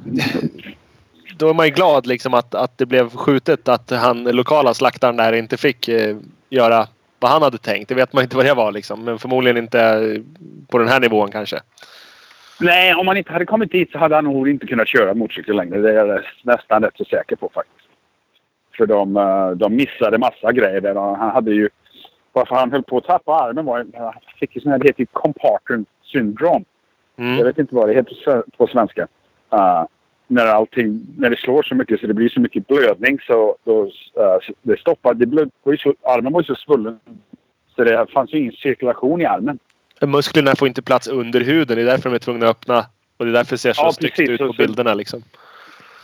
då 1.37 1.49
är 1.49 1.53
man 1.53 1.65
ju 1.65 1.71
glad 1.71 2.07
liksom 2.07 2.33
att, 2.33 2.55
att 2.55 2.77
det 2.77 2.85
blev 2.85 3.09
skjutet. 3.09 3.67
Att 3.67 3.91
han 3.91 4.23
lokala 4.23 4.73
slaktaren 4.73 5.17
där 5.17 5.33
inte 5.33 5.57
fick 5.57 5.87
eh, 5.87 6.17
göra 6.49 6.87
vad 7.19 7.31
han 7.31 7.41
hade 7.41 7.57
tänkt. 7.57 7.89
Det 7.89 7.95
vet 7.95 8.13
man 8.13 8.23
inte 8.23 8.35
vad 8.35 8.45
det 8.45 8.53
var 8.53 8.71
liksom. 8.71 9.03
Men 9.03 9.19
förmodligen 9.19 9.57
inte 9.57 9.81
eh, 9.81 10.21
på 10.67 10.77
den 10.77 10.87
här 10.87 10.99
nivån 10.99 11.31
kanske. 11.31 11.59
Nej, 12.59 12.95
om 12.95 13.07
han 13.07 13.17
inte 13.17 13.33
hade 13.33 13.45
kommit 13.45 13.71
dit 13.71 13.91
så 13.91 13.97
hade 13.97 14.15
han 14.15 14.23
nog 14.23 14.49
inte 14.49 14.67
kunnat 14.67 14.87
köra 14.87 15.13
motorcykel 15.13 15.55
längre. 15.55 15.81
Det 15.81 15.89
är 15.89 16.05
jag 16.05 16.21
nästan 16.43 16.83
rätt 16.83 16.97
så 16.97 17.05
säker 17.05 17.35
på 17.35 17.51
faktiskt. 17.53 17.89
För 18.77 18.85
de, 18.85 19.17
eh, 19.17 19.49
de 19.49 19.75
missade 19.75 20.17
massa 20.17 20.51
grejer 20.51 20.81
där. 20.81 20.97
Och 20.97 21.17
Han 21.17 21.31
hade 21.31 21.51
ju... 21.51 21.69
Varför 22.33 22.55
han 22.55 22.71
höll 22.71 22.83
på 22.83 22.97
att 22.97 23.03
tappa 23.03 23.33
armen 23.33 23.65
var 23.65 23.85
Han 23.93 24.13
fick 24.39 24.55
ju 24.55 24.61
sån 24.61 24.71
här, 24.71 24.79
det 24.79 24.87
heter 24.87 24.99
ju 24.99 25.07
compartment 25.11 25.87
syndrom. 27.19 27.29
Jag 27.37 27.41
Mm. 27.41 27.47
vet 27.47 27.57
inte 27.59 27.75
vad 27.75 27.87
det 27.89 27.93
heter 27.93 28.43
på- 28.57 28.67
svenska. 28.67 29.01
Uh, 29.53 29.85
när 30.27 30.45
allting, 30.45 31.01
när 31.17 31.29
det 31.29 31.35
slår 31.39 31.63
så 31.63 31.75
mycket 31.75 31.99
så 31.99 32.07
det 32.07 32.13
blir 32.13 32.29
så 32.29 32.39
mycket 32.39 32.67
blödning 32.67 33.19
så 33.27 33.55
då, 33.63 33.83
uh, 33.83 33.89
det 34.61 34.79
stoppar. 34.79 35.13
Det 35.13 35.25
blöd, 35.25 35.49
var 35.63 35.75
så, 35.75 35.93
armen 36.03 36.33
var 36.33 36.41
ju 36.41 36.45
så 36.45 36.55
svullen 36.55 36.99
så 37.75 37.83
det 37.83 38.05
fanns 38.13 38.33
ju 38.33 38.37
ingen 38.37 38.53
cirkulation 38.53 39.21
i 39.21 39.25
armen. 39.25 39.59
Musklerna 40.01 40.55
får 40.55 40.67
inte 40.67 40.81
plats 40.81 41.07
under 41.07 41.41
huden. 41.41 41.75
Det 41.77 41.81
är 41.81 41.85
därför 41.85 42.09
de 42.09 42.15
är 42.15 42.19
tvungna 42.19 42.45
att 42.45 42.51
öppna. 42.57 42.85
Och 43.17 43.25
det 43.25 43.31
är 43.31 43.33
därför 43.33 43.51
det 43.51 43.57
ser 43.57 43.73
så 43.73 43.81
Ja, 43.85 43.91
snyggt 43.91 44.19
ut 44.19 44.39
på 44.39 44.47
Så- 44.47 44.53
bilderna 44.57 44.93
liksom. 44.93 45.23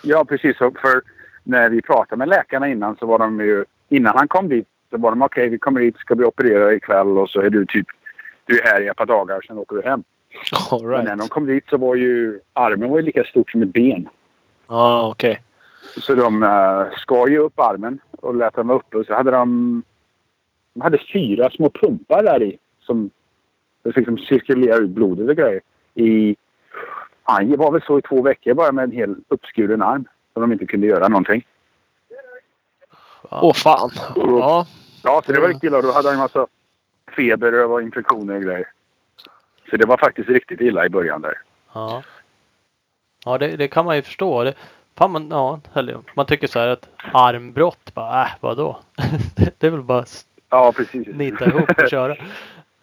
Ja, 0.03 0.25
precis. 0.25 0.57
För 0.57 1.01
när 1.43 1.69
vi 1.69 1.81
pratade 1.81 2.17
med 2.19 2.27
läkarna 2.27 2.67
innan 2.67 2.95
så 2.95 3.05
var 3.05 3.19
de 3.19 3.39
ju... 3.39 3.65
Innan 3.89 4.17
han 4.17 4.27
kom 4.27 4.49
dit 4.49 4.67
så 4.89 4.97
var 4.97 5.09
de 5.09 5.21
okej, 5.21 5.49
vi 5.49 5.57
kommer 5.57 5.81
hit, 5.81 5.97
ska 5.97 6.15
bli 6.15 6.25
opererade 6.25 6.75
ikväll 6.75 7.07
och 7.17 7.29
så 7.29 7.41
är 7.41 7.49
du 7.49 7.65
typ... 7.65 7.87
Du 8.45 8.59
är 8.59 8.63
här 8.63 8.81
i 8.81 8.87
ett 8.87 8.97
par 8.97 9.05
dagar, 9.05 9.41
sen 9.47 9.57
åker 9.57 9.75
du 9.75 9.81
hem. 9.81 10.03
All 10.71 10.81
Men 10.81 10.91
när 10.91 11.03
right. 11.03 11.19
de 11.19 11.27
kom 11.27 11.45
dit 11.45 11.63
så 11.69 11.77
var 11.77 11.95
ju 11.95 12.39
armen 12.53 12.89
var 12.89 12.97
ju 12.97 13.05
lika 13.05 13.23
stort 13.23 13.51
som 13.51 13.61
ett 13.61 13.73
ben. 13.73 14.09
Ja, 14.67 14.75
ah, 14.75 15.09
okej. 15.09 15.41
Så 15.97 16.15
de 16.15 16.43
uh, 16.43 16.91
skar 16.97 17.27
ju 17.27 17.37
upp 17.37 17.59
armen 17.59 17.99
och 18.11 18.35
lät 18.35 18.55
den 18.55 18.67
vara 18.67 18.77
uppe. 18.77 18.97
Och 18.97 19.05
så 19.05 19.13
hade 19.13 19.31
de... 19.31 19.83
De 20.73 20.81
hade 20.81 20.99
fyra 21.13 21.49
små 21.49 21.69
pumpar 21.69 22.23
där 22.23 22.43
i 22.43 22.57
som 22.79 23.09
liksom 23.83 24.17
cirkulerade 24.17 24.83
ut 24.83 24.89
blodet 24.89 25.29
och 25.29 25.35
grejer. 25.35 25.61
I... 25.93 26.35
Han 27.23 27.57
var 27.57 27.71
väl 27.71 27.81
så 27.81 27.99
i 27.99 28.01
två 28.01 28.21
veckor 28.21 28.53
bara 28.53 28.71
med 28.71 28.83
en 28.83 28.91
hel 28.91 29.15
uppskuren 29.27 29.81
arm. 29.81 30.05
Så 30.33 30.39
de 30.39 30.51
inte 30.51 30.65
kunde 30.65 30.87
göra 30.87 31.07
någonting. 31.07 31.45
Åh 33.29 33.53
fan. 33.53 33.89
Ja. 34.15 34.67
Ja, 35.03 35.21
så 35.25 35.31
det 35.31 35.39
var 35.39 35.47
riktigt 35.47 35.63
illa. 35.63 35.81
Då 35.81 35.91
hade 35.91 36.07
han 36.07 36.13
en 36.15 36.21
massa 36.21 36.47
feber 37.15 37.65
och 37.65 37.81
infektioner 37.81 38.35
och 38.35 38.41
grejer. 38.41 38.67
Så 39.75 39.79
det 39.79 39.85
var 39.87 39.97
faktiskt 39.97 40.29
riktigt 40.29 40.61
illa 40.61 40.85
i 40.85 40.89
början 40.89 41.21
där. 41.21 41.33
Ja. 41.73 42.03
Ja, 43.25 43.37
det, 43.37 43.47
det 43.57 43.67
kan 43.67 43.85
man 43.85 43.95
ju 43.95 44.01
förstå. 44.01 44.43
Det, 44.43 44.53
fan 44.97 45.11
man, 45.11 45.27
ja, 45.29 45.59
man 46.15 46.25
tycker 46.25 46.47
så 46.47 46.59
här 46.59 46.67
att 46.67 46.89
armbrott, 47.13 47.93
bara, 47.93 48.21
äh, 48.21 48.27
vadå? 48.39 48.79
det, 49.35 49.53
det 49.59 49.67
är 49.67 49.71
väl 49.71 49.81
bara 49.83 50.05
Ja, 50.49 50.71
precis. 50.75 51.07
nita 51.07 51.45
ihop 51.45 51.69
och 51.83 51.89
köra. 51.89 52.15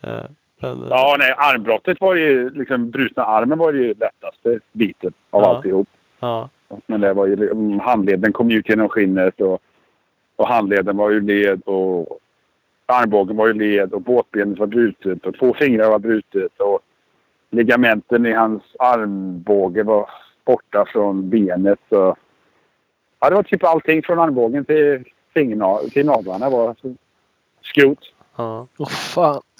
Eh, 0.04 0.24
men, 0.60 0.86
Ja, 0.90 1.16
nej, 1.18 1.34
armbrottet 1.38 2.00
var 2.00 2.14
ju 2.14 2.50
liksom 2.50 2.90
brutna 2.90 3.24
armen 3.24 3.58
var 3.58 3.72
ju 3.72 3.94
lättaste 3.94 4.60
biten 4.72 5.12
av 5.30 5.42
Ja. 5.42 5.48
alltihop. 5.56 5.88
ja, 6.20 6.48
Men 6.86 7.00
det 7.00 7.12
var 7.12 7.26
ju 7.26 7.36
liksom- 7.36 7.80
handleden 7.80 8.32
kom 8.32 8.50
ju 8.50 8.58
ut 8.58 8.68
genom 8.68 8.88
skinnet 8.88 9.40
och, 9.40 9.62
och 10.36 10.48
handleden 10.48 10.96
var 10.96 11.10
ju 11.10 11.20
led 11.20 11.62
och 11.62 12.18
armbågen 12.92 13.36
var 13.36 13.46
ju 13.46 13.52
led 13.52 13.92
och 13.92 14.00
båtbenet 14.02 14.58
var 14.58 14.66
brutet 14.66 15.26
och 15.26 15.34
två 15.38 15.54
fingrar 15.54 15.90
var 15.90 15.98
brutet 15.98 16.60
och 16.60 16.80
ligamenten 17.50 18.26
i 18.26 18.32
hans 18.32 18.62
armbåge 18.78 19.82
var 19.82 20.10
borta 20.44 20.84
från 20.92 21.30
benet. 21.30 21.78
Och, 21.88 22.16
ja, 23.20 23.28
det 23.28 23.34
var 23.34 23.42
typ 23.42 23.64
allting 23.64 24.02
från 24.02 24.18
armbågen 24.18 24.64
till 24.64 25.04
fingerna, 25.34 25.78
till 25.92 26.06
naglarna 26.06 26.50
var 26.50 26.76
skrot. 27.62 27.98
ja. 28.36 28.66
Åh 28.78 28.88
fan. 28.88 29.40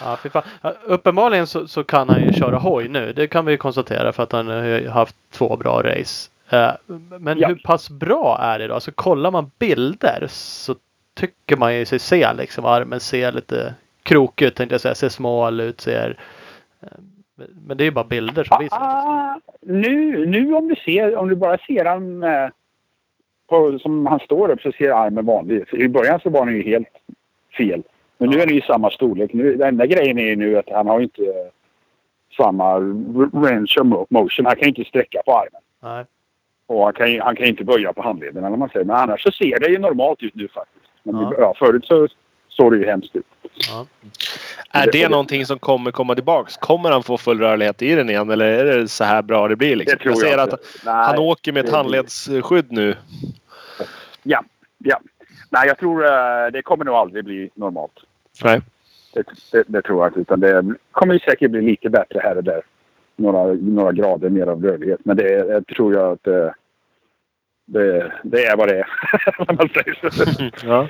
Ja, 0.00 0.18
fy 0.22 0.28
fan. 0.28 0.42
Ja, 0.62 0.74
uppenbarligen 0.84 1.46
så, 1.46 1.68
så 1.68 1.84
kan 1.84 2.08
han 2.08 2.22
ju 2.24 2.32
köra 2.32 2.56
hoj 2.58 2.88
nu. 2.88 3.12
Det 3.12 3.26
kan 3.26 3.44
vi 3.44 3.52
ju 3.52 3.58
konstatera 3.58 4.12
för 4.12 4.22
att 4.22 4.32
han 4.32 4.48
har 4.48 4.88
haft 4.88 5.16
två 5.30 5.56
bra 5.56 5.82
race. 5.82 6.30
Eh, 6.50 6.70
Men 7.20 7.38
Ja. 7.38 7.48
hur 7.48 7.60
pass 7.64 7.90
bra 7.90 8.38
är 8.40 8.58
det 8.58 8.66
då? 8.66 8.74
Alltså 8.74 8.90
kollar 8.92 9.30
man 9.30 9.50
bilder 9.58 10.26
så 10.30 10.74
tycker 11.18 11.56
man 11.56 11.76
ju 11.76 11.84
sig 11.84 11.98
se 11.98 12.32
liksom 12.32 12.64
armen 12.64 13.00
ser 13.00 13.32
lite 13.32 13.74
krokig 14.02 14.46
ut 14.46 14.54
tänkte 14.56 14.74
jag 14.74 14.80
säga. 14.80 14.94
Ser 14.94 15.08
smal 15.08 15.60
ut, 15.60 15.80
ser... 15.80 16.18
eh, 16.80 16.88
Men 17.66 17.76
det 17.76 17.82
är 17.82 17.86
ju 17.86 17.90
bara 17.90 18.04
bilder 18.04 18.44
som 18.44 18.58
visar. 18.62 18.78
det. 18.78 18.84
Ah, 18.84 19.40
nu, 19.60 20.26
nu 20.26 20.54
om 20.54 20.68
du 20.68 20.74
ser, 20.74 21.16
om 21.16 21.28
du 21.28 21.34
bara 21.36 21.58
ser 21.58 21.84
han 21.84 22.22
eh, 22.22 22.48
på, 23.48 23.78
som 23.78 24.06
han 24.06 24.18
står 24.20 24.50
upp 24.50 24.60
så 24.62 24.72
ser 24.72 24.90
armen 24.90 25.26
vanlig 25.26 25.54
ut. 25.56 25.74
I 25.74 25.88
början 25.88 26.20
så 26.20 26.30
var 26.30 26.46
den 26.46 26.54
ju 26.54 26.62
helt 26.62 26.88
fel. 27.56 27.82
Men 28.18 28.30
nu 28.30 28.36
Ja. 28.36 28.42
är 28.42 28.46
den 28.46 28.54
ju 28.54 28.60
samma 28.60 28.90
storlek. 28.90 29.32
Nu, 29.32 29.54
den 29.56 29.68
enda 29.68 29.86
grejen 29.86 30.18
är 30.18 30.24
ju 30.26 30.36
nu 30.36 30.58
att 30.58 30.68
han 30.70 30.86
har 30.86 30.98
ju 30.98 31.04
inte 31.04 31.22
eh, 31.22 31.50
samma 32.36 32.74
range 33.44 33.74
of 33.80 33.86
mo- 33.86 34.06
motion. 34.10 34.46
Han 34.46 34.56
kan 34.56 34.68
inte 34.68 34.84
sträcka 34.84 35.22
på 35.26 35.32
armen. 35.32 35.62
Nej. 35.82 36.04
Och 36.66 36.84
han 36.84 36.92
kan 36.92 37.20
han 37.20 37.36
kan 37.36 37.46
inte 37.46 37.64
böja 37.64 37.92
på 37.92 38.02
handleden 38.02 38.36
eller 38.38 38.50
vad 38.50 38.58
man 38.58 38.68
säger. 38.68 38.84
Men 38.86 38.96
annars 38.96 39.22
så 39.22 39.30
ser 39.30 39.60
det 39.60 39.68
ju 39.68 39.78
normalt 39.78 40.22
ut 40.22 40.34
nu 40.34 40.48
faktiskt. 40.48 40.77
Men 41.02 41.14
Ja. 41.22 41.34
ja. 41.38 41.54
förut 41.58 41.84
så 41.84 42.08
såg 42.48 42.72
det 42.72 42.78
ju 42.78 42.86
hemskt 42.86 43.16
ut. 43.16 43.24
Ja. 43.68 43.86
Är 44.70 44.84
Det- 44.86 44.92
det 44.92 45.08
någonting 45.08 45.46
som 45.46 45.58
kommer 45.58 45.90
komma 45.90 46.14
tillbaks? 46.14 46.56
Kommer 46.56 46.90
han 46.90 47.02
få 47.02 47.18
full 47.18 47.40
rörlighet 47.40 47.82
i 47.82 47.94
den 47.94 48.10
igen 48.10 48.30
eller 48.30 48.46
är 48.46 48.78
det 48.78 48.88
så 48.88 49.04
här 49.04 49.22
bra 49.22 49.48
det 49.48 49.56
blir? 49.56 49.76
Liksom? 49.76 49.96
Det 49.98 50.02
tror 50.02 50.12
jag, 50.14 50.18
ser 50.32 50.42
inte. 50.42 50.54
att 50.54 50.60
Nej. 50.84 50.94
han 50.94 51.18
åker 51.18 51.52
med 51.52 51.64
ett 51.64 51.72
handledsskydd 51.72 52.72
nu. 52.72 52.94
Ja, 54.22 54.44
ja. 54.78 55.00
Nej, 55.50 55.68
jag 55.68 55.78
tror 55.78 56.04
eh, 56.06 56.46
det 56.52 56.62
kommer 56.62 56.84
nog 56.84 56.94
aldrig 56.94 57.24
bli 57.24 57.50
normalt. 57.54 57.92
Nej. 58.44 58.60
Det, 59.14 59.24
det, 59.52 59.64
det 59.66 59.82
tror 59.82 59.98
jag 60.04 60.08
inte. 60.10 60.20
Utan 60.20 60.40
det 60.40 60.74
kommer 60.92 61.14
ju 61.14 61.20
säkert 61.20 61.50
bli 61.50 61.60
lite 61.62 61.90
bättre 61.90 62.20
här 62.22 62.36
och 62.36 62.44
där. 62.44 62.62
Några, 63.16 63.44
några 63.52 63.92
grader 63.92 64.28
mer 64.28 64.46
av 64.46 64.62
rörlighet. 64.64 65.00
Men 65.04 65.16
det, 65.16 65.44
det 65.44 65.74
tror 65.74 65.94
jag 65.94 66.12
att... 66.12 66.26
det, 67.68 68.12
det 68.22 68.44
är 68.44 68.56
vad 68.56 68.68
det 68.68 68.78
är. 68.78 68.86
man 69.56 69.68
säger. 69.68 70.52
Ja. 70.66 70.88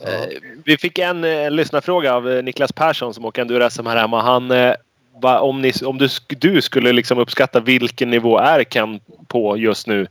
Eh, 0.00 0.38
Vi 0.64 0.76
fick 0.76 0.98
en 0.98 1.24
eh, 1.24 1.50
lyssnarfråga 1.50 2.14
av 2.14 2.30
eh, 2.30 2.42
Niklas 2.42 2.72
Persson 2.72 3.14
som 3.14 3.24
åker 3.24 3.42
enduro-SM 3.42 3.86
här 3.86 3.96
hemma. 3.96 4.22
Han, 4.22 4.50
eh, 4.50 4.74
va, 5.22 5.40
om 5.40 5.62
ni, 5.62 5.72
om 5.84 5.98
du, 5.98 6.08
du 6.28 6.62
skulle 6.62 6.92
liksom 6.92 7.18
uppskatta 7.18 7.60
vilken 7.60 8.10
nivå 8.10 8.38
är 8.38 8.64
Ken 8.64 9.00
på 9.28 9.56
just 9.56 9.86
nu? 9.86 10.06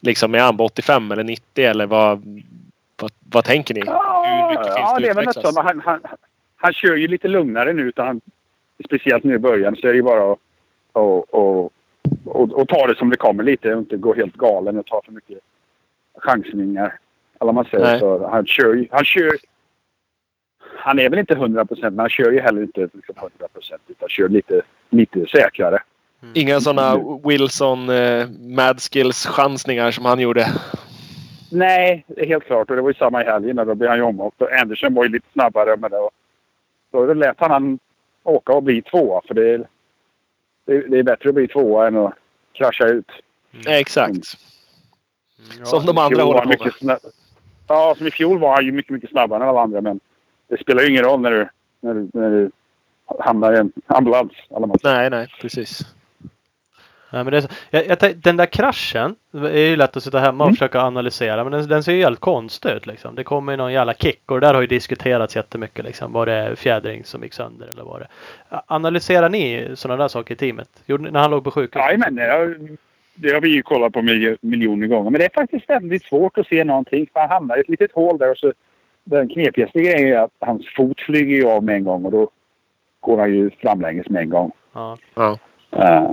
Liksom 0.00 0.34
är 0.34 0.38
han 0.38 0.56
på 0.56 0.64
85 0.64 1.12
eller 1.12 1.24
90 1.24 1.64
eller 1.64 1.86
vad, 1.86 2.42
vad, 3.00 3.12
vad 3.30 3.44
tänker 3.44 3.74
ni? 3.74 3.80
Hur 3.80 3.86
Ja, 3.86 4.94
det 4.98 5.04
det 5.04 5.10
är 5.10 5.14
väl 5.14 5.24
något 5.24 5.36
utvecklas? 5.36 5.54
sånt. 5.54 5.66
Han, 5.66 5.80
han, 5.84 6.00
han 6.56 6.72
kör 6.72 6.96
ju 6.96 7.08
lite 7.08 7.28
lugnare 7.28 7.72
nu. 7.72 7.82
Utan 7.82 8.06
han, 8.06 8.20
speciellt 8.84 9.24
nu 9.24 9.34
i 9.34 9.38
början 9.38 9.76
så 9.76 9.86
är 9.86 9.90
det 9.90 9.96
ju 9.96 10.02
bara 10.02 10.32
att 10.32 10.38
och, 10.92 11.34
och, 11.34 11.72
och, 12.24 12.52
och 12.52 12.68
ta 12.68 12.86
det 12.86 12.96
som 12.96 13.10
det 13.10 13.16
kommer 13.16 13.42
lite 13.42 13.74
och 13.74 13.78
inte 13.78 13.96
gå 13.96 14.14
helt 14.14 14.36
galen 14.36 14.78
och 14.78 14.86
ta 14.86 15.02
för 15.04 15.12
mycket 15.12 15.38
chansningar. 16.18 16.98
Eller 17.40 17.52
man 17.52 17.64
säger. 17.64 17.84
Nej. 17.84 18.00
Så 18.00 18.28
han 18.28 18.46
kör 18.46 18.74
ju... 18.74 18.86
Han, 18.90 19.04
kör, 19.04 19.32
han 20.76 20.98
är 20.98 21.10
väl 21.10 21.18
inte 21.18 21.34
100 21.34 21.64
procent 21.64 21.94
men 21.94 21.98
han 21.98 22.10
kör 22.10 22.32
ju 22.32 22.40
heller 22.40 22.62
inte 22.62 22.80
liksom 22.80 23.14
100 23.16 23.48
procent 23.52 23.82
utan 23.86 24.08
kör 24.08 24.28
lite, 24.28 24.62
lite 24.90 25.26
säkrare. 25.26 25.82
Inga 26.34 26.60
sådana 26.60 27.18
Wilson 27.24 27.88
eh, 27.88 28.28
Mad 28.40 28.80
Skills 28.80 29.26
chansningar 29.26 29.90
som 29.90 30.04
han 30.04 30.20
gjorde. 30.20 30.46
Nej, 31.50 32.04
helt 32.16 32.44
klart. 32.44 32.70
Och 32.70 32.76
det 32.76 32.82
var 32.82 32.90
ju 32.90 32.94
samma 32.94 33.22
i 33.22 33.26
helgen. 33.26 33.56
Då 33.56 33.74
blev 33.74 33.90
han 33.90 33.98
ju 33.98 34.04
omåkt. 34.04 34.42
Och 34.42 34.52
Anderson 34.52 34.94
var 34.94 35.04
ju 35.04 35.10
lite 35.10 35.26
snabbare 35.32 35.76
med 35.76 35.90
det. 35.90 35.98
Och 35.98 36.12
då 36.90 37.14
lät 37.14 37.40
han 37.40 37.50
han 37.50 37.78
åka 38.22 38.52
och 38.52 38.62
bli 38.62 38.82
tvåa. 38.82 39.20
För 39.26 39.34
det 39.34 39.50
är, 39.50 39.68
det, 40.68 40.76
är- 40.76 40.88
det 40.88 40.98
är 40.98 41.02
bättre 41.02 41.28
att 41.28 41.34
bli 41.34 41.48
tvåa 41.48 41.86
än 41.86 41.96
att 41.96 42.14
krascha 42.52 42.86
ut. 42.86 43.10
Exakt. 43.66 44.16
Ja, 45.58 45.64
Som 45.64 45.86
de 45.86 45.98
andra 45.98 46.22
håller 46.22 46.56
på 46.56 46.70
snabb... 46.78 46.98
Ja, 47.68 47.94
som 47.98 48.06
i 48.06 48.10
fjol 48.10 48.38
var 48.38 48.54
han 48.54 48.64
ju 48.64 48.72
mycket, 48.72 48.92
mycket 48.92 49.10
snabbare 49.10 49.42
än 49.42 49.48
alla 49.48 49.60
andra. 49.60 49.80
Men 49.80 50.00
det 50.48 50.60
spelar 50.60 50.82
ju 50.82 50.88
ingen 50.90 51.04
roll 51.04 51.20
när 51.20 51.30
du, 51.30 51.48
när 51.80 51.94
du, 51.94 52.08
när 52.14 52.30
du 52.30 52.50
hamnar 53.18 53.52
i 53.52 53.56
en 53.56 53.72
ambulans. 53.86 54.32
Nej, 54.84 55.10
nej, 55.10 55.28
precis. 55.40 55.80
Nej, 57.12 57.24
men 57.24 57.32
det 57.32 57.36
är 57.36 57.40
så, 57.40 57.48
jag, 57.70 57.86
jag, 57.86 58.16
den 58.16 58.36
där 58.36 58.46
kraschen 58.46 59.14
är 59.32 59.58
ju 59.68 59.76
lätt 59.76 59.96
att 59.96 60.02
sitta 60.02 60.18
hemma 60.18 60.44
och 60.44 60.50
försöka 60.50 60.80
analysera 60.80 61.44
men 61.44 61.52
den, 61.52 61.68
den 61.68 61.82
ser 61.82 61.92
ju 61.92 62.02
helt 62.02 62.20
konstig 62.20 62.70
ut 62.70 62.86
liksom. 62.86 63.14
Det 63.14 63.24
kommer 63.24 63.52
ju 63.52 63.56
någon 63.56 63.72
jävla 63.72 63.94
kick 63.94 64.30
och 64.30 64.40
det 64.40 64.46
där 64.46 64.54
har 64.54 64.60
ju 64.60 64.66
diskuterats 64.66 65.36
jättemycket 65.36 65.84
liksom. 65.84 66.12
Var 66.12 66.26
det 66.26 66.56
fjädring 66.56 67.04
som 67.04 67.22
gick 67.22 67.32
sönder 67.32 67.68
eller 67.72 67.82
var 67.84 68.00
det? 68.00 68.06
Analyserar 68.66 69.28
ni 69.28 69.68
sådana 69.74 70.02
där 70.02 70.08
saker 70.08 70.34
i 70.34 70.36
teamet? 70.36 70.68
Gjorde 70.86 71.02
ni, 71.02 71.10
när 71.10 71.20
han 71.20 71.30
låg 71.30 71.44
på 71.44 71.50
sjukhus? 71.50 71.80
Jajamän, 71.80 72.14
det 72.14 72.32
har, 72.32 72.58
det 73.14 73.32
har 73.32 73.40
vi 73.40 73.48
ju 73.48 73.62
kollat 73.62 73.92
på 73.92 74.00
milj- 74.00 74.38
miljoner 74.40 74.86
gånger. 74.86 75.10
Men 75.10 75.18
det 75.18 75.24
är 75.24 75.40
faktiskt 75.40 75.70
väldigt 75.70 76.04
svårt 76.04 76.38
att 76.38 76.46
se 76.46 76.64
någonting. 76.64 77.06
För 77.12 77.20
han 77.20 77.30
hamnar 77.30 77.56
i 77.56 77.60
ett 77.60 77.68
litet 77.68 77.92
hål 77.92 78.18
där 78.18 78.30
och 78.30 78.38
så 78.38 78.52
den 79.04 79.28
knepigaste 79.28 79.80
grejen 79.80 80.08
är 80.08 80.18
att 80.18 80.30
hans 80.40 80.66
fot 80.76 81.00
flyger 81.00 81.36
ju 81.36 81.48
av 81.48 81.64
med 81.64 81.74
en 81.74 81.84
gång 81.84 82.04
och 82.04 82.12
då 82.12 82.30
går 83.00 83.18
han 83.18 83.34
ju 83.34 83.50
framlänges 83.50 84.08
med 84.08 84.22
en 84.22 84.30
gång. 84.30 84.52
Ja. 84.72 84.96
Ja. 85.14 85.38
Eh, 85.70 86.10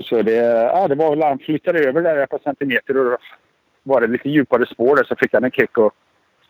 så 0.00 0.22
det, 0.22 0.34
ja, 0.34 0.88
det 0.88 0.94
var 0.94 1.10
väl 1.10 1.22
han 1.22 1.38
flyttade 1.38 1.78
över 1.78 2.02
där 2.02 2.16
ett 2.16 2.30
par 2.30 2.38
centimeter 2.38 2.96
och 2.96 3.04
då 3.04 3.16
var 3.82 4.00
det 4.00 4.06
lite 4.06 4.28
djupare 4.28 4.66
spår 4.66 4.96
där 4.96 5.04
så 5.04 5.16
fick 5.16 5.32
han 5.32 5.44
en 5.44 5.50
kick 5.50 5.78
och 5.78 5.94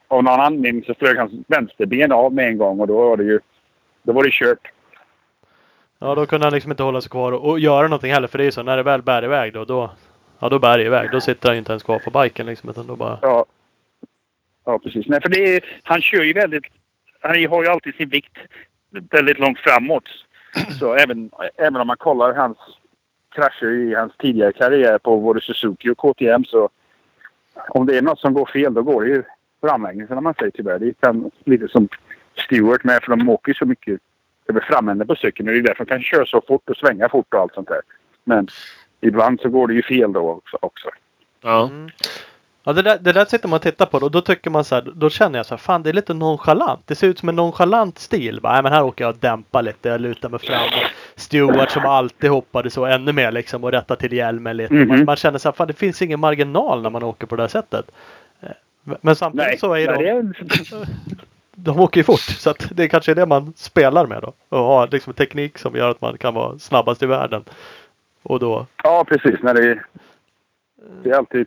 av 0.09 0.25
någon 0.25 0.41
anledning 0.41 0.85
så 0.85 0.95
flög 0.95 1.17
hans 1.19 1.33
vänsterben 1.49 2.13
av 2.13 2.33
med 2.33 2.49
en 2.49 2.59
gång 2.59 2.81
och 2.81 2.87
då 2.87 2.97
var 2.97 3.17
det 3.17 3.25
ju 3.25 3.41
då 4.03 4.13
var 4.13 4.25
det 4.25 4.33
kört. 4.33 4.69
ja, 5.99 6.15
då 6.15 6.27
kunde 6.27 6.47
han 6.47 6.53
liksom 6.55 6.73
inte 6.73 6.83
hålla 6.83 7.01
sig 7.01 7.11
kvar 7.11 7.33
och, 7.33 7.51
och 7.51 7.59
göra 7.59 7.83
någonting 7.83 8.13
heller. 8.13 8.29
För 8.29 8.39
det 8.39 8.45
är 8.45 8.47
ju 8.47 8.53
så 8.53 8.63
när 8.63 8.77
det 8.77 8.83
väl 8.83 9.03
bär 9.03 9.25
iväg 9.25 9.53
då, 9.53 9.65
då 9.65 9.91
Ja, 10.39 10.49
då 10.49 10.59
bär 10.59 10.79
det 10.79 10.85
iväg. 10.85 11.11
Då 11.11 11.21
sitter 11.21 11.49
han 11.49 11.57
ju 11.57 11.59
inte 11.59 11.73
ens 11.73 11.83
kvar 11.83 11.99
på 11.99 12.23
biken 12.23 12.47
liksom. 12.47 12.71
Utan 12.71 12.87
då 12.87 12.97
bara... 12.97 13.19
Ja, 13.23 13.47
ja 14.65 14.79
precis. 14.79 15.07
Nej, 15.07 15.21
för 15.23 15.29
det 15.29 15.57
är, 15.57 15.81
han 15.83 16.03
kör 16.03 16.23
ju 16.23 16.33
väldigt... 16.33 16.65
Han 17.21 17.47
har 17.47 17.63
ju 17.63 17.69
alltid 17.69 17.95
sin 17.95 18.09
vikt 18.09 18.37
väldigt 18.91 19.39
långt 19.39 19.59
framåt. 19.59 20.09
Så 20.79 20.95
även, 20.95 21.31
även 21.57 21.77
om 21.77 21.87
man 21.87 21.97
kollar 21.97 22.35
hans 22.35 22.59
krascher 23.35 23.71
i 23.71 23.95
hans 23.95 24.13
tidigare 24.17 24.53
karriär 24.53 24.99
på 24.99 25.21
både 25.21 25.41
Suzuki 25.41 25.91
och 25.91 25.99
KTM 25.99 26.45
så 26.45 26.69
om 27.69 27.87
det 27.87 27.99
är 27.99 28.03
något 28.03 28.19
som 28.19 28.35
går 28.35 28.47
fel 28.47 28.75
då 28.75 28.83
går 28.83 29.05
det 29.05 29.09
ju 29.09 29.23
framlänges 29.61 30.11
när 30.11 30.21
man 30.21 30.35
säger 30.35 30.51
tyvärr. 30.51 30.79
Det 30.79 31.01
kan 31.01 31.31
lite 31.45 31.69
som 31.69 31.89
Stewart 32.37 32.85
med 32.85 33.03
för 33.03 33.17
de 33.17 33.29
åker 33.29 33.51
ju 33.51 33.55
så 33.55 33.67
mycket 33.67 34.01
över 34.49 34.61
framänden 34.61 35.07
på 35.07 35.17
cykeln 35.17 35.49
och 35.49 35.55
det 35.55 35.61
är 35.61 35.63
därför 35.63 35.85
de 35.85 35.89
kan 35.89 36.03
köra 36.03 36.27
så 36.27 36.43
fort 36.49 36.71
och 36.71 36.77
svänga 36.77 37.09
fort 37.09 37.35
och 37.35 37.41
allt 37.41 37.55
sånt 37.55 37.69
där. 37.69 37.81
Men 38.25 38.49
ibland 39.01 39.41
så 39.41 39.49
går 39.49 39.69
det 39.69 39.75
ju 39.75 39.83
fel 39.83 40.13
då 40.13 40.31
också. 40.31 40.59
också. 40.61 40.89
Ja. 41.41 41.69
Mm. 41.69 41.91
Ja, 42.69 42.73
det 42.75 42.83
där, 42.83 42.99
det 43.01 43.13
där 43.13 43.25
sitter 43.25 43.49
man 43.49 43.57
och 43.57 43.63
tittar 43.63 43.87
på 43.87 43.99
och 43.99 44.11
då 44.11 44.21
tycker 44.21 44.51
man 44.51 44.65
så 44.65 44.75
här, 44.75 44.83
då 44.95 45.11
känner 45.11 45.39
jag 45.39 45.47
så 45.47 45.55
här, 45.55 45.59
fan 45.59 45.83
det 45.83 45.89
är 45.91 45.93
lite 45.93 46.15
nonchalant. 46.15 46.81
Det 46.87 46.95
ser 46.95 47.07
ut 47.09 47.19
som 47.19 47.29
en 47.29 47.37
nonchalant 47.37 47.99
stil. 47.99 48.41
Bara, 48.41 48.53
Nej, 48.53 48.63
men 48.63 48.73
här 48.73 48.83
åker 48.85 49.05
jag 49.05 49.11
och 49.15 49.19
dämpar 49.21 49.63
lite, 49.63 49.89
jag 49.89 50.01
lutar 50.01 50.29
mig 50.29 50.41
fram. 50.41 50.61
Stewart 51.17 51.71
som 51.71 51.87
alltid 51.87 52.31
hoppade 52.31 52.71
så 52.71 52.87
ännu 52.87 53.13
mer 53.13 53.33
liksom 53.33 53.65
och 53.65 53.73
rättar 53.73 53.97
till 53.97 54.13
hjälmen 54.13 54.57
lite. 54.57 54.75
Mhm. 54.75 54.89
Man, 54.89 55.05
man 55.05 55.17
känner 55.17 55.39
så 55.39 55.49
här, 55.49 55.53
fan 55.53 55.67
det 55.67 55.73
finns 55.73 56.03
ingen 56.03 56.21
marginal 56.21 56.83
när 56.83 56.91
man 56.91 57.03
åker 57.03 57.27
på 57.27 57.37
det 57.37 57.43
här 57.43 57.49
sättet. 57.49 57.91
Eh, 58.41 58.49
Men 59.01 59.17
samtidigt 59.17 59.47
Nej, 59.47 59.59
så 59.59 59.75
är 59.75 59.87
nej, 59.87 60.13
de, 60.13 60.33
det 60.33 60.77
är, 60.77 60.87
de 61.55 61.81
åker 61.81 62.01
ju 62.01 62.05
fort. 62.05 62.21
Så 62.21 62.51
att 62.51 62.67
det 62.71 62.89
kanske 62.89 63.11
är 63.11 63.17
det 63.17 63.27
man 63.27 63.53
spelar 63.57 64.07
med 64.07 64.23
då. 64.23 64.33
Och 64.49 64.65
har 64.65 64.89
liksom 64.89 65.13
teknik 65.15 65.59
som 65.59 65.77
gör 65.77 65.91
att 65.91 66.01
man 66.01 66.19
kan 66.19 66.35
vara 66.35 66.59
snabbast 66.59 67.03
i 67.03 67.07
världen. 67.07 67.45
Och 68.23 68.39
då, 68.41 68.67
Ja, 68.83 69.05
precis. 69.09 69.43
När 69.43 69.55
det, 69.55 69.63
är- 69.71 69.87
det 71.03 71.11
är 71.11 71.15
alltid... 71.15 71.47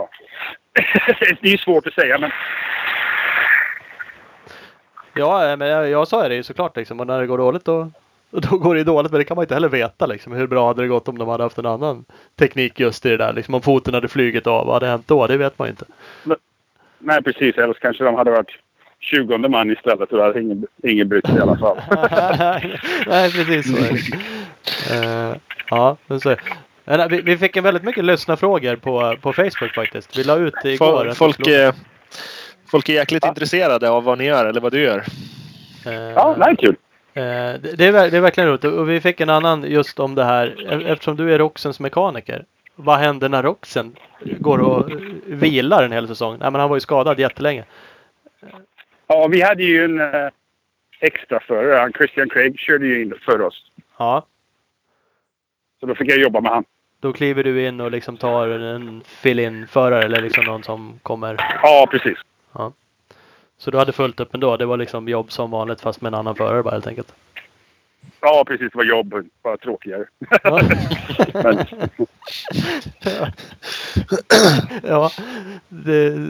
Ja. 0.00 0.08
det 1.40 1.48
är 1.48 1.52
ju 1.52 1.58
svårt 1.58 1.86
att 1.86 1.94
säga, 1.94 2.18
men 2.18 2.30
Ja, 5.14 5.56
men 5.56 5.68
jag, 5.68 5.88
jag 5.90 6.08
sa 6.08 6.28
det 6.28 6.34
ju 6.34 6.42
såklart 6.42 6.76
liksom. 6.76 7.00
Och 7.00 7.06
när 7.06 7.20
det 7.20 7.26
går 7.26 7.38
dåligt 7.38 7.64
då, 7.64 7.90
då 8.30 8.58
går 8.58 8.74
det 8.74 8.78
ju 8.78 8.84
dåligt. 8.84 9.12
Men 9.12 9.18
det 9.18 9.24
kan 9.24 9.34
man 9.34 9.42
inte 9.44 9.54
heller 9.54 9.68
veta 9.68 10.06
liksom. 10.06 10.32
Hur 10.32 10.46
bra 10.46 10.66
hade 10.66 10.82
det 10.82 10.88
gått 10.88 11.08
om 11.08 11.18
de 11.18 11.28
hade 11.28 11.42
haft 11.42 11.58
en 11.58 11.66
annan 11.66 12.04
teknik 12.38 12.80
just 12.80 13.06
i 13.06 13.08
det 13.08 13.16
där. 13.16 13.32
Liksom 13.32 13.54
om 13.54 13.62
foten 13.62 13.94
hade 13.94 14.08
flugit 14.08 14.46
av. 14.46 14.66
Vad 14.66 14.74
hade 14.74 14.86
hänt 14.86 15.08
då? 15.08 15.26
Det 15.26 15.36
vet 15.36 15.58
man 15.58 15.68
ju 15.68 15.70
inte. 15.70 15.84
nej, 16.98 17.22
precis. 17.22 17.58
Eller 17.58 17.74
så 17.74 17.80
kanske 17.80 18.04
de 18.04 18.14
hade 18.14 18.30
varit 18.30 18.58
20 19.00 19.38
man 19.38 19.70
istället 19.70 20.12
och 20.12 20.18
då 20.18 20.22
hade 20.24 20.40
ingen, 20.40 20.66
ingen 20.82 21.08
brytt 21.08 21.26
sig 21.26 21.36
i 21.36 21.40
alla 21.40 21.56
fall. 21.56 21.80
Nej, 23.06 23.32
precis 23.32 23.72
så 23.72 23.76
är 23.76 23.92
det. 23.92 24.18
Eh, 24.90 25.36
ja, 25.70 25.96
så. 26.22 26.36
Vi, 27.10 27.20
vi 27.20 27.38
fick 27.38 27.56
en 27.56 27.64
väldigt 27.64 27.82
mycket 27.82 28.04
lyssnarfrågor 28.04 28.76
på, 28.76 29.16
på 29.20 29.32
Facebook 29.32 29.74
faktiskt. 29.74 30.18
Vi 30.18 30.24
la 30.24 30.36
ut 30.36 30.54
det 30.62 30.72
igår. 30.72 31.12
Folk, 31.14 31.40
att 31.48 31.76
folk, 32.70 32.88
är 32.88 32.92
jäkligt 32.92 33.24
intresserade 33.24 33.90
av 33.90 34.04
vad 34.04 34.18
ni 34.18 34.24
gör 34.24 34.46
eller 34.46 34.60
vad 34.60 34.72
du 34.72 34.80
gör. 34.80 35.04
eh, 35.86 35.92
ja, 35.92 36.34
nej, 36.38 36.56
kul. 36.56 36.76
Eh, 37.14 37.22
det, 37.22 37.58
det, 37.76 37.86
är, 37.86 38.10
det 38.10 38.16
är 38.16 38.20
verkligen 38.20 38.48
roligt 38.48 38.64
och 38.64 38.90
vi 38.90 39.00
fick 39.00 39.20
en 39.20 39.30
annan 39.30 39.64
just 39.70 40.00
om 40.00 40.14
det 40.14 40.24
här 40.24 40.72
e- 40.72 40.92
eftersom 40.92 41.16
du 41.16 41.34
är 41.34 41.38
Roxens 41.38 41.80
mekaniker. 41.80 42.44
Vad 42.74 42.98
händer 42.98 43.28
när 43.28 43.42
Roxen 43.42 43.96
går 44.38 44.58
och 44.58 44.90
vilar 45.26 45.82
en 45.84 45.92
hel 45.92 46.08
säsong? 46.08 46.36
Nej 46.40 46.50
men 46.50 46.60
han 46.60 46.70
var 46.70 46.76
ju 46.76 46.80
skadad 46.80 47.20
jättelänge. 47.20 47.64
Ja, 49.06 49.26
vi 49.26 49.42
hade 49.42 49.62
ju 49.62 49.84
en 49.84 50.00
eh, 50.00 50.30
extra 51.00 51.40
förare. 51.40 51.92
Christian 51.92 52.28
Craig 52.28 52.58
körde 52.58 52.86
ju 52.86 53.02
in 53.02 53.14
för 53.24 53.40
oss. 53.40 53.64
Ja, 53.98 54.26
Så 55.80 55.86
då 55.86 55.94
fick 55.94 56.10
jag 56.10 56.18
jobba 56.18 56.40
med 56.40 56.52
han. 56.52 56.64
Då 57.00 57.12
kliver 57.12 57.44
du 57.44 57.66
in 57.66 57.80
och 57.80 57.90
liksom 57.90 58.16
tar 58.16 58.48
en 58.48 59.02
fill-in-förare 59.04 60.04
eller 60.04 60.22
liksom 60.22 60.44
någon 60.44 60.62
som 60.62 60.98
kommer. 61.02 61.36
Ja, 61.62 61.88
precis. 61.90 62.18
Så 63.60 63.70
du 63.70 63.78
hade 63.78 63.92
fullt 63.92 64.20
upp 64.20 64.34
ändå. 64.34 64.56
Det 64.56 64.66
var 64.66 64.76
liksom 64.76 65.08
jobb 65.08 65.32
som 65.32 65.50
vanligt 65.50 65.80
fast 65.80 66.00
med 66.00 66.08
en 66.08 66.18
annan 66.18 66.34
förare 66.34 66.62
bara 66.62 66.70
helt 66.70 66.86
enkelt. 66.86 67.14
Ja, 68.20 68.44
precis. 68.46 68.72
Det 68.72 68.78
var 68.78 68.84
jobb. 68.84 69.14
Bara 69.42 69.56
tråkigare. 69.56 70.04
Ja. 70.42 70.60
Men, 71.42 71.66
ja, 74.82 75.10
det, 75.68 76.28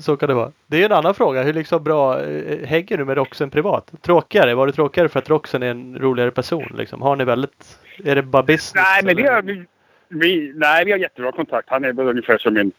så 0.00 0.16
kan 0.16 0.28
det 0.28 0.34
vara. 0.34 0.52
Det 0.66 0.82
är 0.82 0.86
en 0.86 0.92
annan 0.92 1.14
fråga. 1.14 1.42
Hur 1.42 1.52
liksom 1.52 1.84
bra 1.84 2.20
eh, 2.20 2.66
hänger 2.66 2.96
du 2.96 3.04
med 3.04 3.16
Roxen 3.16 3.50
privat? 3.50 3.92
Tråkigare? 4.00 4.54
Var 4.54 4.66
det 4.66 4.72
tråkigare 4.72 5.08
för 5.08 5.18
att 5.18 5.30
Roxen 5.30 5.62
är 5.62 5.70
en 5.70 5.98
roligare 5.98 6.30
person? 6.30 6.74
Liksom? 6.78 7.02
Har 7.02 7.16
ni 7.16 7.24
väldigt... 7.24 7.78
Är 8.04 8.14
det 8.14 8.22
bara 8.22 8.42
business? 8.42 8.74
nej, 8.74 9.14
men 9.14 9.26
har, 9.26 9.66
vi, 10.12 10.52
nej, 10.54 10.84
vi 10.84 10.90
har 10.92 10.98
jättebra 10.98 11.32
kontakt. 11.32 11.68
Han 11.70 11.84
är 11.84 11.92
väl 11.92 12.08
ungefär 12.08 12.38
som 12.38 12.54
min... 12.54 12.72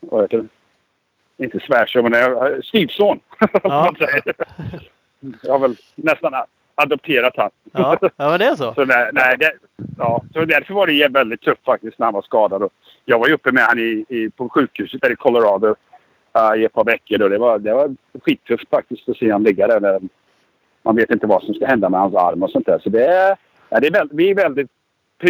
Vad 0.00 0.22
heter 0.22 0.38
det? 0.38 1.44
Inte 1.44 1.60
svärson, 1.60 2.10
men 2.10 2.62
styvson. 2.62 3.20
Ja. 3.62 3.94
Jag 5.42 5.52
har 5.52 5.58
väl 5.58 5.76
nästan 5.94 6.32
adopterat 6.74 7.34
han. 7.36 7.50
Ja, 7.72 7.98
ja, 8.00 8.30
men 8.30 8.38
det 8.38 8.44
är 8.46 8.54
så. 8.56 8.74
Så, 8.76 8.84
nej, 8.84 9.10
nej, 9.12 9.36
det, 9.38 9.52
ja, 9.98 10.22
så 10.32 10.44
därför 10.44 10.74
var 10.74 10.86
det 10.86 11.08
väldigt 11.08 11.40
tufft 11.40 11.64
faktiskt 11.64 11.98
när 11.98 12.06
han 12.06 12.14
var 12.14 12.22
skadad. 12.22 12.62
Och 12.62 12.72
jag 13.04 13.18
var 13.18 13.28
ju 13.28 13.34
uppe 13.34 13.52
med 13.52 13.62
han 13.64 13.78
i, 13.78 14.04
i, 14.08 14.30
på 14.30 14.48
sjukhuset 14.48 15.00
där 15.00 15.12
i 15.12 15.16
Colorado 15.16 15.66
uh, 15.68 16.60
i 16.60 16.64
ett 16.64 16.72
par 16.72 16.84
veckor. 16.84 17.22
Och 17.22 17.30
det, 17.30 17.38
var, 17.38 17.58
det 17.58 17.74
var 17.74 17.94
skittufft 18.24 18.68
faktiskt 18.70 19.08
att 19.08 19.16
se 19.16 19.30
han 19.30 19.42
ligga 19.42 19.66
där. 19.66 20.00
Man 20.82 20.96
vet 20.96 21.10
inte 21.10 21.26
vad 21.26 21.42
som 21.42 21.54
ska 21.54 21.66
hända 21.66 21.88
med 21.88 22.00
hans 22.00 22.14
arm 22.14 22.42
och 22.42 22.50
sånt 22.50 22.66
där. 22.66 22.78
Så 22.78 22.88
det, 22.90 23.06
är- 23.06 23.36
ja, 23.68 23.80
det 23.80 23.86
är 23.86 24.08
vi 24.10 24.30
är 24.30 24.34
väldigt 24.34 24.70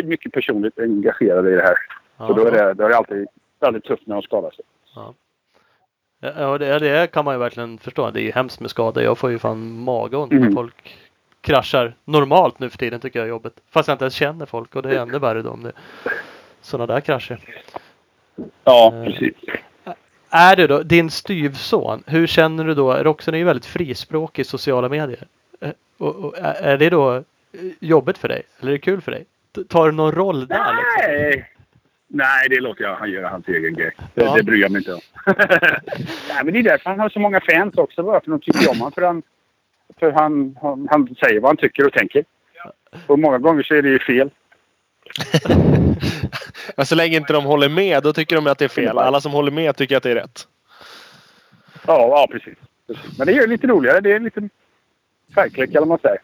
mycket 0.02 0.32
personligt 0.32 0.78
engagerade 0.78 1.52
i 1.52 1.54
det 1.54 1.62
här. 1.62 1.76
Så 2.26 2.32
då 2.32 2.46
är 2.46 2.50
det, 2.50 2.74
då 2.74 2.84
är 2.84 2.88
det 2.88 2.96
alltid 2.96 3.26
väldigt 3.60 3.84
tufft 3.84 4.06
när 4.06 4.14
de 4.14 4.22
skadar 4.22 4.50
sig. 4.50 4.64
Ja, 6.20 6.58
det, 6.58 6.78
det 6.78 7.12
kan 7.12 7.24
man 7.24 7.34
ju 7.34 7.38
verkligen 7.38 7.78
förstå. 7.78 8.10
Det 8.10 8.20
är 8.20 8.24
ju 8.24 8.32
hemskt 8.32 8.60
med 8.60 8.70
skador. 8.70 9.02
Jag 9.02 9.18
får 9.18 9.30
ju 9.30 9.38
fan 9.38 9.78
magont 9.78 10.32
när 10.32 10.38
Mm. 10.38 10.54
folk 10.54 10.96
kraschar 11.40 11.94
normalt 12.04 12.58
nu 12.58 12.70
för 12.70 12.78
tiden 12.78 13.00
tycker 13.00 13.18
jag 13.18 13.26
är 13.26 13.30
jobbigt. 13.30 13.60
Fast 13.70 13.88
jag 13.88 13.94
inte 13.94 14.04
ens 14.04 14.14
känner 14.14 14.46
folk 14.46 14.76
och 14.76 14.82
det 14.82 14.90
är 14.96 15.02
ännu 15.02 15.18
värre 15.18 15.42
då 15.42 15.50
om 15.50 15.62
det 15.62 15.68
är 15.68 15.74
sådana 16.60 16.94
där 16.94 17.00
krascher. 17.00 17.40
Ja, 18.64 18.92
Eh. 18.94 19.04
precis. 19.04 19.34
Är 20.30 20.56
det 20.56 20.66
då 20.66 20.82
din 20.82 21.10
styvson? 21.10 22.02
Hur 22.06 22.26
känner 22.26 22.64
du 22.64 22.74
då? 22.74 22.92
Roxen 22.94 23.34
är 23.34 23.38
ju 23.38 23.44
väldigt 23.44 23.66
frispråkig 23.66 24.42
i 24.42 24.44
sociala 24.44 24.88
medier. 24.88 25.26
Eh, 25.60 25.70
Och, 25.98 26.16
och, 26.16 26.38
är 26.38 26.54
är 26.62 26.78
det 26.78 26.90
då 26.90 27.14
eh, 27.16 27.22
jobbigt 27.80 28.18
för 28.18 28.28
dig? 28.28 28.42
Eller 28.60 28.68
är 28.70 28.72
det 28.72 28.78
kul 28.78 29.00
för 29.00 29.12
dig? 29.12 29.24
Tar 29.68 29.86
du 29.86 29.92
någon 29.92 30.12
roll 30.12 30.46
där? 30.46 30.56
Liksom? 30.56 30.84
Nej! 30.98 31.50
Nej, 32.08 32.48
det 32.48 32.60
låter 32.60 32.84
jag 32.84 32.96
han 32.96 33.10
göra 33.10 33.28
hans 33.28 33.48
egen 33.48 33.74
grej. 33.74 33.90
Det, 34.14 34.24
Ja. 34.24 34.34
det 34.36 34.42
bryr 34.42 34.60
jag 34.60 34.70
mig 34.72 34.78
inte 34.80 34.94
om. 34.94 35.00
Nej, 36.28 36.44
men 36.44 36.52
det 36.52 36.58
är 36.58 36.62
därför 36.62 36.90
han 36.90 37.00
har 37.00 37.08
så 37.08 37.18
många 37.20 37.40
fans 37.40 37.74
också. 37.76 38.02
Bara 38.02 38.20
för 38.20 38.30
de 38.30 38.40
tycker 38.40 38.70
om 38.70 38.78
honom. 38.78 38.92
För, 38.92 39.02
han, 39.02 39.22
för 39.98 40.12
han, 40.12 40.58
han, 40.62 40.88
han 40.90 41.14
säger 41.14 41.40
vad 41.40 41.48
han 41.48 41.56
tycker 41.56 41.86
och 41.86 41.92
tänker. 41.92 42.24
Och 43.06 43.18
många 43.18 43.38
gånger 43.38 43.62
så 43.62 43.74
är 43.74 43.82
det 43.82 43.88
ju 43.88 43.98
fel. 43.98 44.30
Men 46.76 46.86
så 46.86 46.94
länge 46.94 47.16
inte 47.16 47.32
de 47.32 47.44
håller 47.44 47.68
med, 47.68 48.02
då 48.02 48.12
tycker 48.12 48.36
de 48.36 48.46
att 48.46 48.58
det 48.58 48.64
är 48.64 48.68
fel. 48.68 48.98
Alla 48.98 49.20
som 49.20 49.32
håller 49.32 49.52
med 49.52 49.76
tycker 49.76 49.96
att 49.96 50.02
det 50.02 50.10
är 50.10 50.14
rätt. 50.14 50.48
Ja, 51.86 52.08
ja 52.08 52.28
precis. 52.30 52.54
precis. 52.86 53.18
Men 53.18 53.26
det 53.26 53.32
det 53.32 53.46
lite 53.46 53.66
roligare. 53.66 54.00
Det 54.00 54.12
är 54.12 54.16
en 54.16 54.24
liten 54.24 54.50
färgklick 55.34 55.70
eller 55.70 55.80
vad 55.80 55.88
man 55.88 55.98
säger. 55.98 56.18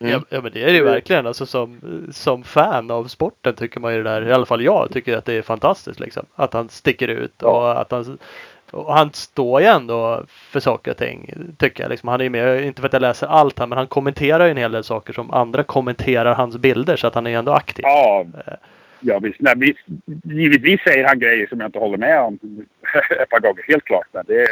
Mm. 0.00 0.12
Ja, 0.12 0.20
ja 0.28 0.40
men 0.40 0.52
det 0.52 0.62
är 0.62 0.66
det 0.66 0.72
ju 0.76 0.84
verkligen. 0.84 1.26
Alltså, 1.26 1.46
som, 1.46 1.80
som 2.12 2.44
fan 2.44 2.90
av 2.90 3.04
sporten 3.04 3.54
tycker 3.54 3.80
man 3.80 3.94
ju 3.94 4.02
det 4.02 4.10
där. 4.10 4.28
I 4.28 4.32
alla 4.32 4.46
fall 4.46 4.64
jag 4.64 4.90
tycker 4.92 5.16
att 5.16 5.24
det 5.24 5.34
är 5.34 5.42
fantastiskt. 5.42 6.00
Liksom. 6.00 6.26
Att 6.34 6.52
han 6.52 6.68
sticker 6.68 7.08
ut 7.08 7.42
och 7.42 7.80
att 7.80 7.90
han 7.90 8.18
och 8.70 8.94
han 8.94 9.12
står 9.12 9.60
ju 9.60 9.66
ändå 9.66 10.24
för 10.28 10.60
saker 10.60 10.90
och 10.90 10.96
ting. 10.96 11.34
Tycker 11.58 11.84
jag. 11.84 11.90
Liksom, 11.90 12.08
han 12.08 12.20
är 12.20 12.24
ju 12.24 12.30
med, 12.30 12.64
inte 12.64 12.80
för 12.80 12.86
att 12.86 12.92
jag 12.92 13.02
läser 13.02 13.26
allt 13.26 13.58
här, 13.58 13.66
men 13.66 13.78
han 13.78 13.86
kommenterar 13.86 14.44
ju 14.44 14.50
en 14.50 14.56
hel 14.56 14.72
del 14.72 14.84
saker 14.84 15.12
som 15.12 15.30
andra 15.30 15.62
kommenterar 15.62 16.34
hans 16.34 16.56
bilder. 16.56 16.96
Så 16.96 17.06
att 17.06 17.14
han 17.14 17.26
är 17.26 17.38
ändå 17.38 17.52
aktiv. 17.52 17.82
Ja, 17.82 18.26
ja 19.00 19.18
visst. 19.18 19.40
Nej, 19.40 19.54
visst. 19.56 19.84
Givetvis 20.24 20.80
säger 20.80 21.04
han 21.04 21.18
grejer 21.18 21.46
som 21.46 21.60
jag 21.60 21.68
inte 21.68 21.78
håller 21.78 21.98
med 21.98 22.20
om 22.20 22.34
ett 23.22 23.28
par 23.30 23.40
gånger. 23.40 23.64
Helt 23.68 23.84
klart. 23.84 24.06
Men 24.12 24.24
det, 24.26 24.42
är, 24.42 24.48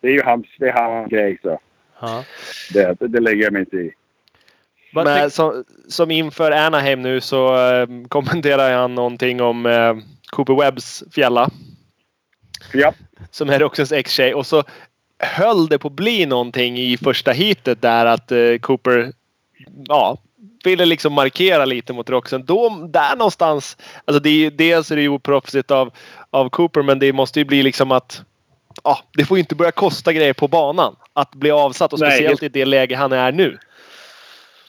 det 0.00 0.08
är 0.08 0.12
ju 0.12 0.22
hans, 0.22 0.46
det 0.58 0.68
är 0.68 0.72
hans 0.72 1.10
grej. 1.10 1.38
Så 1.42 1.58
Ja. 2.00 2.24
det, 2.72 2.96
det 3.00 3.20
lägger 3.20 3.44
jag 3.44 3.52
mig 3.52 3.60
inte 3.60 3.76
i. 3.76 3.92
Vad 4.92 5.04
Men 5.04 5.30
som, 5.30 5.64
som 5.88 6.10
inför 6.10 6.50
Anaheim 6.50 7.02
nu 7.02 7.20
så 7.20 7.70
eh, 7.70 7.86
kommenterar 8.08 8.78
han 8.78 8.94
någonting 8.94 9.42
om 9.42 9.66
eh, 9.66 9.94
Cooper 10.30 10.54
Webbs 10.54 11.02
fjälla. 11.14 11.50
Ja. 12.72 12.92
Som 13.30 13.50
är 13.50 13.58
Roxens 13.58 13.92
ex-tjej. 13.92 14.34
Och 14.34 14.46
så 14.46 14.64
höll 15.18 15.68
det 15.68 15.78
på 15.78 15.88
att 15.88 15.94
bli 15.94 16.26
någonting 16.26 16.78
i 16.78 16.96
första 16.96 17.32
heatet 17.32 17.82
där 17.82 18.06
att 18.06 18.32
eh, 18.32 18.58
Cooper 18.60 19.12
ja, 19.88 20.18
ville 20.64 20.84
liksom 20.84 21.12
markera 21.12 21.64
lite 21.64 21.92
mot 21.92 22.10
Roxen. 22.10 22.44
Då, 22.44 22.88
där 22.88 23.16
någonstans. 23.16 23.76
Alltså 24.04 24.22
det 24.22 24.46
är, 24.46 24.50
dels 24.50 24.90
är 24.90 24.96
det 24.96 25.02
ju 25.02 25.08
oproffsigt 25.08 25.70
av, 25.70 25.90
av 26.30 26.48
Cooper 26.48 26.82
men 26.82 26.98
det 26.98 27.12
måste 27.12 27.38
ju 27.40 27.44
bli 27.44 27.62
liksom 27.62 27.92
att 27.92 28.22
ja, 28.84 28.98
det 29.16 29.24
får 29.24 29.36
ju 29.36 29.40
inte 29.40 29.54
börja 29.54 29.72
kosta 29.72 30.12
grejer 30.12 30.32
på 30.32 30.48
banan. 30.48 30.96
Att 31.12 31.34
bli 31.34 31.50
avsatt 31.50 31.92
och 31.92 32.00
Nej, 32.00 32.10
speciellt 32.10 32.40
helt- 32.40 32.56
i 32.56 32.58
det 32.58 32.64
läge 32.64 32.96
han 32.96 33.12
är 33.12 33.32
nu. 33.32 33.58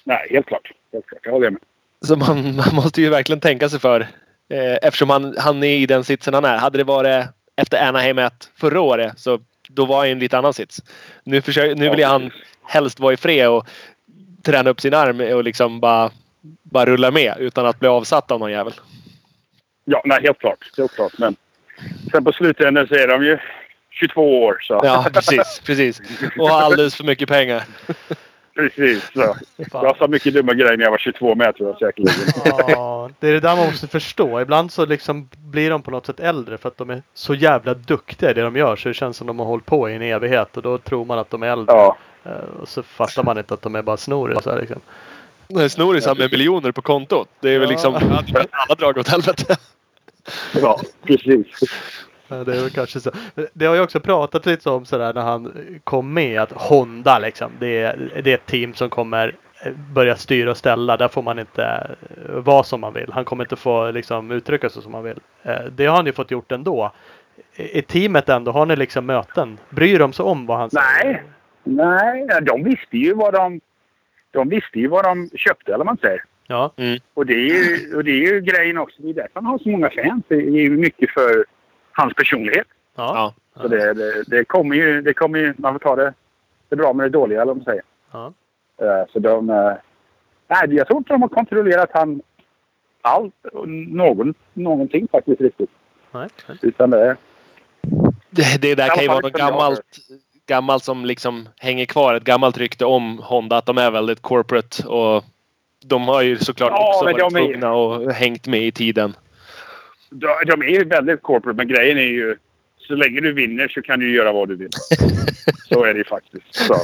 Nej, 0.04 0.28
helt 0.30 0.46
klart. 0.46 0.72
Helt 0.94 1.08
klart. 1.08 1.22
Jag 1.24 1.32
håller 1.32 1.50
med. 1.50 1.62
Så 2.06 2.16
man, 2.16 2.56
man 2.56 2.76
måste 2.76 3.02
ju 3.02 3.10
verkligen 3.10 3.40
tänka 3.40 3.70
sig 3.70 3.80
för. 3.80 4.02
Eh, 4.50 4.78
eftersom 4.82 5.10
han, 5.10 5.36
han 5.38 5.64
är 5.64 5.76
i 5.76 5.86
den 5.86 6.04
sitsen 6.04 6.34
han 6.34 6.46
är. 6.46 6.58
Hade 6.58 6.78
det 6.78 6.84
varit 6.84 7.26
efter 7.56 7.88
Anaheim 7.88 8.18
1 8.18 8.52
förra 8.56 8.82
året 8.82 9.20
så 9.20 9.40
då 9.70 9.86
var 9.86 9.98
han 9.98 10.08
i 10.08 10.12
en 10.12 10.20
lite 10.20 10.38
annan 10.38 10.54
sits. 10.54 10.84
Nu, 11.24 11.42
försöker, 11.42 11.76
nu 11.76 11.90
vill 11.90 12.06
han 12.06 12.32
helst 12.64 13.00
vara 13.00 13.14
i 13.14 13.18
fred 13.18 13.50
och 13.50 13.68
träna 14.44 14.70
upp 14.70 14.82
sin 14.82 14.94
arm 14.94 15.36
och 15.36 15.44
liksom 15.44 15.80
bara, 15.80 16.12
bara 16.64 16.86
rulla 16.86 17.12
med 17.12 17.36
utan 17.40 17.66
att 17.66 17.80
bli 17.80 17.90
avsatt 17.90 18.32
av 18.32 18.40
någon 18.40 18.52
jävel. 18.52 18.74
Ja, 19.86 20.02
nej, 20.06 20.22
helt 20.22 20.40
klart. 20.40 20.72
Helt 20.78 20.96
klart. 20.96 21.14
Men 21.18 21.36
sen 22.12 22.24
på 22.24 22.32
slutändan 22.32 22.88
så 22.88 22.96
är 22.96 23.08
de 23.08 23.26
ju 23.26 23.38
22 23.92 24.44
år. 24.44 24.58
Så. 24.62 24.82
Ja, 24.84 25.06
precis. 25.14 25.62
precis. 25.66 26.02
Och 26.40 26.50
har 26.50 26.62
alldeles 26.62 26.96
för 26.96 27.04
mycket 27.04 27.30
pengar. 27.30 27.64
precis. 28.56 29.12
Så. 29.14 29.36
Jag 29.72 29.98
sa 29.98 30.08
mycket 30.08 30.34
dumma 30.34 30.54
grejer 30.54 30.78
när 30.78 30.84
jag 30.84 30.92
var 30.92 30.98
22 30.98 31.36
med 31.36 31.56
tror 31.56 31.70
jag 31.70 31.78
säkerligen. 31.80 32.20
Ja, 32.68 33.10
det 33.20 33.28
är 33.28 33.34
det 33.34 33.40
där 33.40 33.56
man 33.56 33.66
måste 33.66 33.88
förstå. 33.88 34.42
Ibland 34.42 34.72
så 34.72 34.86
liksom 34.86 35.30
blir 35.38 35.70
de 35.70 35.82
på 35.82 35.92
något 35.92 36.06
sätt 36.06 36.20
äldre 36.20 36.58
för 36.58 36.68
att 36.70 36.78
de 36.78 36.90
är 36.90 37.04
så 37.14 37.34
jävla 37.36 37.74
duktiga 37.74 38.32
i 38.32 38.34
det 38.34 38.42
de 38.42 38.56
gör. 38.56 38.76
Så 38.76 38.88
det 38.88 38.94
känns 38.94 39.18
som 39.18 39.28
de 39.28 39.40
har 39.40 39.46
hållit 39.46 39.66
på 39.66 39.90
i 39.90 39.96
en 39.96 40.02
evighet 40.02 40.58
och 40.58 40.64
då 40.64 40.78
tror 40.78 41.06
man 41.06 41.20
att 41.20 41.30
de 41.30 41.44
är 41.44 41.48
äldre. 41.48 41.76
Ja, 41.76 41.98
Eh, 42.26 42.32
Och 42.62 42.68
så 42.68 42.84
fattar 42.84 43.24
man 43.24 43.38
inte 43.38 43.54
att 43.54 43.62
de 43.62 43.76
är 43.76 43.82
bara 43.82 43.98
snoris. 43.98 44.46
Liksom. 44.46 44.80
Snorisar 45.70 46.16
med 46.16 46.32
miljoner 46.32 46.72
på 46.72 46.82
kontot. 46.82 47.28
Det 47.40 47.50
är 47.50 47.60
väl 47.60 47.68
Ja. 47.70 47.72
liksom 47.72 47.96
alla 48.52 48.76
drag 48.78 48.98
åt 48.98 49.08
helvete. 49.08 49.56
ja 50.62 50.82
precis. 51.04 51.48
Det 52.46 52.56
är 52.56 52.70
kanske 52.70 53.00
så. 53.00 53.12
Det 53.54 53.66
har 53.66 53.76
ju 53.76 53.82
också 53.82 54.00
pratat 54.00 54.46
lite 54.46 54.70
om 54.70 54.86
sådär 54.86 55.14
när 55.14 55.22
han 55.22 55.54
kom 55.84 56.14
med 56.14 56.42
att 56.42 56.52
Honda 56.52 57.20
liksom. 57.20 57.52
Det 57.60 57.82
är, 57.82 58.22
det 58.24 58.32
är 58.32 58.36
ett 58.36 58.46
team 58.46 58.74
som 58.74 58.90
kommer 58.90 59.36
eh, 59.66 59.72
börja 59.94 60.16
styra 60.16 60.52
och 60.52 60.58
ställa. 60.58 60.98
Där 60.98 61.08
får 61.08 61.22
man 61.22 61.40
inte 61.40 61.64
eh, 61.64 62.34
vara 62.36 62.64
som 62.64 62.82
man 62.82 62.94
vill. 62.94 63.12
Han 63.14 63.26
kommer 63.26 63.44
inte 63.44 63.56
få 63.56 63.92
liksom 63.92 64.32
uttrycka 64.32 64.70
sig 64.70 64.82
som 64.84 64.94
han 64.94 65.04
vill. 65.04 65.20
Eh, 65.44 65.62
Det 65.72 65.86
har 65.86 65.96
han 65.96 66.06
ju 66.06 66.12
fått 66.14 66.32
gjort 66.32 66.52
ändå. 66.52 66.92
I 67.56 67.82
teamet 67.82 68.30
ändå, 68.30 68.52
har 68.52 68.66
ni 68.66 68.76
liksom 68.76 69.06
möten? 69.06 69.58
Bryr 69.70 70.00
de 70.00 70.14
sig 70.14 70.26
om 70.26 70.46
vad 70.46 70.58
han 70.58 70.70
säger? 70.70 71.04
Nej. 71.04 71.24
Nej, 71.64 72.42
de 72.42 72.64
visste 72.64 72.98
ju 72.98 73.14
vad 73.14 73.34
de... 73.34 73.62
De 74.32 74.50
visste 74.50 74.80
ju 74.80 74.88
vad 74.88 75.04
de 75.06 75.30
köpte, 75.36 75.66
eller 75.74 75.78
vad 75.78 75.86
man 75.86 75.98
säger. 75.98 76.24
Ja. 76.48 76.74
Och 77.14 77.26
det, 77.26 77.34
är 77.34 77.38
ju, 77.38 77.96
och 77.96 78.04
det 78.04 78.12
är 78.12 78.34
ju 78.34 78.42
grejen 78.42 78.78
också. 78.78 79.02
Det 79.02 79.10
är 79.10 79.14
därför 79.14 79.32
han 79.34 79.46
har 79.46 79.58
så 79.58 79.70
många 79.70 79.90
fans. 79.90 80.24
Det 80.28 80.36
är 80.36 80.62
ju 80.62 80.70
mycket 80.70 81.12
för 81.12 81.46
hans 81.94 82.14
personlighet. 82.14 82.68
Ja. 82.96 83.34
Så 83.62 83.68
det, 83.68 83.94
det, 83.94 84.24
det 84.28 84.46
kommer 84.46 84.76
ju... 84.76 85.02
Det 85.02 85.14
kommer 85.14 85.40
ju 85.40 85.54
man 85.58 85.74
får 85.74 85.80
ta 85.80 85.96
det, 85.96 86.14
det 86.70 86.76
bra 86.76 86.94
med 86.94 87.06
det 87.06 87.10
dåliga, 87.10 87.42
eller 87.42 87.54
vad 87.54 87.58
man 87.58 87.66
säger. 87.66 87.84
Ja. 88.12 88.34
Eh, 88.82 89.08
Så 89.14 89.20
de... 89.20 89.50
eh, 89.50 89.74
Nej, 90.48 90.76
jag 90.76 90.88
tror 90.88 90.98
inte 90.98 91.14
de 91.14 91.22
har 91.22 91.30
kontrollerat 91.30 91.90
han 91.94 92.22
allt. 93.02 93.34
Någon, 93.88 94.34
någonting 94.54 95.08
faktiskt 95.12 95.42
riktigt. 95.42 95.70
Nej. 96.12 96.28
Utan 96.62 96.90
det... 96.90 97.18
Det, 98.30 98.62
det 98.62 98.76
där 98.76 98.88
kan 98.88 99.04
ju 99.04 99.08
vara 99.10 99.20
något 99.20 99.34
gammalt, 99.34 99.82
gammalt 100.46 100.84
som 100.84 101.06
liksom 101.06 101.50
hänger 101.58 101.86
kvar. 101.86 102.14
Ett 102.16 102.24
gammalt 102.24 102.58
rykte 102.58 102.86
om 102.86 103.20
Honda 103.24 103.58
att 103.58 103.66
de 103.66 103.78
är 103.78 103.92
väldigt 103.92 104.22
corporate. 104.22 104.88
Och 104.88 105.24
de 105.86 106.08
har 106.08 106.22
ju 106.22 106.38
såklart 106.38 106.72
Ja, 106.72 106.90
också 106.90 107.06
varit 107.06 107.18
är- 107.22 107.30
tvungna 107.30 107.74
och 107.74 108.12
hängt 108.14 108.48
med 108.48 108.62
i 108.62 108.72
tiden. 108.72 109.16
De, 110.46 110.62
är 110.62 110.70
ju 110.70 110.84
väldigt 110.84 111.22
corporate, 111.22 111.58
men 111.58 111.68
grejen 111.68 111.98
är 111.98 112.02
ju... 112.02 112.36
Så 112.78 112.96
länge 112.96 113.22
du 113.22 113.34
vinner 113.34 113.68
så 113.68 113.82
kan 113.82 114.00
du 114.00 114.16
göra 114.16 114.32
vad 114.32 114.48
du 114.48 114.56
vill. 114.56 114.70
Så 115.70 115.84
är 115.84 115.94
det 115.94 115.98
ju 115.98 116.04
faktiskt. 116.04 116.56
Så, 116.56 116.76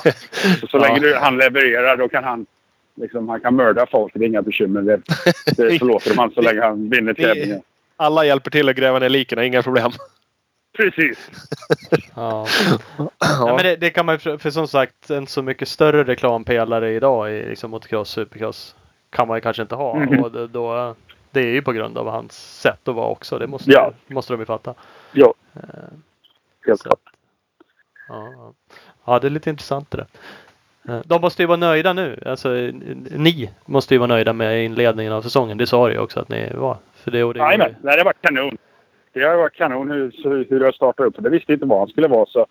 så, 0.60 0.68
så 0.68 0.78
länge 0.78 1.00
du, 1.00 1.16
han 1.16 1.38
levererar 1.38 1.98
då 1.98 2.08
kan 2.08 2.24
han... 2.24 2.46
Liksom, 2.96 3.30
han 3.30 3.42
kan 3.42 3.56
mörda 3.56 3.86
folk, 3.86 4.14
det 4.16 4.26
är 4.26 4.28
inga 4.28 4.42
bekymmer. 4.42 4.82
Det, 4.82 5.02
det 5.46 5.80
förlåter 5.80 6.16
han 6.16 6.32
så 6.32 6.42
länge 6.42 6.62
han 6.62 6.90
vinner 6.90 7.14
tävlingen. 7.14 7.62
Alla 7.98 8.26
hjälper 8.26 8.52
till 8.52 8.70
att 8.70 8.76
gräva 8.76 9.00
ner 9.00 9.10
liken, 9.10 9.44
inga 9.44 9.64
problem. 9.64 9.92
Precis. 10.78 11.32
Ja. 12.16 12.48
Ja, 13.20 13.56
men 13.56 13.64
det, 13.64 13.76
det 13.76 13.90
kan 13.90 14.06
man 14.06 14.20
för, 14.20 14.50
som 14.50 14.68
sagt 14.68 15.10
en 15.10 15.28
så 15.28 15.42
mycket 15.42 15.68
större 15.68 16.04
reklampelare 16.04 16.94
idag 16.94 17.34
i 17.34 17.50
liksom 17.50 17.72
motocross, 17.72 18.10
supercross 18.10 18.76
kan 19.10 19.28
man 19.28 19.38
ju 19.38 19.42
kanske 19.42 19.62
inte 19.62 19.76
ha. 19.76 20.00
Mhm. 20.00 20.24
Och 20.24 20.50
då, 20.50 20.96
det 21.32 21.40
är 21.40 21.52
ju 21.52 21.62
på 21.62 21.72
grund 21.72 21.98
av 21.98 22.08
hans 22.10 22.60
sätt 22.62 22.88
att 22.88 22.96
vara 22.96 23.08
också. 23.08 23.38
Det 23.40 23.48
måste, 23.48 23.72
Ja. 23.72 23.92
måste 24.08 24.34
de 24.34 24.40
ju 24.40 24.46
fatta. 24.46 24.74
Ja, 25.12 25.34
Eh, 25.56 25.62
helt 26.68 26.84
klart. 26.84 27.00
ja, 28.08 28.54
ja. 29.06 29.20
det 29.20 29.28
är 29.28 29.32
lite 29.32 29.50
intressant 29.50 29.92
det 29.92 29.98
där. 29.98 30.08
Eh, 30.96 31.02
De 31.06 31.22
måste 31.22 31.44
ju 31.44 31.48
vara 31.48 31.58
nöjda 31.58 31.94
nu. 31.94 32.20
Alltså, 32.26 32.50
ni 33.16 33.50
måste 33.66 33.94
ju 33.96 33.98
vara 33.98 34.08
nöjda 34.08 34.34
med 34.34 34.66
inledningen 34.66 35.14
av 35.14 35.22
säsongen. 35.22 35.58
Det 35.58 35.68
sa 35.68 35.88
du 35.88 35.94
ju 35.94 36.00
också 36.00 36.20
att 36.20 36.30
ni 36.30 36.52
var. 36.56 36.78
För 36.94 37.12
det, 37.12 37.24
och 37.24 37.34
det, 37.34 37.40
Jajamän, 37.40 37.76
det 37.82 37.90
har 37.92 38.04
varit 38.06 38.22
kanon. 38.22 38.58
Det 39.14 39.24
har 39.24 39.36
varit 39.36 39.54
kanon 39.56 39.92
hur, 39.92 40.46
hur 40.50 40.62
har 40.66 40.72
startat 40.72 41.06
upp. 41.08 41.16
Det 41.18 41.30
visste 41.30 41.54
inte 41.54 41.66
vad 41.66 41.80
han 41.80 41.88
skulle 41.88 42.08
vara. 42.08 42.26
Så 42.26 42.46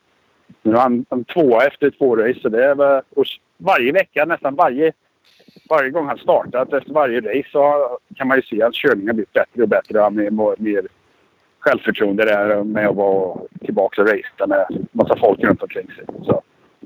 nu 0.62 0.72
är 0.72 0.76
han, 0.76 1.04
han 1.10 1.24
tvåa 1.24 1.64
efter 1.66 1.90
två 1.90 2.16
race. 2.16 2.40
Så 2.40 2.48
det 2.48 2.64
är, 2.64 3.02
och 3.16 3.24
varje 3.56 3.92
vecka, 3.92 4.24
nästan 4.24 4.54
varje, 4.54 4.92
varje 5.68 5.90
gång 5.90 6.06
han 6.06 6.18
startat 6.18 6.72
efter 6.72 6.92
varje 6.92 7.20
race 7.20 7.48
så 7.52 7.98
kan 8.16 8.28
man 8.28 8.36
ju 8.36 8.42
se 8.42 8.62
att 8.62 8.74
körningen 8.74 9.14
blivit 9.16 9.32
bättre 9.32 9.62
och 9.62 9.68
bättre. 9.68 9.98
Han 9.98 10.16
har 10.18 10.30
mer, 10.30 10.54
mer 10.58 10.86
självförtroende 11.58 12.24
där 12.24 12.64
med 12.64 12.86
att 12.88 12.96
vara 12.96 13.38
tillbaka 13.64 14.02
och 14.02 14.08
racea 14.08 14.46
med 14.46 14.86
massa 14.92 15.16
folk 15.16 15.40
runt 15.40 15.62
omkring 15.62 15.86
sig. 15.86 16.04
Så, 16.24 16.42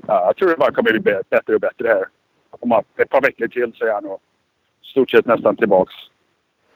ja, 0.07 0.25
jag 0.25 0.35
tror 0.35 0.49
det 0.49 0.57
bara 0.57 0.71
kommer 0.71 0.91
bli 0.91 0.99
bä- 0.99 1.21
bättre 1.29 1.55
och 1.55 1.61
bättre 1.61 1.87
här. 1.87 2.03
Om 2.49 2.71
ett 2.97 3.09
par 3.09 3.21
veckor 3.21 3.47
till 3.47 3.71
så 3.75 3.85
är 3.85 3.93
han 3.93 4.03
nog 4.03 4.19
stort 4.83 5.09
sett 5.11 5.25
nästan 5.25 5.55
tillbaks 5.55 5.93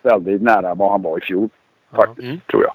väldigt 0.02 0.42
nära 0.42 0.76
vad 0.76 0.92
han 0.92 1.02
var 1.02 1.18
i 1.18 1.22
fjol. 1.22 1.50
Faktiskt, 1.96 2.20
Mm. 2.28 2.40
tror 2.52 2.64
jag. 2.64 2.74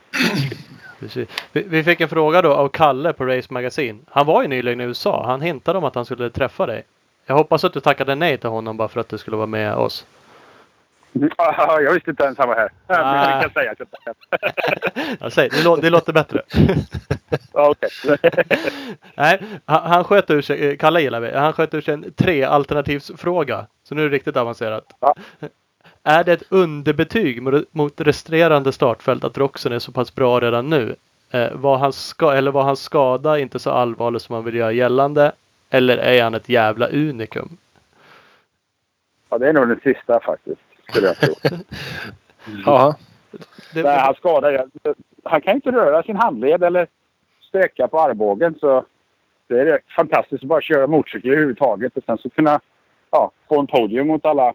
Precis. 1.01 1.29
Vi, 1.53 1.63
vi 1.63 1.85
fick 1.85 2.01
en 2.01 2.09
fråga 2.09 2.43
då 2.43 2.53
av 2.53 2.69
Kalle 2.69 3.13
på 3.13 3.25
Race 3.25 3.53
Magazine. 3.53 3.99
Han 4.11 4.27
var 4.27 4.43
ju 4.43 4.49
nyligen 4.49 4.81
i 4.81 4.85
USA. 4.85 5.25
Han 5.27 5.41
hintade 5.41 5.79
om 5.79 5.85
att 5.85 5.95
han 5.95 6.05
skulle 6.05 6.31
träffa 6.31 6.67
dig. 6.67 6.83
Jag 7.27 7.35
hoppas 7.35 7.65
att 7.65 7.73
du 7.73 7.81
tackade 7.81 8.15
nej 8.15 8.39
till 8.39 8.49
honom 8.51 8.77
bara 8.77 8.89
för 8.89 9.01
att 9.01 9.09
du 9.09 9.19
skulle 9.19 9.37
vara 9.37 9.47
med 9.47 9.75
oss. 9.75 10.07
Ja, 11.13 11.81
Jag 11.81 11.93
visste 11.93 12.11
inte 12.11 12.25
ens 12.25 12.39
han 12.39 12.49
var 12.49 12.57
här. 12.57 12.69
Men 12.87 13.01
Ah. 13.01 13.31
jag 13.31 13.43
kan 13.43 13.51
säga 13.51 13.71
att 13.73 13.79
jag. 13.79 14.15
Jag 15.21 15.33
säger, 15.33 15.51
det, 15.51 15.65
lå, 15.65 15.77
det 15.77 15.91
låter 15.91 16.13
bättre. 16.13 16.43
Ja, 17.55 17.75
nej, 19.15 19.43
han, 19.65 19.91
han 19.91 20.05
sköt 20.05 20.31
ur 20.31 20.43
sig, 20.43 20.71
eh, 20.71 20.77
Kalle 20.77 21.01
gillar 21.01 21.21
vi, 21.21 21.33
han 21.33 21.53
sköt 21.53 21.75
ur 21.75 21.81
sig 21.81 21.95
en 21.95 22.13
tre 22.13 22.43
alternativsfråga. 22.45 23.67
Så 23.85 23.95
nu 23.95 24.05
är 24.05 24.09
det 24.09 24.15
riktigt 24.17 24.37
avancerat. 24.37 24.85
Ja. 25.01 25.15
Är 26.03 26.25
det 26.25 26.33
ett 26.33 26.43
underbetyg 26.49 27.43
mot, 27.73 28.01
resterande 28.01 28.73
startfält 28.73 29.25
att 29.25 29.39
Roxen 29.39 29.73
är 29.73 29.79
så 29.79 29.93
pass 29.93 30.15
bra 30.15 30.41
redan 30.41 30.71
nu? 30.71 30.97
Eh, 31.31 31.53
var, 31.53 31.77
hans 31.77 32.07
ska, 32.07 32.33
eller 32.33 32.51
var 32.51 32.63
hans 32.63 32.83
skada 32.83 33.39
inte 33.39 33.59
så 33.59 33.71
allvarlig 33.71 34.21
som 34.21 34.35
man 34.35 34.45
vill 34.45 34.55
göra 34.55 34.73
gällande? 34.73 35.33
Eller 35.75 35.99
är 35.99 36.23
han 36.23 36.35
ett 36.35 36.49
jävla 36.49 36.89
unikum? 36.89 37.57
Ja, 39.29 39.39
det 39.39 39.49
är 39.49 39.53
nog 39.53 39.69
den 39.69 39.81
sista 39.83 40.21
faktiskt. 40.21 40.61
Skulle 40.89 41.07
jag 41.07 41.17
tro. 41.17 41.35
Ja. 42.67 42.97
Det, 43.75 43.83
Nej, 43.83 43.99
han 43.99 44.15
skadar 44.15 44.67
Han 45.25 45.41
kan 45.41 45.55
inte 45.55 45.71
röra 45.71 46.03
sin 46.03 46.17
handled 46.17 46.63
eller 46.63 46.87
sträcka 47.41 47.89
på 47.89 48.01
armbågen. 48.01 48.55
Så 48.61 48.85
det 49.47 49.61
är 49.61 49.81
fantastiskt 49.97 50.43
att 50.43 50.49
bara 50.49 50.61
köra 50.61 50.87
motorcykel 50.87 51.31
överhuvudtaget. 51.31 51.97
Och 51.97 52.05
sen 52.07 52.19
så 52.19 52.31
kunna 52.31 52.61
ja, 53.11 53.31
få 53.49 53.61
en 53.61 53.67
podium 53.67 54.07
mot 54.07 54.27
alla, 54.27 54.55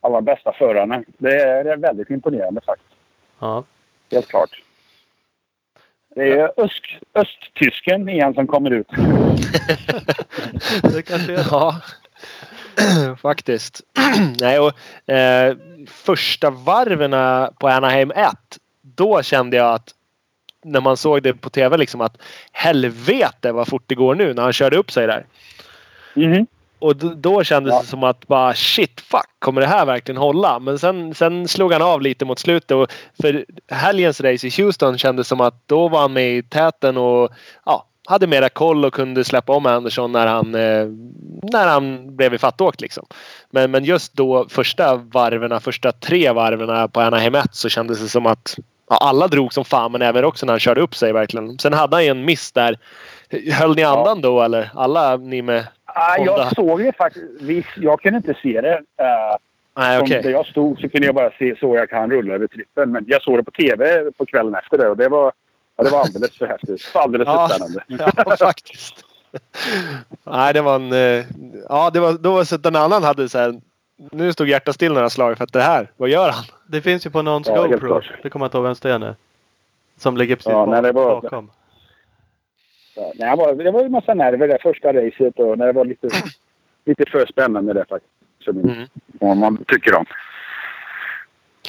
alla 0.00 0.20
bästa 0.20 0.52
förarna. 0.52 1.04
Det 1.18 1.40
är, 1.40 1.64
det 1.64 1.72
är 1.72 1.76
väldigt 1.76 2.10
imponerande 2.10 2.60
faktiskt. 2.60 2.94
ja. 3.38 3.64
Helt 4.10 4.28
klart. 4.28 4.62
Det 6.14 6.32
är 6.32 6.52
öst, 6.56 6.82
östtysken 7.14 8.08
igen 8.08 8.34
som 8.34 8.46
kommer 8.46 8.70
ut. 8.70 8.88
det 10.82 11.02
kanske 11.02 11.32
är 11.32 11.46
Ja, 11.50 11.80
faktiskt. 13.22 13.80
Nej, 14.40 14.58
och, 14.58 15.10
eh, 15.10 15.56
första 15.86 16.50
varven 16.50 17.10
på 17.60 17.68
Anaheim 17.68 18.10
1. 18.10 18.28
Då 18.82 19.22
kände 19.22 19.56
jag 19.56 19.74
att 19.74 19.94
när 20.64 20.80
man 20.80 20.96
såg 20.96 21.22
det 21.22 21.34
på 21.34 21.50
tv 21.50 21.76
liksom 21.76 22.00
att 22.00 22.16
helvete 22.52 23.52
vad 23.52 23.68
fort 23.68 23.84
det 23.86 23.94
går 23.94 24.14
nu 24.14 24.34
när 24.34 24.42
han 24.42 24.52
körde 24.52 24.76
upp 24.76 24.90
sig 24.90 25.06
där. 25.06 25.26
Mhm. 26.14 26.46
Och 26.80 26.96
då, 26.96 27.44
kändes 27.44 27.72
Ja. 27.74 27.80
det 27.80 27.86
som 27.86 28.02
att 28.04 28.26
bara 28.26 28.54
shit 28.54 29.00
fuck, 29.00 29.26
kommer 29.38 29.60
det 29.60 29.66
här 29.66 29.86
verkligen 29.86 30.16
hålla? 30.20 30.58
Men 30.58 30.78
sen, 30.78 31.14
sen 31.14 31.48
slog 31.48 31.72
han 31.72 31.82
av 31.82 32.02
lite 32.02 32.24
mot 32.24 32.38
slutet. 32.38 32.70
Och 32.70 32.92
för 33.22 33.44
helgens 33.68 34.20
race 34.20 34.46
i 34.46 34.50
Houston 34.62 34.98
kändes 34.98 35.28
som 35.28 35.40
att 35.40 35.68
då 35.68 35.88
var 35.88 36.00
han 36.00 36.12
med 36.12 36.36
i 36.36 36.42
täten 36.42 36.96
och 36.96 37.30
ja, 37.66 37.86
hade 38.06 38.26
mera 38.26 38.48
koll 38.48 38.84
och 38.84 38.94
kunde 38.94 39.24
släppa 39.24 39.52
om 39.52 39.66
Anderson 39.66 40.12
när 40.12 40.26
han, 40.26 40.54
eh, 40.54 40.86
när 41.42 41.66
han 41.66 42.16
blev 42.16 42.34
ifattåkt. 42.34 42.80
Liksom. 42.80 43.06
Men, 43.50 43.70
men 43.70 43.84
just 43.84 44.12
då 44.12 44.46
första 44.48 44.96
varven, 44.96 45.60
första 45.60 45.92
tre 45.92 46.32
varven 46.32 46.88
på 46.88 47.00
Anaheim 47.00 47.34
1 47.34 47.54
så 47.54 47.68
kändes 47.68 48.00
det 48.00 48.08
som 48.08 48.26
att 48.26 48.56
ja, 48.90 48.96
alla 48.96 49.28
drog 49.28 49.52
som 49.52 49.64
fan 49.64 49.92
men 49.92 50.02
även 50.02 50.24
också 50.24 50.46
när 50.46 50.52
han 50.52 50.60
körde 50.60 50.80
upp 50.80 50.94
sig 50.94 51.12
verkligen. 51.12 51.58
Sen 51.58 51.72
hade 51.72 51.96
han 51.96 52.04
ju 52.04 52.10
en 52.10 52.24
miss 52.24 52.52
där. 52.52 52.78
Höll 53.52 53.76
ni 53.76 53.82
andan 53.82 54.20
då 54.20 54.42
eller? 54.42 54.70
Alla 54.74 55.16
ni 55.16 55.42
med 55.42 55.66
Ah, 55.94 56.16
Honda. 56.16 56.32
jag 56.32 56.54
såg 56.54 56.78
det 56.80 56.96
faktiskt. 56.96 57.68
Jag 57.76 58.00
kunde 58.00 58.16
inte 58.16 58.34
se 58.42 58.60
det. 58.60 58.74
Uh, 58.76 59.36
Nej 59.76 59.98
Som 59.98 60.04
okej. 60.06 60.22
Där 60.22 60.30
jag 60.30 60.46
stod 60.46 60.80
så 60.80 60.88
kunde 60.88 61.06
jag 61.06 61.14
bara 61.14 61.30
se 61.30 61.56
så 61.60 61.76
jag 61.76 61.90
kan 61.90 62.10
rulla 62.10 62.34
över 62.34 62.46
trippen. 62.46 62.92
Men 62.92 63.04
jag 63.08 63.22
såg 63.22 63.36
det 63.38 63.44
på 63.44 63.50
tv 63.50 64.10
på 64.18 64.26
kvällen 64.26 64.54
efter 64.54 64.78
det 64.78 64.88
och 64.88 64.96
det 64.96 65.08
var, 65.08 65.32
ja, 65.76 65.84
det 65.84 65.90
var 65.90 66.00
alldeles 66.00 66.38
för 66.38 66.46
häftigt. 66.46 66.90
Alldeles 66.94 67.26
för 67.28 67.34
Ja. 67.34 67.48
spännande. 67.48 67.84
Ja, 68.26 68.36
faktiskt. 68.36 69.04
Nej, 70.24 70.52
det 70.54 70.60
var 70.62 70.74
en... 70.74 70.92
eh, 70.92 71.24
Ja, 71.68 71.90
det 71.90 72.00
var 72.00 72.12
då 72.12 72.44
så 72.44 72.54
att 72.54 72.66
en 72.66 72.76
annan 72.76 73.02
hade 73.02 73.28
så 73.28 73.38
här... 73.38 73.60
Nu 74.12 74.32
stod 74.32 74.48
hjärtat 74.48 74.74
still 74.74 74.92
några 74.92 75.10
slag 75.10 75.36
för 75.36 75.44
att 75.44 75.52
det 75.52 75.60
här, 75.62 75.90
vad 75.96 76.08
gör 76.08 76.30
han? 76.30 76.44
Det 76.66 76.80
finns 76.80 77.06
ju 77.06 77.10
på 77.10 77.22
någons 77.22 77.46
Ja, 77.48 77.66
GoPro. 77.66 78.00
Det 78.22 78.30
kommer 78.30 78.44
jag 78.44 78.48
inte 78.48 78.56
ihåg 78.56 78.64
vems 78.64 78.80
det 78.80 78.92
är 78.92 78.98
nu. 78.98 79.14
Som 79.98 80.16
ligger 80.16 80.36
precis 80.36 80.50
Ja, 80.52 80.66
bak- 80.66 80.70
nej, 80.70 80.82
det 80.82 80.92
var- 80.92 81.20
bakom. 81.20 81.50
Ja, 82.96 83.12
nej, 83.14 83.30
det 83.30 83.36
var- 83.36 83.54
det 83.54 83.70
var 83.70 83.82
ju 83.82 83.88
massa 83.88 84.14
nerver 84.14 84.48
det 84.48 84.58
första 84.62 84.92
racet 84.92 85.38
och 85.38 85.58
när 85.58 85.66
det 85.66 85.72
var 85.72 85.84
lite, 85.84 86.08
lite 86.84 87.04
för 87.10 87.26
spännande 87.26 87.72
det 87.72 87.84
faktiskt. 87.88 88.12
Som 88.44 88.58
Mm. 89.20 89.38
man 89.38 89.64
tycker 89.68 89.94
om. 89.94 90.04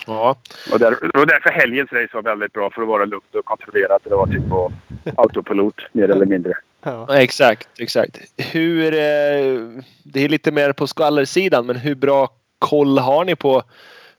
Ja. 0.08 0.36
Och, 0.74 0.80
där, 0.80 1.18
och 1.18 1.28
därför 1.28 1.50
helgens 1.50 1.92
race 1.92 2.10
var 2.14 2.22
väldigt 2.22 2.54
bra 2.54 2.70
för 2.70 2.82
att 2.82 2.88
vara 2.88 3.06
lugnt 3.06 3.36
och 3.36 3.46
kontrollerat. 3.46 4.02
Det 4.04 4.16
var 4.16 4.28
typ 4.28 4.50
på 4.50 4.72
autopilot 5.16 5.76
mer 5.92 6.10
eller 6.10 6.26
mindre. 6.26 6.54
Ja. 6.84 7.18
Exakt, 7.18 7.68
exakt. 7.80 8.18
Hur... 8.52 8.94
Eh, 8.94 9.84
det 10.04 10.20
är 10.26 10.30
lite 10.30 10.52
mer 10.52 10.74
på 10.74 10.88
skvallersidan, 10.88 11.66
men 11.66 11.76
hur 11.76 11.96
bra 11.96 12.30
koll 12.60 12.98
har 12.98 13.26
ni 13.26 13.36
på, 13.36 13.64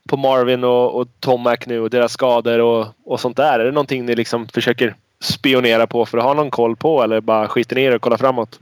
på 0.09 0.17
Marvin 0.17 0.65
och, 0.65 0.95
och 1.01 1.09
Tomac 1.21 1.59
nu 1.67 1.81
och 1.81 1.91
deras 1.91 2.13
skador 2.13 2.59
och, 2.61 2.87
och 3.05 3.21
sånt 3.21 3.37
där? 3.37 3.61
Är 3.61 3.65
det 3.65 3.71
någonting 3.73 4.05
ni 4.07 4.15
liksom 4.15 4.49
försöker 4.49 4.95
spionera 5.23 5.87
på 5.87 6.07
för 6.07 6.19
att 6.19 6.25
ha 6.25 6.35
någon 6.35 6.51
koll 6.51 6.77
på 6.77 7.03
eller 7.03 7.21
bara 7.21 7.49
skiter 7.49 7.77
ner 7.77 7.95
och 7.95 8.01
kollar 8.03 8.17
framåt? 8.17 8.61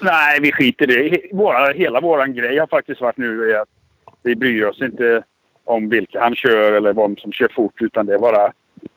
Nej, 0.00 0.40
vi 0.40 0.52
skiter 0.52 0.90
i 0.98 1.08
det. 1.08 1.36
Våra, 1.36 1.72
hela 1.72 2.00
vår 2.00 2.26
grej 2.26 2.58
har 2.58 2.66
faktiskt 2.66 3.00
varit 3.00 3.16
nu 3.16 3.50
är 3.52 3.60
att 3.60 3.68
vi 4.22 4.36
bryr 4.36 4.64
oss 4.64 4.82
inte 4.82 5.22
om 5.64 5.88
vilka 5.88 6.20
han 6.20 6.34
kör 6.34 6.72
eller 6.72 6.92
vem 6.92 7.16
som 7.16 7.32
kör 7.32 7.48
fort. 7.48 7.82
Utan 7.82 8.06
det 8.06 8.14
är 8.14 8.18
bara 8.18 8.52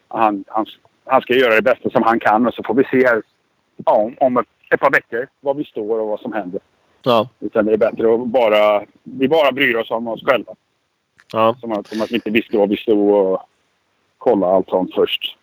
han, 0.07 0.43
han, 0.47 0.65
han 1.05 1.21
ska 1.21 1.33
göra 1.33 1.55
det 1.55 1.61
bästa 1.61 1.89
som 1.89 2.03
han 2.03 2.19
kan 2.19 2.47
och 2.47 2.53
så 2.53 2.63
får 2.63 2.73
vi 2.73 2.83
se 2.83 3.07
här, 3.07 3.21
ja, 3.85 3.91
om- 3.95 4.15
om 4.19 4.37
ett, 4.37 4.47
ett 4.73 4.79
par 4.79 4.91
veckor 4.91 5.27
var 5.39 5.53
vi 5.53 5.63
står 5.65 5.99
och 5.99 6.07
vad 6.07 6.19
som 6.19 6.33
händer. 6.33 6.61
Ja. 7.03 7.29
Utan 7.39 7.65
det 7.65 7.73
är 7.73 7.77
bättre 7.77 8.13
att 8.13 8.27
bara, 8.27 8.83
vi 9.03 9.27
bara 9.27 9.51
bryr 9.51 9.75
oss 9.75 9.91
om 9.91 10.07
oss 10.07 10.23
själva. 10.25 10.53
Ja. 11.33 11.55
Som 11.61 11.71
att, 11.71 11.87
som 11.87 12.01
att 12.01 12.11
vi 12.11 12.15
inte 12.15 12.29
visste 12.29 12.57
var 12.57 12.67
vi 12.67 12.77
stod 12.77 13.09
och 13.13 13.41
kolla 14.17 14.47
allt 14.47 14.69
sånt 14.69 14.95
först. 14.95 15.37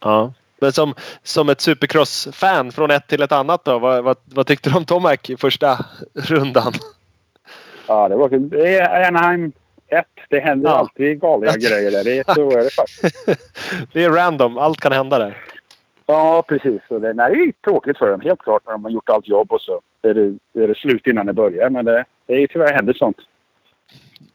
Ja. 0.00 0.32
Men 0.60 0.72
som, 0.72 0.94
som 1.22 1.48
ett 1.48 1.60
supercross-fan 1.60 2.72
från 2.72 2.90
ett 2.90 3.06
till 3.06 3.22
ett 3.22 3.32
annat 3.32 3.64
då. 3.64 3.78
Vad, 3.78 4.04
vad, 4.04 4.16
vad 4.24 4.46
tyckte 4.46 4.70
du 4.70 4.76
om 4.76 4.84
Tomac 4.84 5.18
i 5.28 5.36
första 5.36 5.78
rundan? 6.14 6.72
Ja, 7.86 8.08
det 8.08 8.16
var 8.16 8.28
det 8.28 8.76
är 8.76 9.06
Anaheim 9.08 9.52
1. 9.88 10.04
Det 10.30 10.40
händer 10.40 10.70
Ja. 10.70 10.76
alltid 10.76 11.20
galna 11.20 11.52
grejer 11.56 11.90
där. 11.90 12.04
Det, 12.04 12.18
är- 12.18 12.34
så 12.34 12.50
är 12.50 12.64
det 12.64 12.70
faktiskt. 12.74 13.26
Det 13.92 14.04
är 14.04 14.10
random. 14.10 14.58
Allt 14.58 14.80
kan 14.80 14.92
hända 14.92 15.18
där. 15.18 15.36
Ja, 16.06 16.42
precis. 16.48 16.80
Och 16.88 17.00
det, 17.00 17.12
nej, 17.12 17.34
det 17.36 17.42
är 17.42 17.52
tråkigt 17.70 17.98
för 17.98 18.10
dem, 18.10 18.20
helt 18.20 18.40
klart, 18.42 18.62
när 18.66 18.72
de 18.72 18.84
har 18.84 18.90
gjort 18.90 19.08
allt 19.08 19.28
jobb 19.28 19.52
och 19.52 19.60
så 19.60 19.80
är 20.02 20.14
det, 20.14 20.60
är 20.62 20.68
det 20.68 20.74
slut 20.76 21.06
innan 21.06 21.26
det 21.26 21.32
börjar. 21.32 21.70
Men 21.70 21.84
det, 21.84 22.04
det 22.26 22.34
är 22.42 22.46
tyvärr 22.46 22.72
händer 22.74 22.92
sånt. 22.92 23.16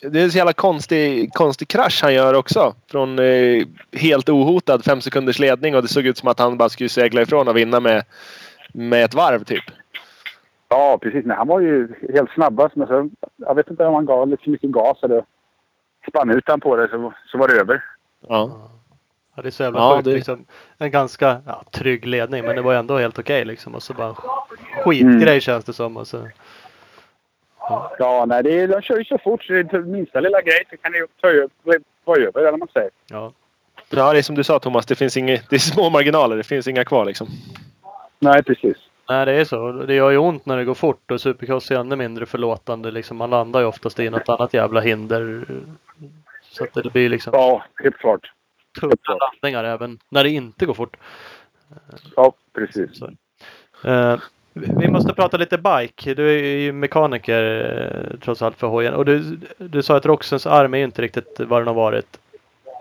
Det 0.01 0.19
är 0.19 0.23
en 0.23 0.31
så 0.31 0.38
jävla 0.38 0.53
konstig, 0.53 1.34
konstig 1.34 1.67
krasch 1.67 1.99
han 2.03 2.13
gör 2.13 2.34
också. 2.34 2.75
Från 2.91 3.19
eh, 3.19 3.63
helt 3.91 4.29
ohotad 4.29 4.84
fem 4.86 5.01
sekunders 5.01 5.39
ledning 5.39 5.75
och 5.75 5.81
det 5.81 5.88
såg 5.88 6.05
ut 6.05 6.17
som 6.17 6.29
att 6.29 6.39
han 6.39 6.57
bara 6.57 6.69
skulle 6.69 6.89
segla 6.89 7.21
ifrån 7.21 7.47
och 7.47 7.57
vinna 7.57 7.79
med, 7.79 8.03
med 8.73 9.03
ett 9.05 9.13
varv 9.13 9.43
typ. 9.43 9.63
Ja, 10.69 10.97
precis. 11.01 11.25
Nej, 11.25 11.38
han 11.38 11.47
var 11.47 11.59
ju 11.59 11.88
helt 12.13 12.29
snabbast. 12.31 12.75
Men 12.75 12.88
så, 12.88 13.09
jag 13.38 13.55
vet 13.55 13.69
inte 13.69 13.86
om 13.86 13.93
han 13.93 14.05
gav 14.05 14.27
lite 14.27 14.43
för 14.43 14.51
mycket 14.51 14.69
gas 14.71 14.97
eller 15.03 15.23
spann 16.09 16.29
ut 16.31 16.43
han 16.47 16.59
på 16.59 16.75
det 16.75 16.88
så, 16.88 17.13
så 17.31 17.38
var 17.38 17.47
det 17.47 17.53
över. 17.59 17.84
Ja. 18.27 18.69
Ja, 19.36 19.41
det 19.41 19.49
är 19.49 19.51
så 19.51 19.63
jävla 19.63 19.79
Ja, 19.79 19.95
sjukt. 19.95 20.05
det- 20.05 20.13
Liksom, 20.13 20.45
en 20.77 20.91
ganska 20.91 21.41
ja, 21.45 21.63
trygg 21.71 22.05
ledning 22.07 22.45
men 22.45 22.55
det 22.55 22.61
var 22.61 22.73
ändå 22.73 22.97
helt 22.97 23.19
okej 23.19 23.45
liksom. 23.45 23.75
Och 23.75 23.84
så 23.84 23.93
bara 23.93 24.07
en 24.07 24.15
skitgrej 24.84 25.21
Mm. 25.23 25.39
känns 25.39 25.65
det 25.65 25.73
som. 25.73 25.97
Och 25.97 26.07
så, 26.07 26.27
Ja, 27.99 28.26
nej, 28.28 28.43
det 28.43 28.59
är, 28.59 28.68
de 28.68 28.82
kör 28.82 28.97
ju 28.97 29.05
så 29.05 29.18
fort 29.18 29.43
så 29.43 29.53
det 29.53 29.59
är 29.74 29.80
minsta 29.80 30.20
lilla 30.20 30.41
grej 30.41 30.64
så 30.70 30.78
kan 30.78 30.91
det 30.91 30.97
ju 30.97 31.07
ta 31.22 31.28
ö- 31.30 31.47
vara 32.03 32.18
över, 32.20 32.39
eller 32.39 32.51
vad 32.51 32.59
man 32.59 32.68
säger. 32.74 32.89
ja. 33.09 33.32
ja, 33.89 34.14
det 34.14 34.18
är 34.20 34.22
som 34.22 34.36
du 34.36 34.43
sa 34.43 34.59
Thomas. 34.59 34.86
Det 34.86 34.95
finns 34.95 35.18
inget, 35.18 35.49
det 35.49 35.55
är 35.55 35.59
små 35.59 35.89
marginaler. 35.89 36.38
Det 36.38 36.43
finns 36.43 36.68
inga 36.68 36.86
kvar 36.86 37.05
liksom. 37.05 37.28
Nej, 38.20 38.43
precis. 38.43 38.78
Nej 39.09 39.26
det 39.26 39.32
är 39.32 39.45
så. 39.45 39.72
Det 39.72 39.93
gör 39.95 40.09
ju 40.11 40.18
ont 40.18 40.45
när 40.45 40.57
det 40.57 40.66
går 40.66 40.74
fort 40.74 41.11
och 41.11 41.22
supercross 41.22 41.72
är 41.72 41.76
ännu 41.76 41.95
mindre 41.95 42.26
förlåtande. 42.26 42.91
Liksom, 42.91 43.18
man 43.18 43.30
landar 43.30 43.59
ju 43.59 43.66
oftast 43.66 43.99
i 43.99 44.09
något 44.09 44.30
annat 44.30 44.53
jävla 44.53 44.82
hinder. 44.82 45.45
Så 46.41 46.64
att 46.64 46.74
det 46.74 46.93
blir 46.93 47.09
liksom 47.09 47.34
Ja, 47.36 47.64
helt 47.84 47.97
klart. 47.97 48.32
tunga 48.80 48.95
landningar 49.07 49.64
även 49.64 49.99
när 50.09 50.24
det 50.24 50.30
inte 50.30 50.66
går 50.66 50.74
fort. 50.74 50.97
Ja, 52.16 52.34
precis. 52.53 52.89
Så. 52.99 53.09
Vi 54.53 54.87
måste 54.87 55.13
prata 55.13 55.37
lite 55.37 55.57
bike. 55.57 56.13
Du 56.13 56.29
är 56.29 56.57
ju 56.57 56.71
mekaniker 56.71 57.43
eh, 58.11 58.19
trots 58.19 58.41
allt 58.41 58.57
för 58.57 58.67
hojen. 58.67 58.93
Och 58.93 59.05
du, 59.05 59.37
du 59.57 59.83
sa 59.83 59.97
att 59.97 60.05
Roxens 60.05 60.47
arm 60.47 60.73
är 60.73 60.77
ju 60.77 60.83
inte 60.83 61.01
riktigt 61.01 61.39
vad 61.39 61.61
den 61.61 61.67
har 61.67 61.73
varit. 61.73 62.19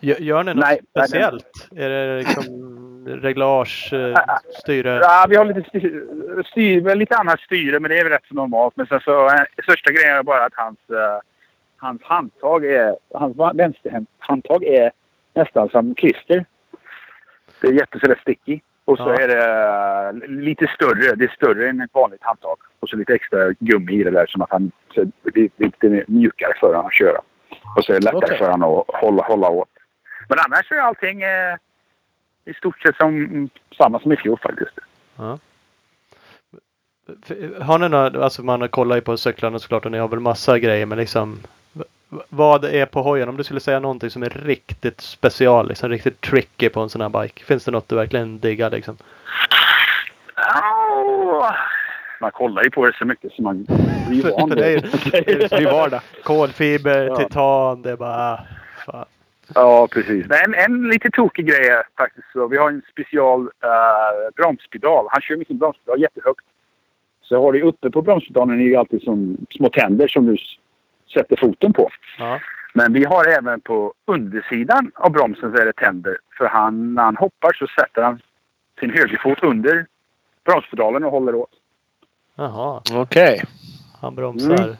Gör, 0.00 0.44
ni 0.44 0.54
något 0.54 0.64
Nej, 0.64 0.80
nej, 0.80 0.80
nej. 0.94 1.08
speciellt? 1.08 1.68
Är 1.76 1.88
det 1.88 2.18
liksom 2.18 2.44
reglage, 3.22 3.92
eh, 3.92 4.18
styre? 4.62 4.98
Ja, 5.02 5.26
vi 5.28 5.36
har 5.36 5.44
lite, 5.44 5.68
styr, 5.68 6.42
styr, 6.46 6.94
lite 6.94 7.16
annat 7.16 7.40
styre, 7.40 7.80
men 7.80 7.90
det 7.90 7.98
är 7.98 8.04
väl 8.04 8.12
rätt 8.12 8.26
så 8.28 8.34
normalt. 8.34 8.76
Men 8.76 8.86
sen 8.86 9.00
så, 9.00 9.26
eh, 9.26 9.62
största 9.62 9.92
grejen 9.92 10.16
är 10.16 10.22
bara 10.22 10.44
att 10.44 10.54
hans, 10.54 10.78
hans 11.76 12.02
handtag 12.02 12.64
är, 12.64 12.96
hans 13.14 13.36
vänsterhandtag 13.54 14.64
är 14.64 14.92
nästan 15.34 15.68
som 15.68 15.94
klister. 15.94 16.44
Det 17.60 17.68
är 17.68 17.72
jättesådär 17.72 18.18
sticky. 18.20 18.60
Och 18.85 18.97
så 18.99 19.03
Ja. 19.09 19.14
är 19.20 19.28
det 19.28 20.24
eh, 20.24 20.28
lite 20.30 20.66
större. 20.66 21.14
Det 21.14 21.24
är 21.24 21.28
större 21.37 21.68
än 21.68 21.80
ett 21.80 21.91
vanligt 21.95 22.22
handtag. 22.22 22.57
Och 22.80 22.89
så 22.89 22.97
lite 22.97 23.14
extra 23.14 23.53
gummi 23.59 23.93
i 24.01 24.05
det 24.05 24.11
där 24.11 24.26
som 24.26 24.43
att 24.43 24.51
han, 24.51 24.70
så 24.95 25.05
det 25.22 25.41
är 25.41 25.49
lite 25.57 26.05
mjukare 26.09 26.53
för 26.61 26.66
honom 26.66 26.87
att 26.87 26.93
köra. 26.95 27.20
Och 27.76 27.85
så 27.85 27.93
är 27.93 28.01
det 28.01 28.05
lättare 28.05 28.24
Okej. 28.24 28.39
för 28.39 28.51
honom 28.51 28.78
att 28.89 28.95
hålla, 29.01 29.22
hålla 29.22 29.49
åt. 29.49 29.68
Men 30.28 30.39
annars 30.47 30.72
är 30.72 30.76
allting 30.76 31.22
eh, 31.22 31.57
i 32.45 32.55
stort 32.55 32.80
sett 32.83 32.97
som, 32.97 33.49
samma 33.76 34.01
som 34.01 34.12
i 34.12 34.16
fjol 34.16 34.39
faktiskt. 34.43 34.78
Ja. 35.16 35.39
Har 37.61 37.78
ni 37.78 37.89
några, 37.89 38.24
alltså 38.24 38.43
man 38.43 38.68
kollar 38.68 38.97
ju 38.97 39.03
på 39.03 39.16
cyklarna 39.16 39.59
såklart 39.59 39.85
och 39.85 39.93
ni 39.93 39.99
har 39.99 40.09
väl 40.09 40.20
massa 40.20 40.59
grejer 40.59 40.87
men 40.87 40.99
liksom 40.99 41.39
vad 42.28 42.64
är 42.64 42.86
på 42.86 43.02
hojen? 43.02 43.28
Om 43.28 43.36
du 43.36 43.44
skulle 43.44 43.60
säga 43.60 43.80
någonting 43.80 44.10
som 44.10 44.22
är 44.22 44.28
riktigt 44.30 45.00
special, 45.00 45.68
liksom 45.68 45.88
riktigt 45.90 46.20
tricky 46.20 46.68
på 46.68 46.80
en 46.80 46.88
sån 46.88 47.00
här 47.00 47.08
bike. 47.22 47.44
Finns 47.44 47.64
det 47.64 47.70
något 47.70 47.88
du 47.88 47.94
verkligen 47.96 48.38
diggar 48.38 48.70
liksom? 48.70 48.96
Man 52.20 52.30
kollar 52.30 52.62
ju 52.64 52.70
på 52.70 52.86
det 52.86 52.92
så 52.98 53.04
mycket 53.04 53.32
så 53.32 53.42
man 53.42 53.66
blir 54.08 54.22
van 54.30 54.48
För 54.48 54.56
det 54.56 54.66
är 54.66 54.70
ju- 54.70 55.48
Det 55.48 55.52
är 55.56 55.72
vardag. 55.72 56.00
Kolfiber, 56.22 57.06
Ja. 57.06 57.16
titan, 57.16 57.82
det 57.82 57.90
är 57.90 57.96
bara... 57.96 58.40
Fan. 58.86 59.04
Ja, 59.54 59.88
precis. 59.90 60.26
Men 60.28 60.38
en, 60.44 60.54
en 60.54 60.88
lite 60.90 61.10
tokig 61.10 61.46
grej 61.46 61.66
är 61.68 61.82
faktiskt 61.98 62.26
så. 62.32 62.46
Vi 62.46 62.56
har 62.56 62.68
en 62.68 62.82
special 62.92 63.40
uh, 63.42 64.30
bromspedal. 64.36 65.06
Han 65.10 65.20
kör 65.20 65.36
med 65.36 65.46
sin 65.46 65.58
bromspedal 65.58 66.00
jättehögt. 66.00 66.44
Så 67.22 67.42
har 67.42 67.52
du 67.52 67.62
uppe 67.62 67.90
på 67.90 68.02
bromspedalen 68.02 68.60
är 68.60 68.64
ju 68.64 68.76
alltid 68.76 69.02
som 69.02 69.36
små 69.50 69.68
tänder 69.68 70.08
som 70.08 70.26
du 70.26 70.36
sätter 71.12 71.36
foten 71.36 71.72
på. 71.72 71.90
Ja. 72.18 72.40
Men 72.74 72.92
vi 72.92 73.04
har 73.04 73.26
även 73.26 73.60
på 73.60 73.94
undersidan 74.04 74.92
av 74.94 75.10
bromsen 75.10 75.52
så 75.52 75.62
är 75.62 75.66
det 75.66 75.72
tänder. 75.72 76.16
För 76.38 76.44
han, 76.44 76.94
när 76.94 77.02
han 77.02 77.16
hoppar 77.16 77.52
så 77.52 77.66
sätter 77.80 78.02
han 78.02 78.20
sin 78.80 78.90
högerfot 78.90 79.42
under 79.42 79.86
bromspedalen 80.44 81.04
och 81.04 81.10
håller 81.10 81.34
åt. 81.34 81.50
Jaha, 82.34 82.82
Okej. 82.92 83.44
han 84.00 84.14
bromsar. 84.14 84.54
Mm. 84.54 84.76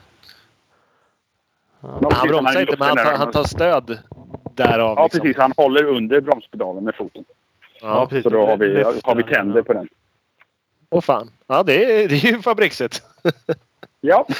Ja. 1.81 2.09
Han 2.11 2.27
bromsar 2.27 2.61
inte 2.61 2.75
men 2.79 2.87
han 2.87 2.97
tar, 2.97 3.17
han 3.17 3.31
tar 3.31 3.43
stöd 3.43 3.99
därav. 4.55 4.97
Ja, 4.97 5.03
liksom. 5.03 5.21
precis. 5.21 5.37
Han 5.37 5.53
håller 5.57 5.83
under 5.83 6.21
bromspedalen 6.21 6.83
med 6.83 6.95
foten. 6.95 7.25
Ja, 7.81 8.07
precis. 8.09 8.23
Så 8.23 8.29
då 8.29 8.45
har 8.45 8.57
vi, 8.57 8.83
har 9.03 9.15
vi 9.15 9.23
tänder 9.23 9.57
ja. 9.57 9.63
på 9.63 9.73
den. 9.73 9.87
Åh 10.89 11.01
fan. 11.01 11.31
Ja, 11.47 11.63
det 11.63 12.03
är, 12.03 12.09
det 12.09 12.15
är 12.15 12.31
ju 12.31 12.41
fabriksigt. 12.41 13.03
Ja. 14.01 14.27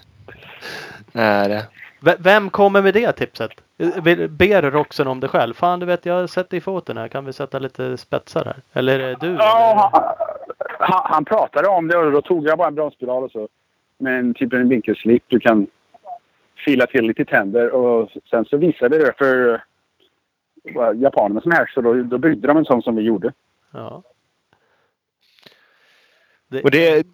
Är 1.12 1.48
det. 1.48 1.66
V- 2.00 2.16
Vem 2.18 2.50
kommer 2.50 2.82
med 2.82 2.94
det 2.94 3.12
tipset? 3.12 3.50
Ber 4.28 4.70
Roxen 4.70 5.06
om 5.06 5.20
det 5.20 5.28
själv? 5.28 5.54
Fan 5.54 5.80
du 5.80 5.86
vet 5.86 6.06
jag 6.06 6.30
sätter 6.30 6.56
i 6.56 6.60
foten 6.60 6.96
här. 6.96 7.08
Kan 7.08 7.24
vi 7.24 7.32
sätta 7.32 7.58
lite 7.58 7.96
spetsar 7.96 8.44
här? 8.44 8.56
Eller 8.72 9.00
är 9.00 9.08
det 9.08 9.16
du? 9.20 9.34
Ja, 9.34 9.90
eller? 9.94 10.32
han, 10.78 11.02
han, 11.04 11.24
pratade 11.24 11.68
om 11.68 11.88
det 11.88 11.96
och 11.96 12.12
då 12.12 12.22
tog 12.22 12.46
jag 12.46 12.58
bara 12.58 12.68
en 12.68 12.74
bromspedal 12.74 13.24
och 13.24 13.30
så. 13.30 13.48
Med 13.98 14.18
en 14.18 14.34
typ 14.34 14.52
en 14.52 14.68
vinkelslip. 14.68 15.24
Du 15.26 15.40
kan 15.40 15.66
fila 16.64 16.86
till 16.86 17.06
lite 17.06 17.24
tänder 17.24 17.70
och 17.70 18.10
sen 18.30 18.44
så 18.44 18.56
visade 18.56 18.98
det 18.98 19.12
för 19.18 19.64
japanerna 20.94 21.40
som 21.40 21.52
här 21.52 21.70
så 21.74 21.80
då, 21.80 21.94
då 21.94 22.18
byggde 22.18 22.48
de 22.48 22.56
en 22.56 22.64
sån 22.64 22.82
som 22.82 22.96
vi 22.96 23.02
gjorde. 23.02 23.32
Ja. 23.70 24.02
Och 26.64 26.70
det, 26.70 27.06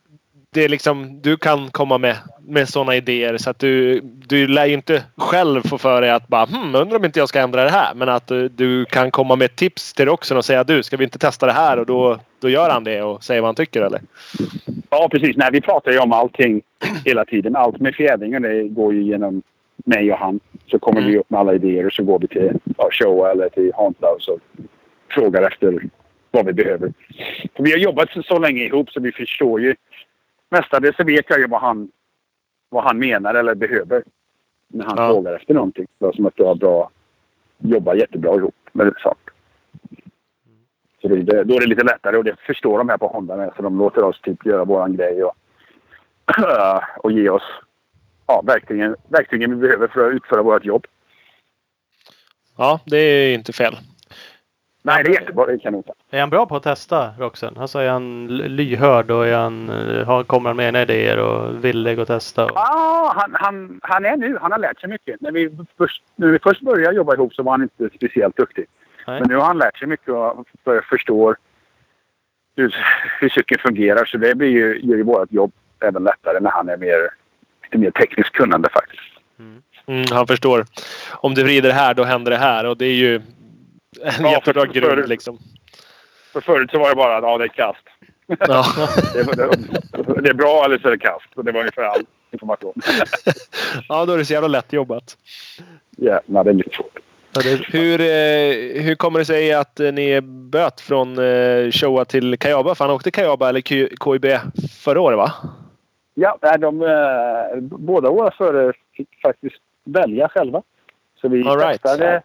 det 0.50 0.64
är 0.64 0.68
liksom, 0.68 1.22
du 1.22 1.36
kan 1.36 1.70
komma 1.70 1.98
med, 1.98 2.16
med 2.40 2.68
sådana 2.68 2.96
idéer 2.96 3.38
så 3.38 3.50
att 3.50 3.58
du, 3.58 4.00
du 4.02 4.46
lär 4.48 4.66
ju 4.66 4.74
inte 4.74 5.02
själv 5.16 5.62
få 5.68 5.78
för 5.78 6.00
dig 6.00 6.10
att 6.10 6.28
bara 6.28 6.44
hmm, 6.44 6.74
undrar 6.74 6.96
om 6.96 7.04
inte 7.04 7.18
jag 7.18 7.28
ska 7.28 7.40
ändra 7.40 7.64
det 7.64 7.70
här. 7.70 7.94
Men 7.94 8.08
att 8.08 8.26
du, 8.26 8.48
du 8.48 8.84
kan 8.84 9.10
komma 9.10 9.36
med 9.36 9.56
tips 9.56 9.92
till 9.92 10.06
Roxen 10.06 10.36
och 10.36 10.44
säga 10.44 10.64
du, 10.64 10.82
ska 10.82 10.96
vi 10.96 11.04
inte 11.04 11.18
testa 11.18 11.46
det 11.46 11.52
här? 11.52 11.78
Och 11.78 11.86
då, 11.86 12.18
då 12.40 12.48
gör 12.48 12.70
han 12.70 12.84
det 12.84 13.02
och 13.02 13.24
säger 13.24 13.40
vad 13.40 13.48
han 13.48 13.54
tycker 13.54 13.82
eller? 13.82 14.00
Ja, 14.90 15.08
precis. 15.10 15.36
Nej, 15.36 15.48
vi 15.52 15.60
pratar 15.60 15.92
ju 15.92 15.98
om 15.98 16.12
allting 16.12 16.62
hela 17.04 17.24
tiden. 17.24 17.56
Allt 17.56 17.80
med 17.80 17.94
fjädringen 17.94 18.42
det 18.42 18.62
går 18.62 18.94
ju 18.94 19.02
genom 19.02 19.42
mig 19.84 20.12
och 20.12 20.18
han. 20.18 20.40
Så 20.70 20.78
kommer 20.78 21.00
Mm. 21.00 21.12
vi 21.12 21.18
upp 21.18 21.30
med 21.30 21.40
alla 21.40 21.54
idéer 21.54 21.86
och 21.86 21.92
så 21.92 22.02
går 22.02 22.18
vi 22.18 22.28
till 22.28 22.52
ja, 22.78 22.88
Showa 22.92 23.30
eller 23.30 23.48
till 23.48 23.72
Honda 23.74 24.08
och 24.08 24.40
frågar 25.10 25.42
efter 25.42 25.82
vad 26.30 26.46
vi 26.46 26.52
behöver. 26.52 26.92
För 27.56 27.62
vi 27.62 27.70
har 27.70 27.78
jobbat 27.78 28.10
så, 28.10 28.22
så 28.22 28.38
länge 28.38 28.64
ihop 28.64 28.90
så 28.90 29.00
vi 29.00 29.12
förstår 29.12 29.60
ju. 29.60 29.74
Mestadels 30.50 30.96
så 30.96 31.04
vet 31.04 31.30
jag 31.30 31.38
ju 31.38 31.46
vad 31.46 31.60
han, 31.60 31.90
vad 32.68 32.84
han 32.84 32.98
menar 32.98 33.34
eller 33.34 33.54
behöver. 33.54 34.02
När 34.68 34.84
han 34.84 34.94
Ja. 34.98 35.08
frågar 35.08 35.34
efter 35.34 35.54
någonting. 35.54 35.86
Så 35.98 36.12
som 36.12 36.26
att 36.26 36.38
har 36.38 36.54
bra, 36.54 36.90
jobbar 37.58 37.94
jättebra 37.94 38.34
ihop 38.34 38.54
med 38.72 38.94
sånt. 38.98 39.18
Så 41.02 41.08
det, 41.08 41.22
det, 41.22 41.44
då 41.44 41.54
är 41.56 41.60
det 41.60 41.66
lite 41.66 41.84
lättare 41.84 42.16
och 42.16 42.24
det 42.24 42.36
förstår 42.46 42.78
de 42.78 42.88
här 42.88 42.98
på 42.98 43.08
Honda 43.08 43.36
med. 43.36 43.52
Så 43.56 43.62
de 43.62 43.78
låter 43.78 44.02
oss 44.04 44.20
typ 44.20 44.46
göra 44.46 44.64
våran 44.64 44.96
grej 44.96 45.24
och, 45.24 45.34
och 47.04 47.12
ge 47.12 47.28
oss 47.30 47.42
ja, 48.26 48.42
verktygen, 48.46 48.96
verktygen 49.08 49.50
vi 49.50 49.56
behöver 49.56 49.88
för 49.88 50.08
att 50.08 50.14
utföra 50.14 50.42
vårt 50.42 50.64
jobb. 50.64 50.86
Ja, 52.56 52.80
det 52.86 52.96
är 52.98 53.34
inte 53.34 53.52
fel. 53.52 53.74
Nej, 54.82 55.04
det 55.04 55.10
är 55.10 55.20
jättebra. 55.20 55.46
Det 55.46 55.52
är 55.52 55.58
kanon. 55.58 55.82
Är 56.10 56.20
han 56.20 56.30
bra 56.30 56.46
på 56.46 56.56
att 56.56 56.62
testa 56.62 57.10
Roxen? 57.18 57.56
Alltså 57.58 57.78
är 57.78 57.88
han 57.90 58.26
lyhörd 58.26 59.10
och 59.10 59.26
är 59.26 59.36
han, 59.36 59.68
eh, 59.70 60.06
har, 60.06 60.24
kommer 60.24 60.50
han 60.50 60.56
med 60.56 60.66
egna 60.66 60.82
idéer 60.82 61.18
och 61.18 61.64
villig 61.64 62.00
att 62.00 62.06
testa? 62.08 62.44
Och... 62.44 62.50
Ja, 62.54 63.12
han, 63.16 63.34
han, 63.34 63.80
han 63.82 64.04
är 64.04 64.16
nu. 64.16 64.38
Han 64.40 64.52
har 64.52 64.58
lärt 64.58 64.80
sig 64.80 64.88
mycket. 64.90 65.20
När 65.20 65.32
vi 65.32 65.50
först, 65.78 66.02
när 66.16 66.28
vi 66.28 66.38
först 66.38 66.60
började 66.60 66.96
jobba 66.96 67.14
ihop 67.14 67.34
så 67.34 67.42
var 67.42 67.52
han 67.52 67.62
inte 67.62 67.96
speciellt 67.96 68.36
duktig. 68.36 68.66
Nej. 69.06 69.20
Men 69.20 69.28
nu 69.28 69.36
har 69.36 69.44
han 69.44 69.58
lärt 69.58 69.78
sig 69.78 69.88
mycket 69.88 70.08
och 70.08 70.46
för- 70.64 70.80
förstår 70.80 71.36
hur, 72.56 72.74
hur 73.20 73.28
cykeln 73.28 73.60
fungerar. 73.60 74.04
Så 74.04 74.18
det 74.18 74.34
blir 74.34 74.48
ju, 74.48 74.80
gör 74.82 74.96
ju 74.96 75.02
vårt 75.02 75.32
jobb 75.32 75.52
även 75.80 76.04
lättare 76.04 76.40
när 76.40 76.50
han 76.50 76.68
är 76.68 76.76
mer, 76.76 77.08
lite 77.62 77.78
mer 77.78 77.90
tekniskt 77.90 78.32
kunnande 78.32 78.68
faktiskt. 78.72 79.02
Mm, 79.86 80.04
han 80.10 80.26
förstår. 80.26 80.64
Om 81.12 81.34
du 81.34 81.42
vrider 81.42 81.70
här, 81.70 81.94
då 81.94 82.04
händer 82.04 82.30
det 82.30 82.36
här. 82.36 82.66
Och 82.66 82.76
det 82.76 82.86
är 82.86 82.94
ju 82.94 83.20
en 84.02 84.24
Ja, 84.24 84.30
jättebra 84.32 84.66
för- 84.66 84.72
grund 84.72 85.00
för- 85.00 85.06
liksom. 85.08 85.38
För 86.32 86.40
förut 86.40 86.70
så 86.70 86.78
var 86.78 86.88
det 86.88 86.96
bara 86.96 87.16
att 87.16 87.22
ja, 87.22 87.38
det 87.38 87.44
är 87.44 87.48
kast. 87.48 87.84
Ja. 88.26 88.64
Det, 89.14 89.22
det, 89.22 90.20
det 90.22 90.28
är 90.30 90.34
bra 90.34 90.64
eller 90.64 90.78
så 90.78 90.88
är 90.88 90.92
det 90.92 90.98
kast. 90.98 91.26
Det 91.36 91.52
var 91.52 91.60
ungefär 91.60 91.82
all 91.82 92.02
information. 92.30 92.72
ja, 93.88 94.04
då 94.06 94.12
är 94.12 94.18
det 94.18 94.24
så 94.24 94.32
jävla 94.32 94.48
lätt 94.48 94.72
jobbat. 94.72 95.16
Jävlar, 95.96 96.44
det 96.44 96.50
är 96.50 96.54
lite 96.54 96.76
svårt. 96.76 96.98
Ja, 97.32 97.40
Hur, 97.68 98.00
eh, 98.00 98.82
hur 98.82 98.94
kommer 98.94 99.18
det 99.18 99.24
sig 99.24 99.52
att 99.52 99.80
eh, 99.80 99.92
ni 99.92 100.20
böt 100.20 100.80
från 100.80 101.18
eh, 101.18 101.70
Showa 101.70 102.04
till 102.04 102.38
Kayaba? 102.38 102.74
För 102.74 102.84
han 102.84 102.94
åkte 102.94 103.10
Kayaba 103.10 103.48
eller 103.48 103.60
Q- 103.60 103.88
KIB 104.04 104.26
förra 104.80 105.00
året 105.00 105.16
va? 105.16 105.32
Ja, 106.14 106.38
nej, 106.42 106.58
de, 106.58 106.78
båda 107.60 108.10
våra 108.10 108.30
förare 108.30 108.72
fick 108.96 109.08
faktiskt 109.22 109.56
välja 109.84 110.28
själva. 110.28 110.62
Så 111.20 111.28
vi 111.28 111.48
All 111.48 111.58
right. 111.58 111.82
testade 111.82 112.22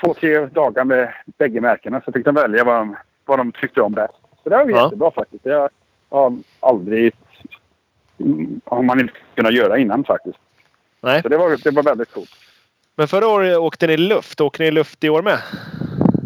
två, 0.00 0.14
tre 0.14 0.46
dagar 0.46 0.84
med 0.84 1.14
bägge 1.38 1.60
märkena. 1.60 2.00
Så 2.04 2.12
fick 2.12 2.24
de 2.24 2.34
välja 2.34 2.64
vad 2.64 2.74
de, 2.76 2.96
vad 3.24 3.38
de 3.38 3.52
tyckte 3.52 3.80
om 3.82 3.92
bäst. 3.92 4.14
Så 4.42 4.48
det 4.48 4.56
var 4.56 4.70
Ja. 4.70 4.84
jättebra 4.84 5.10
faktiskt. 5.10 5.44
Det 5.44 5.68
har 6.10 6.32
aldrig... 6.60 7.12
har 8.64 8.82
man 8.82 9.00
inte 9.00 9.12
kunnat 9.34 9.54
göra 9.54 9.78
innan 9.78 10.04
faktiskt. 10.04 10.38
Nej. 11.00 11.22
Så 11.22 11.28
det 11.28 11.36
var, 11.36 11.56
det 11.64 11.70
var 11.70 11.82
väldigt 11.82 12.12
coolt. 12.12 12.30
Men 12.96 13.08
förra 13.08 13.28
året 13.28 13.58
åkte 13.58 13.86
ni 13.86 13.96
luft. 13.96 14.40
Åker 14.40 14.64
ni 14.64 14.70
luft 14.70 15.04
i 15.04 15.08
år 15.10 15.22
med? 15.22 15.38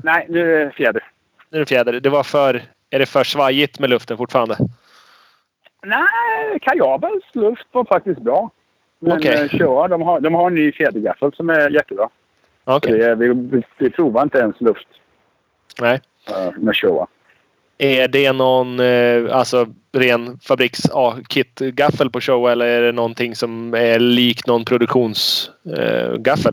Nej, 0.03 0.27
nu 0.29 0.55
är 0.57 0.65
det 0.65 0.71
fjäder. 0.71 1.05
Nu 1.51 1.59
är 1.59 1.61
det 1.61 1.67
fjäder. 1.67 2.01
Det 2.01 2.09
var 2.11 2.23
för... 2.23 2.62
Är 2.91 2.99
det 2.99 3.07
för 3.07 3.25
svajigt 3.25 3.79
med 3.81 3.91
luften 3.91 4.17
fortfarande? 4.17 4.57
Nej, 5.83 6.59
Kajabels 6.62 7.25
luft 7.35 7.67
var 7.73 7.85
faktiskt 7.85 8.21
bra. 8.21 8.51
Men 8.99 9.12
okay. 9.19 9.49
Showa, 9.49 9.89
de 9.89 10.03
har, 10.03 10.21
de 10.21 10.35
har 10.35 10.47
en 10.47 10.55
ny 10.55 10.73
fjädergaffel 10.73 11.33
som 11.33 11.51
är 11.51 11.71
jättebra. 11.71 12.09
Så 12.65 12.79
det, 12.79 13.15
vi, 13.15 13.29
vi, 13.29 13.62
vi 13.79 13.91
provar 13.91 14.23
inte 14.23 14.39
ens 14.39 14.61
luft 14.61 14.89
Nej. 15.81 16.01
med 16.57 16.77
Showa. 16.77 17.07
Är 17.79 18.09
det 18.09 18.33
någon 18.33 18.81
eh, 18.81 19.37
alltså, 19.37 19.67
ren 19.93 20.39
fabriks 20.39 20.81
A-kit-gaffel 20.93 22.11
på 22.11 22.21
show 22.21 22.51
eller 22.51 22.67
är 22.67 22.83
det 22.83 22.93
någonting 22.93 23.35
som 23.35 23.75
är 23.75 23.99
lik 23.99 24.47
någon 24.47 24.65
produktionsgaffel? 24.65 26.12
Eh, 26.12 26.17
gaffel? 26.17 26.53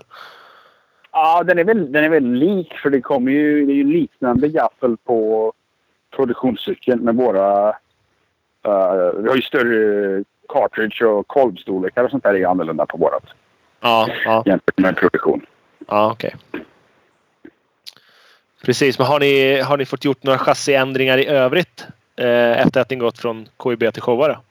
Ja, 1.12 1.44
den 1.44 1.60
är 1.60 1.64
väl, 1.64 1.92
den 1.92 2.04
är 2.04 2.10
väl 2.10 2.34
lik 2.34 2.74
för 2.74 2.90
det 2.90 3.02
kommer 3.02 3.32
ju, 3.32 3.66
det 3.66 3.74
är 3.74 3.76
ju 3.76 3.94
liknande 3.94 4.48
gaffel 4.48 4.98
på 4.98 5.54
produktionscykeln 6.16 7.02
med 7.02 7.16
våra... 7.16 7.70
eh, 8.66 9.12
vi 9.18 9.30
har 9.30 9.36
ju 9.36 9.42
större 9.42 10.24
cartridge 10.50 11.06
och 11.06 11.28
kolvstorlekar 11.28 12.04
och 12.04 12.12
sånt 12.12 12.24
där 12.24 12.34
är 12.34 12.38
ju 12.38 12.46
annorlunda 12.46 12.86
på 12.86 12.98
vårat 12.98 13.24
ja, 13.82 14.08
ja, 14.26 14.44
jämfört 14.46 14.78
med 14.78 14.96
produktion. 14.96 15.46
Ja 15.88 16.12
okej. 16.12 16.36
Precis, 18.66 19.00
men 19.00 19.08
har 19.08 19.20
ni, 19.20 19.60
har 19.62 19.78
ni 19.78 19.86
fått 19.86 20.06
gjort 20.06 20.24
några 20.24 20.38
chassiändringar 20.40 21.18
i 21.18 21.28
övrigt 21.28 21.86
eh, 22.16 22.62
efter 22.66 22.82
att 22.82 22.90
ni 22.90 22.96
gått 22.96 23.20
från 23.20 23.48
KIB 23.64 23.94
till 23.94 24.02
Showa? 24.02 24.28
Då? 24.28 24.42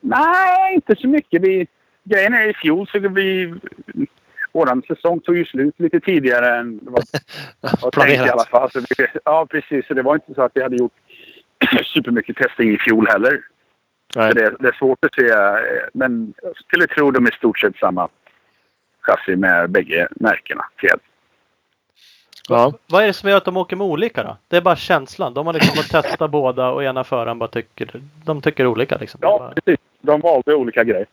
Nej, 0.00 0.74
inte 0.74 0.96
så 0.96 1.08
mycket. 1.08 1.42
Vi, 1.42 1.66
grejen 2.04 2.34
är 2.34 2.48
i 2.48 2.54
fjol 2.54 2.86
så 2.88 2.98
vi... 2.98 3.54
våran 4.52 4.82
säsong 4.82 5.20
tog 5.20 5.36
ju 5.36 5.44
slut 5.44 5.74
lite 5.80 6.00
tidigare 6.00 6.56
än 6.58 6.80
vad 6.82 7.04
var 7.80 7.88
i 7.88 7.90
Planerat. 7.90 8.30
alla 8.30 8.44
fall. 8.44 8.70
Så 8.70 8.80
vi, 8.80 9.06
ja, 9.24 9.46
precis. 9.50 9.86
Så 9.86 9.94
det 9.94 10.02
var 10.02 10.14
inte 10.14 10.34
så 10.34 10.42
att 10.42 10.52
vi 10.54 10.62
hade 10.62 10.76
gjort 10.76 10.92
supermycket 11.94 12.36
testing 12.36 12.74
i 12.74 12.78
fjol 12.78 13.06
heller. 13.08 13.40
Det, 14.14 14.56
det 14.60 14.68
är 14.68 14.78
svårt 14.78 15.04
att 15.04 15.14
se. 15.14 15.28
eh, 15.28 15.54
Men 15.94 16.34
jag 16.42 16.56
skulle 16.56 16.86
tro 16.86 17.10
de 17.10 17.26
är 17.26 17.30
i 17.32 17.36
stort 17.36 17.58
sett 17.58 17.76
samma 17.76 18.08
chassi 19.02 19.36
med 19.36 19.70
bägge 19.70 20.08
märkena. 20.10 20.64
Fjäll. 20.80 20.98
Ja. 22.48 22.72
Vad 22.86 23.02
är 23.02 23.06
det 23.06 23.12
som 23.12 23.30
gör 23.30 23.36
att 23.36 23.44
de 23.44 23.56
åker 23.56 23.76
med 23.76 23.86
olika 23.86 24.22
då? 24.22 24.36
Det 24.48 24.56
är 24.56 24.60
bara 24.60 24.76
känslan. 24.76 25.34
De 25.34 25.46
har 25.46 25.52
liksom 25.52 25.76
fått 25.76 25.88
testa 25.90 26.28
båda 26.38 26.70
och 26.70 26.84
ena 26.84 27.04
föraren 27.04 27.38
bara 27.38 27.48
tycker, 27.48 27.90
de 28.24 28.42
tycker 28.42 28.66
olika 28.66 28.96
liksom. 28.96 29.20
Ja, 29.22 29.52
precis. 29.54 29.80
De 30.00 30.20
valde 30.20 30.54
olika 30.54 30.84
grejer. 30.84 31.06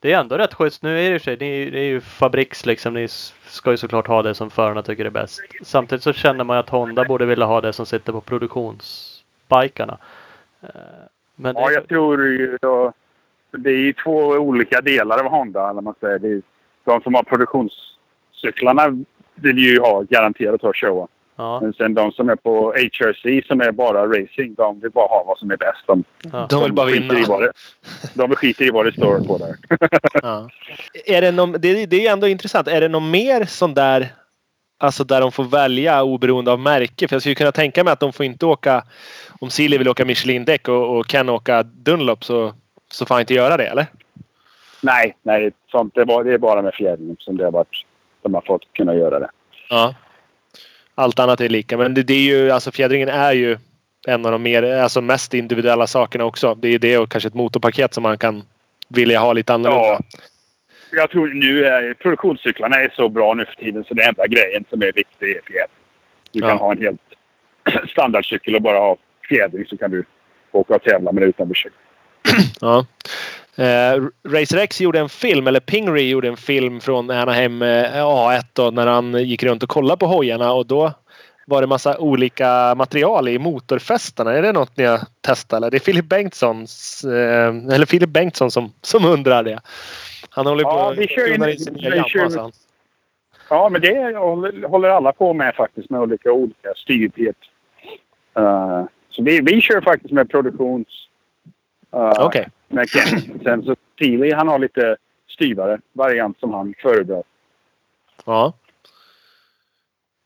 Det 0.00 0.12
är 0.12 0.20
ändå 0.20 0.38
rätt 0.38 0.54
schysst. 0.54 0.82
Nu 0.82 1.06
är 1.06 1.10
det 1.10 1.20
sig, 1.20 1.36
det 1.36 1.44
är, 1.46 1.70
det 1.70 1.78
är 1.78 1.84
ju 1.84 2.00
fabriks 2.00 2.66
liksom. 2.66 2.94
Ni 2.94 3.08
ska 3.46 3.70
ju 3.70 3.76
såklart 3.76 4.06
ha 4.06 4.22
det 4.22 4.34
som 4.34 4.50
förarna 4.50 4.82
tycker 4.82 5.04
är 5.04 5.10
bäst. 5.10 5.40
Samtidigt 5.62 6.02
så 6.02 6.12
känner 6.12 6.44
man 6.44 6.58
att 6.58 6.68
Honda 6.68 7.04
borde 7.04 7.26
vilja 7.26 7.44
ha 7.44 7.60
det 7.60 7.72
som 7.72 7.86
sitter 7.86 8.12
på 8.12 8.20
produktionsbikarna. 8.20 9.98
Eh, 10.62 10.68
Men 11.34 11.54
Ja, 11.56 11.70
jag 11.70 11.88
tror 11.88 12.26
ju 12.26 12.58
då, 12.62 12.92
det 13.56 13.70
är 13.70 13.78
ju 13.78 13.92
två 13.92 14.18
olika 14.18 14.80
delar 14.80 15.18
av 15.18 15.30
Honda. 15.30 15.72
När 15.72 15.82
man 15.82 15.94
säger. 16.00 16.18
Det 16.18 16.28
är, 16.28 16.42
de 16.84 17.00
som 17.00 17.14
har 17.14 17.22
produktionscyklarna 17.22 19.04
vill 19.34 19.58
ju 19.58 19.80
ha 19.80 20.02
garanterat 20.02 20.62
ha 20.62 20.72
showa. 20.72 21.08
ja, 21.36 21.60
Men 21.62 21.72
sen 21.72 21.94
de 21.94 22.12
som 22.12 22.28
är 22.28 22.36
på 22.36 22.72
HRC 22.72 23.46
som 23.46 23.60
är 23.60 23.72
bara 23.72 24.06
racing, 24.06 24.54
de 24.54 24.80
vill 24.80 24.90
bara 24.90 25.06
ha 25.06 25.24
vad 25.26 25.38
som 25.38 25.50
är 25.50 25.56
bäst. 25.56 25.86
De, 25.86 26.04
ja. 26.32 26.46
De 26.50 26.62
vill 26.62 26.72
bara 26.72 26.86
vinna. 26.86 27.18
I 27.18 27.24
vad 27.24 27.42
det, 27.42 27.52
de 28.14 28.34
skiter 28.34 28.64
i 28.64 28.70
vad 28.70 28.86
det 28.86 28.92
står 28.92 29.20
på 29.20 29.38
där. 29.38 29.56
Ja. 30.22 30.48
Är 31.06 31.20
det, 31.20 31.32
någon, 31.32 31.52
det, 31.52 31.86
det 31.86 32.06
är 32.06 32.12
ändå 32.12 32.28
intressant. 32.28 32.68
Är 32.68 32.80
det 32.80 32.88
någon 32.88 33.10
mer 33.10 33.44
sån 33.44 33.74
där 33.74 34.08
Alltså 34.78 35.04
där 35.04 35.20
de 35.20 35.32
får 35.32 35.44
välja 35.44 36.02
oberoende 36.02 36.52
av 36.52 36.60
märke. 36.60 37.08
För 37.08 37.14
jag 37.14 37.22
skulle 37.22 37.34
kunna 37.34 37.52
tänka 37.52 37.84
mig 37.84 37.92
att 37.92 38.00
de 38.00 38.12
får 38.12 38.26
inte 38.26 38.46
åka... 38.46 38.84
Om 39.40 39.50
Silly 39.50 39.78
vill 39.78 39.88
åka 39.88 40.04
Michelin-däck 40.04 40.68
och, 40.68 40.96
och 40.96 41.06
kan 41.06 41.28
åka 41.28 41.62
Dunlop 41.62 42.24
så, 42.24 42.54
så 42.92 43.06
får 43.06 43.14
han 43.14 43.20
inte 43.20 43.34
göra 43.34 43.56
det, 43.56 43.66
eller? 43.66 43.86
Nej, 44.80 45.16
nej. 45.22 45.52
Sånt, 45.70 45.94
det, 45.94 46.04
var, 46.04 46.24
det 46.24 46.32
är 46.32 46.38
bara 46.38 46.62
med 46.62 46.74
fjädringen 46.74 47.16
som 47.18 47.36
det 47.36 47.44
har 47.44 47.52
varit, 47.52 47.86
de 48.22 48.34
har 48.34 48.40
fått 48.40 48.72
kunna 48.72 48.94
göra 48.94 49.18
det. 49.18 49.30
Ja. 49.70 49.94
Allt 50.94 51.18
annat 51.18 51.40
är 51.40 51.48
lika. 51.48 51.76
Men 51.76 51.94
det, 51.94 52.02
det 52.02 52.14
är 52.14 52.22
ju, 52.22 52.50
alltså 52.50 52.70
fjädringen 52.70 53.08
är 53.08 53.32
ju 53.32 53.58
en 54.06 54.26
av 54.26 54.32
de 54.32 54.42
mer, 54.42 54.62
alltså 54.62 55.00
mest 55.00 55.34
individuella 55.34 55.86
sakerna 55.86 56.24
också. 56.24 56.54
Det 56.54 56.68
är 56.68 56.78
det 56.78 56.98
och 56.98 57.10
kanske 57.10 57.26
ett 57.26 57.34
motorpaket 57.34 57.94
som 57.94 58.02
man 58.02 58.18
kan 58.18 58.42
vilja 58.88 59.18
ha 59.20 59.32
lite 59.32 59.54
annorlunda. 59.54 59.84
Ja. 59.86 60.00
Jag 60.92 61.10
tror 61.10 61.28
nu 61.28 61.64
är 61.64 61.94
produktionscyklarna 61.94 62.76
är 62.76 62.92
så 62.96 63.08
bra 63.08 63.34
nu 63.34 63.44
för 63.44 63.54
tiden 63.54 63.84
så 63.84 63.94
det 63.94 64.02
enda 64.04 64.26
grejen 64.26 64.64
som 64.70 64.82
är 64.82 64.92
viktig 64.92 65.30
är 65.30 65.40
fjädring. 65.46 65.76
Du 66.32 66.40
kan 66.40 66.48
Ja. 66.48 66.56
ha 66.56 66.72
en 66.72 66.82
helt 66.82 67.00
standardcykel 67.90 68.54
och 68.54 68.62
bara 68.62 68.78
ha 68.78 68.96
fjädring 69.28 69.66
så 69.66 69.76
kan 69.76 69.90
du 69.90 70.04
åka 70.52 70.74
och 70.74 70.82
tävla 70.82 71.12
med 71.12 71.22
det 71.22 71.26
utan 71.26 71.48
bekymmer. 71.48 71.78
Ja. 72.60 72.86
Eh, 73.58 74.02
Racer 74.28 74.56
X 74.56 74.80
gjorde 74.80 75.00
en 75.00 75.08
film, 75.08 75.46
eller 75.46 75.60
Pingree 75.60 76.08
gjorde 76.08 76.28
en 76.28 76.36
film 76.36 76.80
från 76.80 77.10
Anaheim 77.10 77.62
eh, 77.62 77.96
A1 77.96 78.42
då, 78.52 78.70
när 78.70 78.86
han 78.86 79.14
gick 79.24 79.42
runt 79.42 79.62
och 79.62 79.68
kollade 79.68 79.98
på 79.98 80.06
hojarna 80.06 80.52
och 80.52 80.66
då 80.66 80.92
var 81.46 81.60
det 81.60 81.66
massa 81.66 81.98
olika 81.98 82.74
material 82.74 83.28
i 83.28 83.38
motorfästarna. 83.38 84.32
Är 84.32 84.42
det 84.42 84.52
något 84.52 84.76
ni 84.76 84.84
har 84.84 85.00
testat? 85.20 85.56
Eller? 85.56 85.70
Det 85.70 85.76
är 85.76 85.80
Filip 85.80 86.04
Bengtssons, 86.04 87.04
eh, 87.04 87.74
eller 87.74 87.86
Filip 87.86 88.10
Bengtsson 88.10 88.50
som, 88.50 88.72
som 88.82 89.04
undrar 89.04 89.42
det. 89.42 89.60
Han 90.30 90.46
håller 90.46 90.64
på 90.64 90.70
Ja, 90.70 90.94
vi 90.96 91.08
kör 91.08 91.26
ju- 91.26 91.56
vi 91.74 92.02
kör-. 92.08 92.50
Ja, 93.50 93.68
men 93.68 93.80
det 93.80 94.16
håller, 94.16 94.68
håller 94.68 94.88
alla 94.88 95.12
på 95.12 95.32
med 95.32 95.54
faktiskt 95.54 95.90
med 95.90 96.00
olika, 96.00 96.32
olika 96.32 96.74
styrpet. 96.76 97.36
Uh, 98.38 98.84
så 99.10 99.22
vi, 99.22 99.40
vi 99.40 99.60
kör 99.60 99.80
faktiskt 99.80 100.12
med 100.12 100.30
produktions... 100.30 101.05
Uh. 101.94 102.46
Med 102.68 102.88
Ken. 102.90 103.40
Sen 103.44 103.62
så 103.62 103.76
Sealy, 103.98 104.32
han 104.32 104.48
har 104.48 104.58
lite 104.58 104.96
styvare 105.28 105.78
variant 105.92 106.38
som 106.38 106.54
han 106.54 106.74
föredrar. 106.82 107.22
Ja. 108.24 108.52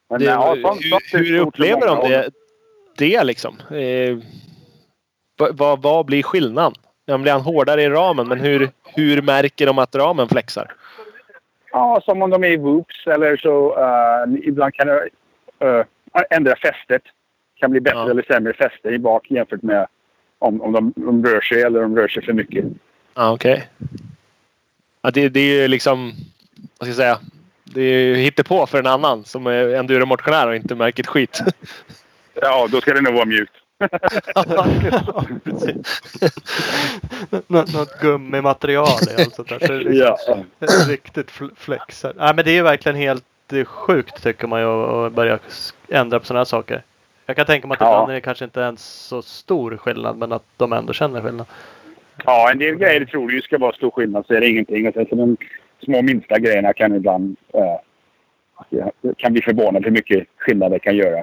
Men 0.09 0.21
Det, 0.21 0.25
ja, 0.27 0.57
sånt- 0.63 0.81
hur, 0.85 0.91
sånt 0.91 1.03
hur 1.13 1.39
upplever 1.39 1.87
de 1.87 2.09
det, 2.09 2.31
det 2.97 3.25
liksom? 3.25 3.57
Eh, 3.71 4.19
vad, 5.37 5.57
vad, 5.57 5.83
vad 5.83 6.07
blir 6.07 6.23
skillnaden? 6.23 6.73
Ja, 7.05 7.19
blir 7.19 7.33
han 7.33 7.41
hårdare 7.41 7.83
i 7.83 7.89
ramen? 7.89 8.29
Men 8.29 8.41
hur, 8.41 8.71
hur 8.85 9.23
märker 9.23 9.67
de 9.67 9.79
att 9.79 9.95
ramen 9.95 10.29
flexar? 10.29 10.73
Ja, 11.73 12.01
som 12.05 12.23
om 12.23 12.31
de 12.31 12.45
är 12.45 12.49
i 12.49 12.57
Whoops 12.57 13.07
eller 13.07 13.37
så 13.37 13.79
uh, 13.79 14.49
ibland 14.49 14.75
kan 14.75 14.87
det 14.87 15.09
uh, 15.65 15.85
ändra 16.31 16.57
fästet. 16.57 17.03
Kan 17.55 17.71
bli 17.71 17.81
bättre 17.81 17.99
Ja. 17.99 18.11
eller 18.11 18.23
sämre 18.23 18.53
fäste 18.53 18.89
i 18.89 18.99
bak 18.99 19.31
jämfört 19.31 19.63
med 19.63 19.87
om, 20.41 20.61
om 20.63 20.73
de, 20.73 20.93
de 20.97 21.25
rör 21.25 21.41
sig 21.41 21.63
eller 21.63 21.85
om 21.85 21.95
de 21.95 22.01
rör 22.01 22.09
sig 22.09 22.25
för 22.25 22.33
mycket. 22.33 22.65
Ja, 23.15 23.33
okej. 23.33 23.69
Ja, 25.03 25.11
det, 25.11 25.29
det 25.29 25.41
är 25.41 25.63
ju 25.63 25.69
liksom... 25.69 26.13
Vad 26.57 26.77
ska 26.77 26.87
jag 26.87 26.97
säga? 26.97 27.19
Det 27.65 27.83
är 27.83 28.05
ju 28.05 28.15
hittepå 28.15 28.67
för 28.67 28.79
en 28.79 28.87
annan 28.87 29.25
som 29.25 29.47
är 29.47 29.75
enduromotionär 29.75 30.49
och 30.49 30.57
inte 30.57 30.75
märker 30.75 31.03
ett 31.03 31.07
skit. 31.07 31.41
Ja, 32.43 32.69
då 32.71 32.81
ska 32.81 32.95
det 32.95 33.01
nog 33.01 33.15
vara 33.15 33.25
mjukt. 33.25 33.53
Nå- 37.47 37.65
Något 37.73 38.01
gummimaterial 38.01 38.99
i 39.19 39.23
allt 39.23 39.35
sånt 39.35 39.49
där. 39.49 39.79
Liksom 39.79 40.45
Ja. 40.59 40.67
Riktigt 40.89 41.31
fl- 41.31 41.51
flexar. 41.57 42.13
Nej 42.17 42.35
men 42.35 42.45
det 42.45 42.51
är 42.51 42.55
ju 42.55 42.63
verkligen 42.63 42.97
helt 42.97 43.25
sjukt 43.67 44.23
tycker 44.23 44.47
man 44.47 44.61
ju 44.61 44.67
att 44.67 45.13
börja 45.13 45.39
ändra 45.89 46.21
på 46.21 46.27
sådana 46.27 46.41
här 46.41 46.45
saker. 46.45 46.83
Jag 47.31 47.37
kan 47.37 47.47
tänka 47.47 47.69
mig 47.69 47.75
att 47.75 47.81
Ja. 47.81 47.87
ibland 47.89 48.11
är 48.11 48.15
det 48.15 48.21
kanske 48.21 48.45
inte 48.45 48.61
ens 48.61 48.85
så 48.85 49.23
stor 49.23 49.77
skillnad 49.77 50.17
men 50.19 50.33
att 50.33 50.45
de 50.57 50.73
ändå 50.73 50.93
känner 50.93 51.21
skillnad. 51.23 51.47
Ja, 52.25 52.51
en 52.53 52.59
del 52.59 52.75
grejer 52.75 53.05
tror 53.05 53.29
du 53.29 53.41
ska 53.43 53.59
vara 53.59 53.73
stor 53.73 53.91
skillnad 53.91 54.27
så 54.27 54.35
är 54.35 54.41
det 54.41 54.49
ingenting. 54.49 54.89
Och 54.89 54.95
sen 54.95 55.07
så 55.09 55.15
de 55.15 55.37
små 55.85 56.03
minsta 56.03 56.39
grejerna 56.39 56.73
kan 56.73 56.95
ibland 56.97 57.37
eh, 57.55 57.77
kan 59.17 59.33
bli 59.33 59.43
förvånad 59.43 59.85
hur 59.85 59.91
mycket 59.91 60.27
skillnad 60.37 60.73
det 60.73 60.79
kan 60.79 60.97
göra. 60.97 61.23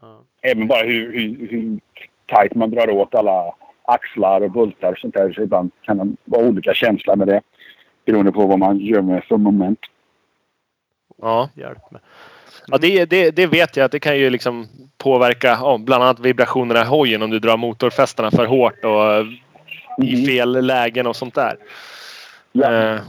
Ja. 0.00 0.20
Även 0.42 0.66
bara 0.66 0.82
hur, 0.82 1.12
hur, 1.12 1.48
hur 1.50 1.80
tajt 2.26 2.54
man 2.54 2.70
drar 2.70 2.90
åt 2.90 3.14
alla 3.14 3.54
axlar 3.82 4.40
och 4.40 4.50
bultar 4.50 4.92
och 4.92 4.98
sånt 4.98 5.14
där. 5.14 5.32
Så 5.32 5.42
ibland 5.42 5.70
kan 5.82 5.98
det 5.98 6.16
vara 6.24 6.46
olika 6.48 6.74
känslor 6.74 7.16
med 7.16 7.26
det. 7.28 7.40
Beroende 8.06 8.32
på 8.32 8.46
vad 8.46 8.58
man 8.58 8.78
gör 8.78 9.02
med 9.02 9.24
för 9.24 9.36
moment. 9.36 9.80
Ja, 11.16 11.50
Hjälp 11.54 11.90
mig. 11.90 12.00
Ja 12.66 12.78
det, 12.78 13.04
det, 13.04 13.30
det 13.30 13.46
vet 13.46 13.76
jag 13.76 13.84
att 13.84 13.92
det 13.92 14.00
kan 14.00 14.18
ju 14.18 14.30
liksom 14.30 14.68
påverka 14.98 15.48
ja, 15.60 15.78
bland 15.78 16.02
annat 16.04 16.20
vibrationerna 16.20 16.80
i 16.80 16.84
hojen 16.84 17.22
om 17.22 17.30
du 17.30 17.38
drar 17.38 17.56
motorfästarna 17.56 18.30
för 18.30 18.46
hårt 18.46 18.84
och 18.84 19.26
i 20.04 20.26
fel 20.26 20.66
lägen 20.66 21.06
och 21.06 21.16
sånt 21.16 21.34
där. 21.34 21.56
Ja. 22.52 22.72
Eh, 22.72 23.00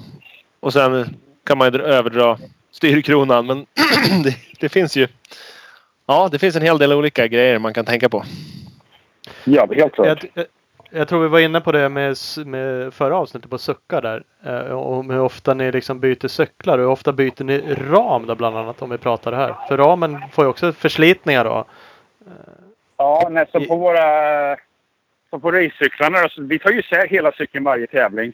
och 0.59 0.73
sen 0.73 1.17
kan 1.45 1.57
man 1.57 1.67
ju 1.67 1.71
dra- 1.71 1.83
överdra 1.83 2.37
styrkronan 2.71 3.45
men 3.45 3.65
det, 4.23 4.35
det 4.59 4.69
finns 4.69 4.95
ju 4.97 5.07
Ja, 6.05 6.29
det 6.31 6.39
finns 6.39 6.55
en 6.55 6.61
hel 6.61 6.77
del 6.77 6.93
olika 6.93 7.27
grejer 7.27 7.59
man 7.59 7.73
kan 7.73 7.85
tänka 7.85 8.09
på. 8.09 8.23
Ja, 9.43 9.67
helt 9.75 9.93
klart. 9.93 10.23
Jag, 10.33 10.45
jag, 10.89 11.07
tror 11.07 11.21
vi 11.21 11.27
var 11.27 11.39
inne 11.39 11.61
på 11.61 11.71
det 11.71 11.89
med, 11.89 12.15
med 12.45 12.93
förra 12.93 13.17
avsnittet 13.17 13.49
på 13.49 13.57
suckar 13.57 14.01
där. 14.01 14.23
Eh, 14.45 14.71
om 14.71 15.09
hur 15.09 15.19
ofta 15.19 15.53
ni 15.53 15.71
liksom 15.71 15.99
byter 15.99 16.27
cyklar 16.27 16.77
och 16.77 16.83
hur 16.83 16.91
ofta 16.91 17.13
byter 17.13 17.43
ni 17.43 17.61
ram 17.73 18.27
då 18.27 18.35
bland 18.35 18.57
annat 18.57 18.81
om 18.81 18.89
vi 18.89 18.97
pratar 18.97 19.33
här. 19.33 19.55
För 19.67 19.77
ramen 19.77 20.17
får 20.31 20.45
ju 20.45 20.49
också 20.49 20.73
förslitningar 20.73 21.43
då. 21.43 21.65
Ja, 22.97 23.27
nej, 23.31 23.45
så 23.51 23.65
på 23.65 23.75
våra... 23.75 24.57
Så 25.29 25.39
på 25.39 25.51
racecyklarna 25.51 26.21
då, 26.21 26.29
så 26.29 26.41
vi 26.41 26.59
tar 26.59 26.71
ju 26.71 26.79
isär 26.79 27.07
hela 27.07 27.31
cykeln 27.31 27.63
varje 27.63 27.87
tävling 27.87 28.33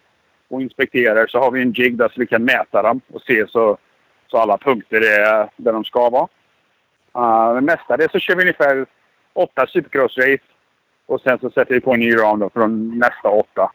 och 0.50 0.62
inspekterar. 0.62 1.28
Så 1.28 1.40
har 1.40 1.52
vi 1.52 1.62
en 1.62 1.72
jig 1.72 1.98
där 1.98 2.08
så 2.08 2.20
vi 2.20 2.28
kan 2.28 2.44
mäta 2.44 2.82
dem 2.82 3.02
och 3.14 3.22
se 3.22 3.48
så, 3.48 3.78
så 4.28 4.38
alla 4.38 4.58
punkter 4.58 5.02
är 5.02 5.50
där 5.56 5.74
de 5.74 5.84
ska 5.84 6.10
vara. 6.10 6.28
Uh, 7.18 7.54
men 7.54 7.66
mestadels 7.66 8.12
så 8.12 8.20
kör 8.20 8.36
vi 8.36 8.42
ungefär 8.42 8.86
åtta 9.34 9.66
supercross-race 9.66 10.40
och 11.06 11.22
sen 11.22 11.40
så 11.40 11.50
sätter 11.50 11.74
vi 11.74 11.82
på 11.82 11.94
en 11.94 12.00
ny 12.00 12.16
ram 12.16 12.40
då 12.40 12.50
från 12.50 13.00
nästa 13.00 13.30
åtta. 13.30 13.72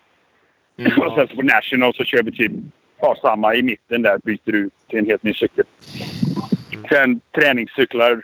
och 0.97 1.14
sen 1.14 1.28
så 1.28 1.37
på 1.37 1.43
National 1.43 1.95
så 1.95 2.05
kör 2.05 2.22
vi 2.22 2.33
typ 2.33 2.53
ja, 3.01 3.16
samma 3.22 3.55
i 3.55 3.62
mitten 3.62 4.03
där, 4.03 4.18
byter 4.18 4.55
ut 4.55 4.72
till 4.89 4.99
en 4.99 5.07
helt 5.07 5.22
ny 5.22 5.35
cykel. 5.35 5.64
Sen 6.89 7.20
träningscyklar, 7.35 8.22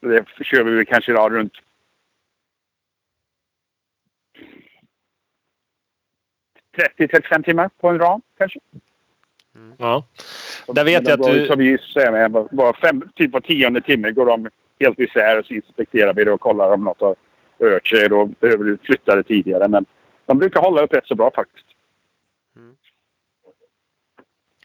det 0.00 0.44
kör 0.44 0.64
vi 0.64 0.84
kanske 0.84 1.12
idag 1.12 1.32
runt 1.32 1.52
...30 6.98 7.08
35 7.08 7.42
timmar 7.42 7.70
på 7.80 7.88
en 7.88 7.98
ram 7.98 8.22
kanske. 8.38 8.60
Ja. 9.78 10.04
Där 10.66 10.84
vet 10.84 11.08
jag 11.08 11.20
att 11.20 11.32
du- 11.32 11.46
Så 11.46 11.56
vi 11.56 11.78
säger, 11.78 12.28
bara 12.56 12.76
fem, 12.76 13.08
typ 13.14 13.32
var 13.32 13.40
tionde 13.40 13.80
timme 13.80 14.10
går 14.10 14.26
de 14.26 14.48
helt 14.80 14.98
isär 14.98 15.38
och 15.38 15.46
så 15.46 15.54
inspekterar 15.54 16.14
vi 16.14 16.24
det 16.24 16.32
och 16.32 16.40
kollar 16.40 16.72
om 16.72 16.84
något 16.84 17.00
har 17.00 17.16
sig. 17.84 18.08
Då 18.08 18.26
behöver 18.26 18.78
flytta 18.82 19.16
det 19.16 19.22
tidigare. 19.22 19.68
Men 19.68 19.86
de 20.26 20.38
brukar 20.38 20.60
hålla 20.60 20.82
upp 20.82 20.94
rätt 20.94 21.06
så 21.06 21.14
bra 21.14 21.30
faktiskt. 21.34 21.66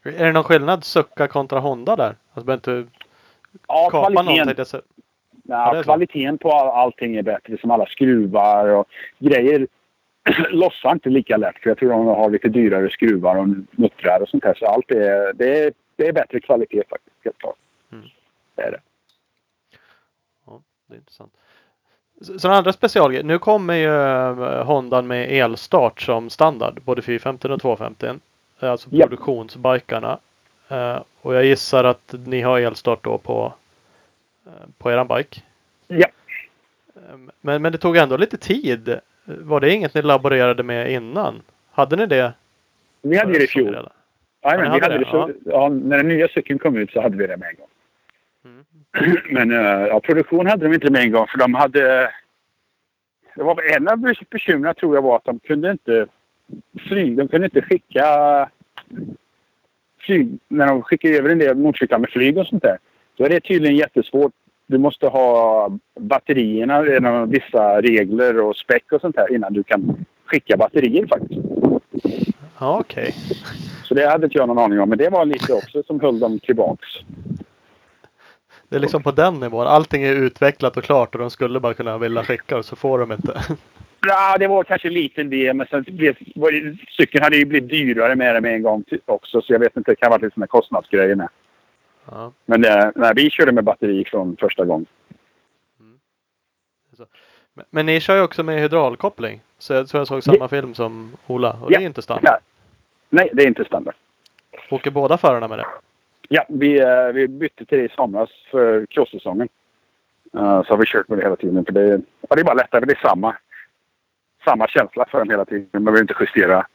Är 0.04 0.24
det 0.24 0.32
någon 0.32 0.44
skillnad 0.44 0.84
Succa 0.84 1.28
kontra 1.28 1.58
Honda 1.58 1.96
där? 1.96 2.16
Alltså 2.32 2.46
behöver 2.46 2.80
inte 2.80 2.90
Ja, 3.68 3.88
kapa 3.90 4.10
kvaliteten, 4.10 4.82
ja, 5.42 5.82
kvaliteten 5.82 6.38
på 6.38 6.52
all, 6.52 6.68
allting 6.68 7.16
är 7.16 7.22
bättre. 7.22 7.58
Som 7.58 7.70
alla 7.70 7.86
skruvar 7.86 8.68
och 8.68 8.88
grejer 9.18 9.66
lossar 10.50 10.92
inte 10.92 11.08
lika 11.08 11.36
lätt. 11.36 11.58
För 11.62 11.70
jag 11.70 11.78
tror 11.78 11.90
de 11.90 12.06
har 12.06 12.30
lite 12.30 12.48
dyrare 12.48 12.90
skruvar 12.90 13.36
och 13.36 13.48
muttrar 13.70 14.20
och 14.20 14.28
sånt 14.28 14.44
här. 14.44 14.54
Så 14.54 14.66
allt 14.66 14.90
är, 14.90 15.32
det 15.32 15.64
är, 15.64 15.72
det 15.96 16.08
är 16.08 16.12
bättre 16.12 16.40
kvalitet 16.40 16.82
faktiskt. 16.90 17.16
Helt 17.24 17.38
klart. 17.38 17.56
Mm. 17.92 18.04
Det 18.54 18.62
är 18.62 18.70
det. 18.70 18.80
Det 20.86 20.94
är 20.94 20.98
intressant. 20.98 21.32
S- 22.20 22.40
Sådana 22.42 22.58
andra 22.58 22.72
specialgrejer. 22.72 23.24
Nu 23.24 23.38
kommer 23.38 23.74
ju 23.74 23.94
eh, 23.94 24.64
Hondan 24.66 25.06
med 25.06 25.30
elstart 25.32 26.00
som 26.00 26.30
standard. 26.30 26.80
Både 26.84 27.02
450 27.02 27.48
och 27.48 27.60
250. 27.60 28.08
Alltså 28.60 28.88
Ja. 28.92 29.06
produktionsbikarna. 29.06 30.18
Eh, 30.68 30.98
och 31.20 31.34
jag 31.34 31.44
gissar 31.44 31.84
att 31.84 32.14
ni 32.26 32.40
har 32.40 32.60
elstart 32.60 33.04
då 33.04 33.18
på, 33.18 33.52
eh, 34.46 34.52
på 34.78 34.90
eran 34.92 35.08
bike. 35.08 35.40
Ja. 35.86 36.06
Eh, 36.96 37.16
Men, 37.40 37.62
men 37.62 37.72
det 37.72 37.78
tog 37.78 37.96
ändå 37.96 38.16
lite 38.16 38.36
tid. 38.36 38.98
Var 39.24 39.60
det 39.60 39.74
inget 39.74 39.94
ni 39.94 40.02
laborerade 40.02 40.62
med 40.62 40.92
innan? 40.92 41.42
Hade 41.72 41.96
ni 41.96 42.06
det? 42.06 42.32
Vi 43.02 43.16
hade 43.16 43.32
det 43.32 43.44
i 43.44 43.46
fjol. 43.46 43.88
Ja, 44.40 44.56
men 44.58 44.72
vi 44.72 44.80
hade 44.80 44.88
det, 44.88 44.98
det, 44.98 45.10
så, 45.10 45.30
ja, 45.44 45.68
när 45.68 45.96
den 45.96 46.08
nya 46.08 46.28
cykeln 46.28 46.58
kom 46.58 46.76
ut 46.76 46.90
så 46.90 47.00
hade 47.02 47.16
vi 47.16 47.26
det 47.26 47.36
med 47.36 47.48
en 47.48 47.56
gång. 47.56 47.66
Mm. 48.44 48.64
Men 49.30 49.50
eh, 49.50 49.86
ja, 49.86 50.00
produktion 50.00 50.46
hade 50.46 50.68
de 50.68 50.74
inte 50.74 50.90
med 50.90 51.02
en 51.02 51.12
gång 51.12 51.26
för 51.26 51.38
de 51.38 51.54
hade... 51.54 52.10
Det 53.34 53.42
var 53.42 53.76
en 53.76 53.88
av 53.88 54.14
bekymren 54.30 54.74
tror 54.74 54.94
jag 54.94 55.02
var 55.02 55.16
att 55.16 55.24
de 55.24 55.38
kunde 55.38 55.70
inte 55.70 56.06
flyga. 56.88 57.22
De 57.22 57.28
kunde 57.28 57.44
inte 57.44 57.62
skicka 57.62 58.04
flyg... 60.00 60.38
När 60.48 60.66
de 60.66 60.82
skickar 60.82 61.08
över 61.08 61.30
en 61.30 61.38
del 61.38 61.56
motorcyklar 61.56 61.98
med 61.98 62.10
flyg 62.10 62.38
och 62.38 62.46
sånt 62.46 62.62
där. 62.62 62.78
Då 63.16 63.24
är 63.24 63.28
det 63.28 63.40
tydligen 63.40 63.76
jättesvårt. 63.76 64.32
Du 64.66 64.78
måste 64.78 65.06
ha 65.06 65.70
batterierna 66.00 66.86
genom 66.86 67.30
vissa 67.30 67.82
regler 67.82 68.40
och 68.40 68.56
späck 68.56 68.92
och 68.92 69.00
sånt 69.00 69.16
där 69.16 69.34
innan 69.34 69.52
du 69.52 69.62
kan 69.62 70.06
skicka 70.24 70.56
batterier 70.56 71.06
faktiskt. 71.06 71.40
Ja, 72.60 72.78
okej. 72.80 73.14
Så 73.84 73.94
det 73.94 74.06
hade 74.06 74.24
inte 74.24 74.38
jag 74.38 74.48
någon 74.48 74.58
aning 74.58 74.80
om. 74.80 74.88
Men 74.88 74.98
det 74.98 75.08
var 75.08 75.24
lite 75.24 75.52
också 75.52 75.82
som 75.82 76.00
höll 76.00 76.18
dem 76.18 76.38
tillbaks. 76.38 76.88
Det 78.68 78.76
är 78.76 78.80
liksom 78.80 79.02
på 79.02 79.10
den 79.10 79.34
nivån. 79.40 79.66
Allting 79.66 80.02
är 80.02 80.14
utvecklat 80.14 80.76
och 80.76 80.84
klart 80.84 81.14
och 81.14 81.20
de 81.20 81.30
skulle 81.30 81.60
bara 81.60 81.74
kunna 81.74 81.98
vilja 81.98 82.24
skicka 82.24 82.56
och 82.56 82.64
så 82.64 82.76
får 82.76 82.98
de 82.98 83.12
inte. 83.12 83.42
Ja, 84.06 84.36
det 84.38 84.46
var 84.46 84.64
kanske 84.64 84.88
en 84.88 84.94
liten 84.94 85.30
del. 85.30 85.56
Men 85.56 85.66
sen 85.66 85.82
blev, 85.88 86.16
det, 86.34 86.76
cykeln 86.96 87.24
hade 87.24 87.36
ju 87.36 87.44
blivit 87.44 87.70
dyrare 87.70 88.14
med 88.16 88.34
det 88.34 88.40
med 88.40 88.54
en 88.54 88.62
gång 88.62 88.84
också. 89.04 89.42
Så 89.42 89.52
jag 89.52 89.58
vet 89.58 89.76
inte, 89.76 89.90
det 89.90 89.96
kan 89.96 90.06
ha 90.06 90.10
varit 90.10 90.22
lite 90.22 90.34
sådana 90.34 90.46
kostnadsgrejer 90.46 91.14
med. 91.14 91.28
Ja. 92.10 92.32
Men 92.46 92.64
eh, 92.64 92.88
nej, 92.94 93.12
vi 93.16 93.30
körde 93.30 93.52
med 93.52 93.64
batteri 93.64 94.04
från 94.04 94.36
första 94.36 94.64
gången. 94.64 94.86
Men, 97.54 97.64
men 97.70 97.86
ni 97.86 98.00
kör 98.00 98.16
ju 98.16 98.22
också 98.22 98.42
med 98.42 98.60
hydraulkoppling. 98.60 99.40
Så 99.58 99.72
jag 99.72 99.88
tror 99.88 100.00
jag 100.00 100.08
såg 100.08 100.22
samma 100.22 100.48
film 100.48 100.74
som 100.74 101.16
Ola. 101.26 101.52
Och 101.62 101.70
det 101.70 101.76
är 101.76 101.80
Ja. 101.80 101.86
inte 101.86 102.02
standard. 102.02 102.24
Ja. 102.32 102.38
Nej, 103.10 103.30
det 103.32 103.42
är 103.42 103.46
inte 103.46 103.64
standard. 103.64 103.94
Åker 104.70 104.90
båda 104.90 105.18
förarna 105.18 105.48
med 105.48 105.58
det? 105.58 105.66
Ja, 106.28 106.44
vi, 106.48 106.80
eh, 106.80 107.06
vi 107.14 107.28
bytte 107.28 107.64
till 107.64 107.78
det 107.78 107.84
i 107.84 107.88
somras 107.88 108.30
för 108.50 108.86
crosssäsongen. 108.86 109.48
Eh, 110.34 110.62
så 110.62 110.68
har 110.72 110.76
vi 110.76 110.86
kört 110.86 111.08
med 111.08 111.18
det 111.18 111.22
hela 111.22 111.36
tiden. 111.36 111.64
För 111.64 111.72
det, 111.72 111.80
är- 111.82 112.00
ja, 112.28 112.34
det 112.36 112.40
är 112.40 112.44
bara 112.44 112.54
lättare. 112.54 112.84
Det 112.84 112.92
är 112.92 113.08
samma, 113.08 113.36
samma 114.44 114.68
känsla 114.68 115.06
för 115.10 115.18
den 115.18 115.30
hela 115.30 115.44
tiden. 115.44 115.68
Man 115.72 115.84
behöver 115.84 116.00
inte 116.00 116.14
justera 116.20 116.66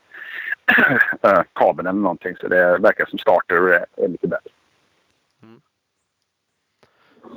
eh, 1.22 1.42
kabeln 1.54 1.88
eller 1.88 2.00
någonting. 2.00 2.36
Så 2.36 2.48
det 2.48 2.78
verkar 2.78 3.06
som 3.06 3.20
starter 3.20 3.62
och 3.62 3.70
är, 3.74 3.86
är 3.98 4.08
lite 4.08 4.28
bättre. 4.28 4.50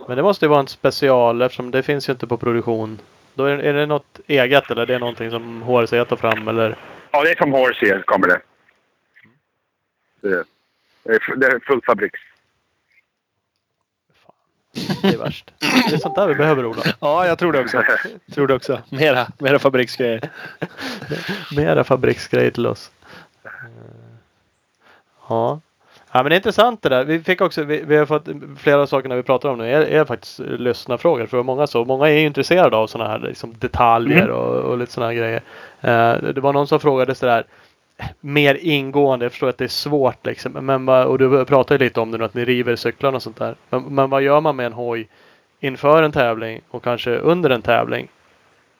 Men 0.08 0.16
det 0.16 0.22
måste 0.22 0.44
ju 0.44 0.48
vara 0.48 0.60
en 0.60 0.66
special 0.66 1.42
eftersom 1.42 1.70
det 1.70 1.82
finns 1.82 2.08
ju 2.08 2.12
inte 2.12 2.26
på 2.26 2.36
produktion. 2.36 2.98
Då 3.34 3.44
är, 3.44 3.58
är 3.58 3.72
det 3.74 3.86
något 3.86 4.20
eget 4.26 4.70
eller 4.70 4.82
är 4.82 4.86
det 4.86 4.98
någonting 4.98 5.30
som 5.30 5.62
HRC 5.62 6.04
tar 6.04 6.16
fram 6.16 6.48
eller? 6.48 6.76
Ja, 7.10 7.22
det 7.22 7.30
är 7.30 7.36
från 7.36 7.52
HRC 7.52 8.02
kommer 8.04 8.28
det. 8.28 8.40
Det, 10.20 10.44
det, 11.06 11.46
är, 11.46 11.66
full 11.66 11.80
fabrik. 11.86 12.12
Det 15.02 15.08
är 15.08 15.18
värst. 15.18 15.52
Det 15.88 15.94
är 15.94 15.98
sånt 15.98 16.14
där 16.14 16.28
vi 16.28 16.34
behöver 16.34 16.66
Ola. 16.66 16.82
Ja, 17.00 17.26
jag 17.26 17.38
tror 17.38 17.52
det 17.52 17.60
också. 17.60 17.82
tror 18.34 18.46
det 18.46 18.54
också. 18.54 18.82
Mera, 18.88 19.26
mera 19.38 19.58
fabriksgrejer. 19.58 20.30
Mera 21.56 21.84
fabriksgrejer 21.84 22.50
till 22.50 22.66
oss. 22.66 22.90
Ja. 25.28 25.60
Ja 26.12 26.22
men 26.22 26.30
det 26.30 26.34
är 26.34 26.36
intressant 26.36 26.82
det 26.82 26.88
där. 26.88 27.04
Vi 27.04 27.20
fick 27.20 27.40
också, 27.40 27.62
vi, 27.62 27.82
vi 27.86 27.96
har 27.96 28.06
fått 28.06 28.28
flera 28.58 28.82
av 28.82 28.86
sakerna 28.86 29.14
vi 29.14 29.22
pratar 29.22 29.48
om 29.48 29.58
nu 29.58 29.72
är, 29.72 29.80
är 29.80 30.04
faktiskt 30.04 30.38
lyssnarfrågor. 30.38 31.26
För 31.26 31.42
många 31.42 31.66
så. 31.66 31.84
Många 31.84 32.08
är 32.08 32.12
ju 32.12 32.26
intresserade 32.26 32.76
av 32.76 32.86
sådana 32.86 33.10
här 33.10 33.18
liksom, 33.18 33.54
detaljer 33.58 34.22
Mm. 34.22 34.36
och, 34.36 34.54
och 34.54 34.78
lite 34.78 34.92
sådana 34.92 35.12
här 35.12 35.18
grejer. 35.18 35.42
Eh, 35.80 36.32
det 36.32 36.40
var 36.40 36.52
någon 36.52 36.66
som 36.66 36.80
frågade 36.80 37.14
sådär 37.14 37.44
mer 38.20 38.54
ingående. 38.54 39.24
Jag 39.24 39.32
förstår 39.32 39.48
att 39.48 39.58
det 39.58 39.64
är 39.64 39.68
svårt 39.68 40.26
liksom. 40.26 40.52
Men, 40.52 40.88
och 40.88 41.18
du 41.18 41.44
pratade 41.44 41.84
ju 41.84 41.88
lite 41.88 42.00
om 42.00 42.10
det 42.10 42.18
nu 42.18 42.24
att 42.24 42.34
ni 42.34 42.44
river 42.44 42.76
cyklarna 42.76 43.16
och 43.16 43.22
sånt 43.22 43.36
där. 43.36 43.54
Men, 43.70 43.82
men 43.82 44.10
vad 44.10 44.22
gör 44.22 44.40
man 44.40 44.56
med 44.56 44.66
en 44.66 44.72
hoj 44.72 45.08
inför 45.60 46.02
en 46.02 46.12
tävling 46.12 46.60
och 46.68 46.84
kanske 46.84 47.18
under 47.18 47.50
en 47.50 47.62
tävling? 47.62 48.08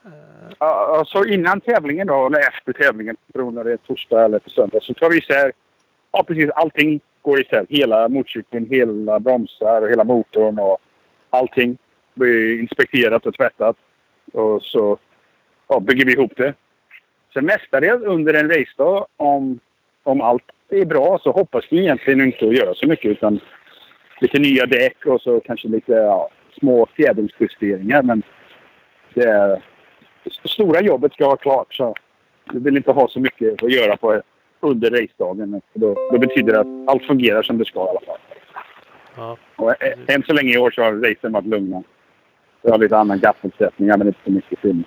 Eh, 0.04 0.10
ja, 0.58 1.04
så 1.06 1.24
innan 1.24 1.60
tävlingen 1.60 2.06
då, 2.06 2.26
eller 2.26 2.38
efter 2.38 2.72
tävlingen, 2.72 3.16
beroende 3.32 3.60
om 3.60 3.66
det 3.66 3.72
är 3.72 3.76
torsdag 3.76 4.24
eller 4.24 4.38
på 4.38 4.50
söndag, 4.50 4.82
så 4.82 4.94
tar 4.94 5.10
vi 5.10 5.18
isär, 5.18 5.52
ja 6.12 6.22
precis, 6.22 6.50
allting 6.50 7.00
går 7.22 7.40
isär. 7.40 7.66
Hela 7.68 8.08
motorcykeln, 8.08 8.66
hela 8.70 9.20
bromsar 9.20 9.82
och 9.82 9.88
hela 9.88 10.04
motorn 10.04 10.58
och 10.58 10.78
allting 11.30 11.78
blir 12.14 12.60
inspekterat 12.60 13.26
och 13.26 13.34
tvättat. 13.34 13.76
Och 14.32 14.62
så 14.62 14.98
ja, 15.68 15.80
bygger 15.80 16.04
vi 16.04 16.12
ihop 16.12 16.32
det. 16.36 16.54
Sen 17.36 17.46
mestadels 17.46 18.02
under 18.02 18.34
en 18.34 18.48
racedag, 18.50 19.06
om, 19.16 19.58
om 20.02 20.20
allt 20.20 20.42
är 20.70 20.84
bra, 20.84 21.18
så 21.22 21.30
hoppas 21.30 21.64
vi 21.70 21.78
egentligen 21.78 22.20
inte 22.20 22.46
att 22.46 22.56
göra 22.56 22.74
så 22.74 22.86
mycket 22.86 23.10
utan 23.10 23.40
lite 24.20 24.38
nya 24.38 24.66
däck 24.66 25.06
och 25.06 25.20
så 25.20 25.40
kanske 25.40 25.68
lite 25.68 25.92
ja, 25.92 26.28
små 26.60 26.86
fjädringsjusteringar. 26.96 28.02
Men 28.02 28.22
det 29.14 29.22
är 29.24 29.62
det 30.24 30.48
stora 30.48 30.80
jobbet 30.80 31.12
ska 31.12 31.26
vara 31.26 31.36
klart. 31.36 31.74
Så 31.74 31.94
vi 32.52 32.58
vill 32.58 32.76
inte 32.76 32.92
ha 32.92 33.08
så 33.08 33.20
mycket 33.20 33.62
att 33.62 33.72
göra 33.72 33.96
på 33.96 34.22
under 34.60 34.90
racedagen. 34.90 35.60
Då, 35.74 36.08
då 36.12 36.18
betyder 36.18 36.52
det 36.52 36.60
att 36.60 36.88
allt 36.88 37.04
fungerar 37.04 37.42
som 37.42 37.58
det 37.58 37.64
ska 37.64 37.80
i 37.86 37.88
alla 37.88 38.00
fall. 38.06 38.18
Ja. 39.16 39.36
Och 39.56 39.82
ä- 39.82 39.94
än 40.06 40.22
så 40.22 40.32
länge 40.32 40.54
i 40.54 40.58
år 40.58 40.70
så 40.70 40.82
har 40.82 40.92
racen 40.92 41.32
varit 41.32 41.46
lugna. 41.46 41.82
Vi 42.62 42.70
har 42.70 42.78
lite 42.78 42.96
annan 42.96 43.18
gaffelsättningar 43.20 43.96
men 43.96 44.06
inte 44.06 44.20
så 44.24 44.30
mycket 44.30 44.58
film. 44.58 44.84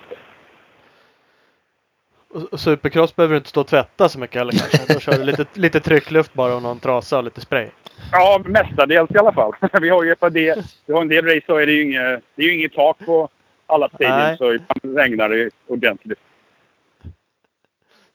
Och 2.30 2.60
supercross 2.60 3.16
behöver 3.16 3.32
du 3.34 3.36
inte 3.38 3.48
stå 3.48 3.60
och 3.60 3.66
tvätta 3.66 4.08
så 4.08 4.18
mycket 4.18 4.36
heller 4.36 4.52
kanske. 4.52 4.94
Då 4.94 5.00
kör 5.00 5.12
du 5.12 5.24
lite, 5.24 5.46
lite 5.54 5.80
tryckluft 5.80 6.34
bara 6.34 6.54
och 6.56 6.62
någon 6.62 6.80
trasa 6.80 7.18
och 7.18 7.24
lite 7.24 7.40
spray. 7.40 7.66
Ja, 8.12 8.42
mestadels 8.44 9.10
i 9.10 9.18
alla 9.18 9.32
fall. 9.32 9.52
Vi 9.80 9.88
har 9.88 10.04
ju 10.04 10.12
ett 10.12 10.20
par 10.20 10.30
del, 10.30 10.62
vi 10.86 10.92
har 10.92 11.00
en 11.02 11.08
del 11.08 11.24
race 11.24 11.42
så 11.46 11.56
är 11.56 11.66
det 11.66 11.72
ju 11.72 11.82
inget, 11.82 12.22
det 12.34 12.42
är 12.42 12.46
ju 12.46 12.54
inget 12.54 12.72
tak 12.72 12.98
på 13.06 13.28
alla 13.66 13.88
stadion 13.88 14.36
så 14.36 14.52
ibland 14.54 14.98
regnar 14.98 15.28
det 15.28 15.50
ordentligt. 15.66 16.18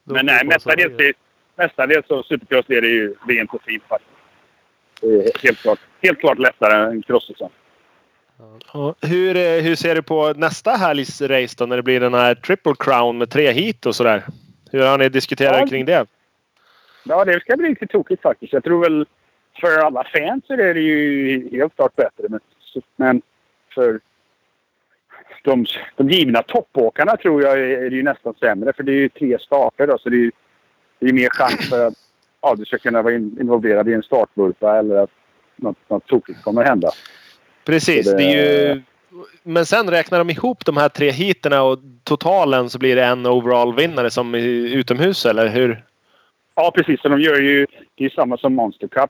Då 0.03 0.13
Men 0.13 0.25
nej, 0.25 0.39
på 0.39 0.59
så- 0.59 0.69
mestadels, 0.69 1.15
mestadels 1.55 2.07
så 2.07 2.23
supercross 2.23 2.65
är 2.69 2.81
det 2.81 2.87
ju 2.87 3.15
rent 3.27 3.53
och 3.53 3.61
fint 3.63 3.83
faktiskt. 3.89 4.11
Helt 5.43 5.59
klart, 5.59 5.79
helt 6.01 6.19
klart 6.19 6.37
lättare 6.39 6.91
än 6.91 7.01
crosssäsong. 7.01 7.49
Ja. 8.73 8.95
Hur, 9.01 9.35
eh, 9.37 9.63
hur 9.63 9.75
ser 9.75 9.95
du 9.95 10.01
på 10.01 10.33
nästa 10.33 10.71
helgs 10.71 11.21
race 11.21 11.55
då 11.57 11.65
när 11.65 11.75
det 11.75 11.83
blir 11.83 11.99
den 11.99 12.13
här 12.13 12.35
Triple 12.35 12.73
Crown 12.79 13.17
med 13.17 13.29
tre 13.29 13.51
hit 13.51 13.85
och 13.85 13.95
sådär? 13.95 14.23
Hur 14.71 14.81
har 14.81 14.97
ni 14.97 15.09
diskuterat 15.09 15.59
Ja. 15.59 15.67
kring 15.67 15.85
det? 15.85 16.05
Ja, 17.03 17.25
det 17.25 17.39
ska 17.39 17.57
bli 17.57 17.69
lite 17.69 17.87
tokigt 17.87 18.21
faktiskt. 18.21 18.53
Jag 18.53 18.63
tror 18.63 18.81
väl 18.83 19.05
för 19.61 19.79
alla 19.79 20.03
fans 20.03 20.43
så 20.47 20.53
är 20.53 20.73
det 20.73 20.79
ju 20.79 21.49
helt 21.57 21.75
klart 21.75 21.95
bättre. 21.95 22.23
Men, 22.29 22.39
men 22.95 23.21
för 23.73 23.99
de, 25.43 25.65
de 25.95 26.09
givna 26.09 26.41
toppåkarna 26.41 27.17
tror 27.17 27.43
jag 27.43 27.59
är 27.59 27.89
det 27.89 27.95
ju 27.95 28.03
nästan 28.03 28.33
sämre. 28.39 28.73
För 28.73 28.83
det 28.83 28.91
är 28.91 28.95
ju 28.95 29.09
tre 29.09 29.39
starter 29.39 29.87
då, 29.87 29.97
så 29.97 30.09
det 30.09 30.15
är 30.15 30.19
ju 30.19 30.31
det 30.99 31.09
är 31.09 31.13
mer 31.13 31.29
chans 31.29 31.69
för 31.69 31.87
att 31.87 31.93
ja, 32.41 32.55
du 32.55 32.65
ska 32.65 32.77
kunna 32.77 33.01
vara 33.01 33.13
in, 33.13 33.37
involverad 33.41 33.89
i 33.89 33.93
en 33.93 34.03
startvurpa 34.03 34.77
eller 34.77 34.95
att 34.95 35.09
något, 35.55 35.77
något 35.89 36.07
tokigt 36.07 36.43
kommer 36.43 36.61
att 36.61 36.67
hända. 36.67 36.89
Precis, 37.65 38.05
det- 38.11 38.17
det 38.17 38.23
är 38.23 38.73
ju... 38.73 38.81
Men 39.43 39.65
sen 39.65 39.89
räknar 39.89 40.17
de 40.19 40.29
ihop 40.29 40.65
de 40.65 40.77
här 40.77 40.89
tre 40.89 41.11
heaterna 41.11 41.63
och 41.63 41.79
totalen 42.03 42.69
så 42.69 42.79
blir 42.79 42.95
det 42.95 43.03
en 43.05 43.25
overall-vinnare 43.25 44.09
som 44.09 44.35
utomhus 44.35 45.25
eller 45.25 45.47
hur? 45.47 45.83
Ja, 46.55 46.71
precis. 46.75 47.01
Så 47.01 47.07
de 47.09 47.21
gör 47.21 47.39
ju... 47.41 47.67
Det 47.95 48.05
är 48.05 48.09
samma 48.09 48.37
som 48.37 48.55
Monster 48.55 48.87
Cup. 48.87 49.09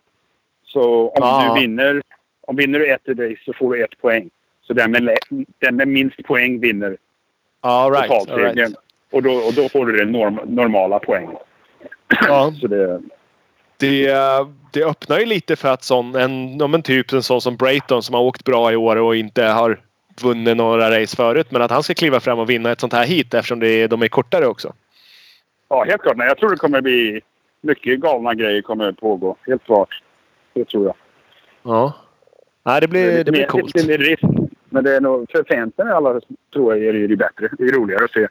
Så 0.66 1.08
om 1.10 1.14
Ja. 1.16 1.54
du 1.56 1.62
vinner... 1.62 2.02
Om 2.48 2.56
vinner 2.56 2.80
du 2.80 2.94
ett 2.94 3.02
race 3.08 3.42
så 3.46 3.54
får 3.54 3.74
du 3.76 3.84
ett 3.84 4.02
poäng. 4.02 4.30
Så 4.68 4.74
den 4.74 4.92
med, 4.92 5.18
den 5.60 5.76
med 5.76 5.88
minst 5.88 6.24
poäng 6.24 6.60
vinner 6.60 6.98
All 7.62 7.92
right, 7.92 8.12
all 8.12 8.38
right. 8.40 8.76
Och, 9.12 9.24
då, 9.24 9.32
och 9.34 9.54
då 9.54 9.70
får 9.70 9.86
du 9.86 9.98
den 9.98 10.12
norm, 10.12 10.40
normala 10.46 11.00
poäng. 11.00 11.30
Ja. 12.28 12.54
Så 12.62 12.68
det, 12.68 13.02
det, 13.78 14.12
det 14.72 14.84
öppnar 14.84 15.20
ju 15.20 15.26
lite 15.26 15.56
för 15.56 15.70
att 15.70 15.84
sån, 15.84 16.16
en, 16.16 16.62
om 16.62 16.74
en 16.74 16.82
typ 16.82 17.14
en 17.14 17.24
sån 17.24 17.42
som 17.42 17.56
Brayton 17.56 18.04
som 18.04 18.16
har 18.16 18.22
åkt 18.22 18.44
bra 18.44 18.72
i 18.72 18.76
år 18.76 18.96
och 18.96 19.16
inte 19.16 19.44
har 19.44 19.80
vunnit 20.22 20.58
några 20.58 21.02
race 21.02 21.16
förut. 21.16 21.48
Men 21.52 21.62
att 21.62 21.72
han 21.72 21.84
ska 21.84 21.94
kliva 21.94 22.20
fram 22.20 22.40
och 22.40 22.50
vinna 22.50 22.72
ett 22.72 22.80
sånt 22.80 22.94
här 22.94 23.06
hit 23.06 23.34
eftersom 23.34 23.60
det 23.60 23.68
är, 23.68 23.88
de 23.88 24.02
är 24.02 24.08
kortare 24.08 24.48
också. 24.48 24.74
Ja, 25.70 25.84
helt 25.84 26.02
klart. 26.02 26.18
Nej, 26.18 26.28
jag 26.28 26.38
tror 26.38 26.50
det 26.50 26.58
kommer 26.58 26.82
bli 26.82 27.22
mycket 27.62 28.00
galna 28.00 28.34
grejer 28.34 28.62
kommer 28.62 28.90
att 28.90 29.00
pågå. 29.00 29.36
Helt 29.48 29.64
klart. 29.64 30.02
Det 30.54 30.66
tror 30.66 30.86
jag. 30.86 30.96
Ja. 31.64 31.94
Nej, 32.64 32.82
det 32.82 32.88
blir, 32.88 33.24
det 33.24 33.32
blir 33.32 33.46
coolt. 33.46 33.74
Det 33.74 33.86
blir 33.86 33.98
risk. 33.98 34.24
Men 34.70 34.84
det 34.84 34.96
är 34.96 35.02
nog, 35.02 35.32
för 35.32 35.44
fansen 35.44 35.88
alla 35.88 36.22
tror 36.54 36.76
jag 36.76 36.86
är 36.86 36.94
det, 36.94 37.08
det 37.08 37.16
bättre. 37.16 37.50
Det 37.58 37.64
är 37.64 37.72
roligare 37.72 38.06
att 38.06 38.12
se 38.12 38.28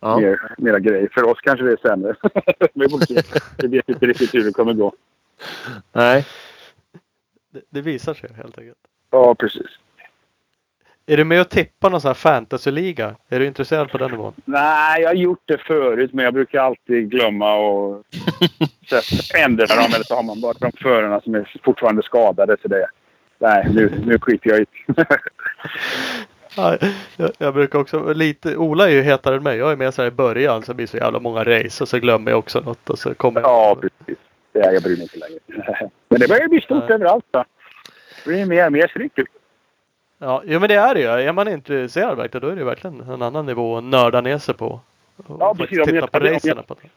Ja. 0.00 0.18
mer, 0.18 0.54
mera 0.58 0.78
grejer. 0.78 1.08
För 1.14 1.24
oss 1.24 1.38
kanske 1.40 1.64
det 1.64 1.72
är 1.72 1.76
sämre. 1.76 2.14
Vi 3.62 3.68
vet 3.68 3.88
inte 3.88 4.06
riktigt 4.06 4.34
hur 4.34 4.44
det 4.44 4.52
kommer 4.52 4.72
gå. 4.72 4.92
Nej. 5.92 6.26
Det, 7.52 7.60
det 7.70 7.80
visar 7.80 8.14
sig 8.14 8.30
helt 8.36 8.58
enkelt. 8.58 8.78
Ja, 9.10 9.34
precis. 9.34 9.66
Är 11.06 11.16
du 11.16 11.24
med 11.24 11.40
och 11.40 11.48
tippar 11.48 11.90
någon 11.90 12.00
sån 12.00 12.08
här 12.08 12.14
fantasyliga? 12.14 13.16
Är 13.28 13.40
du 13.40 13.46
intresserad 13.46 13.90
på 13.90 13.98
den 13.98 14.10
nivån? 14.10 14.32
Nej, 14.44 15.02
jag 15.02 15.08
har 15.08 15.14
gjort 15.14 15.42
det 15.44 15.58
förut, 15.58 16.12
men 16.12 16.24
jag 16.24 16.34
brukar 16.34 16.60
alltid 16.60 17.10
glömma 17.10 17.54
och 17.54 18.02
så 18.86 18.96
ändra 19.38 19.66
dem. 19.66 19.84
Eller 19.94 20.04
så 20.04 20.14
har 20.14 20.22
man 20.22 20.40
bara 20.40 20.52
de 20.52 20.72
förarna 20.72 21.20
som 21.20 21.34
är 21.34 21.58
fortfarande 21.64 22.02
skadade. 22.02 22.56
Så 22.62 22.68
det, 22.68 22.86
nej, 23.38 23.66
nu, 23.74 24.02
nu 24.04 24.18
skiter 24.18 24.50
jag 24.50 24.60
i. 24.60 24.66
Ja, 26.56 26.76
jag, 27.16 27.30
jag 27.38 27.54
brukar 27.54 27.78
också 27.78 28.12
lite, 28.12 28.56
Ola 28.56 28.88
är 28.88 28.92
ju 28.92 29.02
hetare 29.02 29.36
än 29.36 29.42
mig. 29.42 29.58
Jag 29.58 29.72
är 29.72 29.76
med 29.76 29.94
så 29.94 30.02
här 30.02 30.08
i 30.08 30.12
början 30.12 30.62
så 30.62 30.72
det 30.72 30.76
blir 30.76 30.86
så 30.86 30.96
jävla 30.96 31.20
många 31.20 31.44
race 31.44 31.84
och 31.84 31.88
så 31.88 31.98
glömmer 31.98 32.30
jag 32.30 32.38
också 32.38 32.60
något 32.60 32.90
och 32.90 32.98
så 32.98 33.14
kommer 33.14 33.40
Ja, 33.40 33.76
precis. 33.80 34.18
Ja, 34.52 34.72
jag 34.72 34.82
bryr 34.82 34.96
mig 34.96 35.02
inte 35.02 35.18
längre. 35.18 35.90
Men 36.08 36.20
det 36.20 36.28
börjar 36.28 36.48
bli 36.48 36.60
stort 36.60 36.84
Nej. 36.88 36.92
överallt. 36.94 37.24
Då. 37.30 37.44
Det 38.24 38.30
blir 38.30 38.46
mer 38.46 38.66
och 38.66 38.72
mer 38.72 38.86
skryckigt. 38.88 39.28
Ja, 40.18 40.42
jo 40.44 40.60
men 40.60 40.68
det 40.68 40.74
är 40.74 40.94
det 40.94 41.00
ju. 41.00 41.06
Är 41.06 41.32
man 41.32 41.48
intresserad 41.48 42.16
verkligen 42.16 42.42
då 42.42 42.48
är 42.48 42.54
det 42.56 42.58
ju 42.58 42.64
verkligen 42.64 43.00
en 43.00 43.22
annan 43.22 43.46
nivå 43.46 43.76
att 43.78 43.84
nörda 43.84 44.20
ner 44.20 44.38
sig 44.38 44.54
på. 44.54 44.80
Och 45.26 45.36
Ja, 45.40 45.54
precis. 45.54 45.78
Om 45.78 45.84
titta 45.84 45.96
jag- 45.96 46.10
på 46.12 46.18
om 46.18 46.24
jag- 46.26 46.34
racerna. 46.34 46.62
På 46.62 46.74
det. 46.82 46.88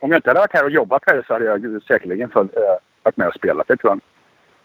Om 0.00 0.10
jag 0.10 0.18
inte 0.18 0.30
hade 0.30 0.40
varit 0.40 0.52
här 0.52 0.64
och 0.64 0.70
jobbat 0.70 1.02
här 1.06 1.24
så 1.26 1.32
hade 1.32 1.44
jag 1.44 1.82
säkerligen 1.88 2.30
följt, 2.30 2.56
äh, 2.56 2.62
varit 3.02 3.16
med 3.16 3.28
och 3.28 3.34
spelat 3.34 3.68
det, 3.68 3.76
tror 3.76 3.92
jag. 3.92 4.00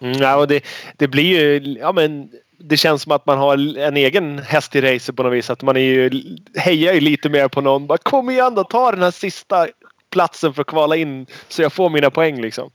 Mm, 0.09 0.21
ja, 0.21 0.37
och 0.39 0.47
det, 0.47 0.63
det 0.97 1.07
blir 1.07 1.39
ju... 1.41 1.59
Ja, 1.79 1.91
men 1.91 2.29
det 2.63 2.77
känns 2.77 3.01
som 3.01 3.11
att 3.11 3.25
man 3.25 3.37
har 3.37 3.77
en 3.77 3.97
egen 3.97 4.39
häst 4.39 4.75
i 4.75 4.81
racet 4.81 5.15
på 5.15 5.23
något 5.23 5.33
vis. 5.33 5.49
Att 5.49 5.61
man 5.61 5.77
är 5.77 5.81
ju, 5.81 6.09
hejar 6.55 6.93
ju 6.93 6.99
lite 6.99 7.29
mer 7.29 7.47
på 7.47 7.61
någon. 7.61 7.87
Bara, 7.87 7.97
Kom 7.97 8.29
igen 8.29 8.55
då, 8.55 8.63
ta 8.63 8.91
den 8.91 9.01
här 9.01 9.11
sista 9.11 9.67
platsen 10.09 10.53
för 10.53 10.61
att 10.61 10.67
kvala 10.67 10.95
in 10.95 11.25
så 11.47 11.61
jag 11.61 11.73
får 11.73 11.89
mina 11.89 12.09
poäng 12.09 12.41
liksom. 12.41 12.71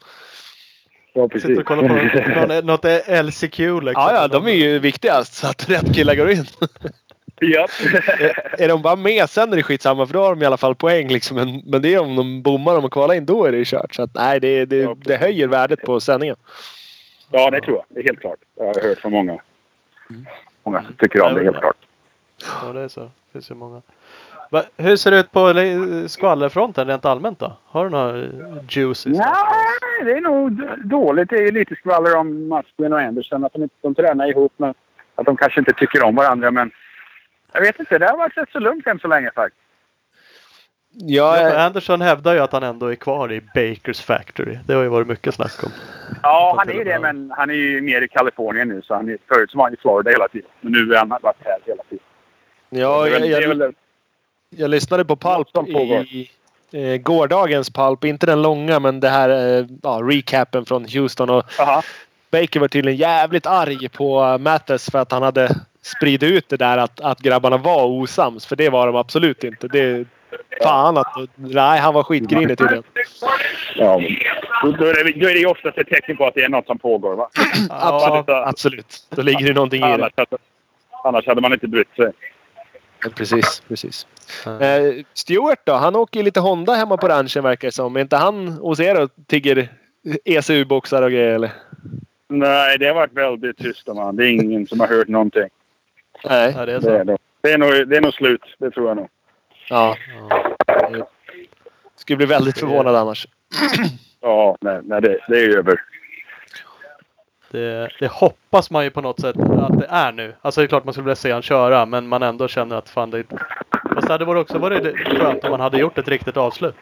Ja, 1.12 1.28
Sitter 1.32 1.58
och 1.60 1.66
kollar 1.66 1.88
på 1.88 2.46
någon, 2.46 2.66
något 2.66 2.84
LCQ 3.24 3.58
liksom. 3.58 3.92
Ja, 3.94 4.14
ja, 4.14 4.28
de 4.28 4.46
är 4.46 4.52
ju 4.52 4.78
viktigast 4.78 5.34
så 5.34 5.46
att 5.46 5.70
rätt 5.70 5.94
killar 5.94 6.14
går 6.14 6.30
in. 6.30 6.46
Ja. 7.40 7.66
är 8.58 8.68
de 8.68 8.82
bara 8.82 8.96
med 8.96 9.30
sen 9.30 9.52
är 9.52 9.56
det 9.56 9.62
skitsamma 9.62 10.06
för 10.06 10.14
då 10.14 10.22
har 10.22 10.30
de 10.34 10.42
i 10.42 10.46
alla 10.46 10.56
fall 10.56 10.74
poäng 10.74 11.08
liksom. 11.08 11.36
Men, 11.36 11.62
men 11.66 11.82
det 11.82 11.94
är 11.94 11.98
om 11.98 12.16
de 12.16 12.42
bommar 12.42 12.76
om 12.76 12.84
att 12.84 12.90
kvala 12.90 13.14
in 13.14 13.26
då 13.26 13.44
är 13.44 13.52
det 13.52 13.58
ju 13.58 13.64
kört. 13.64 13.94
Så 13.94 14.02
att 14.02 14.14
nej, 14.14 14.40
det, 14.40 14.64
det, 14.64 14.94
det 15.04 15.16
höjer 15.16 15.48
värdet 15.48 15.82
på 15.82 16.00
sändningen. 16.00 16.36
ja, 17.30 17.50
det 17.50 17.60
tror 17.60 17.76
jag. 17.76 17.84
Det 17.88 18.00
är 18.00 18.04
helt 18.04 18.20
klart. 18.20 18.38
Jag 18.56 18.64
har 18.64 18.88
hört 18.88 18.98
från 18.98 19.12
många. 19.12 19.40
Många 20.64 20.82
som 20.82 20.92
tycker 20.94 21.22
om 21.22 21.34
det, 21.34 21.44
helt 21.44 21.56
klart. 21.60 21.76
Ja, 22.62 22.72
det 22.72 22.80
är 22.80 22.88
så. 22.88 23.00
Det 23.00 23.10
finns 23.32 23.50
ju 23.50 23.54
många. 23.54 23.82
Va, 24.50 24.62
hur 24.76 24.96
ser 24.96 25.10
det 25.10 25.18
ut 25.20 25.32
på 25.32 25.52
le- 25.52 26.08
skvallerfronten 26.08 26.86
rent 26.86 27.04
allmänt 27.04 27.38
då? 27.38 27.56
Har 27.66 27.84
du 27.84 27.90
några 27.90 28.18
juicy 28.68 29.14
stuff? 29.14 29.26
Nej, 29.26 30.04
det 30.04 30.12
är 30.12 30.20
nog 30.20 30.62
dåligt. 30.84 31.30
Det 31.30 31.36
är 31.48 31.52
lite 31.52 31.74
skvaller 31.76 32.16
om 32.16 32.48
Masken 32.48 32.92
och 32.92 33.00
Anderson. 33.00 33.44
Att 33.44 33.52
de 33.52 33.62
inte 33.62 33.74
de 33.80 33.94
tränar 33.94 34.26
ihop. 34.30 34.52
Men 34.56 34.74
att 35.14 35.26
de 35.26 35.36
kanske 35.36 35.60
inte 35.60 35.72
tycker 35.72 36.02
om 36.02 36.14
varandra. 36.14 36.50
Men 36.50 36.70
jag 37.52 37.60
vet 37.60 37.80
inte. 37.80 37.98
Det 37.98 38.06
har 38.10 38.16
varit 38.16 38.36
rätt 38.36 38.50
så 38.52 38.58
lugnt 38.58 38.86
än 38.86 38.98
så 38.98 39.08
länge 39.08 39.30
faktiskt. 39.34 39.62
Ja, 40.98 41.42
Ja, 41.42 41.50
för 41.50 41.58
Anderson 41.58 42.00
hävdar 42.00 42.34
ju 42.34 42.40
att 42.40 42.52
han 42.52 42.62
ändå 42.62 42.86
är 42.86 42.94
kvar 42.94 43.32
i 43.32 43.40
Bakers 43.54 44.00
Factory. 44.00 44.58
Det 44.66 44.74
har 44.74 44.82
ju 44.82 44.88
varit 44.88 45.06
mycket 45.06 45.34
snack 45.34 45.64
om. 45.64 45.70
Ja, 46.22 46.54
han 46.58 46.68
är 46.68 46.74
ju 46.74 46.84
det. 46.84 46.98
Men 46.98 47.32
han 47.36 47.50
är 47.50 47.54
ju 47.54 47.80
mer 47.80 48.02
i 48.02 48.08
Kalifornien 48.08 48.68
nu. 48.68 48.82
Så 48.82 48.94
han 48.94 49.08
är, 49.08 49.18
förut 49.28 49.50
så 49.50 49.58
var 49.58 49.64
han 49.64 49.74
i 49.74 49.76
Florida 49.76 50.10
hela 50.10 50.28
tiden. 50.28 50.50
Men 50.60 50.72
nu 50.72 50.88
har 50.88 50.96
han 50.96 51.08
varit 51.08 51.36
här 51.44 51.58
hela 51.66 51.82
tiden. 51.82 52.04
ja 52.70 53.06
är 53.06 53.10
jag, 53.10 53.22
är 53.22 53.58
jag, 53.58 53.74
jag 54.50 54.70
lyssnade 54.70 55.04
på 55.04 55.16
pågår. 55.16 56.02
i 56.02 56.30
eh, 56.72 56.96
gårdagens 56.96 57.70
Pulp. 57.70 58.04
Inte 58.04 58.26
den 58.26 58.42
långa 58.42 58.80
men 58.80 59.00
det 59.00 59.08
här 59.08 59.58
eh, 59.58 59.66
ja, 59.82 60.00
recapen 60.02 60.64
från 60.64 60.84
Houston. 60.84 61.30
Och 61.30 61.60
Aha. 61.60 61.82
Baker 62.30 62.60
var 62.60 62.68
tydligen 62.68 62.98
jävligt 62.98 63.46
arg 63.46 63.88
på 63.88 64.38
Mattes 64.38 64.90
för 64.90 64.98
att 64.98 65.12
han 65.12 65.22
hade 65.22 65.48
spridit 65.82 66.30
ut 66.30 66.48
det 66.48 66.56
där 66.56 66.78
att, 66.78 67.00
att 67.00 67.18
grabbarna 67.18 67.56
var 67.56 67.84
osams. 67.84 68.46
För 68.46 68.56
det 68.56 68.70
var 68.70 68.86
de 68.86 68.96
absolut 68.96 69.44
inte. 69.44 69.68
Det, 69.68 70.06
fan 70.62 70.96
att... 70.96 71.06
Nej, 71.34 71.80
han 71.80 71.94
var 71.94 72.02
skitgrinig 72.02 72.58
tydligen. 72.58 72.84
Ja, 73.74 74.00
då, 74.62 74.84
är 74.86 75.04
det, 75.04 75.20
då 75.20 75.28
är 75.28 75.34
det 75.34 75.40
ju 75.40 75.46
oftast 75.46 75.78
ett 75.78 75.88
tecken 75.88 76.16
på 76.16 76.26
att 76.26 76.34
det 76.34 76.42
är 76.42 76.48
något 76.48 76.66
som 76.66 76.78
pågår. 76.78 77.14
Va? 77.16 77.28
Absolut. 77.70 78.28
absolut. 78.28 79.06
Då 79.10 79.22
ligger 79.22 79.46
det 79.46 79.52
någonting 79.52 79.78
i 79.78 79.86
det. 79.86 79.94
Annars, 79.94 80.12
hade, 80.16 80.36
annars 81.04 81.26
hade 81.26 81.40
man 81.40 81.52
inte 81.52 81.68
brytt 81.68 81.96
sig. 81.96 82.12
Precis, 83.14 83.62
precis. 83.68 84.06
Eh, 84.46 85.04
Stewart 85.14 85.60
då? 85.64 85.72
Han 85.72 85.96
åker 85.96 86.20
ju 86.20 86.24
lite 86.24 86.40
Honda 86.40 86.74
hemma 86.74 86.96
på 86.96 87.08
ranchen 87.08 87.42
verkar 87.42 87.68
det 87.68 87.72
som. 87.72 87.96
Är 87.96 88.00
inte 88.00 88.16
han 88.16 88.48
hos 88.48 88.80
er 88.80 89.02
och 89.02 89.10
tigger 89.26 89.68
ECU-boxar 90.24 91.02
och 91.02 91.10
grejer 91.10 91.34
eller? 91.34 91.50
Nej, 92.28 92.78
det 92.78 92.86
har 92.86 92.94
varit 92.94 93.12
väldigt 93.12 93.58
tyst 93.58 93.88
om 93.88 93.98
han. 93.98 94.16
Det 94.16 94.26
är 94.26 94.28
ingen 94.28 94.66
som 94.66 94.80
har 94.80 94.86
hört 94.86 95.08
någonting. 95.08 95.48
Nej. 96.24 96.54
Ja, 96.56 96.66
det 96.66 96.72
är 96.72 96.80
Det 96.80 96.90
är, 96.92 96.98
så. 96.98 97.04
nog, 97.04 97.18
det, 97.40 97.52
är 97.52 97.58
nog, 97.58 97.88
det 97.88 97.96
är 97.96 98.00
nog 98.00 98.14
slut. 98.14 98.42
Det 98.58 98.70
tror 98.70 98.88
jag 98.88 98.96
nog. 98.96 99.08
Ja. 99.68 99.96
Skulle 101.96 102.16
bli 102.16 102.26
väldigt 102.26 102.58
förvånad 102.58 102.96
annars. 102.96 103.26
Ja, 104.20 104.56
nej, 104.60 104.80
nej 104.84 105.00
det, 105.00 105.18
det 105.28 105.38
är 105.44 105.56
över. 105.58 105.80
Det, 107.50 107.88
det 108.00 108.06
hoppas 108.12 108.70
man 108.70 108.84
ju 108.84 108.90
på 108.90 109.00
något 109.00 109.20
sätt 109.20 109.36
att 109.36 109.78
det 109.80 109.86
är 109.90 110.12
nu. 110.12 110.34
Alltså 110.42 110.60
det 110.60 110.64
är 110.64 110.68
klart 110.68 110.84
man 110.84 110.94
skulle 110.94 111.04
vilja 111.04 111.16
se 111.16 111.32
han 111.32 111.42
köra 111.42 111.86
men 111.86 112.06
man 112.08 112.22
ändå 112.22 112.48
känner 112.48 112.76
att 112.76 112.88
fan 112.88 113.10
det... 113.10 113.24
Fast 113.94 114.06
det 114.06 114.12
hade 114.14 114.24
varit 114.24 114.40
också 114.40 114.58
varit 114.58 114.96
skönt 114.98 115.44
om 115.44 115.50
man 115.50 115.60
hade 115.60 115.78
gjort 115.78 115.98
ett 115.98 116.08
riktigt 116.08 116.36
avslut. 116.36 116.74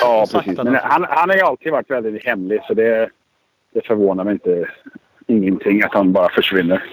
Ja, 0.00 0.26
precis. 0.32 0.56
Men 0.56 0.66
han- 0.66 0.76
han, 0.82 1.06
han 1.08 1.28
har 1.30 1.36
ju 1.36 1.42
alltid 1.42 1.72
varit 1.72 1.90
väldigt 1.90 2.24
hemlig 2.24 2.60
så 2.66 2.74
det, 2.74 3.10
det 3.74 3.86
förvånar 3.86 4.24
mig 4.24 4.32
inte 4.32 4.70
ingenting 5.26 5.82
att 5.82 5.94
han 5.94 6.12
bara 6.12 6.28
försvinner. 6.28 6.84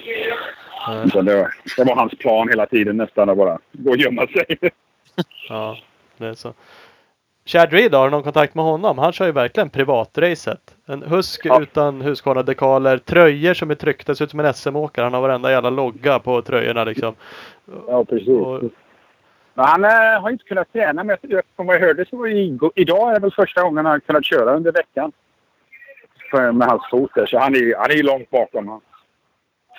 Nej. 0.88 1.05
Utan 1.05 1.25
det, 1.25 1.35
var, 1.35 1.53
det 1.77 1.83
var 1.83 1.95
hans 1.95 2.17
plan 2.17 2.49
hela 2.49 2.65
tiden 2.65 2.97
nästan 2.97 3.29
att 3.29 3.38
bara 3.38 3.59
gå 3.71 3.89
och 3.91 3.97
gömma 3.97 4.28
sig. 4.28 4.57
Ja, 5.49 5.78
det 6.17 6.25
är 6.28 6.33
så. 6.33 6.53
Chad 7.45 7.74
Reed 7.74 7.93
har 7.93 8.05
du 8.05 8.12
någon 8.12 8.24
kontakt 8.24 8.55
med 8.55 8.66
honom? 8.66 8.97
Han 8.97 9.12
kör 9.13 9.25
ju 9.25 9.32
verkligen 9.32 9.70
privatracet. 9.70 10.75
En 10.86 11.03
husk 11.03 11.41
Ja. 11.45 11.62
utan 11.62 12.01
Husqvarna-dekaler, 12.01 12.97
tröjor 12.97 13.53
som 13.53 13.71
är 13.71 13.75
tryckta, 13.75 14.16
ser 14.16 14.25
ut 14.25 14.32
som 14.32 14.39
en 14.39 14.53
SM-åkare. 14.53 15.03
Han 15.03 15.13
har 15.13 15.21
varenda 15.21 15.51
jävla 15.51 15.70
logga 15.70 16.20
på 16.20 16.41
tröjorna 16.41 16.83
liksom. 16.83 17.16
Ja, 17.87 18.05
precis. 18.05 18.28
Och- 18.29 18.62
han 19.55 19.83
äh, 19.86 20.21
har 20.21 20.29
inte 20.29 20.43
kunnat 20.45 20.74
träna. 20.74 21.03
Men 21.03 21.17
vad 21.55 21.75
jag 21.75 21.79
hörde 21.79 22.05
så 22.09 22.17
var 22.17 22.28
det 22.28 22.82
idag 22.82 23.09
är 23.09 23.13
det 23.13 23.20
väl 23.20 23.32
första 23.32 23.62
gången 23.62 23.86
han 23.86 24.01
kunnat 24.01 24.25
köra 24.25 24.55
under 24.55 24.71
veckan. 24.71 25.12
För, 26.32 26.51
med 26.51 26.67
hans 26.67 26.89
fot 26.89 27.12
där. 27.16 27.25
Så 27.25 27.39
han 27.39 27.55
är, 27.55 27.59
ju- 27.59 27.75
han 27.78 27.91
är 27.91 27.95
ju 27.95 28.03
långt 28.03 28.29
bakom. 28.29 28.67
Hans 28.67 28.83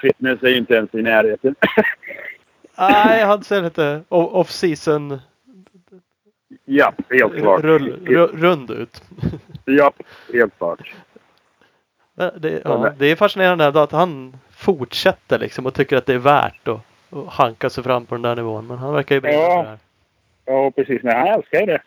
fitness 0.01 0.43
är 0.43 0.49
ju 0.49 0.57
inte 0.57 0.75
ens 0.75 0.95
i 0.95 1.03
närheten. 1.03 1.55
Nej, 2.79 3.25
han 3.25 3.43
ser 3.45 3.63
lite 3.63 4.03
off-season 4.09 5.19
ja, 6.65 6.93
helt 7.11 7.35
klart. 7.37 7.61
rull, 7.63 7.97
ru- 8.05 8.37
rund 8.41 8.71
ut. 8.71 9.03
Ja, 9.65 9.93
helt 10.33 10.59
klart. 10.59 10.95
Det, 12.15 12.61
ja, 12.65 12.93
det 12.99 13.07
är 13.07 13.17
fascinerande 13.17 13.83
att 13.83 13.93
han 13.93 14.37
fortsätter 14.51 15.39
liksom 15.39 15.67
och 15.67 15.75
tycker 15.75 15.97
att 15.97 16.07
det 16.07 16.15
är 16.15 16.19
värt 16.19 16.69
att, 16.69 16.81
att 17.11 17.27
hanka 17.29 17.71
sig 17.71 17.85
fram 17.85 18.07
på 18.07 18.15
den 18.15 18.23
där 18.23 18.37
nivån. 18.37 18.67
Men 18.67 18.79
han 18.79 18.95
verkar 18.95 19.15
ju 19.15 19.21
brinna 19.21 19.39
Ja. 19.39 19.57
för 19.57 19.63
det 19.63 19.69
här. 19.69 19.79
Ja, 20.45 20.71
precis. 20.71 21.03
Nej, 21.03 21.15
han 21.17 21.27
älskar 21.29 21.61
ju 21.61 21.67
det. 21.67 21.83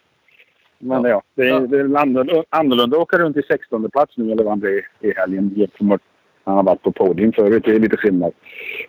Men 0.79 1.03
Ja. 1.03 1.09
ja, 1.09 1.21
det, 1.35 1.41
är, 1.41 1.47
Ja. 1.47 1.59
det 1.59 1.79
är 1.79 1.83
annorlunda, 2.49 2.95
att 2.97 3.01
åka 3.01 3.17
runt 3.17 3.38
i 3.38 3.41
16 3.47 3.91
plats 3.91 4.17
nu 4.17 4.31
eller 4.31 4.43
vad 4.43 4.51
han 4.51 4.59
blir 4.59 4.88
i 4.99 5.13
helgen. 5.17 5.51
jämfört 5.55 6.01
Han 6.43 6.55
har 6.55 6.63
varit 6.63 6.81
på 6.81 6.91
podium 6.91 7.31
förut. 7.34 7.63
Det 7.65 7.72
är 7.76 7.80
lite 7.80 7.97
skillnad. 7.97 8.34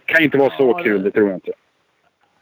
Kan 0.05 0.23
inte 0.23 0.39
vara 0.39 0.51
så 0.57 0.63
Ja, 0.71 0.77
det- 0.79 0.85
kul, 0.85 1.03
det 1.03 1.11
tror 1.11 1.27
jag 1.29 1.37
inte. 1.37 1.53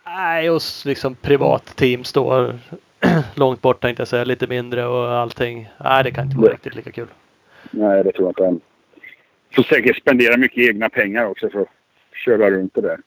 Nej, 0.07 0.51
och 0.51 0.61
liksom 0.85 1.15
privat 1.15 1.65
team 1.77 2.05
står 2.05 2.59
långt 3.35 3.63
bort 3.63 3.81
tänkte 3.81 4.01
jag 4.01 4.09
säga. 4.09 4.25
Lite 4.25 4.47
mindre 4.47 4.87
och 4.87 5.13
allting. 5.13 5.69
Nej, 5.85 6.05
det 6.05 6.11
kan 6.11 6.25
inte 6.25 6.37
vara 6.37 6.47
Nej. 6.47 6.55
riktigt 6.55 6.75
lika 6.75 6.93
kul. 6.93 7.07
Nej, 7.71 8.05
det 8.05 8.13
tror 8.13 8.25
jag 8.27 8.31
inte. 8.31 8.45
Han 8.45 8.61
får 9.55 9.63
säkert 9.63 9.97
spendera 9.97 10.37
mycket 10.37 10.59
egna 10.69 10.89
pengar 10.89 11.25
också 11.27 11.51
för 11.51 11.61
att 11.61 11.69
köra 12.25 12.51
runt 12.51 12.75
det 12.75 12.81
där. 12.81 12.99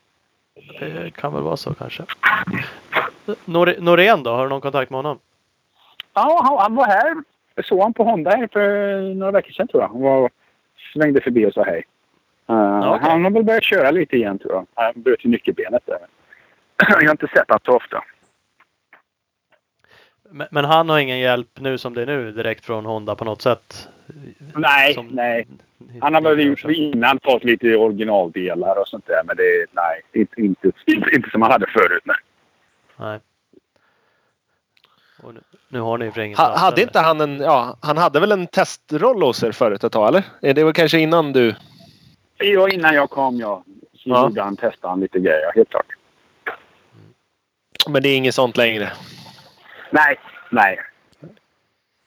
Det 0.79 1.11
kan 1.15 1.33
väl 1.33 1.43
vara 1.43 1.57
så 1.57 1.73
kanske. 1.73 2.03
Nor- 3.45 3.79
Norén 3.81 4.23
då? 4.23 4.31
Har 4.31 4.43
du 4.43 4.49
någon 4.49 4.61
kontakt 4.61 4.89
med 4.91 4.97
honom? 4.97 5.19
Ja, 6.13 6.41
han, 6.43 6.57
han 6.57 6.75
var 6.75 6.85
här 6.85 7.15
jag 7.55 7.65
såg 7.65 7.79
han 7.81 7.93
på 7.93 8.03
Honda 8.03 8.31
här 8.31 8.47
för 8.53 8.99
några 9.15 9.31
veckor 9.31 9.51
sedan 9.51 9.67
tror 9.67 9.83
jag. 9.83 9.89
Han 9.89 10.01
var, 10.01 10.29
svängde 10.93 11.21
förbi 11.21 11.45
och 11.45 11.53
sa 11.53 11.63
hej. 11.63 11.83
Uh, 12.49 12.89
Okej. 12.89 13.09
Han 13.09 13.23
har 13.23 13.31
väl 13.31 13.43
börjat 13.43 13.63
köra 13.63 13.91
lite 13.91 14.15
igen 14.15 14.39
tror 14.39 14.53
jag. 14.53 14.65
Han 14.75 15.01
bröt 15.01 15.25
ju 15.25 15.29
nyckelbenet 15.29 15.83
där. 15.85 15.99
Jag 16.89 17.05
har 17.05 17.11
inte 17.11 17.27
sett 17.27 17.49
honom 17.49 17.59
så 17.65 17.75
ofta. 17.75 18.03
Men, 20.29 20.47
men 20.51 20.65
han 20.65 20.89
har 20.89 20.99
ingen 20.99 21.19
hjälp 21.19 21.59
nu 21.59 21.77
som 21.77 21.93
det 21.93 22.01
är 22.01 22.05
nu 22.05 22.31
direkt 22.31 22.65
från 22.65 22.85
Honda 22.85 23.15
på 23.15 23.25
något 23.25 23.41
sätt? 23.41 23.89
Nej, 24.55 24.93
Som- 24.93 25.07
nej. 25.07 25.47
Han 26.01 26.13
har 26.13 26.21
väl 26.21 26.73
innan 26.75 27.19
fått 27.23 27.43
lite 27.43 27.75
originaldelar 27.75 28.79
och 28.79 28.87
sånt 28.87 29.07
där. 29.07 29.23
Men 29.23 29.37
det 29.37 29.43
är, 29.43 29.65
nej, 29.71 30.01
inte, 30.13 30.41
inte, 30.41 30.71
inte, 30.85 31.15
inte 31.15 31.29
som 31.29 31.41
han 31.41 31.51
hade 31.51 31.67
förut. 31.67 32.03
Nej. 32.03 32.15
Nej. 32.97 33.19
Och 35.23 35.33
nu, 35.33 35.41
nu 35.69 35.79
har 35.79 35.97
ni 35.97 36.11
för 36.11 36.21
ingen 36.21 36.37
Ha, 36.37 36.57
hade 36.57 36.81
inte 36.81 36.99
han 36.99 37.21
en... 37.21 37.39
Ja, 37.39 37.77
han 37.81 37.97
hade 37.97 38.19
väl 38.19 38.31
en 38.31 38.47
testroll 38.47 39.23
hos 39.23 39.43
er 39.43 39.51
förut 39.51 39.83
ett 39.83 39.91
tag, 39.91 40.07
eller? 40.07 40.53
Det 40.53 40.63
var 40.63 40.73
kanske 40.73 40.99
innan 40.99 41.33
du... 41.33 41.55
Ja, 42.37 42.69
innan 42.69 42.95
jag 42.95 43.09
kom 43.09 43.37
ja. 43.37 43.63
Så 43.93 44.09
Ja. 44.09 44.23
gjorde 44.27 44.41
han, 44.41 44.55
testade 44.57 44.91
han 44.91 44.99
lite 44.99 45.19
grejer, 45.19 45.51
helt 45.55 45.69
klart. 45.69 45.85
Men 47.87 48.03
det 48.03 48.09
är 48.09 48.17
inget 48.17 48.35
sånt 48.35 48.57
längre. 48.57 48.91
Nej, 49.91 50.19
nej. 50.51 50.79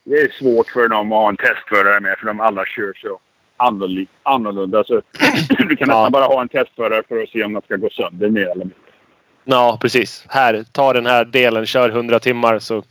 Det 0.04 0.14
är 0.14 0.28
svårt 0.38 0.70
för 0.70 0.88
dem 0.88 1.12
att 1.12 1.18
ha 1.18 1.28
en 1.28 1.36
testförare 1.36 2.00
med 2.00 2.18
för 2.18 2.26
de 2.26 2.40
alla 2.40 2.64
kör 2.66 2.92
så 2.96 3.20
annorlunda. 4.22 4.84
så 4.84 4.94
du 5.48 5.76
kan 5.76 5.88
Ja. 5.88 5.94
nästan 5.94 6.12
bara 6.12 6.24
ha 6.24 6.42
en 6.42 6.48
testförare 6.48 7.02
för 7.08 7.22
att 7.22 7.28
se 7.28 7.44
om 7.44 7.52
de 7.52 7.62
ska 7.62 7.76
gå 7.76 7.90
sönder 7.90 8.28
mer 8.28 8.42
eller 8.42 8.54
mindre. 8.64 8.76
Ja, 9.44 9.78
precis. 9.80 10.24
Här, 10.28 10.64
ta 10.72 10.92
den 10.92 11.06
här 11.06 11.24
delen, 11.24 11.66
kör 11.66 11.88
100 11.88 12.20
timmar 12.20 12.58
så, 12.58 12.82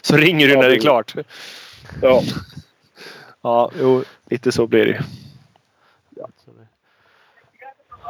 så 0.00 0.16
ringer 0.16 0.46
du 0.46 0.52
Ja, 0.52 0.60
när 0.60 0.68
det 0.68 0.74
är 0.76 0.80
klart. 0.80 1.14
Ja. 2.02 2.22
Ja, 3.46 3.70
jo, 3.80 4.04
lite 4.30 4.52
så 4.52 4.66
blir 4.66 4.86
det. 4.86 5.00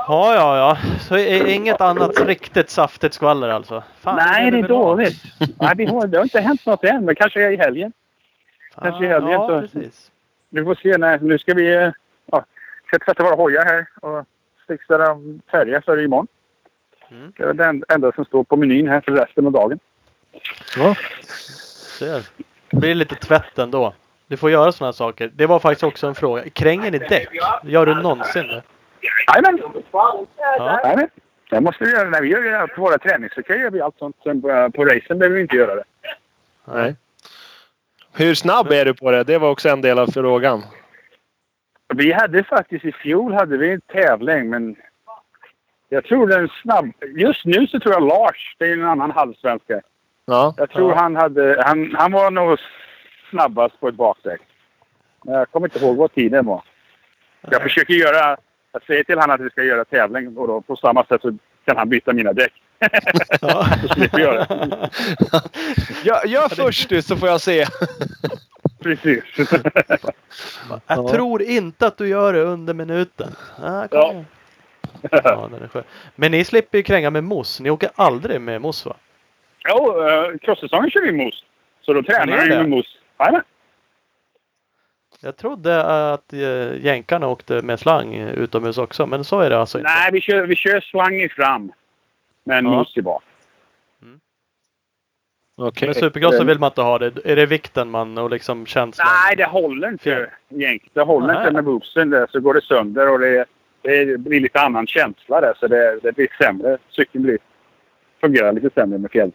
Ja, 0.08 0.34
ja, 0.34 0.56
ja. 0.58 0.78
Så 1.00 1.16
är 1.16 1.46
inget 1.46 1.80
annat 1.80 2.20
riktigt 2.26 2.70
saftigt 2.70 3.14
skvaller 3.14 3.48
alltså? 3.48 3.82
Fan, 4.00 4.16
Nej, 4.16 4.50
det 4.50 4.58
är 4.58 4.68
dåligt. 4.68 5.22
Nej, 5.60 5.72
vi 5.76 5.84
har, 5.86 6.06
det 6.06 6.16
har 6.18 6.22
inte 6.22 6.40
hänt 6.40 6.66
något 6.66 6.84
än, 6.84 7.04
men 7.04 7.14
kanske 7.14 7.50
i 7.50 7.56
helgen. 7.56 7.92
Kanske 8.82 9.04
i 9.04 9.08
helgen 9.08 9.30
ja, 9.30 9.48
så- 9.48 9.60
precis. 9.60 10.10
Vi 10.50 10.64
får 10.64 10.74
se. 10.74 10.98
När, 10.98 11.18
nu 11.18 11.38
ska 11.38 11.54
vi 11.54 11.74
eh, 11.74 11.90
ja, 12.26 12.44
ska 12.86 12.98
tvätta 12.98 13.22
våra 13.22 13.34
hojar 13.34 13.64
här 13.64 13.86
och 14.00 14.26
fixa 14.68 14.98
dem 14.98 15.40
färdiga 15.50 15.82
för 15.82 16.00
imorgon. 16.04 16.26
Mm. 17.10 17.32
Det 17.36 17.42
är 17.42 17.52
det 17.52 17.64
en- 17.64 17.84
enda 17.88 18.12
som 18.12 18.24
står 18.24 18.44
på 18.44 18.56
menyn 18.56 18.88
här 18.88 19.00
för 19.00 19.12
resten 19.12 19.46
av 19.46 19.52
dagen. 19.52 19.78
Ser. 21.98 22.22
Det 22.70 22.76
blir 22.76 22.94
lite 22.94 23.14
tvätt 23.14 23.58
ändå. 23.58 23.94
Du 24.26 24.36
får 24.36 24.50
göra 24.50 24.72
sådana 24.72 24.92
saker. 24.92 25.30
Det 25.34 25.46
var 25.46 25.58
faktiskt 25.60 25.82
också 25.84 26.06
en 26.06 26.14
fråga. 26.14 26.42
Kränger 26.50 26.90
ni 26.90 26.98
däck? 26.98 27.28
Gör 27.62 27.86
du 27.86 27.94
någonsin 27.94 28.46
det? 28.48 28.62
Jajamän! 29.28 29.62
Ja. 29.92 30.26
Jajamän. 30.84 31.08
Det 31.50 31.60
måste 31.60 31.84
vi 31.84 31.90
göra. 31.90 32.08
När 32.08 32.22
vi 32.22 32.28
gör 32.28 32.80
våra 32.80 32.98
träningscykeln 32.98 33.60
gör 33.60 33.70
vi 33.70 33.80
allt 33.80 33.98
sånt. 33.98 34.16
Sen 34.22 34.42
på, 34.42 34.70
på 34.74 34.84
racen 34.84 35.18
behöver 35.18 35.36
vi 35.36 35.40
inte 35.42 35.56
göra 35.56 35.74
det. 35.74 35.84
Nej. 36.64 36.96
Hur 38.12 38.34
snabb 38.34 38.72
är 38.72 38.84
du 38.84 38.94
på 38.94 39.10
det? 39.10 39.24
Det 39.24 39.38
var 39.38 39.50
också 39.50 39.68
en 39.68 39.80
del 39.80 39.98
av 39.98 40.06
frågan. 40.06 40.62
Vi 41.94 42.12
hade 42.12 42.44
faktiskt 42.44 42.84
i 42.84 42.92
fjol 42.92 43.32
hade 43.34 43.56
vi 43.56 43.72
en 43.72 43.80
tävling, 43.80 44.50
men 44.50 44.76
jag 45.88 46.04
tror 46.04 46.26
den 46.26 46.48
snabb... 46.62 46.92
Just 47.16 47.44
nu 47.44 47.66
så 47.66 47.80
tror 47.80 47.94
jag 47.94 48.02
Lars, 48.02 48.56
det 48.58 48.64
är 48.64 48.72
en 48.72 48.84
annan 48.84 49.10
halvsvenska. 49.10 49.80
Ja. 50.26 50.54
Jag 50.56 50.70
tror 50.70 50.90
Ja. 50.90 50.96
han 50.96 51.16
hade... 51.16 51.62
Han, 51.66 51.94
han 51.98 52.12
var 52.12 52.30
nog 52.30 52.58
snabbast 53.30 53.80
på 53.80 53.88
ett 53.88 53.94
bakdäck. 53.94 54.40
Men 55.24 55.34
jag 55.34 55.50
kommer 55.50 55.66
inte 55.66 55.78
ihåg 55.78 55.96
vad 55.96 56.14
tiden 56.14 56.46
var. 56.46 56.62
Jag 57.50 57.62
försöker 57.62 57.94
göra... 57.94 58.36
Jag 58.74 58.82
säger 58.82 59.04
till 59.04 59.18
honom 59.18 59.34
att 59.34 59.40
vi 59.40 59.50
ska 59.50 59.62
göra 59.62 59.84
tävling 59.84 60.36
och 60.36 60.48
då 60.48 60.60
på 60.60 60.76
samma 60.76 61.04
sätt 61.04 61.20
så 61.22 61.38
kan 61.64 61.76
han 61.76 61.88
byta 61.88 62.12
mina 62.12 62.32
däck. 62.32 62.52
Ja. 63.40 63.66
Så 63.82 63.88
slipper 63.88 64.18
jag 64.18 64.34
det. 64.34 64.90
Gör, 66.04 66.26
gör 66.26 66.48
först 66.48 66.88
du 66.88 67.02
så 67.02 67.16
får 67.16 67.28
jag 67.28 67.40
se. 67.40 67.64
Precis. 68.82 69.24
Jag 70.86 71.08
tror 71.08 71.42
inte 71.42 71.86
att 71.86 71.98
du 71.98 72.08
gör 72.08 72.32
det 72.32 72.40
under 72.40 72.74
minuten. 72.74 73.28
Ah, 73.62 73.88
kom 73.88 74.24
Ja. 75.10 75.20
ja, 75.24 75.48
den 75.52 75.62
är 75.62 75.68
skön. 75.68 75.84
Men 76.16 76.30
ni 76.30 76.44
slipper 76.44 76.78
ju 76.78 76.84
kränga 76.84 77.10
med 77.10 77.24
mos. 77.24 77.60
Ni 77.60 77.70
åker 77.70 77.90
aldrig 77.94 78.40
med 78.40 78.60
mos 78.60 78.86
va? 78.86 78.96
Jo, 79.68 80.02
uh, 80.02 80.38
crosssäsongen 80.38 80.90
kör 80.90 81.00
vi 81.00 81.12
mos. 81.12 81.44
Så 81.80 81.92
då 81.92 82.02
tränar 82.02 82.36
det? 82.36 82.56
med 82.56 82.68
mos. 82.68 82.98
Jajamän. 83.18 83.42
Jag 85.24 85.36
trodde 85.36 85.84
att 86.12 86.32
äh, 86.32 86.76
jänkarna 86.84 87.26
åkte 87.28 87.62
med 87.62 87.80
slang 87.80 88.14
eh, 88.14 88.28
utomhus 88.34 88.78
också. 88.78 89.06
Men 89.06 89.24
så 89.24 89.40
är 89.40 89.50
det 89.50 89.58
alltså 89.58 89.78
inte. 89.78 89.90
Nej, 89.90 90.10
vi 90.12 90.20
kör, 90.20 90.46
vi 90.46 90.56
kör 90.56 90.80
slang 90.80 91.28
fram. 91.28 91.72
Med 92.44 92.58
en 92.58 92.64
Ja. 92.64 92.70
mos 92.70 92.92
tillbaka. 92.94 93.24
Okej. 95.56 95.88
Men 95.88 95.94
supercross 95.94 96.36
så 96.36 96.44
vill 96.44 96.58
man 96.58 96.70
inte 96.70 96.82
ha 96.82 96.98
det. 96.98 97.12
Är 97.24 97.36
det 97.36 97.46
vikten 97.46 97.90
man 97.90 98.18
och 98.18 98.30
liksom 98.30 98.66
känslan? 98.66 99.06
Nej, 99.26 99.36
det 99.36 99.44
håller 99.44 99.88
inte. 99.88 100.30
Egentligen. 100.50 100.90
Det 100.92 101.02
håller 101.02 101.26
Nej. 101.26 101.36
inte 101.36 101.52
med 101.52 101.64
boopsen 101.64 102.10
där. 102.10 102.26
Så 102.30 102.40
går 102.40 102.54
det 102.54 102.62
sönder 102.62 103.12
och 103.12 103.18
det, 103.18 103.44
det 103.82 104.20
blir 104.20 104.40
lite 104.40 104.60
annan 104.60 104.86
känsla 104.86 105.40
där. 105.40 105.54
Så 105.60 105.66
det, 105.66 105.98
det 106.02 106.12
blir 106.12 106.28
sämre. 106.38 106.78
Cykeln 106.88 107.24
blir, 107.24 107.38
fungerar 108.20 108.52
lite 108.52 108.70
sämre 108.74 108.98
med 108.98 109.10
fjäll. 109.10 109.32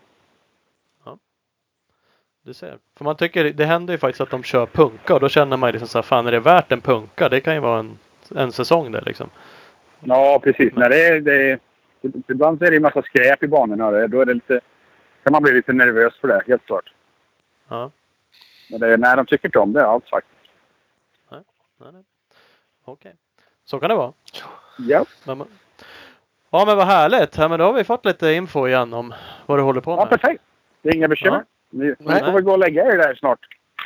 Du 2.50 2.54
ser. 2.54 2.78
För 2.98 3.06
man 3.06 3.16
tycker, 3.16 3.44
det 3.44 3.66
händer 3.66 3.94
ju 3.94 3.98
faktiskt 3.98 4.22
att 4.22 4.30
de 4.30 4.44
kör 4.44 4.66
punka 4.66 5.14
och 5.14 5.20
då 5.20 5.30
känner 5.30 5.58
man 5.58 5.68
ju 5.68 5.72
liksom 5.72 5.88
så 5.88 5.98
här, 5.98 6.04
fan 6.04 6.28
är 6.28 6.32
det 6.32 6.40
värt 6.40 6.72
en 6.72 6.82
punka? 6.82 7.30
Det 7.30 7.42
kan 7.42 7.54
ju 7.54 7.60
vara 7.60 7.80
en, 7.80 8.00
en 8.36 8.52
säsong 8.52 8.92
där 8.92 9.02
liksom. 9.06 9.30
Ja, 10.00 10.40
precis. 10.44 10.74
När 10.76 10.90
det, 10.90 11.08
är- 11.08 11.22
det, 11.22 11.52
är- 11.52 11.60
ibland 12.28 12.60
så 12.60 12.66
är 12.66 12.70
det 12.72 12.76
en 12.76 12.82
massa 12.82 13.02
skräp 13.02 13.44
i 13.44 13.48
banorna. 13.48 14.08
Då 14.08 14.22
är 14.22 14.26
det 14.26 14.34
lite, 14.34 14.62
kan 15.24 15.32
man 15.32 15.44
bli 15.44 15.54
lite 15.54 15.74
nervös 15.74 16.14
för 16.22 16.28
det, 16.28 16.42
helt 16.48 16.66
klart. 16.66 16.94
Ja. 17.68 17.92
Men 18.72 18.80
det, 18.80 18.98
nej, 18.98 19.16
de 19.16 19.26
tycker 19.26 19.48
inte 19.48 19.60
om 19.60 19.74
det 19.74 19.86
alls 19.88 20.10
faktiskt. 20.10 20.52
Nej, 21.32 21.42
nej. 21.94 22.04
Okej. 22.86 23.16
Så 23.66 23.80
kan 23.80 23.90
det 23.90 23.96
vara. 23.96 24.14
Ja, 24.78 25.06
Men, 25.26 25.44
ja 26.50 26.66
men 26.66 26.78
vad 26.78 26.86
härligt. 26.88 27.38
Ja, 27.38 27.48
men 27.48 27.60
då 27.60 27.66
har 27.66 27.74
vi 27.74 27.84
fått 27.84 28.06
lite 28.06 28.32
info 28.32 28.68
igen 28.68 28.94
om 28.94 29.14
vad 29.46 29.58
du 29.60 29.64
håller 29.64 29.82
på 29.82 29.92
ja 29.92 29.96
med. 29.98 30.10
perfekt. 30.10 30.44
Det 30.82 30.90
är 30.90 30.96
inga 30.96 31.08
bekymmer. 31.08 31.38
Ja. 31.38 31.44
Ni, 31.72 31.86
ni 32.00 32.20
får 32.20 32.32
väl 32.32 32.42
gå 32.42 32.52
och 32.52 32.60
lägga 32.60 32.86
er 32.86 32.98
där 32.98 33.16
snart. 33.16 33.40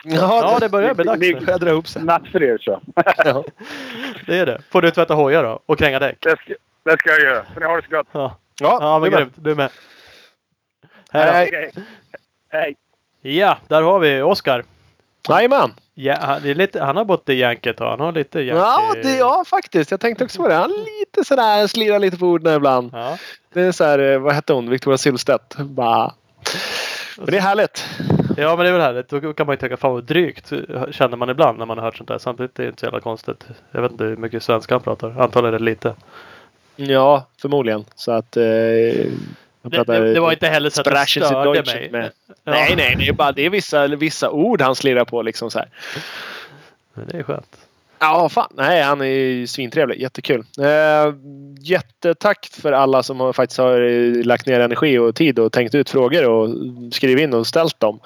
Ja 0.06 0.58
det 0.62 0.70
börjar 0.70 0.94
bli 0.94 1.04
dags 1.04 1.20
det- 1.20 1.52
jag 1.52 1.60
dra 1.60 1.70
ihop 1.70 1.88
sig? 1.88 2.04
Natt 2.04 2.28
för 2.32 2.44
er 2.44 2.58
så. 2.58 2.82
Ja. 3.26 3.44
Det 4.28 4.38
är 4.40 4.46
det. 4.46 4.62
Får 4.72 4.82
du 4.82 4.92
tvätta 4.92 5.14
hojar 5.14 5.44
då? 5.44 5.60
Och 5.66 5.78
kränga 5.80 6.00
däck? 6.00 6.18
Det 6.20 6.30
ska, 6.40 6.54
det 6.86 6.98
ska 7.00 7.10
jag 7.10 7.22
göra. 7.22 7.46
Så 7.54 7.60
ni 7.60 7.66
har 7.66 7.78
det 7.82 7.88
så 7.90 7.96
gott. 7.96 8.08
Ja, 8.12 8.38
Ja, 8.62 8.78
ja 8.82 9.00
men 9.00 9.12
grymt. 9.12 9.34
Du 9.36 9.56
med. 9.56 9.70
Hej. 11.12 11.50
Hej. 11.52 11.72
Hej. 12.50 12.76
Ja, 13.22 13.58
där 13.68 13.82
har 13.82 14.00
vi 14.00 14.22
Oskar. 14.22 14.64
Jajamän. 15.30 15.72
Ja, 15.94 16.16
han, 16.22 16.42
det 16.44 16.50
är 16.52 16.56
lite, 16.56 16.84
han 16.84 16.98
har 16.98 17.06
bott 17.06 17.30
i 17.30 17.34
Yanket 17.34 17.82
och 17.82 17.88
han 17.88 18.00
har 18.00 18.12
lite 18.12 18.40
Yankee. 18.40 18.60
Ja, 18.64 18.94
det, 19.04 19.18
ja, 19.18 19.44
faktiskt. 19.48 19.92
Jag 19.92 20.00
tänkte 20.00 20.24
också 20.24 20.42
på 20.42 20.48
det. 20.48 20.54
Han 20.54 20.70
lite 20.72 21.24
sådär, 21.26 21.68
slirar 21.68 22.00
lite 22.00 22.18
på 22.18 22.26
orden 22.26 22.56
ibland. 22.56 22.90
Ja. 22.94 23.18
Det 23.54 23.62
är 23.62 23.72
så 23.72 23.84
här, 23.84 24.00
eh, 24.00 24.20
vad 24.20 24.34
hette 24.34 24.54
hon? 24.54 24.70
Victoria 24.70 24.98
Silvstedt. 24.98 25.56
Bara. 25.58 26.14
Men 27.18 27.26
det 27.26 27.38
är 27.38 27.42
härligt. 27.42 27.86
Ja 28.38 28.56
men 28.56 28.64
det 28.66 28.68
är 28.70 28.74
väl 28.74 28.82
härligt. 28.82 29.10
Då 29.10 29.34
kan 29.34 29.46
man 29.48 29.54
ju 29.54 29.58
tänka 29.58 29.78
fan 29.78 29.94
vad 29.94 30.04
drygt 30.04 30.54
känner 30.92 31.18
man 31.18 31.30
ibland 31.30 31.58
när 31.60 31.66
man 31.66 31.78
har 31.78 31.86
hört 31.86 31.98
sånt 31.98 32.08
där. 32.08 32.18
Samtidigt 32.18 32.60
är 32.60 32.64
det 32.64 32.70
inte 32.70 32.80
så 32.80 32.86
jävla 32.86 33.00
konstigt. 33.00 33.46
Jag 33.72 33.82
vet 33.82 33.92
inte 33.92 34.04
hur 34.04 34.18
mycket 34.18 34.44
svenska 34.44 34.76
han 34.76 34.82
pratar. 34.82 35.22
Antagligen 35.22 35.54
är 35.54 35.60
det 35.60 35.66
lite. 35.66 35.96
Ja, 36.76 37.28
förmodligen. 37.42 37.86
Så 37.96 38.12
att... 38.12 38.38
Eh, 38.38 38.44
Det, 39.66 39.84
det, 39.88 40.14
det 40.14 40.20
var 40.20 40.32
inte 40.32 40.48
heller 40.48 40.70
så 40.70 40.82
att 40.82 40.86
det 40.86 41.06
störde 41.08 41.64
mig. 41.66 41.90
med- 41.92 42.12
Ja, 42.28 42.52
Nej, 42.52 42.74
nej, 42.76 42.96
det 43.00 43.08
är 43.08 43.14
bara 43.14 43.32
det 43.32 43.46
är 43.46 43.50
vissa, 43.50 43.88
vissa 43.88 44.30
ord 44.30 44.62
han 44.62 44.76
slirar 44.76 45.06
på 45.06 45.22
liksom 45.22 45.52
så 45.52 45.60
här. 45.60 45.68
men 46.94 47.08
Det 47.08 47.18
är 47.18 47.24
skönt. 47.24 47.63
Ja, 48.04 48.30
fan. 48.30 48.48
Nej, 48.54 48.82
han 48.82 49.02
är 49.02 49.06
ju 49.06 49.48
svintrevlig. 49.48 50.02
Jättekul. 50.02 50.46
Eh, 50.60 51.14
jättetack 51.62 52.50
för 52.62 52.72
alla 52.72 53.04
som 53.04 53.20
har, 53.20 53.34
faktiskt 53.34 53.58
har 53.58 53.82
eh, 53.82 54.26
lagt 54.26 54.48
ner 54.48 54.60
energi 54.60 54.98
och 54.98 55.16
tid 55.16 55.40
och 55.40 55.52
tänkt 55.52 55.76
ut 55.76 55.90
frågor 55.90 56.30
och 56.30 56.50
skrivit 56.94 57.24
in 57.24 57.34
och 57.34 57.48
ställt 57.48 57.80
dem. 57.80 58.00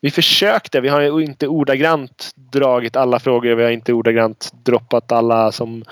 Vi 0.00 0.10
försökte. 0.10 0.80
Vi 0.80 0.88
har 0.88 1.20
inte 1.20 1.48
ordagrant 1.48 2.30
dragit 2.34 2.96
alla 2.96 3.18
frågor. 3.18 3.54
Vi 3.54 3.62
har 3.62 3.70
inte 3.70 3.92
ordagrant 3.92 4.50
droppat 4.64 5.12
alla 5.12 5.52
som, 5.52 5.84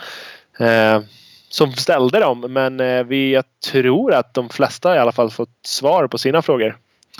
eh, 0.58 1.00
som 1.48 1.72
ställde 1.72 2.20
dem. 2.20 2.40
Men 2.40 2.80
eh, 2.80 3.04
vi, 3.04 3.32
jag 3.32 3.44
tror 3.72 4.14
att 4.14 4.34
de 4.34 4.48
flesta 4.48 4.96
i 4.96 4.98
alla 4.98 5.12
fall 5.12 5.30
fått 5.30 5.66
svar 5.66 6.06
på 6.06 6.18
sina 6.18 6.42
frågor. 6.42 6.76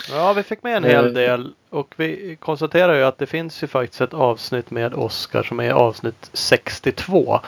Ja 0.09 0.33
vi 0.33 0.43
fick 0.43 0.63
med 0.63 0.77
en 0.77 0.83
Eh. 0.85 0.89
hel 0.89 1.13
del. 1.13 1.53
Och 1.69 1.93
vi 1.97 2.37
konstaterar 2.39 2.93
ju 2.95 3.03
att 3.03 3.17
det 3.17 3.25
finns 3.25 3.63
ju 3.63 3.67
faktiskt 3.67 4.01
ett 4.01 4.13
avsnitt 4.13 4.71
med 4.71 4.93
Oskar 4.93 5.43
som 5.43 5.59
är 5.59 5.71
avsnitt 5.71 6.29
62. 6.33 7.39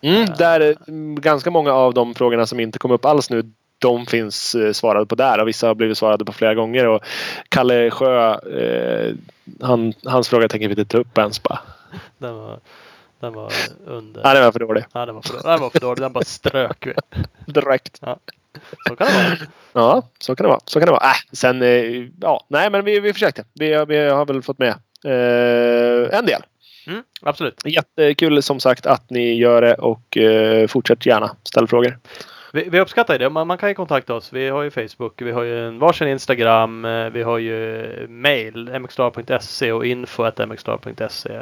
Mm, 0.00 0.26
där 0.38 0.60
eh, 0.60 0.74
ganska 1.20 1.50
många 1.50 1.72
av 1.72 1.94
de 1.94 2.14
frågorna 2.14 2.46
som 2.46 2.60
inte 2.60 2.78
kom 2.78 2.90
upp 2.90 3.04
alls 3.04 3.30
nu 3.30 3.42
de 3.78 4.06
finns 4.06 4.54
eh, 4.54 4.72
svarade 4.72 5.06
på 5.06 5.14
där 5.14 5.40
och 5.40 5.48
vissa 5.48 5.66
har 5.66 5.74
blivit 5.74 5.98
svarade 5.98 6.24
på 6.24 6.32
flera 6.32 6.54
gånger. 6.54 6.86
Och 6.86 7.04
Kalle 7.48 7.90
Sjö, 7.90 8.34
eh, 8.34 9.14
han, 9.60 9.92
hans 10.04 10.28
fråga 10.28 10.48
tänker 10.48 10.68
vi 10.68 10.72
inte 10.72 10.84
ta 10.84 10.98
upp 10.98 11.18
ens 11.18 11.42
bara. 11.42 11.58
Den 12.18 12.36
var, 12.36 12.58
den 13.20 13.32
var 13.32 13.52
under. 13.86 14.22
Nej, 14.22 14.34
den 14.34 14.44
var 14.44 14.52
för 14.52 14.58
dålig. 14.60 14.84
Ja, 14.92 15.06
den 15.06 15.14
var 15.14 15.22
för 15.22 15.32
dålig. 15.32 15.44
Den 15.44 15.60
var 15.60 15.70
för 15.70 15.80
dålig. 15.80 16.00
Den 16.02 16.12
bara 16.12 16.24
strök 16.24 16.86
vi. 16.86 16.94
Direkt. 17.52 18.00
Så 18.88 18.96
kan 18.96 19.06
det 19.06 19.12
vara. 19.14 19.36
Ja, 19.72 20.02
så 20.18 20.36
kan 20.36 20.44
det 20.44 20.48
vara. 20.48 20.60
Så 20.64 20.80
kan 20.80 20.86
det 20.86 20.92
vara. 20.92 21.04
Äh, 21.04 21.16
sen, 21.32 21.62
eh, 21.62 22.06
ja, 22.20 22.44
nej 22.48 22.70
men 22.70 22.84
vi, 22.84 23.00
vi 23.00 23.12
försökte. 23.12 23.44
Vi, 23.54 23.84
vi 23.88 24.08
har 24.08 24.26
väl 24.26 24.42
fått 24.42 24.58
med 24.58 24.74
eh, 25.04 26.18
en 26.18 26.26
del. 26.26 26.42
Mm, 26.86 27.02
absolut. 27.22 27.62
Jättekul 27.64 28.42
som 28.42 28.60
sagt 28.60 28.86
att 28.86 29.10
ni 29.10 29.34
gör 29.34 29.62
det 29.62 29.74
och 29.74 30.16
eh, 30.16 30.66
fortsätt 30.66 31.06
gärna 31.06 31.36
ställa 31.44 31.66
frågor. 31.66 31.98
Vi, 32.52 32.68
vi 32.68 32.80
uppskattar 32.80 33.18
det. 33.18 33.30
Man, 33.30 33.46
man 33.46 33.58
kan 33.58 33.68
ju 33.68 33.74
kontakta 33.74 34.14
oss. 34.14 34.32
Vi 34.32 34.48
har 34.48 34.62
ju 34.62 34.70
Facebook, 34.70 35.22
vi 35.22 35.32
har 35.32 35.42
ju 35.42 35.66
en 35.68 35.78
varsin 35.78 36.08
Instagram, 36.08 36.84
eh, 36.84 37.06
vi 37.10 37.22
har 37.22 37.38
ju 37.38 38.06
mail, 38.08 38.78
mxstar.se 38.80 39.72
och 39.72 39.86
info.mxstar.se. 39.86 41.40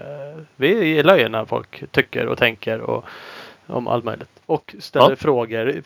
Vi 0.56 0.84
gillar 0.84 1.18
ju 1.18 1.28
när 1.28 1.44
folk 1.44 1.84
tycker 1.90 2.26
och 2.26 2.38
tänker 2.38 2.80
och, 2.80 3.04
om 3.66 3.88
allt 3.88 4.04
möjligt. 4.04 4.28
Och 4.46 4.74
ställer 4.78 5.10
Ja. 5.10 5.16
frågor, 5.16 5.82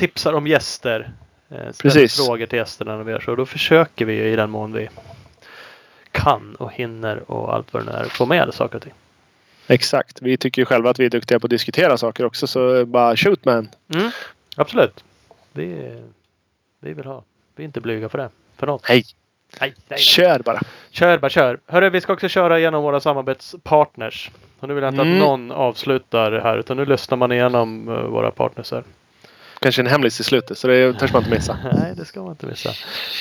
tipsar 0.00 0.32
om 0.32 0.46
gäster. 0.46 1.12
eh, 1.48 1.56
Ställer 1.56 1.72
Precis. 1.94 2.26
frågor 2.26 2.46
till 2.46 2.58
gästerna 2.58 2.96
när 2.96 3.04
vi 3.04 3.12
gör 3.12 3.20
så. 3.20 3.34
Då 3.34 3.46
försöker 3.46 4.04
vi 4.04 4.14
i 4.32 4.36
den 4.36 4.50
mån 4.50 4.72
vi 4.72 4.88
kan 6.12 6.54
och 6.54 6.72
hinner 6.72 7.30
och 7.30 7.54
allt 7.54 7.72
vad 7.72 7.86
det 7.86 7.92
är 7.92 8.04
få 8.04 8.26
med 8.26 8.54
saker 8.54 8.76
och 8.76 8.82
ting. 8.82 8.92
Exakt. 9.66 10.22
Vi 10.22 10.36
tycker 10.36 10.62
ju 10.62 10.66
själva 10.66 10.90
att 10.90 11.00
vi 11.00 11.04
är 11.04 11.10
duktiga 11.10 11.40
på 11.40 11.46
att 11.46 11.50
diskutera 11.50 11.96
saker 11.96 12.24
också 12.24 12.46
så 12.46 12.84
bara 12.86 13.16
shoot 13.16 13.44
man. 13.44 13.68
Mm, 13.94 14.10
absolut. 14.56 15.04
Vi, 15.52 15.98
vi 16.80 16.92
vill 16.92 17.06
ha. 17.06 17.22
Vi 17.56 17.62
är 17.62 17.64
inte 17.66 17.80
blyga 17.80 18.08
för 18.08 18.18
det. 18.18 18.28
För 18.56 18.66
något. 18.66 18.86
Hej! 18.88 19.04
Nej, 19.60 19.70
nej, 19.70 19.74
nej. 19.88 19.98
Kör 19.98 20.38
bara! 20.38 20.60
Kör 20.90 21.18
bara 21.18 21.30
kör. 21.30 21.58
Hörru, 21.66 21.90
vi 21.90 22.00
ska 22.00 22.12
också 22.12 22.28
köra 22.28 22.58
igenom 22.58 22.82
våra 22.82 23.00
samarbetspartners. 23.00 24.30
Och 24.60 24.68
nu 24.68 24.74
vill 24.74 24.84
jag 24.84 24.90
inte 24.94 25.02
Mm. 25.02 25.14
att 25.14 25.18
någon 25.28 25.52
avslutar 25.52 26.32
här 26.32 26.58
utan 26.58 26.76
nu 26.76 26.84
lyssnar 26.84 27.16
man 27.18 27.32
igenom 27.32 27.88
eh, 27.88 27.94
våra 27.94 28.30
partners 28.30 28.72
här. 28.72 28.84
Kanske 29.62 29.82
en 29.82 29.86
hemlis 29.86 30.20
i 30.20 30.24
slutet 30.24 30.58
så 30.58 30.68
det 30.68 30.92
törs 30.92 31.12
man 31.12 31.22
inte 31.22 31.34
missa. 31.34 31.58
Nej, 31.74 31.94
det 31.96 32.04
ska 32.04 32.22
man 32.22 32.30
inte 32.30 32.46
missa. 32.46 32.68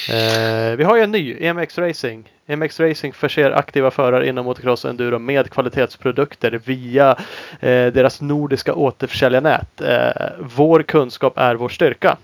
Eh, 0.09 0.75
vi 0.75 0.83
har 0.83 0.95
ju 0.95 1.03
en 1.03 1.11
ny, 1.11 1.37
EMX 1.39 1.77
Racing. 1.77 2.33
EMX 2.47 2.79
Racing 2.79 3.15
förser 3.15 3.51
aktiva 3.51 3.91
förare 3.91 4.27
inom 4.27 4.45
motocross 4.45 4.83
och 4.83 4.89
enduro 4.89 5.19
med 5.19 5.49
kvalitetsprodukter 5.51 6.51
via 6.65 7.11
eh, 7.59 7.87
deras 7.87 8.21
nordiska 8.21 8.73
återförsäljarnät. 8.73 9.81
Eh, 9.81 10.11
vår 10.39 10.83
kunskap 10.83 11.37
är 11.37 11.55
vår 11.55 11.69
styrka. 11.69 12.17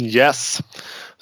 Yes! 0.00 0.58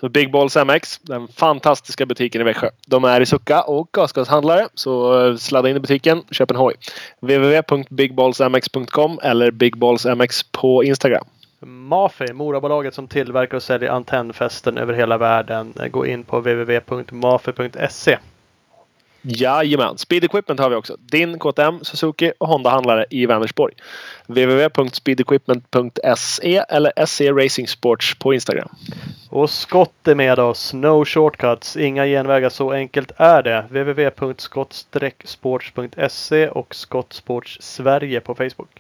Så 0.01 0.09
Big 0.09 0.33
Balls 0.33 0.57
MX, 0.57 0.99
den 0.99 1.29
fantastiska 1.29 2.07
butiken 2.07 2.41
i 2.41 2.45
Växjö. 2.45 2.71
De 2.87 3.05
är 3.05 3.21
i 3.21 3.27
Succa 3.27 3.63
och 3.63 3.89
gasgashandlare. 3.93 4.69
Så 4.75 5.27
eh, 5.27 5.37
sladda 5.37 5.71
in 5.71 5.77
i 5.77 5.81
butiken, 5.81 6.23
köp 6.31 6.51
en 6.51 6.57
hoj. 6.57 6.75
www.bigballsmx.com 7.21 9.19
eller 9.23 9.51
bigballsmx 9.51 10.43
på 10.43 10.85
Instagram. 10.85 11.25
Mafi, 11.61 12.33
Morabolaget 12.33 12.95
som 12.95 13.09
tillverkar 13.09 13.57
och 13.57 13.63
säljer 13.63 13.91
antennfästen 13.91 14.79
över 14.79 14.95
hela 14.95 15.19
världen. 15.19 15.75
Gå 15.91 16.07
in 16.07 16.25
på 16.25 16.39
www.mafi.se. 16.39 18.19
Jajamän! 19.23 19.99
Speed 19.99 20.25
Equipment 20.25 20.61
har 20.61 20.71
vi 20.71 20.77
också. 20.77 20.97
Din 20.97 21.39
KTM, 21.39 21.79
Suzuki 21.83 22.33
och 22.39 22.49
Honda-handlare 22.49 23.05
i 23.11 23.27
Vänersborg. 23.27 23.75
www.speedequipment.se 24.27 26.65
eller 26.69 27.07
SE 27.07 27.33
Racing 27.33 27.69
Sports 27.69 28.19
på 28.19 28.35
Instagram. 28.35 28.69
Och 29.31 29.51
Scott 29.51 30.09
är 30.09 30.15
med 30.15 30.39
oss. 30.39 30.73
No 30.73 31.05
shortcuts, 31.05 31.77
inga 31.77 32.07
genvägar. 32.07 32.49
Så 32.49 32.73
enkelt 32.73 33.13
är 33.17 33.43
det. 33.43 33.65
www.skott-sports.se 33.71 36.49
och 36.49 36.75
Scott 36.75 37.13
Sports 37.13 37.59
Sverige 37.61 38.21
på 38.21 38.35
Facebook. 38.35 38.80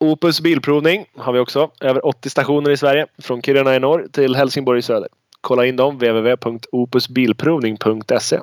Opus 0.00 0.40
Bilprovning 0.40 1.06
har 1.16 1.32
vi 1.32 1.38
också. 1.38 1.70
Över 1.80 2.06
80 2.06 2.30
stationer 2.30 2.70
i 2.70 2.76
Sverige. 2.76 3.06
Från 3.18 3.42
Kiruna 3.42 3.76
i 3.76 3.78
norr 3.78 4.06
till 4.12 4.36
Helsingborg 4.36 4.78
i 4.78 4.82
söder. 4.82 5.08
Kolla 5.40 5.66
in 5.66 5.76
dem 5.76 5.94
www.opusbilprovning.se. 5.94 8.40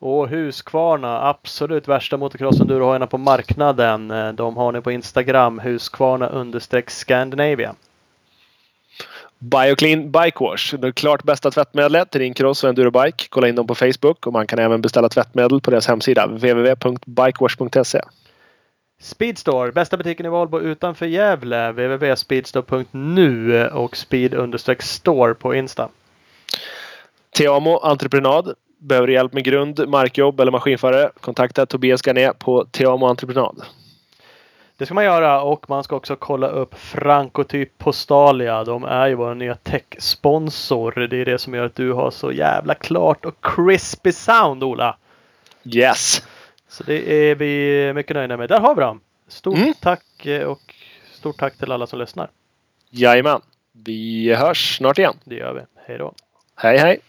Och 0.00 0.28
Husqvarna, 0.28 1.28
absolut 1.28 1.88
värsta 1.88 2.16
motocross 2.16 2.60
endurohojarna 2.60 3.06
på 3.06 3.18
marknaden. 3.18 4.08
De 4.36 4.56
har 4.56 4.72
ni 4.72 4.80
på 4.80 4.92
Instagram, 4.92 5.58
Husqvarna 5.58 6.28
understreck 6.28 6.90
Scandinavia. 6.90 7.74
Bioclean 9.38 10.10
Bike 10.10 10.44
Wash. 10.44 10.74
Det 10.74 10.92
klart 10.92 11.22
bästa 11.22 11.50
tvättmedlet 11.50 12.10
till 12.10 12.20
din 12.20 12.34
cross 12.34 12.64
och 12.64 12.70
endurobike. 12.70 13.24
Kolla 13.28 13.48
in 13.48 13.54
dem 13.54 13.66
på 13.66 13.74
Facebook 13.74 14.26
och 14.26 14.32
man 14.32 14.46
kan 14.46 14.58
även 14.58 14.80
beställa 14.80 15.08
tvättmedel 15.08 15.60
på 15.60 15.70
deras 15.70 15.86
hemsida 15.86 16.26
www.bikewash.se. 16.26 18.00
Speedstore, 19.00 19.72
bästa 19.72 19.96
butiken 19.96 20.26
i 20.26 20.28
Valbo 20.28 20.60
utanför 20.60 21.06
Gävle. 21.06 21.72
www.speedstore.nu 21.72 23.68
och 23.68 23.96
speed-store 23.96 25.34
på 25.34 25.54
Insta. 25.54 25.88
Teamo 27.36 27.78
Entreprenad. 27.78 28.54
Behöver 28.78 29.06
du 29.06 29.12
hjälp 29.12 29.32
med 29.32 29.44
grund, 29.44 29.88
markjobb 29.88 30.40
eller 30.40 30.52
maskinförare? 30.52 31.10
Kontakta 31.20 31.66
Tobias 31.66 32.02
Garné 32.02 32.32
på 32.32 32.64
Teamo 32.64 33.06
Entreprenad. 33.06 33.62
Det 34.76 34.86
ska 34.86 34.94
man 34.94 35.04
göra 35.04 35.42
och 35.42 35.70
man 35.70 35.84
ska 35.84 35.96
också 35.96 36.16
kolla 36.16 36.48
upp 36.48 36.74
Francotyp 36.78 37.78
Postalia. 37.78 38.64
De 38.64 38.84
är 38.84 39.08
ju 39.08 39.14
vår 39.14 39.34
nya 39.34 39.54
tech-sponsor. 39.54 41.06
Det 41.10 41.16
är 41.16 41.24
det 41.24 41.38
som 41.38 41.54
gör 41.54 41.66
att 41.66 41.74
du 41.74 41.92
har 41.92 42.10
så 42.10 42.32
jävla 42.32 42.74
klart 42.74 43.24
och 43.24 43.34
crispy 43.42 44.12
sound 44.12 44.64
Ola. 44.64 44.96
Yes! 45.64 46.22
Så 46.68 46.84
det 46.84 47.12
är 47.30 47.34
vi 47.34 47.92
mycket 47.94 48.16
nöjda 48.16 48.36
med. 48.36 48.48
Där 48.48 48.60
har 48.60 48.74
vi 48.74 48.80
dem. 48.80 49.00
Stort 49.28 49.56
Mm. 49.58 49.74
tack 49.80 50.26
eh, 50.26 50.42
och 50.46 50.74
stort 51.12 51.36
tack 51.38 51.56
till 51.58 51.72
alla 51.72 51.86
som 51.86 51.98
lyssnar. 51.98 52.30
Jajamän. 52.90 53.40
Vi 53.72 54.34
hörs 54.34 54.76
snart 54.76 54.98
igen. 54.98 55.14
Det 55.24 55.34
gör 55.34 55.54
vi. 55.54 55.60
Hej 55.86 55.98
då. 55.98 56.14
Hej 56.56 56.78
hej! 56.78 57.00